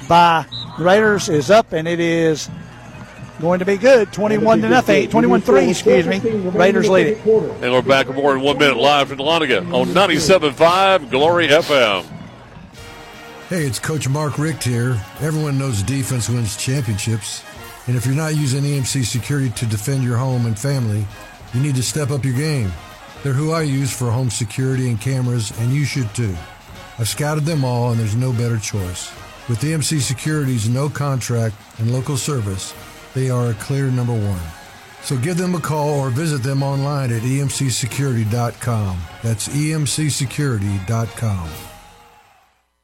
by 0.08 0.46
Raiders 0.80 1.30
is 1.30 1.52
up, 1.52 1.74
and 1.74 1.88
it 1.88 2.00
is 2.00 2.50
going 3.40 3.60
to 3.60 3.66
be 3.66 3.78
good. 3.78 4.12
21 4.14 4.62
to 4.62 4.70
nothing. 4.70 5.10
21 5.10 5.42
3, 5.42 5.70
excuse 5.70 6.08
me. 6.08 6.20
Raiders 6.20 6.90
lead 6.90 7.08
it. 7.08 7.18
And 7.26 7.74
we're 7.74 7.82
back 7.82 8.08
more 8.08 8.36
in 8.36 8.42
one 8.42 8.58
minute 8.58 8.78
live 8.78 9.10
from 9.10 9.18
Dahlonega 9.18 9.74
on 9.74 9.88
97.5 9.88 11.10
Glory 11.12 11.48
FM. 11.48 12.20
Hey, 13.52 13.65
it's 13.65 13.80
Coach 13.80 14.07
Mark 14.07 14.38
Richt 14.38 14.64
here. 14.64 14.98
Everyone 15.19 15.57
knows 15.57 15.84
defense 15.84 16.30
wins 16.30 16.56
championships. 16.56 17.44
And 17.86 17.98
if 17.98 18.06
you're 18.06 18.15
not 18.15 18.34
using 18.34 18.64
EMC 18.64 19.03
security 19.03 19.49
to 19.49 19.65
defend 19.65 20.06
your 20.06 20.15
home 20.15 20.45
and 20.45 20.57
family, 20.57 21.06
you 21.53 21.60
need 21.60 21.76
to 21.76 21.84
step 21.84 22.11
up 22.11 22.23
your 22.23 22.34
game. 22.34 22.72
They're 23.22 23.34
who 23.34 23.52
I 23.52 23.64
use 23.64 23.91
for 23.91 24.10
home 24.10 24.30
security 24.30 24.88
and 24.88 25.02
cameras, 25.02 25.52
and 25.60 25.73
you 25.73 25.84
should 25.84 26.15
too. 26.15 26.34
I've 26.98 27.10
scouted 27.10 27.44
them 27.44 27.65
all, 27.65 27.91
and 27.91 27.99
there's 27.99 28.15
no 28.15 28.32
better 28.32 28.57
choice. 28.57 29.11
With 29.49 29.60
EMC 29.60 29.99
Security's 29.99 30.69
no 30.69 30.88
contract 30.88 31.56
and 31.78 31.91
local 31.91 32.15
service, 32.15 32.73
they 33.14 33.30
are 33.30 33.49
a 33.49 33.56
clear 33.56 33.88
number 33.88 34.14
one. 34.14 34.40
So 35.02 35.18
give 35.18 35.36
them 35.36 35.56
a 35.56 35.60
call 35.60 35.99
or 35.99 36.10
visit 36.10 36.41
them 36.41 36.64
online 36.64 37.11
at 37.11 37.23
emcsecurity.com. 37.23 38.98
That's 39.22 39.49
emcsecurity.com. 39.49 41.70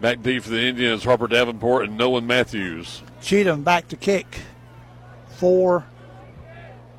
Back 0.00 0.22
deep 0.22 0.44
for 0.44 0.50
the 0.50 0.62
Indians, 0.62 1.02
Harper 1.04 1.26
Davenport 1.26 1.86
and 1.88 1.96
Nolan 1.98 2.26
Matthews. 2.26 3.02
Cheatham 3.20 3.62
back 3.64 3.88
to 3.88 3.96
kick 3.96 4.26
for 5.28 5.84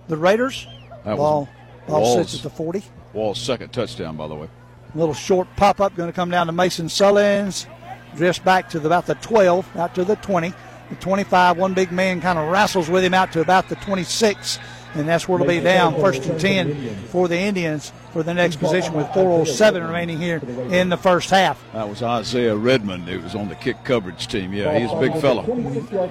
the 0.09 0.17
Raiders. 0.17 0.67
That 1.05 1.15
ball 1.15 1.47
ball 1.87 2.01
Wall's- 2.01 2.29
sits 2.29 2.35
at 2.45 2.51
the 2.51 2.55
40. 2.55 2.83
Wall's 3.13 3.39
second 3.39 3.71
touchdown, 3.71 4.17
by 4.17 4.27
the 4.27 4.35
way. 4.35 4.49
Little 4.95 5.13
short 5.13 5.47
pop 5.55 5.79
up 5.79 5.95
going 5.95 6.09
to 6.09 6.13
come 6.13 6.29
down 6.29 6.47
to 6.47 6.51
Mason 6.53 6.87
Sullins. 6.87 7.67
Drifts 8.15 8.39
back 8.43 8.69
to 8.71 8.79
the, 8.79 8.87
about 8.87 9.05
the 9.05 9.15
12, 9.15 9.77
out 9.77 9.95
to 9.95 10.03
the 10.03 10.15
20. 10.17 10.51
The 10.89 10.95
25, 10.95 11.57
one 11.57 11.73
big 11.75 11.91
man 11.91 12.19
kind 12.21 12.39
of 12.39 12.49
wrestles 12.49 12.89
with 12.89 13.03
him 13.03 13.13
out 13.13 13.31
to 13.33 13.41
about 13.41 13.69
the 13.69 13.75
26. 13.75 14.57
And 14.95 15.07
that's 15.07 15.27
where 15.27 15.39
it'll 15.39 15.47
be 15.47 15.59
down, 15.59 15.95
first 15.95 16.25
and 16.25 16.39
10 16.39 17.05
for 17.07 17.27
the 17.27 17.37
Indians 17.37 17.91
for 18.11 18.23
the 18.23 18.33
next 18.33 18.55
position 18.55 18.93
with 18.95 19.05
4.07 19.07 19.85
remaining 19.85 20.17
here 20.17 20.41
in 20.71 20.89
the 20.89 20.97
first 20.97 21.29
half. 21.29 21.63
That 21.73 21.87
was 21.87 22.01
Isaiah 22.01 22.55
Redmond. 22.55 23.07
who 23.07 23.19
was 23.19 23.35
on 23.35 23.49
the 23.49 23.55
kick 23.55 23.83
coverage 23.83 24.27
team. 24.27 24.51
Yeah, 24.51 24.77
he's 24.79 24.91
a 24.91 24.99
big 24.99 25.13
fellow. 25.21 25.45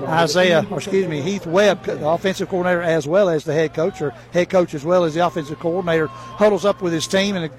Isaiah, 0.07 0.65
or 0.71 0.77
excuse 0.79 1.09
me, 1.09 1.23
Heath 1.23 1.45
Webb, 1.47 1.85
the 1.85 2.07
offensive 2.07 2.49
coordinator, 2.49 2.83
as 2.83 3.09
well 3.09 3.29
as 3.29 3.45
the 3.45 3.53
head 3.53 3.75
coach, 3.75 4.01
or 4.01 4.11
head 4.33 4.49
coach 4.49 4.75
as 4.75 4.85
well 4.85 5.03
as 5.03 5.15
the 5.15 5.27
offensive 5.27 5.59
coordinator, 5.59 6.07
huddles 6.07 6.65
up 6.65 6.81
with 6.81 6.93
his 6.93 7.09
team 7.09 7.35
and 7.35 7.47
a 7.47 7.51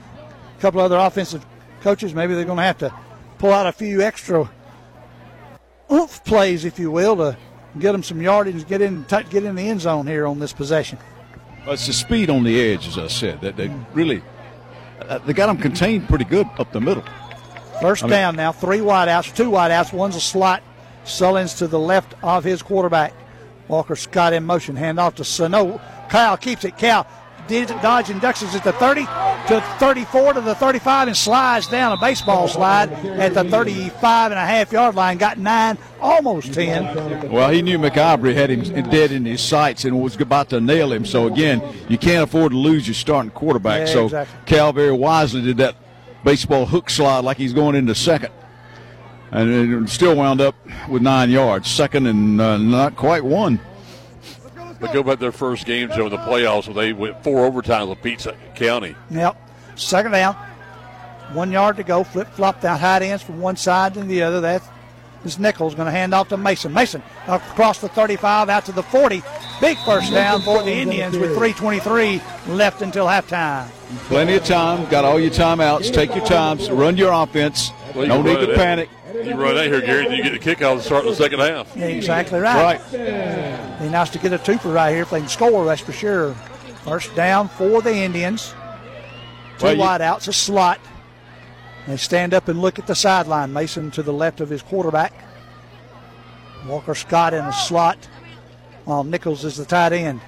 couple 0.59 0.79
other 0.79 0.97
offensive 0.97 1.45
coaches. 1.81 2.15
Maybe 2.15 2.33
they're 2.33 2.45
going 2.45 2.57
to 2.57 2.63
have 2.63 2.77
to 2.77 2.93
pull 3.39 3.51
out 3.51 3.67
a 3.67 3.73
few 3.73 4.01
extra 4.01 4.49
oomph 5.91 6.23
plays, 6.23 6.63
if 6.63 6.79
you 6.79 6.91
will, 6.91 7.15
to 7.17 7.37
get 7.77 7.91
them 7.91 8.03
some 8.03 8.21
yardage, 8.21 8.67
get 8.67 8.81
in, 8.81 9.03
t- 9.05 9.23
get 9.29 9.43
in 9.43 9.55
the 9.55 9.69
end 9.69 9.81
zone 9.81 10.07
here 10.07 10.25
on 10.25 10.39
this 10.39 10.53
possession. 10.53 10.97
Well, 11.65 11.73
it's 11.73 11.85
the 11.87 11.93
speed 11.93 12.29
on 12.29 12.43
the 12.43 12.59
edge, 12.59 12.87
as 12.87 12.97
I 12.97 13.07
said. 13.07 13.41
That 13.41 13.57
they 13.57 13.71
really 13.93 14.23
uh, 15.01 15.19
they 15.19 15.33
got 15.33 15.47
them 15.47 15.57
contained 15.57 16.07
pretty 16.07 16.25
good 16.25 16.47
up 16.57 16.71
the 16.71 16.81
middle. 16.81 17.03
First 17.81 18.03
I 18.03 18.07
mean- 18.07 18.11
down 18.11 18.35
now, 18.35 18.51
three 18.51 18.79
wideouts, 18.79 19.35
two 19.35 19.49
wideouts, 19.51 19.93
one's 19.93 20.15
a 20.15 20.21
slot. 20.21 20.63
Sullins 21.05 21.57
to 21.59 21.67
the 21.67 21.79
left 21.79 22.13
of 22.23 22.43
his 22.43 22.61
quarterback. 22.61 23.13
Walker 23.67 23.95
Scott 23.95 24.33
in 24.33 24.45
motion, 24.45 24.75
hand 24.75 24.99
off 24.99 25.15
to 25.15 25.23
Sano. 25.23 25.79
Kyle 26.09 26.37
keeps 26.37 26.65
it. 26.65 26.77
Did 26.77 27.05
dodge 27.49 28.09
it 28.09 28.23
at 28.23 28.63
the 28.63 28.73
30 28.73 29.05
to 29.47 29.61
34 29.79 30.33
to 30.33 30.41
the 30.41 30.55
35 30.55 31.07
and 31.07 31.17
slides 31.17 31.67
down 31.67 31.91
a 31.91 31.99
baseball 31.99 32.47
slide 32.47 32.91
at 32.91 33.33
the 33.33 33.43
35 33.43 34.31
and 34.31 34.39
a 34.39 34.45
half 34.45 34.71
yard 34.71 34.95
line. 34.95 35.17
Got 35.17 35.37
nine, 35.37 35.77
almost 35.99 36.53
10. 36.53 37.31
Well, 37.31 37.49
he 37.49 37.61
knew 37.61 37.79
McIvory 37.79 38.35
had 38.35 38.49
him 38.49 38.61
dead 38.89 39.11
in 39.11 39.25
his 39.25 39.41
sights 39.41 39.85
and 39.85 40.01
was 40.01 40.15
about 40.19 40.49
to 40.49 40.61
nail 40.61 40.91
him. 40.91 41.05
So 41.05 41.27
again, 41.27 41.61
you 41.87 41.97
can't 41.97 42.23
afford 42.23 42.51
to 42.51 42.57
lose 42.57 42.87
your 42.87 42.95
starting 42.95 43.31
quarterback. 43.31 43.87
Yeah, 43.87 43.93
so 43.93 44.05
exactly. 44.05 44.39
Cal 44.45 44.71
very 44.71 44.91
wisely 44.91 45.41
did 45.41 45.57
that 45.57 45.75
baseball 46.23 46.65
hook 46.65 46.89
slide 46.89 47.23
like 47.23 47.37
he's 47.37 47.53
going 47.53 47.75
into 47.75 47.95
second, 47.95 48.31
and 49.31 49.85
it 49.85 49.89
still 49.89 50.15
wound 50.15 50.41
up 50.41 50.55
with 50.87 51.01
nine 51.01 51.29
yards, 51.29 51.69
second 51.69 52.05
and 52.05 52.39
uh, 52.39 52.57
not 52.57 52.95
quite 52.95 53.23
one. 53.23 53.59
But 54.79 54.93
go 54.93 55.03
back 55.03 55.19
their 55.19 55.31
first 55.31 55.65
game, 55.65 55.89
Joe, 55.89 56.05
in 56.05 56.11
the 56.11 56.17
playoffs, 56.17 56.67
where 56.67 56.75
they 56.75 56.93
went 56.93 57.21
four 57.23 57.49
overtimes 57.49 57.89
with 57.89 58.01
Pete 58.01 58.25
County. 58.55 58.95
Yep. 59.11 59.35
Second 59.75 60.11
down. 60.11 60.35
One 61.33 61.51
yard 61.51 61.77
to 61.77 61.83
go. 61.83 62.03
Flip 62.03 62.27
flop 62.29 62.61
down 62.61 62.79
tight 62.79 63.01
ends 63.01 63.21
from 63.21 63.39
one 63.39 63.55
side 63.55 63.93
to 63.93 64.01
the 64.01 64.23
other. 64.23 64.41
That's 64.41 64.67
this 65.23 65.37
Nichols 65.37 65.75
going 65.75 65.85
to 65.85 65.91
hand 65.91 66.13
off 66.13 66.29
to 66.29 66.37
Mason. 66.37 66.73
Mason 66.73 67.03
across 67.27 67.79
the 67.79 67.89
35 67.89 68.49
out 68.49 68.65
to 68.65 68.71
the 68.71 68.83
40. 68.83 69.21
Big 69.59 69.77
first 69.79 70.11
down 70.11 70.41
for 70.41 70.63
the 70.63 70.71
Indians 70.71 71.17
with 71.17 71.35
3:23 71.37 72.21
left 72.55 72.81
until 72.81 73.05
halftime. 73.05 73.67
Plenty 74.07 74.35
of 74.35 74.45
time. 74.45 74.87
Got 74.89 75.05
all 75.05 75.19
your 75.19 75.31
timeouts. 75.31 75.91
Take 75.93 76.15
your 76.15 76.25
times. 76.25 76.69
Run 76.69 76.95
your 76.97 77.11
offense. 77.11 77.71
Well, 77.95 78.03
you 78.03 78.09
no 78.09 78.17
can 78.23 78.25
need 78.25 78.45
to 78.45 78.51
it. 78.51 78.55
panic. 78.57 78.89
You 79.13 79.33
run 79.35 79.57
out 79.57 79.65
here, 79.65 79.81
Gary, 79.81 80.05
and 80.05 80.15
you 80.15 80.23
get 80.23 80.31
the 80.33 80.39
kickoff 80.55 80.77
to 80.77 80.83
start 80.83 81.03
in 81.03 81.09
the 81.09 81.15
second 81.15 81.39
half. 81.39 81.75
Yeah, 81.75 81.85
exactly 81.87 82.39
right. 82.39 82.79
Right. 82.91 83.79
Be 83.79 83.89
nice 83.89 84.09
to 84.11 84.19
get 84.19 84.31
a 84.33 84.37
twofer 84.37 84.73
right 84.73 84.91
here 84.93 85.01
if 85.01 85.09
they 85.09 85.19
can 85.19 85.27
score. 85.27 85.65
That's 85.65 85.81
for 85.81 85.91
sure. 85.91 86.33
First 86.83 87.15
down 87.15 87.49
for 87.49 87.81
the 87.81 87.93
Indians. 87.93 88.53
Two 89.57 89.65
Well, 89.65 89.73
you- 89.73 89.79
wide 89.79 90.01
outs, 90.01 90.27
a 90.27 90.33
slot. 90.33 90.79
They 91.87 91.97
stand 91.97 92.33
up 92.35 92.47
and 92.47 92.61
look 92.61 92.77
at 92.77 92.85
the 92.85 92.93
sideline. 92.95 93.51
Mason 93.51 93.89
to 93.91 94.03
the 94.03 94.13
left 94.13 94.39
of 94.41 94.49
his 94.49 94.61
quarterback. 94.61 95.11
Walker 96.67 96.93
Scott 96.93 97.33
in 97.33 97.43
a 97.43 97.53
slot, 97.53 97.97
while 98.85 99.03
Nichols 99.03 99.43
is 99.43 99.57
the 99.57 99.65
tight 99.65 99.91
end. 99.93 100.21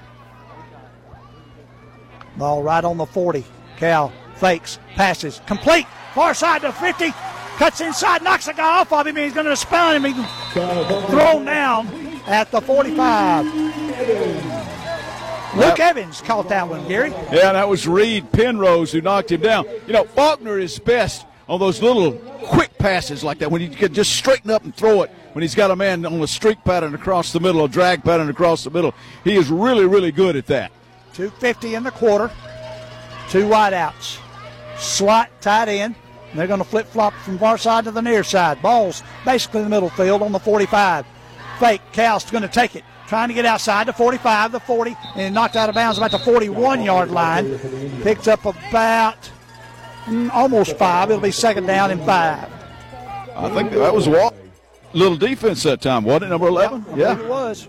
Ball 2.38 2.64
right 2.64 2.84
on 2.84 2.98
the 2.98 3.06
40. 3.06 3.44
Cal 3.78 4.12
fakes, 4.36 4.80
passes, 4.96 5.42
complete. 5.46 5.86
Far 6.14 6.34
side 6.34 6.62
to 6.62 6.72
50. 6.72 7.12
Cuts 7.58 7.82
inside, 7.82 8.24
knocks 8.24 8.46
the 8.46 8.54
guy 8.54 8.80
off 8.80 8.92
of 8.92 9.06
him. 9.06 9.16
He's 9.16 9.34
going 9.34 9.46
to 9.46 9.56
spell 9.56 9.92
him. 9.92 10.04
He's 10.04 10.16
thrown 10.54 11.46
down 11.46 11.88
at 12.26 12.50
the 12.52 12.62
45. 12.62 13.46
Luke 15.56 15.80
Evans 15.80 16.22
caught 16.22 16.48
that 16.50 16.68
one, 16.68 16.88
Gary. 16.88 17.12
Yeah, 17.32 17.52
that 17.54 17.68
was 17.68 17.88
Reed 17.88 18.32
Penrose 18.32 18.92
who 18.92 19.02
knocked 19.02 19.32
him 19.32 19.42
down. 19.42 19.66
You 19.86 19.94
know, 19.94 20.06
Faulkner 20.06 20.58
is 20.58 20.80
best 20.80 21.26
on 21.50 21.60
those 21.60 21.82
little 21.82 22.14
quick 22.44 22.76
passes 22.78 23.24
like 23.24 23.40
that 23.40 23.52
when 23.52 23.60
he 23.62 23.68
can 23.68 23.94
just 23.94 24.16
straighten 24.16 24.50
up 24.50 24.64
and 24.64 24.74
throw 24.74 25.02
it 25.02 25.12
when 25.34 25.42
he's 25.42 25.54
got 25.54 25.70
a 25.70 25.76
man 25.76 26.06
on 26.06 26.22
a 26.22 26.28
streak 26.28 26.64
pattern 26.64 26.96
across 26.96 27.34
the 27.34 27.40
middle, 27.40 27.64
a 27.66 27.70
drag 27.70 28.04
pattern 28.04 28.30
across 28.30 28.64
the 28.64 28.70
middle. 28.70 28.94
He 29.24 29.36
is 29.36 29.50
really, 29.50 29.86
really 29.86 30.12
good 30.12 30.36
at 30.36 30.48
that. 30.48 30.72
250 31.14 31.76
in 31.76 31.84
the 31.84 31.92
quarter. 31.92 32.32
Two 33.30 33.48
wideouts. 33.48 34.20
Slot 34.78 35.30
tight 35.42 35.68
end. 35.68 35.96
They're 36.34 36.48
going 36.48 36.60
to 36.60 36.66
flip 36.66 36.88
flop 36.88 37.14
from 37.14 37.38
far 37.38 37.58
side 37.58 37.86
to 37.86 37.92
the 37.92 38.02
near 38.02 38.24
side. 38.24 38.62
Ball's 38.62 39.04
basically 39.26 39.60
in 39.60 39.66
the 39.66 39.70
middle 39.70 39.90
field 39.90 40.22
on 40.22 40.32
the 40.32 40.40
45. 40.40 41.06
Fake. 41.60 41.82
Cal's 41.92 42.30
going 42.30 42.42
to 42.42 42.48
take 42.48 42.76
it. 42.76 42.84
Trying 43.08 43.28
to 43.28 43.34
get 43.34 43.46
outside 43.46 43.88
the 43.88 43.94
45, 43.94 44.54
the 44.54 44.60
40, 44.62 44.96
and 45.16 45.36
knocked 45.36 45.58
out 45.58 45.68
of 45.68 45.76
bounds 45.76 45.98
about 45.98 46.12
the 46.12 46.20
41 46.20 46.82
yard 46.82 47.12
line. 47.12 47.60
Picked 48.04 48.30
up 48.30 48.46
about 48.46 49.30
mm, 50.06 50.30
almost 50.32 50.78
five. 50.78 51.10
It'll 51.10 51.22
be 51.22 51.32
second 51.32 51.66
down 51.66 51.92
and 51.92 52.02
five. 52.06 52.50
I 53.36 53.50
think 53.50 53.72
that 53.72 53.94
was 53.94 54.08
Walt. 54.08 54.36
Little 54.94 55.18
defense 55.18 55.64
that 55.64 55.82
time, 55.82 56.06
wasn't 56.06 56.26
it? 56.26 56.30
Number 56.30 56.48
11? 56.48 56.82
I 56.82 56.96
believe 56.96 57.20
it 57.20 57.30
was. 57.30 57.68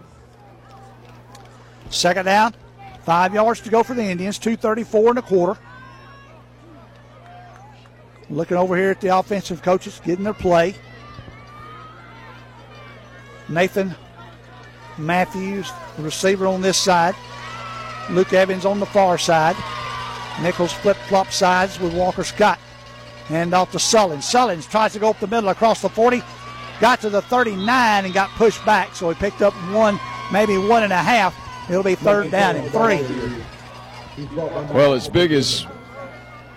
Second 1.90 2.24
down, 2.26 2.54
five 3.04 3.34
yards 3.34 3.60
to 3.62 3.70
go 3.70 3.82
for 3.82 3.94
the 3.94 4.04
Indians, 4.04 4.38
234 4.38 5.10
and 5.10 5.18
a 5.18 5.22
quarter. 5.22 5.60
Looking 8.30 8.56
over 8.56 8.76
here 8.76 8.90
at 8.90 9.00
the 9.00 9.16
offensive 9.16 9.62
coaches, 9.62 10.00
getting 10.04 10.24
their 10.24 10.34
play. 10.34 10.74
Nathan 13.48 13.94
Matthews, 14.98 15.70
receiver 15.98 16.46
on 16.46 16.62
this 16.62 16.78
side. 16.78 17.14
Luke 18.10 18.32
Evans 18.32 18.64
on 18.64 18.80
the 18.80 18.86
far 18.86 19.18
side. 19.18 19.56
Nichols 20.40 20.72
flip 20.72 20.96
flop 21.08 21.30
sides 21.30 21.78
with 21.78 21.94
Walker 21.94 22.24
Scott. 22.24 22.58
Hand 23.26 23.54
off 23.54 23.72
to 23.72 23.78
Sullins. 23.78 24.24
Sullins 24.24 24.68
tries 24.68 24.92
to 24.94 24.98
go 24.98 25.10
up 25.10 25.20
the 25.20 25.26
middle 25.26 25.50
across 25.50 25.82
the 25.82 25.88
40. 25.88 26.22
got 26.80 27.00
to 27.00 27.10
the 27.10 27.22
39 27.22 28.04
and 28.04 28.14
got 28.14 28.30
pushed 28.30 28.64
back, 28.64 28.94
so 28.94 29.08
he 29.08 29.14
picked 29.14 29.42
up 29.42 29.54
one, 29.72 30.00
maybe 30.32 30.56
one 30.56 30.82
and 30.82 30.92
a 30.92 30.96
half. 30.96 31.36
It'll 31.68 31.82
be 31.82 31.94
third 31.94 32.30
down 32.30 32.56
and 32.56 32.70
three. 32.70 33.04
Well, 34.36 34.92
as 34.94 35.08
big 35.08 35.32
as 35.32 35.66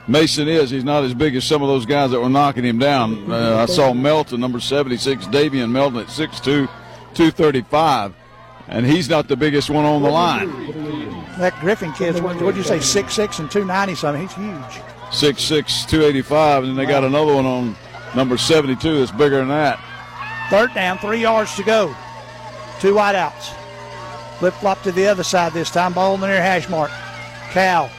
Mason 0.08 0.48
is, 0.48 0.70
he's 0.70 0.84
not 0.84 1.04
as 1.04 1.14
big 1.14 1.36
as 1.36 1.44
some 1.44 1.62
of 1.62 1.68
those 1.68 1.86
guys 1.86 2.12
that 2.12 2.20
were 2.20 2.30
knocking 2.30 2.64
him 2.64 2.78
down. 2.78 3.32
Uh, 3.32 3.58
I 3.58 3.66
saw 3.66 3.94
Melton, 3.94 4.40
number 4.40 4.60
76, 4.60 5.26
Davian 5.28 5.72
Melton 5.72 6.00
at 6.00 6.08
6'2, 6.08 6.44
235, 6.44 8.14
and 8.68 8.86
he's 8.86 9.10
not 9.10 9.28
the 9.28 9.36
biggest 9.36 9.70
one 9.70 9.86
on 9.86 10.04
the 10.04 10.10
line. 10.10 10.50
That 11.38 11.58
Griffin 11.60 11.92
kid's, 11.94 12.22
what 12.22 12.38
did 12.38 12.56
you 12.58 12.64
say, 12.64 12.78
6'6 12.78 13.40
and 13.40 13.50
290 13.50 13.96
something? 13.96 14.22
He's 14.22 14.34
huge. 14.34 14.84
6'6, 15.12 15.88
285, 15.88 16.64
and 16.64 16.70
then 16.70 16.76
they 16.76 16.86
got 16.86 17.04
another 17.04 17.34
one 17.34 17.46
on 17.46 17.76
number 18.16 18.38
72 18.38 19.00
that's 19.00 19.12
bigger 19.12 19.38
than 19.38 19.50
that. 19.50 19.80
Third 20.50 20.74
down, 20.74 20.98
three 21.00 21.22
yards 21.22 21.56
to 21.56 21.64
go. 21.64 21.96
Two 22.80 22.96
wide 22.96 23.16
outs. 23.16 23.52
Flip 24.40 24.54
flop 24.56 24.82
to 24.84 24.92
the 24.92 25.08
other 25.08 25.24
side 25.24 25.54
this 25.54 25.70
time. 25.72 25.94
Ball 25.94 26.16
in 26.16 26.22
the 26.22 26.28
near 26.28 26.42
hash 26.42 26.68
mark. 26.70 26.92
Cal 27.52 27.90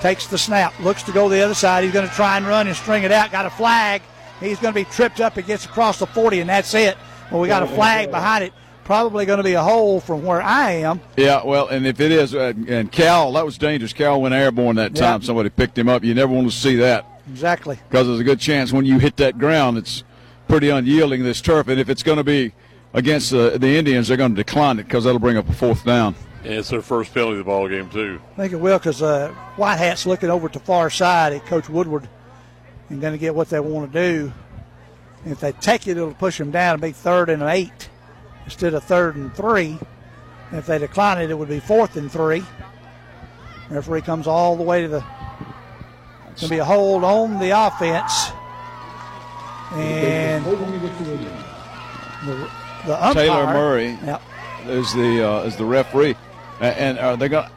takes 0.00 0.26
the 0.26 0.38
snap, 0.38 0.78
looks 0.80 1.02
to 1.02 1.12
go 1.12 1.28
the 1.28 1.40
other 1.42 1.54
side. 1.54 1.82
He's 1.82 1.92
going 1.92 2.06
to 2.08 2.14
try 2.14 2.36
and 2.36 2.46
run 2.46 2.66
and 2.66 2.76
string 2.76 3.02
it 3.04 3.10
out. 3.12 3.32
Got 3.32 3.46
a 3.46 3.50
flag. 3.50 4.02
He's 4.40 4.58
going 4.58 4.74
to 4.74 4.80
be 4.80 4.84
tripped 4.84 5.20
up. 5.20 5.38
It 5.38 5.46
gets 5.46 5.64
across 5.64 5.98
the 5.98 6.06
40, 6.06 6.40
and 6.40 6.50
that's 6.50 6.74
it. 6.74 6.96
Well, 7.30 7.40
we 7.40 7.48
got 7.48 7.62
a 7.62 7.66
flag 7.66 8.10
behind 8.10 8.44
it. 8.44 8.52
Probably 8.84 9.24
going 9.24 9.38
to 9.38 9.42
be 9.42 9.54
a 9.54 9.62
hole 9.62 9.98
from 10.00 10.22
where 10.24 10.42
I 10.42 10.72
am. 10.72 11.00
Yeah, 11.16 11.42
well, 11.42 11.68
and 11.68 11.86
if 11.86 12.00
it 12.00 12.12
is, 12.12 12.34
uh, 12.34 12.52
and 12.68 12.92
Cal, 12.92 13.32
that 13.32 13.46
was 13.46 13.56
dangerous. 13.56 13.94
Cal 13.94 14.20
went 14.20 14.34
airborne 14.34 14.76
that 14.76 14.94
time. 14.94 15.22
Yeah. 15.22 15.26
Somebody 15.26 15.48
picked 15.48 15.78
him 15.78 15.88
up. 15.88 16.04
You 16.04 16.12
never 16.12 16.32
want 16.34 16.50
to 16.50 16.54
see 16.56 16.76
that 16.76 17.06
Exactly. 17.30 17.78
because 17.88 18.06
there's 18.06 18.20
a 18.20 18.24
good 18.24 18.40
chance 18.40 18.72
when 18.72 18.84
you 18.84 18.98
hit 18.98 19.16
that 19.16 19.38
ground, 19.38 19.78
it's 19.78 20.04
pretty 20.48 20.68
unyielding, 20.68 21.22
this 21.22 21.40
turf. 21.40 21.68
And 21.68 21.80
if 21.80 21.88
it's 21.88 22.02
going 22.02 22.18
to 22.18 22.24
be 22.24 22.52
against 22.94 23.34
uh, 23.34 23.58
the 23.58 23.76
Indians, 23.76 24.08
they're 24.08 24.16
going 24.16 24.34
to 24.34 24.42
decline 24.42 24.78
it 24.78 24.84
because 24.84 25.04
that'll 25.04 25.18
bring 25.18 25.36
up 25.36 25.48
a 25.48 25.52
fourth 25.52 25.84
down. 25.84 26.14
And 26.44 26.54
it's 26.54 26.70
their 26.70 26.82
first 26.82 27.12
penalty 27.12 27.32
of 27.32 27.38
the 27.38 27.44
ball 27.44 27.68
game 27.68 27.90
too. 27.90 28.20
I 28.32 28.36
think 28.36 28.52
it 28.52 28.56
will 28.56 28.78
because 28.78 29.02
uh, 29.02 29.28
White 29.56 29.76
Hat's 29.76 30.06
looking 30.06 30.30
over 30.30 30.48
to 30.48 30.58
the 30.58 30.64
far 30.64 30.90
side 30.90 31.32
at 31.32 31.44
Coach 31.46 31.68
Woodward 31.68 32.08
and 32.88 33.00
going 33.00 33.12
to 33.12 33.18
get 33.18 33.34
what 33.34 33.50
they 33.50 33.60
want 33.60 33.92
to 33.92 34.00
do. 34.00 34.32
If 35.26 35.40
they 35.40 35.52
take 35.52 35.86
it, 35.86 35.96
it'll 35.96 36.14
push 36.14 36.38
them 36.38 36.50
down 36.50 36.74
and 36.74 36.82
be 36.82 36.92
third 36.92 37.30
and 37.30 37.42
eight 37.42 37.88
instead 38.44 38.74
of 38.74 38.84
third 38.84 39.16
and 39.16 39.34
three. 39.34 39.78
If 40.52 40.66
they 40.66 40.78
decline 40.78 41.18
it, 41.18 41.30
it 41.30 41.34
would 41.34 41.48
be 41.48 41.60
fourth 41.60 41.96
and 41.96 42.12
three. 42.12 42.44
Referee 43.70 44.02
comes 44.02 44.26
all 44.26 44.56
the 44.56 44.62
way 44.62 44.82
to 44.82 44.88
the. 44.88 45.04
It's 46.30 46.42
going 46.42 46.48
to 46.48 46.54
be 46.56 46.58
a 46.58 46.64
hold 46.64 47.04
on 47.04 47.38
the 47.38 47.50
offense. 47.50 48.32
And 49.72 50.44
the, 50.44 52.50
the 52.86 52.94
umpire. 53.06 53.26
Taylor 53.26 53.46
Murray 53.46 53.98
Yep. 54.04 54.22
is 54.68 54.92
the 54.94 55.28
uh, 55.28 55.42
is 55.44 55.56
the 55.56 55.64
referee, 55.64 56.16
A- 56.60 56.80
and 56.80 56.98
uh, 56.98 57.16
they 57.16 57.28
got 57.28 57.50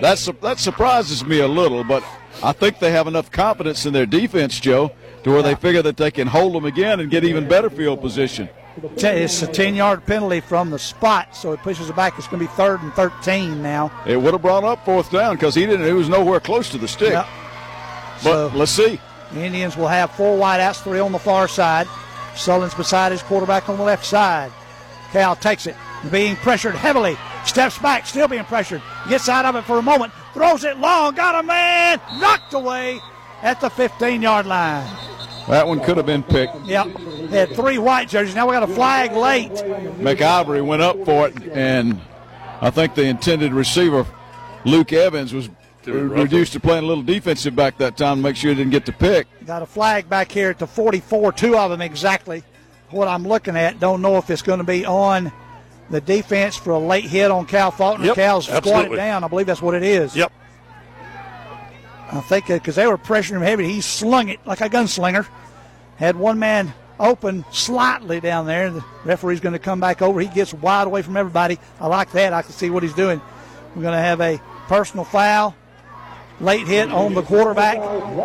that's 0.00 0.26
that 0.42 0.58
surprises 0.58 1.24
me 1.24 1.40
a 1.40 1.48
little, 1.48 1.84
but 1.84 2.02
I 2.42 2.52
think 2.52 2.78
they 2.78 2.92
have 2.92 3.06
enough 3.06 3.30
confidence 3.30 3.84
in 3.86 3.92
their 3.92 4.06
defense, 4.06 4.58
Joe, 4.60 4.92
to 5.24 5.30
where 5.30 5.42
they 5.42 5.54
figure 5.56 5.82
that 5.82 5.96
they 5.96 6.10
can 6.10 6.28
hold 6.28 6.54
them 6.54 6.64
again 6.64 7.00
and 7.00 7.10
get 7.10 7.24
even 7.24 7.48
better 7.48 7.68
field 7.70 8.00
position. 8.00 8.48
It's 8.96 9.42
a 9.42 9.46
10 9.48 9.74
yard 9.74 10.06
penalty 10.06 10.38
from 10.38 10.70
the 10.70 10.78
spot, 10.78 11.34
so 11.34 11.50
it 11.52 11.58
pushes 11.62 11.90
it 11.90 11.96
back. 11.96 12.16
It's 12.16 12.28
going 12.28 12.40
to 12.40 12.48
be 12.48 12.54
third 12.54 12.80
and 12.80 12.92
13 12.94 13.60
now. 13.60 13.90
It 14.06 14.16
would 14.16 14.32
have 14.34 14.42
brought 14.42 14.62
up 14.62 14.84
fourth 14.84 15.10
down 15.10 15.34
because 15.34 15.56
he 15.56 15.66
didn't. 15.66 15.84
He 15.84 15.92
was 15.92 16.08
nowhere 16.08 16.38
close 16.38 16.70
to 16.70 16.78
the 16.78 16.86
stick. 16.86 17.10
Yep. 17.10 17.26
But 18.22 18.54
let's 18.54 18.70
see. 18.70 19.00
The 19.32 19.42
Indians 19.42 19.76
will 19.76 19.88
have 19.88 20.12
four 20.12 20.38
wideouts, 20.38 20.82
three 20.84 21.00
on 21.00 21.10
the 21.10 21.18
far 21.18 21.48
side. 21.48 21.88
Sullins 22.34 22.76
beside 22.76 23.10
his 23.10 23.22
quarterback 23.22 23.68
on 23.68 23.78
the 23.78 23.82
left 23.82 24.04
side. 24.06 24.52
Cal 25.12 25.36
takes 25.36 25.66
it, 25.66 25.76
being 26.10 26.36
pressured 26.36 26.74
heavily. 26.74 27.16
Steps 27.44 27.78
back, 27.78 28.06
still 28.06 28.28
being 28.28 28.44
pressured. 28.44 28.82
Gets 29.08 29.28
out 29.28 29.44
of 29.44 29.56
it 29.56 29.62
for 29.62 29.78
a 29.78 29.82
moment. 29.82 30.12
Throws 30.34 30.64
it 30.64 30.76
long. 30.78 31.14
Got 31.14 31.42
a 31.42 31.46
man. 31.46 32.00
Knocked 32.18 32.52
away 32.52 33.00
at 33.42 33.60
the 33.60 33.70
15 33.70 34.20
yard 34.20 34.46
line. 34.46 34.86
That 35.48 35.66
one 35.66 35.80
could 35.80 35.96
have 35.96 36.04
been 36.04 36.22
picked. 36.22 36.56
Yep. 36.66 36.88
They 37.30 37.38
had 37.38 37.56
three 37.56 37.78
white 37.78 38.08
jerseys. 38.08 38.34
Now 38.34 38.46
we 38.46 38.52
got 38.52 38.68
a 38.68 38.74
flag 38.74 39.12
late. 39.12 39.50
McIvory 39.52 40.64
went 40.64 40.82
up 40.82 41.02
for 41.06 41.28
it, 41.28 41.42
and 41.52 41.98
I 42.60 42.68
think 42.68 42.94
the 42.94 43.04
intended 43.04 43.54
receiver, 43.54 44.06
Luke 44.66 44.92
Evans, 44.92 45.32
was 45.32 45.48
reduced 45.86 46.52
to 46.52 46.60
playing 46.60 46.84
a 46.84 46.86
little 46.86 47.02
defensive 47.02 47.56
back 47.56 47.78
that 47.78 47.96
time 47.96 48.18
to 48.18 48.22
make 48.22 48.36
sure 48.36 48.50
he 48.50 48.56
didn't 48.56 48.72
get 48.72 48.84
the 48.84 48.92
pick. 48.92 49.26
Got 49.46 49.62
a 49.62 49.66
flag 49.66 50.10
back 50.10 50.30
here 50.30 50.50
at 50.50 50.58
the 50.58 50.66
44, 50.66 51.32
two 51.32 51.56
of 51.56 51.70
them 51.70 51.80
exactly 51.80 52.42
what 52.90 53.08
I'm 53.08 53.26
looking 53.26 53.56
at. 53.56 53.80
Don't 53.80 54.02
know 54.02 54.16
if 54.16 54.30
it's 54.30 54.42
going 54.42 54.58
to 54.58 54.64
be 54.64 54.84
on 54.86 55.32
the 55.90 56.00
defense 56.00 56.56
for 56.56 56.70
a 56.70 56.78
late 56.78 57.04
hit 57.04 57.30
on 57.30 57.46
Cal 57.46 57.70
Faulkner. 57.70 58.06
Yep, 58.06 58.14
Cal's 58.14 58.46
squatted 58.46 58.94
down. 58.94 59.24
I 59.24 59.28
believe 59.28 59.46
that's 59.46 59.62
what 59.62 59.74
it 59.74 59.82
is. 59.82 60.14
Yep. 60.14 60.32
I 62.10 62.20
think 62.20 62.48
uh, 62.50 62.54
because 62.54 62.76
they 62.76 62.86
were 62.86 62.98
pressuring 62.98 63.36
him 63.36 63.42
heavy, 63.42 63.70
he 63.70 63.80
slung 63.80 64.28
it 64.28 64.40
like 64.46 64.60
a 64.60 64.68
gunslinger. 64.68 65.26
Had 65.96 66.16
one 66.16 66.38
man 66.38 66.72
open 66.98 67.44
slightly 67.52 68.20
down 68.20 68.46
there. 68.46 68.70
The 68.70 68.84
referee's 69.04 69.40
going 69.40 69.52
to 69.52 69.58
come 69.58 69.80
back 69.80 70.00
over. 70.00 70.20
He 70.20 70.28
gets 70.28 70.54
wide 70.54 70.86
away 70.86 71.02
from 71.02 71.16
everybody. 71.16 71.58
I 71.80 71.86
like 71.86 72.12
that. 72.12 72.32
I 72.32 72.42
can 72.42 72.52
see 72.52 72.70
what 72.70 72.82
he's 72.82 72.94
doing. 72.94 73.20
We're 73.74 73.82
going 73.82 73.94
to 73.94 74.00
have 74.00 74.20
a 74.20 74.40
personal 74.68 75.04
foul, 75.04 75.54
late 76.40 76.66
hit 76.66 76.90
on 76.90 77.14
the 77.14 77.22
quarterback 77.22 77.76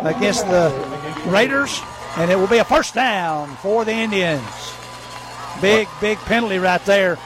against 0.04 0.46
the 0.46 0.70
Raiders, 1.26 1.80
and 2.16 2.30
it 2.30 2.36
will 2.36 2.46
be 2.46 2.58
a 2.58 2.64
first 2.64 2.94
down 2.94 3.54
for 3.56 3.84
the 3.84 3.92
Indians. 3.92 4.42
Big, 5.60 5.88
big 6.00 6.18
penalty 6.18 6.58
right 6.58 6.84
there 6.84 7.18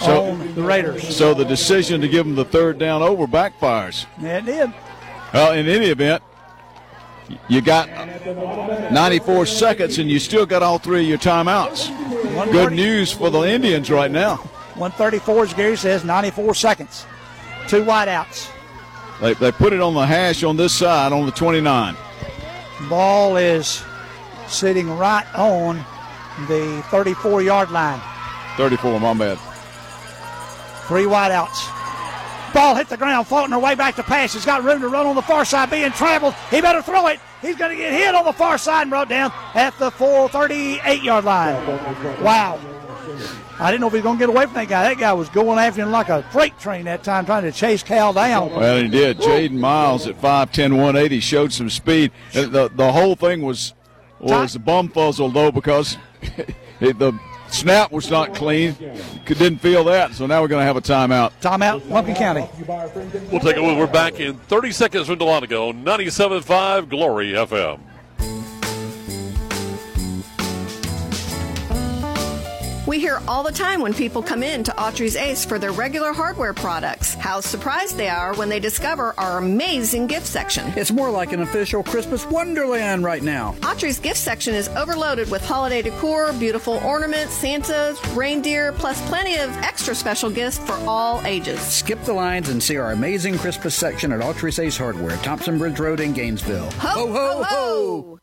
So- 0.00 0.30
on 0.30 0.54
the 0.54 0.62
Raiders. 0.62 1.16
So 1.16 1.34
the 1.34 1.44
decision 1.44 2.00
to 2.00 2.08
give 2.08 2.26
them 2.26 2.34
the 2.36 2.44
third 2.44 2.78
down 2.78 3.02
over 3.02 3.26
backfires. 3.26 4.06
It 4.20 4.44
did. 4.44 4.72
Well, 5.32 5.52
in 5.52 5.68
any 5.68 5.86
event, 5.86 6.22
you 7.48 7.60
got 7.60 7.88
94 8.92 9.46
seconds 9.46 9.98
and 9.98 10.08
you 10.10 10.18
still 10.18 10.46
got 10.46 10.62
all 10.62 10.78
three 10.78 11.02
of 11.02 11.08
your 11.08 11.18
timeouts. 11.18 11.90
Good 12.52 12.72
news 12.72 13.12
for 13.12 13.30
the 13.30 13.40
Indians 13.42 13.90
right 13.90 14.10
now. 14.10 14.36
134, 14.76 15.44
as 15.44 15.54
Gary 15.54 15.76
says, 15.76 16.04
94 16.04 16.54
seconds. 16.54 17.06
Two 17.66 17.82
wideouts. 17.84 18.48
They, 19.20 19.34
they 19.34 19.50
put 19.50 19.72
it 19.72 19.80
on 19.80 19.94
the 19.94 20.06
hash 20.06 20.44
on 20.44 20.56
this 20.56 20.74
side 20.74 21.12
on 21.12 21.26
the 21.26 21.32
29. 21.32 21.96
Ball 22.88 23.36
is 23.38 23.82
sitting 24.48 24.90
right 24.96 25.26
on 25.34 25.76
the 26.48 26.82
34 26.90 27.42
yard 27.42 27.70
line. 27.70 28.00
34, 28.56 29.00
my 29.00 29.14
bad. 29.14 29.38
Three 30.86 31.04
wideouts. 31.04 31.72
Ball 32.54 32.74
hit 32.74 32.88
the 32.88 32.96
ground, 32.96 33.26
Faulkner 33.26 33.58
way 33.58 33.74
back 33.74 33.96
to 33.96 34.02
pass. 34.02 34.32
He's 34.32 34.46
got 34.46 34.64
room 34.64 34.80
to 34.80 34.88
run 34.88 35.06
on 35.06 35.14
the 35.14 35.22
far 35.22 35.44
side, 35.44 35.70
being 35.70 35.90
traveled. 35.92 36.34
He 36.50 36.60
better 36.60 36.80
throw 36.80 37.08
it. 37.08 37.20
He's 37.42 37.56
going 37.56 37.70
to 37.70 37.76
get 37.76 37.92
hit 37.92 38.14
on 38.14 38.24
the 38.24 38.32
far 38.32 38.56
side 38.56 38.82
and 38.82 38.90
brought 38.90 39.08
down 39.08 39.32
at 39.54 39.78
the 39.78 39.90
438 39.90 41.02
yard 41.02 41.24
line. 41.24 41.54
Wow. 42.22 42.58
I 43.58 43.70
didn't 43.70 43.80
know 43.80 43.86
if 43.86 43.92
he 43.94 43.98
was 43.98 44.04
going 44.04 44.18
to 44.18 44.22
get 44.22 44.28
away 44.28 44.44
from 44.44 44.54
that 44.54 44.68
guy. 44.68 44.88
That 44.94 45.00
guy 45.00 45.12
was 45.12 45.28
going 45.30 45.58
after 45.58 45.82
him 45.82 45.90
like 45.90 46.08
a 46.08 46.22
freight 46.30 46.58
train 46.58 46.84
that 46.84 47.02
time, 47.02 47.24
trying 47.24 47.44
to 47.44 47.52
chase 47.52 47.82
Cal 47.82 48.12
down. 48.12 48.50
Well, 48.50 48.82
he 48.82 48.88
did. 48.88 49.18
Jaden 49.18 49.58
Miles 49.58 50.06
at 50.06 50.20
5'10", 50.20 50.72
180 50.72 51.20
showed 51.20 51.52
some 51.52 51.70
speed. 51.70 52.12
Uh, 52.34 52.46
the, 52.46 52.70
the 52.74 52.92
whole 52.92 53.16
thing 53.16 53.42
was 53.42 53.72
was 54.20 54.56
bumfuzzled, 54.56 55.32
though, 55.34 55.50
because 55.52 55.96
the 56.80 57.18
snap 57.48 57.92
was 57.92 58.10
not 58.10 58.34
clean. 58.34 58.74
Could- 59.24 59.38
Didn't 59.38 59.58
feel 59.58 59.84
that, 59.84 60.14
so 60.14 60.26
now 60.26 60.40
we're 60.42 60.48
going 60.48 60.62
to 60.62 60.66
have 60.66 60.76
a 60.76 60.80
timeout. 60.80 61.32
Timeout, 61.40 61.88
Lumpkin 61.88 62.14
County. 62.16 62.48
We'll 63.30 63.40
take 63.40 63.56
a 63.56 63.60
look. 63.60 63.78
We're 63.78 63.86
back 63.86 64.18
in 64.20 64.34
30 64.36 64.72
seconds 64.72 65.06
from 65.06 65.18
Dahlonega, 65.18 65.82
97.5 65.84 66.88
Glory 66.88 67.32
FM. 67.32 67.80
We 72.86 73.00
hear 73.00 73.20
all 73.26 73.42
the 73.42 73.50
time 73.50 73.80
when 73.80 73.92
people 73.92 74.22
come 74.22 74.44
in 74.44 74.62
to 74.62 74.70
Autry's 74.72 75.16
Ace 75.16 75.44
for 75.44 75.58
their 75.58 75.72
regular 75.72 76.12
hardware 76.12 76.54
products 76.54 77.14
how 77.14 77.40
surprised 77.40 77.96
they 77.96 78.08
are 78.08 78.32
when 78.36 78.48
they 78.48 78.60
discover 78.60 79.12
our 79.18 79.38
amazing 79.38 80.06
gift 80.06 80.26
section. 80.26 80.72
It's 80.76 80.92
more 80.92 81.10
like 81.10 81.32
an 81.32 81.42
official 81.42 81.82
Christmas 81.82 82.24
wonderland 82.26 83.02
right 83.02 83.22
now. 83.22 83.56
Autry's 83.62 83.98
gift 83.98 84.18
section 84.18 84.54
is 84.54 84.68
overloaded 84.68 85.28
with 85.32 85.44
holiday 85.44 85.82
decor, 85.82 86.32
beautiful 86.34 86.74
ornaments, 86.84 87.34
Santas, 87.34 87.98
reindeer, 88.08 88.72
plus 88.72 89.04
plenty 89.08 89.36
of 89.36 89.50
extra 89.58 89.92
special 89.92 90.30
gifts 90.30 90.58
for 90.58 90.74
all 90.86 91.20
ages. 91.24 91.60
Skip 91.60 92.00
the 92.04 92.12
lines 92.12 92.48
and 92.48 92.62
see 92.62 92.76
our 92.76 92.92
amazing 92.92 93.36
Christmas 93.38 93.74
section 93.74 94.12
at 94.12 94.20
Autry's 94.20 94.60
Ace 94.60 94.78
Hardware, 94.78 95.16
Thompson 95.18 95.58
Bridge 95.58 95.80
Road 95.80 95.98
in 95.98 96.12
Gainesville. 96.12 96.70
Ho, 96.70 97.12
ho, 97.12 97.42
ho! 97.42 98.18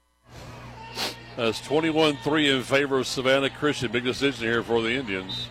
That's 1.35 1.59
21 1.61 2.17
3 2.17 2.49
in 2.49 2.61
favor 2.63 2.99
of 2.99 3.07
Savannah 3.07 3.49
Christian. 3.49 3.91
Big 3.91 4.03
decision 4.03 4.45
here 4.45 4.61
for 4.61 4.81
the 4.81 4.91
Indians. 4.91 5.47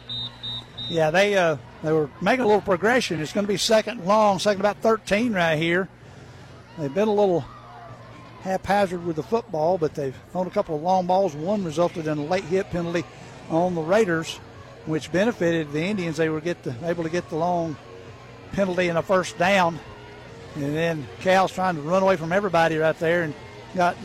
Yeah, 0.88 1.10
they 1.10 1.36
uh, 1.36 1.56
they 1.82 1.92
were 1.92 2.08
making 2.20 2.44
a 2.44 2.46
little 2.46 2.60
progression. 2.60 3.20
It's 3.20 3.32
going 3.32 3.46
to 3.46 3.52
be 3.52 3.56
second 3.56 4.04
long, 4.04 4.38
second 4.38 4.60
about 4.60 4.78
13 4.78 5.32
right 5.32 5.56
here. 5.56 5.88
They've 6.78 6.92
been 6.92 7.08
a 7.08 7.14
little 7.14 7.44
haphazard 8.42 9.04
with 9.04 9.16
the 9.16 9.22
football, 9.22 9.78
but 9.78 9.94
they've 9.94 10.16
thrown 10.30 10.46
a 10.46 10.50
couple 10.50 10.76
of 10.76 10.82
long 10.82 11.06
balls. 11.06 11.34
One 11.34 11.64
resulted 11.64 12.06
in 12.06 12.18
a 12.18 12.24
late 12.24 12.44
hit 12.44 12.70
penalty 12.70 13.04
on 13.50 13.74
the 13.74 13.82
Raiders, 13.82 14.36
which 14.86 15.10
benefited 15.10 15.72
the 15.72 15.82
Indians. 15.82 16.16
They 16.16 16.28
were 16.28 16.40
get 16.40 16.62
the, 16.62 16.74
able 16.84 17.04
to 17.04 17.10
get 17.10 17.28
the 17.28 17.36
long 17.36 17.76
penalty 18.52 18.88
and 18.88 18.98
a 18.98 19.02
first 19.02 19.36
down. 19.38 19.78
And 20.54 20.74
then 20.74 21.06
Cal's 21.20 21.52
trying 21.52 21.76
to 21.76 21.82
run 21.82 22.02
away 22.02 22.16
from 22.16 22.32
everybody 22.32 22.76
right 22.76 22.98
there 22.98 23.22
and 23.22 23.34
got 23.74 23.96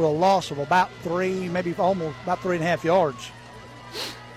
for 0.00 0.06
a 0.06 0.08
loss 0.08 0.50
of 0.50 0.58
about 0.58 0.90
three, 1.02 1.46
maybe 1.50 1.74
almost 1.74 2.16
about 2.22 2.40
three 2.40 2.56
and 2.56 2.64
a 2.64 2.66
half 2.66 2.82
yards. 2.82 3.30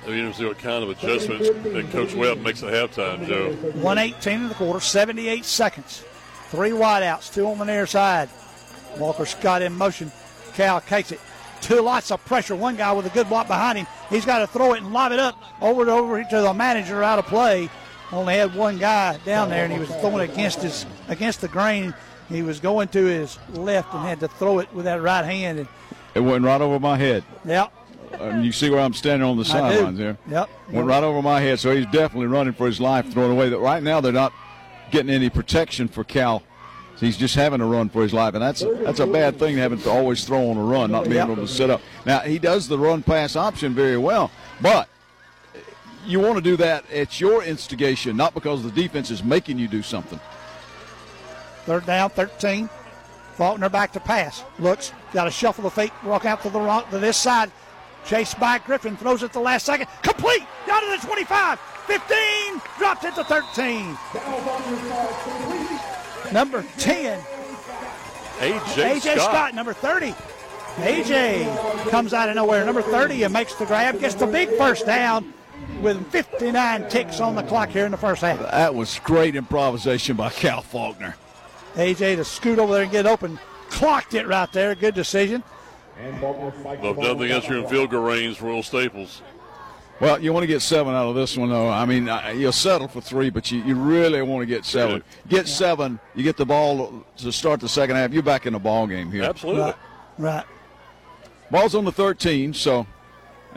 We 0.05 0.15
to 0.15 0.33
see 0.33 0.43
what 0.43 0.59
kind 0.59 0.83
of 0.83 0.89
adjustments 0.89 1.47
that 1.47 1.89
Coach 1.89 2.13
Webb 2.15 2.39
makes 2.39 2.61
at 2.63 2.73
halftime, 2.73 3.25
Joe. 3.25 3.53
118 3.81 4.33
in 4.41 4.49
the 4.49 4.55
quarter, 4.55 4.81
78 4.81 5.45
seconds. 5.45 6.03
Three 6.49 6.71
wideouts, 6.71 7.33
two 7.33 7.47
on 7.47 7.59
the 7.59 7.63
near 7.63 7.87
side. 7.87 8.27
Walker 8.97 9.25
Scott 9.25 9.61
in 9.61 9.71
motion. 9.71 10.11
Cal 10.53 10.81
takes 10.81 11.13
it. 11.13 11.21
Two 11.61 11.79
lots 11.79 12.11
of 12.11 12.23
pressure. 12.25 12.57
One 12.57 12.75
guy 12.75 12.91
with 12.91 13.05
a 13.05 13.09
good 13.11 13.29
block 13.29 13.47
behind 13.47 13.77
him. 13.77 13.87
He's 14.09 14.25
got 14.25 14.39
to 14.39 14.47
throw 14.47 14.73
it 14.73 14.83
and 14.83 14.91
lob 14.91 15.13
it 15.13 15.19
up 15.19 15.41
over 15.61 15.83
and 15.83 15.89
over 15.89 16.21
to 16.21 16.41
the 16.41 16.53
manager 16.53 17.01
out 17.01 17.19
of 17.19 17.27
play. 17.27 17.69
Only 18.11 18.33
had 18.33 18.53
one 18.53 18.79
guy 18.79 19.17
down 19.19 19.49
there, 19.49 19.63
and 19.63 19.71
he 19.71 19.79
was 19.79 19.87
throwing 19.87 20.29
against 20.29 20.61
his 20.61 20.85
against 21.07 21.39
the 21.39 21.47
grain. 21.47 21.93
He 22.29 22.41
was 22.41 22.59
going 22.59 22.87
to 22.89 23.03
his 23.05 23.37
left 23.53 23.93
and 23.93 24.03
had 24.03 24.19
to 24.21 24.27
throw 24.27 24.59
it 24.59 24.73
with 24.73 24.85
that 24.85 25.01
right 25.01 25.25
hand. 25.25 25.59
And 25.59 25.67
It 26.15 26.21
went 26.21 26.43
right 26.45 26.61
over 26.61 26.79
my 26.79 26.97
head. 26.97 27.23
Yep. 27.45 27.71
Um, 28.19 28.43
you 28.43 28.51
see 28.51 28.69
where 28.69 28.79
I'm 28.79 28.93
standing 28.93 29.27
on 29.27 29.37
the 29.37 29.45
sidelines 29.45 29.97
there. 29.97 30.17
Yep. 30.29 30.49
Went 30.71 30.87
right 30.87 31.03
over 31.03 31.21
my 31.21 31.41
head, 31.41 31.59
so 31.59 31.75
he's 31.75 31.87
definitely 31.87 32.27
running 32.27 32.53
for 32.53 32.67
his 32.67 32.79
life, 32.79 33.11
throwing 33.11 33.31
away. 33.31 33.49
That 33.49 33.57
right 33.59 33.81
now 33.81 34.01
they're 34.01 34.11
not 34.11 34.33
getting 34.91 35.09
any 35.11 35.29
protection 35.29 35.87
for 35.87 36.03
Cal. 36.03 36.43
He's 36.99 37.17
just 37.17 37.35
having 37.35 37.59
to 37.59 37.65
run 37.65 37.89
for 37.89 38.01
his 38.03 38.13
life, 38.13 38.33
and 38.35 38.41
that's 38.41 38.63
that's 38.83 38.99
a 39.01 39.07
bad 39.07 39.37
thing 39.37 39.57
having 39.57 39.79
to 39.79 39.89
always 39.89 40.23
throw 40.23 40.49
on 40.51 40.57
a 40.57 40.63
run, 40.63 40.91
not 40.91 41.03
being 41.05 41.15
Yep. 41.15 41.25
able 41.29 41.35
to 41.37 41.47
sit 41.51 41.69
up. 41.69 41.81
Now 42.05 42.19
he 42.19 42.39
does 42.39 42.67
the 42.69 42.77
run 42.77 43.01
pass 43.03 43.35
option 43.35 43.73
very 43.73 43.97
well, 43.97 44.31
but 44.61 44.87
you 46.05 46.19
want 46.19 46.35
to 46.35 46.41
do 46.41 46.55
that 46.57 46.89
at 46.91 47.19
your 47.19 47.43
instigation, 47.43 48.15
not 48.15 48.33
because 48.33 48.63
the 48.63 48.71
defense 48.71 49.09
is 49.09 49.23
making 49.23 49.57
you 49.57 49.67
do 49.67 49.81
something. 49.81 50.19
Third 51.65 51.85
down, 51.85 52.09
13. 52.09 52.69
Faulkner 53.35 53.69
back 53.69 53.91
to 53.93 53.99
pass. 53.99 54.43
Looks, 54.59 54.91
got 55.11 55.25
to 55.25 55.31
shuffle 55.31 55.63
the 55.63 55.69
feet, 55.69 55.91
walk 56.03 56.25
out 56.25 56.41
to 56.43 56.49
the 56.49 56.59
wrong, 56.59 56.83
to 56.91 56.99
this 56.99 57.17
side. 57.17 57.51
Chased 58.05 58.39
by 58.39 58.59
Griffin, 58.59 58.97
throws 58.97 59.23
it 59.23 59.31
the 59.31 59.39
last 59.39 59.65
second. 59.65 59.87
Complete! 60.01 60.43
Down 60.67 60.81
to 60.81 61.01
the 61.01 61.07
25, 61.07 61.59
15, 61.59 62.61
dropped 62.77 63.05
it 63.05 63.15
to 63.15 63.23
13. 63.23 63.97
Number 66.33 66.65
10, 66.77 67.19
AJ, 68.39 68.99
AJ 68.99 69.15
Scott. 69.19 69.53
number 69.53 69.73
30. 69.73 70.13
AJ 70.77 71.89
comes 71.89 72.13
out 72.13 72.29
of 72.29 72.35
nowhere, 72.35 72.65
number 72.65 72.81
30, 72.81 73.23
and 73.23 73.33
makes 73.33 73.55
the 73.55 73.65
grab, 73.65 73.99
gets 73.99 74.15
the 74.15 74.25
big 74.25 74.49
first 74.57 74.85
down 74.85 75.33
with 75.81 76.05
59 76.11 76.89
ticks 76.89 77.19
on 77.19 77.35
the 77.35 77.43
clock 77.43 77.69
here 77.69 77.85
in 77.85 77.91
the 77.91 77.97
first 77.97 78.21
half. 78.21 78.39
That 78.39 78.73
was 78.73 78.99
great 78.99 79.35
improvisation 79.35 80.15
by 80.17 80.29
Cal 80.29 80.61
Faulkner. 80.61 81.15
AJ 81.75 82.17
to 82.17 82.25
scoot 82.25 82.59
over 82.59 82.73
there 82.73 82.83
and 82.83 82.91
get 82.91 83.05
open, 83.05 83.39
clocked 83.69 84.13
it 84.13 84.27
right 84.27 84.51
there. 84.51 84.75
Good 84.75 84.95
decision. 84.95 85.43
But 86.19 86.97
nothing 86.97 87.31
else 87.31 87.47
you're 87.47 87.59
in 87.59 87.67
field 87.67 87.91
goal 87.91 88.03
range 88.03 88.37
for 88.37 88.45
Will 88.45 88.63
Staples. 88.63 89.21
Well, 89.99 90.19
you 90.21 90.33
want 90.33 90.43
to 90.43 90.47
get 90.47 90.61
seven 90.61 90.93
out 90.95 91.07
of 91.07 91.15
this 91.15 91.37
one, 91.37 91.49
though. 91.49 91.69
I 91.69 91.85
mean, 91.85 92.09
uh, 92.09 92.33
you'll 92.35 92.51
settle 92.51 92.87
for 92.87 92.99
three, 92.99 93.29
but 93.29 93.51
you, 93.51 93.63
you 93.63 93.75
really 93.75 94.21
want 94.21 94.41
to 94.41 94.45
get 94.45 94.65
seven. 94.65 95.03
Get 95.29 95.47
seven, 95.47 95.99
you 96.15 96.23
get 96.23 96.35
the 96.35 96.45
ball 96.45 97.05
to 97.17 97.31
start 97.31 97.59
the 97.59 97.69
second 97.69 97.95
half. 97.95 98.11
You're 98.11 98.23
back 98.23 98.45
in 98.45 98.53
the 98.53 98.59
ball 98.59 98.87
game 98.87 99.11
here. 99.11 99.23
Absolutely. 99.23 99.61
Right. 99.61 99.75
Right. 100.17 100.45
Ball's 101.51 101.75
on 101.75 101.85
the 101.85 101.91
13, 101.91 102.53
so 102.53 102.87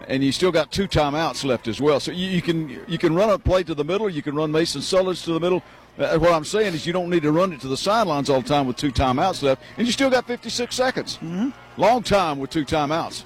and 0.09 0.23
you 0.23 0.33
still 0.33 0.53
got 0.53 0.71
two 0.71 0.87
timeouts 0.87 1.45
left 1.45 1.69
as 1.69 1.81
well. 1.81 2.01
So 2.01 2.13
you, 2.13 2.29
you 2.29 2.43
can 2.43 2.69
you 2.87 2.99
can 2.99 3.15
run 3.15 3.31
a 3.31 3.39
play 3.39 3.63
to 3.65 3.75
the 3.75 3.85
middle. 3.85 4.09
You 4.09 4.23
can 4.23 4.35
run 4.35 4.53
Mason 4.53 4.81
Sullins 4.83 5.25
to 5.25 5.33
the 5.33 5.41
middle. 5.41 5.63
Uh, 5.99 6.19
what 6.19 6.33
I'm 6.33 6.45
saying 6.45 6.75
is 6.75 6.87
you 6.87 6.93
don't 6.93 7.09
need 7.09 7.23
to 7.23 7.33
run 7.33 7.53
it 7.53 7.61
to 7.63 7.69
the 7.69 7.77
sidelines 7.77 8.29
all 8.29 8.43
the 8.43 8.49
time 8.49 8.67
with 8.67 8.77
two 8.77 8.93
timeouts 8.93 9.43
left, 9.43 9.63
and 9.79 9.87
you 9.87 9.93
still 9.93 10.11
got 10.11 10.27
56 10.27 10.75
seconds. 10.75 11.17
Mm-hmm. 11.17 11.51
Long 11.81 12.03
time 12.03 12.39
with 12.39 12.51
two 12.51 12.65
timeouts. 12.65 13.25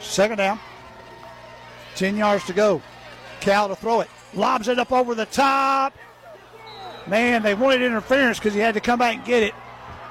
Second 0.00 0.38
down. 0.38 0.58
10 1.94 2.16
yards 2.16 2.44
to 2.46 2.52
go. 2.52 2.82
Cal 3.40 3.68
to 3.68 3.76
throw 3.76 4.00
it. 4.00 4.08
Lobs 4.34 4.68
it 4.68 4.78
up 4.78 4.92
over 4.92 5.14
the 5.14 5.26
top. 5.26 5.94
Man, 7.06 7.42
they 7.42 7.54
wanted 7.54 7.82
interference 7.82 8.38
because 8.38 8.54
he 8.54 8.60
had 8.60 8.74
to 8.74 8.80
come 8.80 8.98
back 8.98 9.16
and 9.16 9.24
get 9.24 9.42
it. 9.42 9.54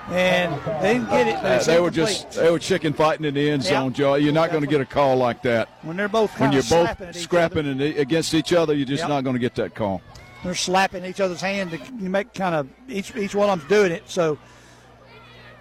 And 0.10 0.54
they 0.82 0.94
didn't 0.94 1.10
get 1.10 1.28
it. 1.28 1.36
Uh, 1.36 1.62
they 1.64 1.82
were 1.82 1.92
just 1.92 2.32
they 2.32 2.50
were 2.50 2.60
chicken 2.60 2.94
fighting 2.94 3.26
in 3.26 3.34
the 3.34 3.50
end 3.50 3.64
zone, 3.64 3.92
Joe. 3.92 4.16
You're 4.16 4.32
not 4.32 4.52
going 4.52 4.62
to 4.62 4.68
get 4.68 4.80
a 4.80 4.86
call 4.86 5.18
like 5.18 5.42
that 5.42 5.68
When 5.82 5.98
they're 5.98 6.08
both 6.08 6.40
when 6.40 6.54
you're 6.54 6.62
both 6.62 6.70
slapping 6.88 7.08
at 7.10 7.16
each 7.18 7.24
scrapping 7.24 7.66
in 7.66 7.82
against 7.82 8.34
each 8.34 8.54
other. 8.54 8.74
You're 8.74 8.86
just 8.86 9.02
Yep. 9.02 9.10
not 9.10 9.24
going 9.26 9.34
to 9.34 9.40
get 9.40 9.56
that 9.56 9.76
call. 9.76 10.02
They're 10.48 10.56
slapping 10.56 11.04
each 11.04 11.20
other's 11.20 11.42
hand 11.42 11.72
to 11.72 11.78
you 12.00 12.10
make 12.10 12.34
kind 12.34 12.56
of 12.56 12.70
each 12.88 13.14
each 13.18 13.36
one 13.36 13.50
of 13.50 13.60
them's 13.60 13.70
doing 13.70 13.92
it 13.92 14.04
so 14.10 14.38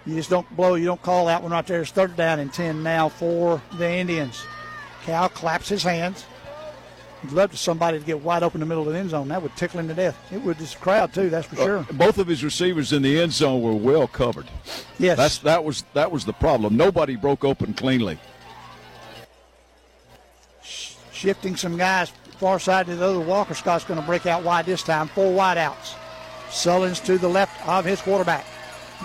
you 0.05 0.15
just 0.15 0.29
don't 0.29 0.49
blow 0.55 0.75
you 0.75 0.85
don't 0.85 1.01
call 1.01 1.25
that 1.25 1.43
one 1.43 1.51
right 1.51 1.67
there 1.67 1.81
it's 1.81 1.91
third 1.91 2.15
down 2.15 2.39
and 2.39 2.53
10 2.53 2.81
now 2.83 3.09
for 3.09 3.61
the 3.77 3.91
indians 3.91 4.45
cal 5.03 5.27
claps 5.27 5.67
his 5.67 5.83
hands 5.83 6.25
I'd 7.21 7.31
love 7.31 7.51
for 7.51 7.57
somebody 7.57 7.99
to 7.99 8.05
get 8.05 8.21
wide 8.21 8.43
open 8.43 8.61
in 8.61 8.67
the 8.67 8.73
middle 8.73 8.87
of 8.87 8.93
the 8.93 8.97
end 8.97 9.09
zone 9.09 9.27
that 9.27 9.41
would 9.41 9.53
tickle 9.57 9.81
him 9.81 9.89
to 9.89 9.93
death 9.93 10.17
it 10.31 10.41
would 10.41 10.57
this 10.57 10.73
crowd 10.73 11.13
too 11.13 11.29
that's 11.29 11.47
for 11.47 11.57
sure 11.57 11.77
Uh, 11.79 11.93
both 11.93 12.17
of 12.17 12.27
his 12.27 12.41
receivers 12.41 12.93
in 12.93 13.01
the 13.01 13.19
end 13.19 13.33
zone 13.33 13.61
were 13.61 13.73
well 13.73 14.07
covered. 14.07 14.45
Yes. 14.99 15.17
that's 15.17 15.37
that 15.39 15.65
was 15.65 15.83
that 15.95 16.09
was 16.09 16.23
the 16.23 16.33
problem. 16.33 16.77
Nobody 16.77 17.17
broke 17.17 17.43
open 17.43 17.73
cleanly. 17.73 18.17
shifting 21.11 21.55
some 21.57 21.75
guys 21.75 22.13
far 22.37 22.59
side 22.59 22.85
to 22.87 22.95
the 22.95 23.05
other. 23.05 23.19
Walker 23.19 23.53
Scott's 23.53 23.83
going 23.83 23.99
to 23.99 24.05
break 24.05 24.25
out 24.25 24.43
wide 24.43 24.65
this 24.65 24.83
time. 24.83 25.07
Four 25.07 25.33
wide 25.33 25.57
outs. 25.57 25.95
Sullins 26.49 27.03
to 27.05 27.17
the 27.17 27.27
left 27.27 27.67
of 27.67 27.85
his 27.85 28.01
quarterback. 28.01 28.45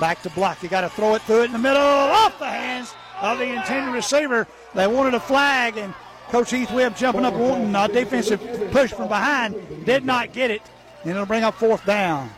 Back 0.01 0.23
to 0.23 0.31
block. 0.31 0.63
You 0.63 0.69
got 0.69 0.83
to 0.83 0.89
throw 0.91 1.15
it 1.15 1.23
through 1.23 1.43
it 1.43 1.45
in 1.47 1.53
the 1.53 1.59
middle, 1.59 1.83
off 1.83 2.39
the 2.39 2.47
hands 2.47 2.95
of 3.21 3.39
the 3.39 3.45
intended 3.45 3.93
receiver. 3.93 4.47
They 4.75 4.87
wanted 4.87 5.15
a 5.15 5.21
flag, 5.21 5.77
and 5.77 5.93
Coach 6.29 6.51
Heath 6.51 6.71
Webb 6.71 6.97
jumping 6.97 7.25
up 7.25 7.35
wanting 7.35 7.75
a 7.75 7.89
defensive 7.89 8.41
push 8.71 8.93
from 8.93 9.09
behind. 9.09 9.85
Did 9.85 10.05
not 10.05 10.33
get 10.33 10.51
it, 10.51 10.63
and 11.03 11.11
it'll 11.11 11.27
bring 11.27 11.43
up 11.43 11.55
fourth 11.55 11.85
down. 11.85 12.31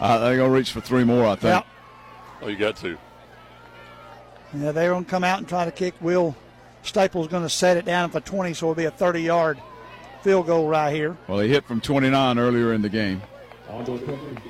Uh, 0.00 0.18
they're 0.18 0.36
going 0.36 0.50
to 0.50 0.56
reach 0.56 0.72
for 0.72 0.80
three 0.80 1.04
more, 1.04 1.24
I 1.26 1.36
think. 1.36 1.54
Yep. 1.54 1.66
Oh, 2.42 2.48
you 2.48 2.56
got 2.56 2.76
to. 2.76 2.98
Yeah, 4.54 4.72
they're 4.72 4.90
going 4.90 5.04
to 5.04 5.10
come 5.10 5.24
out 5.24 5.38
and 5.38 5.48
try 5.48 5.64
to 5.64 5.72
kick. 5.72 5.94
Will 6.00 6.36
Staples 6.82 7.28
going 7.28 7.42
to 7.42 7.48
set 7.48 7.76
it 7.76 7.84
down 7.84 8.10
for 8.10 8.20
20, 8.20 8.52
so 8.52 8.66
it'll 8.66 8.74
be 8.74 8.84
a 8.84 8.90
30-yard 8.90 9.58
field 10.24 10.46
goal 10.46 10.66
right 10.66 10.92
here. 10.92 11.16
Well, 11.28 11.40
he 11.40 11.50
hit 11.50 11.66
from 11.66 11.82
29 11.82 12.38
earlier 12.38 12.72
in 12.72 12.80
the 12.80 12.88
game. 12.88 13.20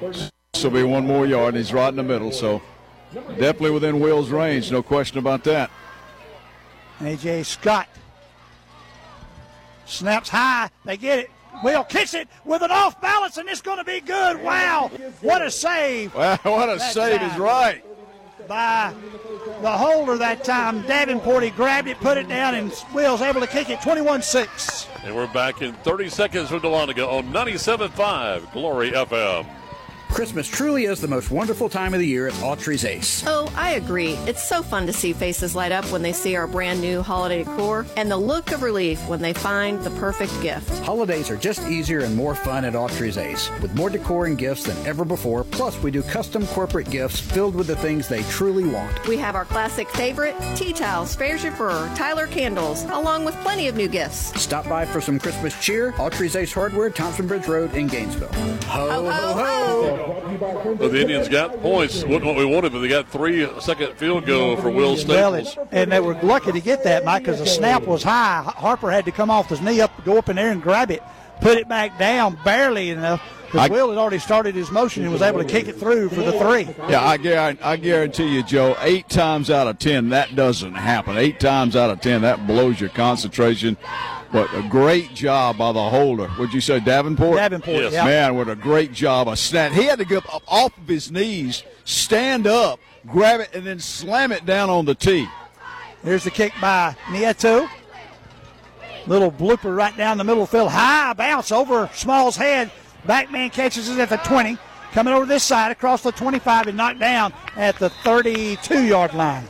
This 0.01 0.31
will 0.63 0.71
be 0.71 0.85
one 0.85 1.05
more 1.05 1.27
yard, 1.27 1.55
and 1.55 1.57
he's 1.57 1.73
right 1.73 1.89
in 1.89 1.97
the 1.97 2.03
middle, 2.05 2.31
so 2.31 2.63
definitely 3.13 3.73
within 3.73 3.99
Will's 3.99 4.31
range, 4.31 4.71
no 4.71 4.85
question 4.85 5.19
about 5.19 5.43
that. 5.45 5.71
AJ 7.01 7.45
Scott 7.45 7.89
snaps 9.85 10.29
high. 10.29 10.71
They 10.85 10.97
get 10.97 11.19
it. 11.19 11.31
Will 11.65 11.83
kicks 11.85 12.15
it 12.15 12.29
with 12.45 12.63
an 12.63 12.71
off 12.71 13.01
balance, 13.01 13.37
and 13.37 13.49
it's 13.49 13.61
going 13.61 13.79
to 13.79 13.85
be 13.85 14.01
good. 14.01 14.43
Wow, 14.43 14.91
what 15.23 15.43
a 15.43 15.51
save! 15.51 16.15
Wow, 16.15 16.39
what 16.43 16.69
a 16.69 16.77
That 16.77 16.93
save 16.93 17.19
time 17.19 17.31
is 17.31 17.39
right. 17.39 17.85
By 18.49 18.93
the 19.63 19.71
holder 19.71 20.17
that 20.19 20.45
time. 20.45 20.83
Davenport 20.83 21.43
he 21.43 21.51
grabbed 21.51 21.89
it, 21.89 21.99
put 21.99 22.17
it 22.17 22.29
down, 22.29 22.55
and 22.55 22.73
Will's 22.93 23.23
able 23.23 23.41
to 23.41 23.47
kick 23.47 23.71
it 23.71 23.79
21-6. 23.81 24.89
And 25.05 25.15
we're 25.15 25.33
back 25.33 25.63
in 25.63 25.75
30 25.75 26.09
seconds 26.09 26.49
from 26.49 26.61
Dahlonega 26.61 27.07
on 27.07 27.33
97.5 27.33 28.53
Glory 28.53 28.93
FM. 28.93 29.47
Christmas 30.15 30.47
truly 30.47 30.85
is 30.85 31.01
the 31.01 31.09
most 31.09 31.33
wonderful 31.33 31.69
time 31.69 31.93
of 31.93 31.99
the 31.99 32.07
year 32.07 32.29
at 32.29 32.35
Autry's 32.35 32.85
Ace. 32.85 33.25
Oh, 33.27 33.53
I 33.57 33.73
agree. 33.73 34.13
It's 34.29 34.49
so 34.49 34.63
fun 34.63 34.87
to 34.87 34.93
see 34.93 35.13
faces 35.13 35.57
light 35.57 35.73
up 35.73 35.85
when 35.87 36.03
they 36.03 36.13
see 36.13 36.37
our 36.37 36.47
brand 36.47 36.81
new 36.81 37.03
holiday 37.03 37.43
decor 37.43 37.85
and 37.97 38.09
the 38.09 38.17
look 38.17 38.53
of 38.53 38.63
relief 38.63 39.05
when 39.09 39.21
they 39.21 39.33
find 39.33 39.83
the 39.83 39.91
perfect 39.99 40.31
gift. 40.41 40.71
Holidays 40.85 41.31
are 41.31 41.37
just 41.37 41.67
easier 41.67 41.99
and 42.05 42.15
more 42.15 42.37
fun 42.37 42.65
at 42.65 42.75
Autry's 42.75 43.19
Ace, 43.19 43.51
with 43.61 43.75
more 43.75 43.91
decor 43.91 44.27
and 44.27 44.39
gifts 44.39 44.63
than 44.63 44.87
ever 44.87 45.05
before. 45.05 45.43
Plus, 45.43 45.83
we 45.83 45.91
do 45.91 46.01
custom 46.01 46.47
corporate 46.47 46.91
gifts 46.91 47.19
filled 47.19 47.57
with 47.57 47.67
the 47.67 47.75
things 47.75 48.07
they 48.07 48.23
truly 48.25 48.65
want. 48.65 49.09
We 49.09 49.17
have 49.17 49.35
our 49.35 49.45
classic 49.45 49.89
favorite 49.91 50.37
tea 50.55 50.73
towels, 50.73 51.17
Fair 51.17 51.39
Chauffeur, 51.39 51.93
Tyler 51.97 52.29
candles, 52.29 52.85
along 52.85 53.25
with 53.25 53.35
plenty 53.41 53.67
of 53.67 53.75
new 53.75 53.89
gifts. 53.89 54.41
Stop 54.41 54.69
by 54.69 54.87
for 54.87 55.01
some 55.01 55.19
Christmas 55.19 55.61
cheer. 55.61 55.91
Autry's 55.95 56.37
Ace 56.37 56.53
Hardware, 56.53 56.89
Thompson 56.89 57.27
Bridge 57.27 57.49
Road 57.49 57.75
in 57.75 57.89
Gainesville. 57.89 58.33
Ho, 58.69 58.89
oh, 58.89 59.11
ho, 59.11 59.11
oh, 59.11 59.35
ho! 59.35 60.01
Oh. 60.01 60.04
Well, 60.09 60.89
the 60.89 61.01
Indians 61.01 61.29
got 61.29 61.61
points. 61.61 62.05
Wasn't 62.05 62.25
what 62.25 62.37
we 62.37 62.45
wanted, 62.45 62.73
but 62.73 62.81
they 62.81 62.89
got 62.89 63.09
three 63.09 63.49
second 63.61 63.95
field 63.97 64.27
goal 64.27 64.57
for 64.57 64.71
Will 64.71 64.95
Well, 64.95 64.97
Staples. 64.97 65.57
it, 65.57 65.69
and 65.73 65.93
they 65.93 66.01
were 66.01 66.15
lucky 66.23 66.53
to 66.53 66.61
get 66.61 66.85
that, 66.85 67.05
Mike, 67.05 67.25
because 67.25 67.39
the 67.41 67.47
snap 67.47 67.85
was 67.85 68.03
high. 68.03 68.43
Harper 68.45 68.91
had 68.91 69.05
to 69.07 69.13
come 69.13 69.31
off 69.31 69.49
his 69.49 69.61
knee 69.61 69.81
up, 69.81 70.05
go 70.05 70.19
up 70.19 70.29
in 70.29 70.37
there 70.37 70.51
and 70.51 70.63
grab 70.63 70.91
it, 70.91 71.03
put 71.41 71.59
it 71.59 71.69
back 71.69 71.99
down 71.99 72.39
barely 72.45 72.91
enough. 72.91 73.23
Because 73.47 73.71
Will 73.71 73.91
had 73.91 73.99
already 73.99 74.19
started 74.19 74.57
his 74.57 74.73
motion 74.73 75.05
and 75.05 75.13
was 75.13 75.23
able 75.23 75.39
to 75.39 75.45
kick 75.45 75.69
it 75.69 75.77
through 75.77 76.09
for 76.09 76.23
the 76.23 76.33
three. 76.33 76.67
Yeah, 76.89 77.05
I 77.05 77.17
guarantee, 77.17 77.63
I 77.63 77.77
guarantee 77.77 78.35
you, 78.35 78.43
Joe, 78.43 78.77
eight 78.81 79.09
times 79.09 79.49
out 79.49 79.69
of 79.69 79.79
ten, 79.79 80.09
that 80.09 80.35
doesn't 80.35 80.75
happen. 80.75 81.17
Eight 81.17 81.39
times 81.39 81.77
out 81.77 81.89
of 81.91 82.01
ten, 82.01 82.23
that 82.23 82.49
blows 82.49 82.81
your 82.81 82.91
concentration. 82.91 83.77
But 84.35 84.53
a 84.53 84.63
great 84.69 85.15
job 85.15 85.59
by 85.59 85.71
the 85.71 85.89
holder. 85.91 86.29
Would 86.41 86.53
you 86.53 86.61
say 86.61 86.81
Davenport? 86.81 87.37
Davenport, 87.37 87.85
Yes. 87.85 87.93
yeah. 87.93 88.05
Man, 88.05 88.35
what 88.35 88.49
a 88.49 88.57
great 88.57 88.93
job 88.93 89.29
of 89.29 89.39
snap. 89.39 89.71
He 89.71 89.85
had 89.85 90.01
to 90.01 90.05
get 90.05 90.27
up 90.35 90.43
off 90.49 90.77
of 90.77 90.89
his 90.89 91.09
knees, 91.13 91.63
stand 91.85 92.49
up, 92.49 92.81
grab 93.07 93.39
it, 93.41 93.51
and 93.55 93.65
then 93.65 93.79
slam 93.79 94.33
it 94.33 94.45
down 94.45 94.71
on 94.71 94.87
the 94.87 94.95
tee. 94.97 95.29
Here's 96.03 96.25
the 96.25 96.33
kick 96.33 96.53
by 96.61 96.97
Nieto. 97.05 97.69
Little 99.07 99.31
blooper 99.31 99.75
right 99.77 99.97
down 99.97 100.19
the 100.19 100.25
middle 100.25 100.43
of 100.43 100.51
the 100.51 100.57
field. 100.59 100.71
High 100.73 101.13
bounce 101.13 101.53
over 101.53 101.89
Small's 101.95 102.37
head. 102.37 102.73
Backman 103.07 103.53
catches 103.53 103.89
it 103.89 104.01
at 104.01 104.09
the 104.09 104.17
20. 104.17 104.59
Coming 104.91 105.15
over 105.15 105.27
this 105.27 105.45
side 105.45 105.71
across 105.71 106.03
the 106.03 106.11
25 106.11 106.67
and 106.67 106.77
knocked 106.77 106.99
down 106.99 107.33
at 107.55 107.79
the 107.79 107.89
32 107.89 108.83
yard 108.83 109.15
line. 109.15 109.45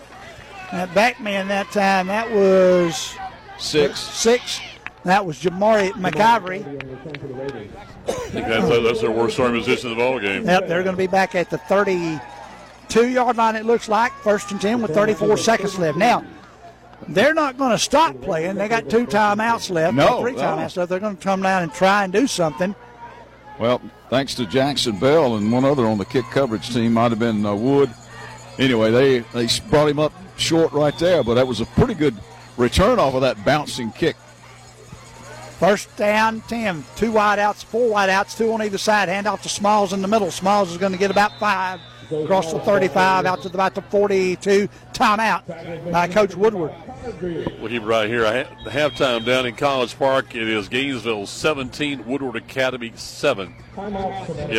That 0.73 0.91
backman 0.91 1.49
that 1.49 1.71
time, 1.71 2.09
that 2.09 2.31
was 2.31 3.17
six. 3.59 3.99
Six. 4.01 4.61
That 5.05 5.27
was 5.27 5.39
Jamari 5.39 5.91
McIvory. 5.93 6.65
I 8.09 8.13
think 8.13 8.47
that's, 8.47 8.69
that's 8.69 9.01
their 9.01 9.11
worst 9.11 9.35
starting 9.35 9.61
position 9.61 9.91
of 9.91 9.97
the 9.97 10.03
ball 10.03 10.19
game. 10.19 10.45
Yep, 10.45 10.67
they're 10.67 10.83
going 10.83 10.97
to 10.97 11.03
be 11.03 11.07
back 11.07 11.35
at 11.35 11.51
the 11.51 11.59
32 11.59 13.09
yard 13.09 13.37
line, 13.37 13.57
it 13.57 13.67
looks 13.67 13.89
like. 13.89 14.13
First 14.23 14.51
and 14.51 14.61
10 14.61 14.83
with 14.83 14.95
34 14.95 15.37
seconds 15.37 15.79
left. 15.79 15.99
Now, 15.99 16.25
they're 17.09 17.35
not 17.35 17.59
going 17.59 17.73
to 17.73 17.79
stop 17.79 18.19
playing. 18.23 18.57
They 18.57 18.69
got 18.69 18.89
two 18.89 19.07
timeouts 19.07 19.71
left. 19.71 19.95
No, 19.95 20.23
three 20.23 20.33
no. 20.33 20.39
timeouts 20.39 20.77
left. 20.77 20.89
They're 20.89 21.01
going 21.01 21.17
to 21.17 21.23
come 21.23 21.43
down 21.43 21.63
and 21.63 21.73
try 21.73 22.05
and 22.05 22.13
do 22.13 22.27
something. 22.27 22.75
Well, 23.59 23.81
thanks 24.09 24.35
to 24.37 24.47
Jackson 24.47 24.99
Bell 24.99 25.37
and 25.37 25.53
one 25.53 25.65
other 25.65 25.87
on 25.87 25.99
the 25.99 26.05
kick 26.05 26.25
coverage 26.31 26.73
team, 26.73 26.95
might 26.95 27.11
have 27.11 27.19
been 27.19 27.45
uh, 27.45 27.55
Wood. 27.55 27.91
Anyway, 28.59 28.91
they, 28.91 29.19
they 29.35 29.49
brought 29.69 29.89
him 29.89 29.99
up 29.99 30.13
short 30.37 30.73
right 30.73 30.97
there, 30.99 31.23
but 31.23 31.35
that 31.35 31.47
was 31.47 31.61
a 31.61 31.67
pretty 31.67 31.95
good 31.95 32.17
return 32.57 32.99
off 32.99 33.15
of 33.15 33.21
that 33.21 33.45
bouncing 33.45 33.93
kick. 33.93 34.17
First 35.59 35.95
down, 35.97 36.41
10. 36.43 36.85
Two 36.97 37.13
wideouts, 37.13 37.65
four 37.65 37.95
wideouts, 37.95 38.37
two 38.37 38.53
on 38.53 38.63
either 38.63 38.79
side. 38.79 39.09
Hand 39.09 39.27
off 39.27 39.43
to 39.43 39.49
Smalls 39.49 39.93
in 39.93 40.03
the 40.03 40.09
middle. 40.09 40.31
Smalls 40.31 40.71
is 40.71 40.79
going 40.79 40.93
to 40.93 40.99
get 40.99 41.11
about 41.11 41.39
five. 41.39 41.81
Across 42.11 42.53
the 42.53 42.61
35, 42.61 43.25
out 43.25 43.43
to 43.43 43.49
about 43.49 43.75
the 43.75 43.81
42. 43.83 44.69
Timeout 44.93 45.91
by 45.91 46.07
Coach 46.07 46.37
Woodward. 46.37 46.73
We'll 47.23 47.69
keep 47.69 47.83
it 47.83 47.87
right 47.87 48.09
here. 48.09 48.23
The 48.65 48.71
halftime 48.71 49.25
down 49.25 49.47
in 49.47 49.57
College 49.57 49.99
Park. 49.99 50.35
It 50.35 50.47
is 50.47 50.69
Gainesville 50.69 51.27
17, 51.27 52.05
Woodward 52.05 52.37
Academy 52.37 52.93
7. 52.95 53.47
In 53.47 53.55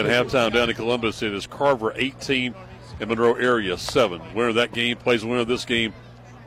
halftime 0.06 0.54
down 0.54 0.70
in 0.70 0.76
Columbus, 0.76 1.22
it 1.22 1.34
is 1.34 1.46
Carver 1.46 1.94
18 1.96 2.56
and 3.00 3.10
Monroe 3.10 3.36
area 3.36 3.78
7. 3.78 4.22
Winner 4.34 4.50
of 4.50 4.56
that 4.56 4.74
game 4.74 4.98
plays 4.98 5.22
the 5.22 5.28
winner 5.28 5.42
of 5.42 5.48
this 5.48 5.66
game 5.66 5.94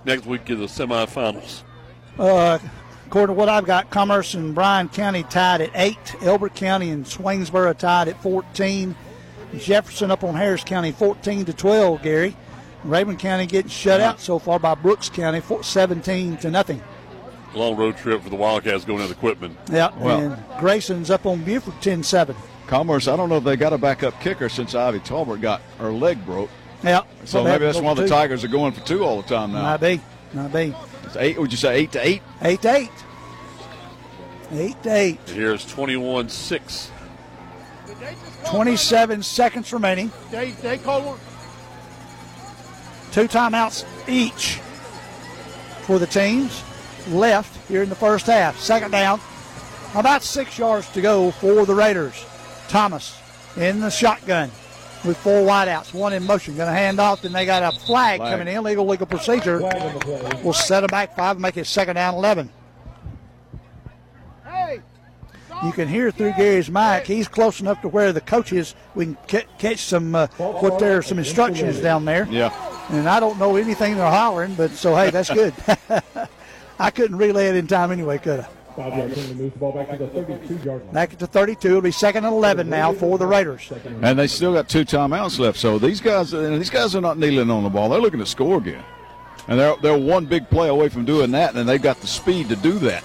next 0.04 0.26
week 0.26 0.50
in 0.50 0.58
the 0.58 0.66
semifinals. 0.66 1.62
Uh, 2.18 2.58
according 3.08 3.34
to 3.34 3.38
what 3.38 3.48
I've 3.48 3.64
got, 3.64 3.88
Commerce 3.88 4.34
and 4.34 4.54
Bryan 4.54 4.90
County 4.90 5.22
tied 5.22 5.62
at 5.62 5.70
8. 5.74 6.16
Elbert 6.20 6.54
County 6.54 6.90
and 6.90 7.06
Swainsboro 7.06 7.76
tied 7.76 8.08
at 8.08 8.22
14. 8.22 8.94
Jefferson 9.56 10.10
up 10.10 10.24
on 10.24 10.34
Harris 10.34 10.62
County 10.62 10.92
14 10.92 11.46
to 11.46 11.54
12, 11.54 12.02
Gary. 12.02 12.36
Rabun 12.84 13.18
County 13.18 13.46
getting 13.46 13.70
shut 13.70 14.02
out 14.02 14.20
so 14.20 14.38
far 14.38 14.58
by 14.58 14.74
Brooks 14.74 15.08
County 15.08 15.40
17 15.62 16.36
to 16.36 16.50
nothing. 16.50 16.82
Long 17.54 17.76
road 17.76 17.96
trip 17.96 18.22
for 18.22 18.28
the 18.28 18.36
Wildcats 18.36 18.84
going 18.84 19.00
to 19.00 19.08
the 19.08 19.14
Quitman. 19.14 19.56
Yeah, 19.72 19.88
Well- 19.98 20.18
and 20.20 20.44
Grayson's 20.60 21.10
up 21.10 21.24
on 21.24 21.42
Buford 21.44 21.80
10 21.80 22.02
7. 22.02 22.36
Commerce, 22.66 23.08
I 23.08 23.16
don't 23.16 23.30
know 23.30 23.38
if 23.38 23.44
they 23.44 23.56
got 23.56 23.72
a 23.72 23.78
backup 23.78 24.20
kicker 24.20 24.50
since 24.50 24.74
Ivy 24.74 25.00
Talbert 25.00 25.40
got 25.40 25.62
her 25.78 25.90
leg 25.90 26.24
broke. 26.26 26.50
Yeah. 26.84 27.04
So 27.24 27.42
maybe 27.42 27.64
that's 27.64 27.80
why 27.80 27.94
the 27.94 28.06
Tigers 28.06 28.44
are 28.44 28.48
going 28.48 28.72
for 28.72 28.82
two 28.82 29.02
all 29.02 29.22
the 29.22 29.28
time 29.28 29.52
now. 29.52 29.62
Might 29.62 29.76
be. 29.80 30.00
Might 30.34 30.52
be. 30.52 30.74
It's 31.08 31.16
eight. 31.16 31.40
Would 31.40 31.50
you 31.50 31.56
say 31.56 31.74
eight 31.78 31.92
to 31.92 32.06
eight? 32.06 32.22
Eight 32.42 32.60
to 32.62 32.74
eight. 32.74 32.90
Eight 34.52 34.82
to 34.82 34.94
eight. 34.94 35.20
Here's 35.26 35.64
21 35.64 36.28
6. 36.28 36.90
27 38.44 39.22
seconds 39.22 39.72
remaining. 39.72 40.12
They, 40.30 40.50
they 40.50 40.76
call 40.76 41.00
one. 41.00 41.18
Two 43.10 43.26
timeouts 43.26 43.86
each 44.06 44.56
for 45.86 45.98
the 45.98 46.06
teams 46.06 46.62
left 47.08 47.56
here 47.68 47.82
in 47.82 47.88
the 47.88 47.94
first 47.94 48.26
half. 48.26 48.58
Second 48.58 48.90
down, 48.90 49.18
about 49.94 50.22
six 50.22 50.58
yards 50.58 50.90
to 50.90 51.00
go 51.00 51.30
for 51.30 51.64
the 51.64 51.74
Raiders. 51.74 52.22
Thomas 52.68 53.18
in 53.56 53.80
the 53.80 53.90
shotgun 53.90 54.50
with 55.08 55.16
four 55.16 55.40
wideouts, 55.40 55.94
one 55.94 56.12
in 56.12 56.22
motion. 56.24 56.54
Going 56.54 56.68
to 56.68 56.72
hand 56.78 57.00
off, 57.00 57.24
and 57.24 57.34
they 57.34 57.46
got 57.46 57.62
a 57.62 57.76
flag, 57.78 58.18
Flag. 58.20 58.38
coming 58.38 58.54
in, 58.54 58.62
legal 58.62 58.86
legal 58.86 59.06
procedure. 59.06 59.58
We'll 60.44 60.52
set 60.52 60.80
them 60.80 60.88
back 60.88 61.16
five 61.16 61.36
and 61.36 61.42
make 61.42 61.56
it 61.56 61.66
second 61.66 61.96
down 61.96 62.14
11. 62.14 62.50
Hey, 64.44 64.80
You 65.64 65.72
can 65.72 65.88
hear 65.88 66.10
through 66.10 66.34
Gary's 66.36 66.70
mic. 66.70 67.06
He's 67.06 67.26
close 67.26 67.60
enough 67.60 67.80
to 67.82 67.88
where 67.88 68.12
the 68.12 68.20
coaches 68.20 68.74
we 68.94 69.06
can 69.06 69.16
ca- 69.26 69.46
catch 69.58 69.78
some 69.78 70.14
uh, 70.14 70.26
what 70.36 70.78
there 70.78 71.00
some 71.02 71.18
instructions 71.18 71.80
down 71.80 72.04
there. 72.04 72.28
Yeah. 72.30 72.52
And 72.90 73.08
I 73.08 73.18
don't 73.18 73.38
know 73.38 73.56
anything 73.56 73.96
they're 73.96 74.10
hollering, 74.10 74.54
but 74.54 74.70
so 74.72 74.94
hey, 74.94 75.10
that's 75.10 75.30
good. 75.30 75.54
I 76.78 76.90
couldn't 76.90 77.16
relay 77.16 77.48
it 77.48 77.56
in 77.56 77.66
time 77.66 77.90
anyway, 77.90 78.18
could 78.18 78.40
I? 78.40 78.48
Five 78.78 78.96
yard 78.96 79.12
penalty 79.12 79.34
moves 79.34 79.52
the 79.54 79.58
ball 79.58 79.72
back 79.72 79.90
to 79.90 79.96
the 79.96 80.06
32 80.06 80.54
yard 80.64 80.84
line. 80.84 80.94
Back 80.94 81.12
at 81.12 81.18
the 81.18 81.26
32, 81.26 81.68
it'll 81.68 81.80
be 81.80 81.90
second 81.90 82.24
and 82.24 82.32
11 82.32 82.70
now 82.70 82.92
for 82.92 83.18
the 83.18 83.26
Raiders. 83.26 83.72
And 84.02 84.16
they 84.16 84.28
still 84.28 84.52
got 84.52 84.68
two 84.68 84.84
timeouts 84.84 85.40
left. 85.40 85.58
So 85.58 85.80
these 85.80 86.00
guys, 86.00 86.32
uh, 86.32 86.50
these 86.50 86.70
guys 86.70 86.94
are 86.94 87.00
not 87.00 87.18
kneeling 87.18 87.50
on 87.50 87.64
the 87.64 87.70
ball. 87.70 87.88
They're 87.88 88.00
looking 88.00 88.20
to 88.20 88.26
score 88.26 88.58
again. 88.58 88.84
And 89.48 89.58
they're 89.58 89.74
they're 89.82 89.98
one 89.98 90.26
big 90.26 90.48
play 90.48 90.68
away 90.68 90.90
from 90.90 91.04
doing 91.04 91.32
that, 91.32 91.56
and 91.56 91.68
they've 91.68 91.82
got 91.82 92.00
the 92.00 92.06
speed 92.06 92.50
to 92.50 92.56
do 92.56 92.78
that. 92.78 93.02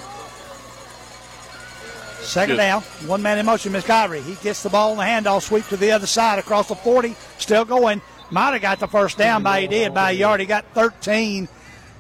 Second 2.21 2.57
Good. 2.57 2.61
down, 2.61 2.81
one 3.07 3.23
man 3.23 3.39
in 3.39 3.45
motion, 3.47 3.73
McIvory. 3.73 4.21
He 4.21 4.35
gets 4.43 4.61
the 4.61 4.69
ball 4.69 4.91
in 4.91 4.97
the 4.99 5.03
handoff, 5.03 5.41
sweep 5.41 5.65
to 5.69 5.77
the 5.77 5.91
other 5.91 6.07
side 6.07 6.37
across 6.37 6.67
the 6.67 6.75
40, 6.75 7.15
still 7.39 7.65
going. 7.65 7.99
Might 8.29 8.51
have 8.51 8.61
got 8.61 8.79
the 8.79 8.87
first 8.87 9.17
down 9.17 9.41
by 9.41 9.61
he 9.61 9.67
did 9.67 9.93
by 9.93 10.11
a 10.11 10.13
yard. 10.13 10.39
He 10.39 10.45
got 10.45 10.65
13 10.73 11.47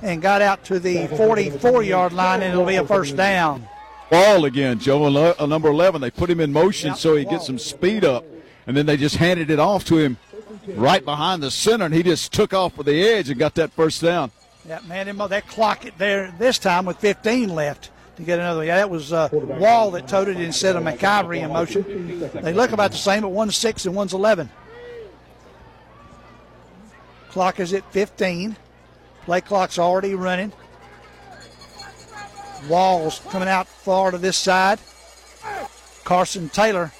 and 0.03 0.21
got 0.21 0.41
out 0.41 0.63
to 0.65 0.79
the 0.79 1.07
44 1.07 1.83
yard 1.83 2.13
line, 2.13 2.41
and 2.41 2.51
it'll 2.53 2.65
be 2.65 2.75
a 2.75 2.85
first 2.85 3.15
down. 3.15 3.67
Ball 4.11 4.45
again, 4.45 4.77
Joe. 4.77 5.05
uh, 5.05 5.45
number 5.45 5.69
11, 5.69 6.01
they 6.01 6.11
put 6.11 6.29
him 6.29 6.39
in 6.39 6.51
motion 6.51 6.93
so 6.95 7.15
he 7.15 7.25
gets 7.25 7.47
some 7.47 7.57
speed 7.57 8.05
up, 8.05 8.25
and 8.67 8.77
then 8.77 8.85
they 8.85 8.97
just 8.97 9.15
handed 9.15 9.49
it 9.49 9.59
off 9.59 9.85
to 9.85 9.97
him 9.97 10.17
right 10.67 11.03
behind 11.03 11.41
the 11.41 11.49
center, 11.49 11.85
and 11.85 11.93
he 11.93 12.03
just 12.03 12.31
took 12.31 12.53
off 12.53 12.75
for 12.75 12.83
the 12.83 13.01
edge 13.01 13.29
and 13.29 13.39
got 13.39 13.55
that 13.55 13.71
first 13.71 14.01
down. 14.01 14.31
Yeah, 14.67 14.79
man, 14.87 15.17
that 15.17 15.47
clock 15.47 15.85
it 15.85 15.97
there 15.97 16.33
this 16.37 16.57
time 16.57 16.85
with 16.85 16.97
15 16.97 17.49
left 17.49 17.89
to 18.17 18.23
get 18.23 18.39
another. 18.39 18.63
Yeah, 18.63 18.77
that 18.77 18.89
was 18.89 19.11
uh, 19.11 19.29
Wall 19.31 19.91
that 19.91 20.07
toted 20.07 20.37
it 20.37 20.43
instead 20.43 20.75
of 20.75 20.83
McIvory 20.83 21.41
in 21.41 21.51
motion. 21.51 22.19
They 22.41 22.53
look 22.53 22.71
about 22.71 22.91
the 22.91 22.97
same, 22.97 23.23
but 23.23 23.29
one's 23.29 23.55
six 23.55 23.85
and 23.85 23.95
one's 23.95 24.13
11. 24.13 24.49
Clock 27.29 27.59
is 27.59 27.73
at 27.73 27.91
15. 27.91 28.55
Play 29.25 29.41
clock's 29.41 29.79
already 29.79 30.15
running. 30.15 30.51
Walls 32.69 33.21
coming 33.29 33.47
out 33.47 33.67
far 33.67 34.11
to 34.11 34.17
this 34.17 34.37
side. 34.37 34.79
Carson 36.03 36.49
Taylor, 36.49 36.91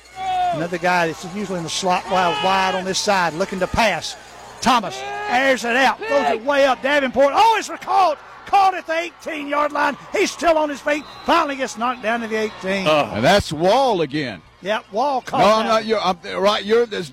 another 0.54 0.78
guy 0.78 1.08
that's 1.08 1.24
usually 1.36 1.58
in 1.58 1.64
the 1.64 1.70
slot 1.70 2.04
wide, 2.10 2.44
wide 2.44 2.76
on 2.76 2.86
this 2.86 3.00
side, 3.00 3.34
looking 3.34 3.60
to 3.60 3.68
pass. 3.68 4.16
Thomas 4.62 4.98
airs 5.30 5.66
it 5.66 5.76
out, 5.76 5.98
throws 5.98 6.30
it 6.30 6.44
way 6.44 6.66
up. 6.66 6.82
Davenport, 6.82 7.34
oh, 7.36 7.56
it's 7.60 7.70
caught. 7.84 8.18
Caught 8.46 8.76
at 8.76 8.88
the 8.88 8.94
18 8.94 9.48
yard 9.48 9.72
line. 9.72 9.98
He's 10.12 10.32
still 10.32 10.58
on 10.58 10.70
his 10.70 10.80
feet. 10.80 11.04
Finally 11.26 11.58
gets 11.58 11.78
knocked 11.78 12.04
down 12.04 12.22
to 12.22 12.28
the 12.28 12.36
18. 12.36 12.88
And 12.88 13.24
that's 13.24 13.52
Wall 13.52 14.02
again. 14.02 14.42
Yep, 14.62 14.92
Wall 14.92 15.22
caught. 15.22 15.40
No. 15.40 15.54
I'm 15.54 15.66
not. 15.66 15.86
You're 15.86 16.00
I'm, 16.00 16.18
right. 16.42 16.64
You're 16.64 16.86
there's 16.86 17.12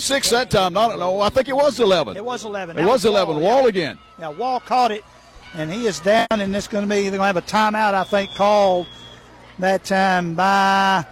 six 0.00 0.30
that 0.30 0.50
time. 0.50 0.72
Not 0.72 0.98
no. 0.98 1.20
I 1.20 1.28
think 1.28 1.48
it 1.48 1.56
was 1.56 1.78
11. 1.80 2.16
It 2.16 2.24
was 2.24 2.44
11. 2.44 2.76
It 2.76 2.80
That 2.82 2.88
was 2.88 3.04
11. 3.04 3.36
Wall, 3.36 3.42
Wall 3.44 3.62
yeah. 3.62 3.68
again. 3.68 3.98
Yeah, 4.18 4.28
Wall 4.28 4.60
caught 4.60 4.90
it, 4.90 5.04
and 5.54 5.70
he 5.70 5.86
is 5.86 6.00
down, 6.00 6.26
and 6.30 6.54
it's 6.54 6.68
going 6.68 6.88
to 6.88 6.94
be, 6.94 7.02
they're 7.08 7.18
going 7.18 7.20
to 7.20 7.24
have 7.24 7.36
a 7.36 7.42
timeout, 7.42 7.94
I 7.94 8.04
think, 8.04 8.34
called 8.34 8.86
that 9.58 9.84
time 9.84 10.34
by, 10.34 11.04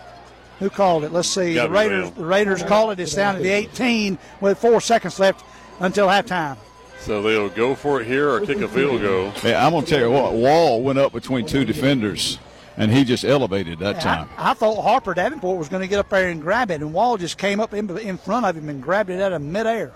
who 0.58 0.70
called 0.70 1.04
it? 1.04 1.12
Let's 1.12 1.28
see. 1.28 1.54
Gotta 1.54 1.68
The 1.68 1.74
Raiders, 1.74 2.04
Ram. 2.06 2.14
the 2.14 2.24
Raiders 2.24 2.62
called 2.62 2.92
it. 2.92 3.00
It's 3.00 3.14
down 3.14 3.34
to 3.36 3.40
the 3.42 3.50
18 3.50 4.18
with 4.40 4.58
four 4.58 4.80
seconds 4.80 5.18
left 5.20 5.44
until 5.80 6.08
halftime. 6.08 6.56
So 7.00 7.22
they'll 7.22 7.48
go 7.48 7.74
for 7.74 8.00
it 8.00 8.06
here 8.06 8.28
or 8.28 8.40
kick 8.40 8.58
a 8.58 8.68
field 8.68 9.00
goal. 9.00 9.32
Yeah, 9.44 9.64
I'm 9.64 9.72
gonna 9.72 9.86
tell 9.86 10.00
you 10.00 10.10
what. 10.10 10.32
Wall 10.32 10.82
went 10.82 10.98
up 10.98 11.12
between 11.12 11.46
two 11.46 11.64
defenders, 11.64 12.38
and 12.78 12.90
he 12.92 13.04
just 13.04 13.24
elevated 13.24 13.78
that 13.80 14.00
time. 14.00 14.28
I, 14.36 14.50
I 14.50 14.54
thought 14.54 14.80
Harper 14.82 15.14
Davenport 15.14 15.58
was 15.58 15.68
going 15.68 15.82
to 15.82 15.88
get 15.88 15.98
up 15.98 16.08
there 16.08 16.28
and 16.28 16.40
grab 16.40 16.70
it, 16.70 16.80
and 16.80 16.92
Wall 16.92 17.16
just 17.16 17.36
came 17.38 17.60
up 17.60 17.74
in, 17.74 17.96
in 17.98 18.16
front 18.18 18.46
of 18.46 18.56
him 18.56 18.68
and 18.68 18.82
grabbed 18.82 19.10
it 19.10 19.20
out 19.20 19.32
of 19.32 19.42
midair. 19.42 19.92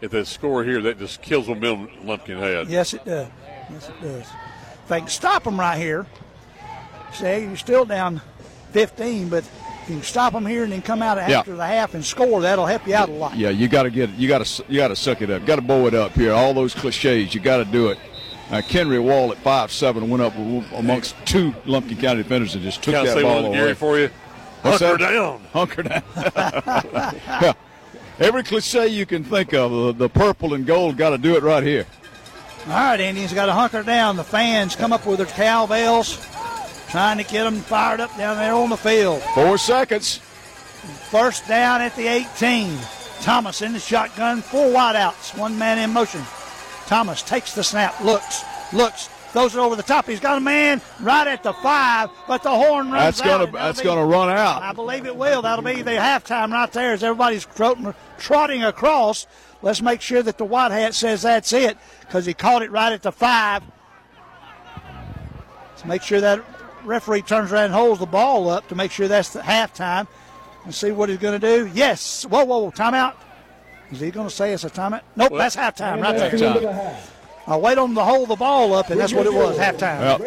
If 0.00 0.10
they 0.10 0.24
score 0.24 0.64
here, 0.64 0.80
that 0.82 0.98
just 0.98 1.22
kills 1.22 1.48
momentum 1.48 2.06
Lumpkin 2.06 2.38
had. 2.38 2.68
Yes, 2.68 2.92
it 2.94 3.04
does. 3.04 3.28
Yes, 3.70 3.88
it 3.88 4.00
does. 4.00 4.26
If 4.82 4.88
they 4.88 4.98
can 5.00 5.08
stop 5.08 5.44
them 5.44 5.58
right 5.60 5.78
here, 5.78 6.06
say 7.12 7.44
you're 7.44 7.56
still 7.56 7.84
down 7.84 8.20
15, 8.72 9.28
but 9.28 9.44
if 9.44 9.88
you 9.88 9.94
can 9.96 10.02
stop 10.02 10.32
them 10.32 10.46
here 10.46 10.64
and 10.64 10.72
then 10.72 10.82
come 10.82 11.02
out 11.02 11.18
Yeah. 11.18 11.40
after 11.40 11.54
the 11.54 11.66
half 11.66 11.94
and 11.94 12.04
score, 12.04 12.40
that'll 12.40 12.66
help 12.66 12.86
you 12.86 12.94
out 12.94 13.08
a 13.08 13.12
lot. 13.12 13.36
Yeah, 13.36 13.50
you 13.50 13.68
got 13.68 13.84
to 13.84 13.90
get. 13.90 14.10
You 14.10 14.28
got 14.28 14.44
to. 14.44 14.64
You 14.68 14.78
got 14.78 14.88
to 14.88 14.96
suck 14.96 15.22
it 15.22 15.30
up. 15.30 15.44
Got 15.46 15.56
to 15.56 15.62
bow 15.62 15.86
it 15.86 15.94
up 15.94 16.12
here. 16.12 16.32
All 16.32 16.54
those 16.54 16.74
cliches. 16.74 17.34
You 17.34 17.40
got 17.40 17.58
to 17.58 17.64
do 17.64 17.88
it. 17.88 17.98
Uh, 18.50 18.56
Kenry 18.60 19.02
Wall 19.02 19.32
at 19.32 19.38
five 19.38 19.72
seven 19.72 20.10
went 20.10 20.22
up 20.22 20.36
amongst 20.74 21.14
two 21.24 21.54
Lumpkin 21.64 21.98
County 21.98 22.22
defenders 22.22 22.54
and 22.54 22.62
just 22.62 22.82
took 22.82 22.94
Can 22.94 23.02
I 23.02 23.06
that 23.06 23.14
say 23.14 23.22
ball 23.22 23.36
one, 23.36 23.44
away. 23.46 23.56
Gary, 23.56 23.74
for 23.74 23.98
you? 23.98 24.10
What's 24.62 24.80
Hunker 24.80 24.98
that? 24.98 25.10
down. 25.12 25.40
Hunker 25.52 25.82
down. 25.82 26.02
yeah. 27.42 27.52
Every 28.18 28.42
cliche 28.42 28.88
you 28.88 29.06
can 29.06 29.24
think 29.24 29.54
of, 29.54 29.70
the, 29.70 29.92
the 29.92 30.08
purple 30.08 30.54
and 30.54 30.66
gold 30.66 30.96
got 30.96 31.10
to 31.10 31.18
do 31.18 31.34
it 31.34 31.42
right 31.42 31.62
here. 31.62 31.86
All 32.66 32.72
right, 32.74 33.00
Indians 33.00 33.32
got 33.32 33.46
to 33.46 33.52
hunker 33.52 33.82
down. 33.82 34.16
The 34.16 34.22
fans 34.22 34.76
come 34.76 34.92
up 34.92 35.04
with 35.04 35.18
their 35.18 35.26
cowbells, 35.26 36.24
trying 36.90 37.18
to 37.18 37.24
get 37.24 37.42
them 37.42 37.56
fired 37.56 37.98
up 37.98 38.16
down 38.16 38.36
there 38.36 38.52
on 38.52 38.70
the 38.70 38.76
field. 38.76 39.20
Four 39.34 39.58
seconds. 39.58 40.18
First 41.10 41.48
down 41.48 41.80
at 41.80 41.96
the 41.96 42.06
18. 42.06 42.78
Thomas 43.22 43.62
in 43.62 43.72
the 43.72 43.80
shotgun, 43.80 44.42
four 44.42 44.68
wideouts, 44.68 45.36
one 45.36 45.58
man 45.58 45.78
in 45.78 45.90
motion. 45.90 46.22
Thomas 46.92 47.22
takes 47.22 47.54
the 47.54 47.64
snap, 47.64 47.98
looks, 48.02 48.44
looks, 48.70 49.06
throws 49.30 49.54
it 49.54 49.58
over 49.58 49.76
the 49.76 49.82
top. 49.82 50.04
He's 50.04 50.20
got 50.20 50.36
a 50.36 50.42
man 50.42 50.82
right 51.00 51.26
at 51.26 51.42
the 51.42 51.54
five, 51.54 52.10
but 52.28 52.42
the 52.42 52.50
horn 52.50 52.90
runs 52.90 53.16
That's 53.16 53.20
out. 53.22 53.24
gonna 53.24 53.46
that'll 53.46 53.66
that's 53.66 53.80
gonna 53.80 54.04
run 54.04 54.28
out. 54.28 54.60
I 54.60 54.74
believe 54.74 55.06
it 55.06 55.16
will. 55.16 55.40
That'll 55.40 55.64
be 55.64 55.80
the 55.80 55.92
halftime 55.92 56.52
right 56.52 56.70
there 56.70 56.92
as 56.92 57.02
everybody's 57.02 57.46
trotting, 57.46 57.94
trotting 58.18 58.62
across. 58.62 59.26
Let's 59.62 59.80
make 59.80 60.02
sure 60.02 60.22
that 60.22 60.36
the 60.36 60.44
white 60.44 60.70
hat 60.70 60.94
says 60.94 61.22
that's 61.22 61.54
it 61.54 61.78
because 62.02 62.26
he 62.26 62.34
caught 62.34 62.60
it 62.60 62.70
right 62.70 62.92
at 62.92 63.00
the 63.00 63.10
five. 63.10 63.62
Let's 65.70 65.86
make 65.86 66.02
sure 66.02 66.20
that 66.20 66.44
referee 66.84 67.22
turns 67.22 67.52
around 67.52 67.64
and 67.64 67.72
holds 67.72 68.00
the 68.00 68.06
ball 68.06 68.50
up 68.50 68.68
to 68.68 68.74
make 68.74 68.90
sure 68.90 69.08
that's 69.08 69.32
the 69.32 69.40
halftime 69.40 70.06
and 70.66 70.74
see 70.74 70.90
what 70.90 71.08
he's 71.08 71.16
going 71.16 71.40
to 71.40 71.56
do. 71.56 71.70
Yes. 71.72 72.26
Whoa, 72.26 72.44
whoa, 72.44 72.58
whoa. 72.58 72.70
Timeout. 72.70 73.14
Is 73.92 74.00
he 74.00 74.10
going 74.10 74.26
to 74.28 74.34
say 74.34 74.52
it's 74.52 74.64
a 74.64 74.70
timeout? 74.70 75.02
Nope, 75.16 75.32
that's 75.36 75.54
halftime 75.54 76.02
right 76.02 76.16
there. 76.16 76.30
Halftime. 76.30 76.96
I 77.46 77.56
wait 77.56 77.76
on 77.76 77.90
him 77.90 77.94
to 77.96 78.04
hold 78.04 78.28
the 78.28 78.36
ball 78.36 78.72
up, 78.72 78.88
and 78.90 78.98
that's 78.98 79.12
what 79.12 79.26
it 79.26 79.34
was, 79.34 79.58
halftime. 79.58 80.18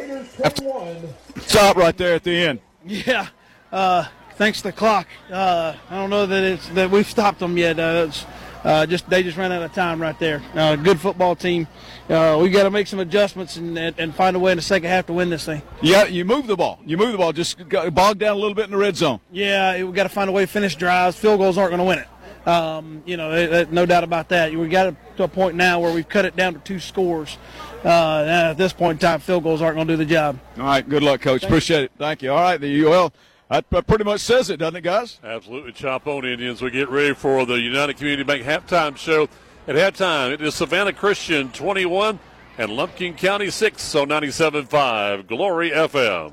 Well, 0.62 1.04
stop 1.42 1.76
right 1.76 1.98
there 1.98 2.16
at 2.16 2.24
the 2.24 2.32
end. 2.32 2.60
Yeah. 2.86 3.30
Uh, 3.72 4.06
thanks 4.36 4.60
to 4.60 4.68
the 4.68 4.72
clock. 4.72 5.08
Uh, 5.32 5.76
I 5.90 5.96
don't 5.96 6.10
know 6.10 6.26
that 6.26 6.44
it's 6.44 6.70
that 6.70 6.92
we've 6.92 7.10
stopped 7.10 7.40
them 7.40 7.58
yet. 7.58 7.80
Uh, 7.80 8.06
it's, 8.08 8.26
uh, 8.64 8.86
just 8.86 9.10
they 9.10 9.24
just 9.24 9.38
ran 9.38 9.52
out 9.52 9.64
of 9.64 9.74
time 9.74 10.02
right 10.02 10.18
there. 10.20 10.42
Uh, 10.54 10.76
good 10.76 11.00
football 11.00 11.36
team. 11.36 11.68
Uh, 12.10 12.38
we 12.42 12.50
got 12.50 12.64
to 12.64 12.72
make 12.72 12.88
some 12.88 13.00
adjustments 13.00 13.58
and, 13.58 13.78
and 13.78 13.96
and 13.98 14.14
find 14.14 14.36
a 14.36 14.40
way 14.40 14.52
in 14.52 14.58
the 14.58 14.62
second 14.62 14.90
half 14.90 15.06
to 15.08 15.14
win 15.14 15.30
this 15.30 15.46
thing. 15.46 15.62
Yeah, 15.82 16.06
you 16.06 16.26
move 16.26 16.48
the 16.48 16.56
ball. 16.56 16.80
You 16.86 16.98
move 16.98 17.12
the 17.12 17.18
ball. 17.18 17.32
Just 17.32 17.68
got 17.70 17.94
bogged 17.94 18.20
down 18.20 18.36
a 18.36 18.40
little 18.40 18.56
bit 18.56 18.66
in 18.66 18.72
the 18.72 18.78
red 18.78 18.96
zone. 18.96 19.20
Yeah, 19.32 19.84
we 19.84 19.92
got 19.94 20.04
to 20.04 20.10
find 20.10 20.30
a 20.30 20.34
way 20.34 20.44
to 20.44 20.48
finish 20.48 20.76
drives. 20.76 21.18
Field 21.18 21.40
goals 21.40 21.58
aren't 21.58 21.72
going 21.72 21.80
to 21.80 21.86
win 21.86 22.00
it. 22.00 22.08
Um, 22.46 23.02
you 23.06 23.18
know, 23.18 23.66
no 23.72 23.86
doubt 23.86 24.04
about 24.04 24.30
that. 24.30 24.54
We 24.54 24.68
got 24.68 24.96
to 25.18 25.24
a 25.24 25.28
point 25.28 25.56
now 25.56 25.80
where 25.80 25.94
we've 25.94 26.08
cut 26.08 26.26
it 26.26 26.36
down 26.36 26.54
to 26.54 26.60
two 26.60 26.80
scores. 26.80 27.38
Uh, 27.84 28.22
and 28.22 28.30
at 28.30 28.58
this 28.58 28.74
point 28.74 29.02
in 29.02 29.08
time, 29.08 29.20
field 29.20 29.44
goals 29.44 29.62
aren't 29.62 29.76
going 29.76 29.88
to 29.88 29.94
do 29.94 29.98
the 29.98 30.06
job. 30.06 30.40
All 30.58 30.64
right, 30.64 30.88
good 30.88 31.04
luck, 31.04 31.22
coach. 31.22 31.44
Appreciate 31.44 31.84
it. 31.84 31.92
Thank 31.98 32.22
you. 32.22 32.32
All 32.32 32.42
right, 32.42 32.60
the 32.60 32.86
UL. 32.86 33.14
That 33.50 33.70
that 33.70 33.86
pretty 33.86 34.04
much 34.04 34.22
says 34.22 34.50
it, 34.50 34.58
doesn't 34.58 34.78
it, 34.78 34.82
guys? 34.82 35.20
Absolutely. 35.24 35.72
Chop 35.72 36.08
on 36.08 36.26
Indians. 36.26 36.62
We 36.62 36.72
get 36.72 36.90
ready 36.90 37.14
for 37.14 37.46
the 37.46 37.60
United 37.60 37.98
Community 37.98 38.24
Bank 38.24 38.44
halftime 38.44 38.98
show. 38.98 39.30
At 39.68 39.76
halftime, 39.76 40.32
it 40.32 40.42
is 40.42 40.56
Savannah 40.56 40.94
Christian 40.94 41.52
21 41.52 42.20
and 42.58 42.72
Lumpkin 42.72 43.16
County 43.16 43.50
6 43.50 43.96
on 43.96 44.10
97.5 44.10 45.28
Glory 45.28 45.72
FM. 45.72 46.32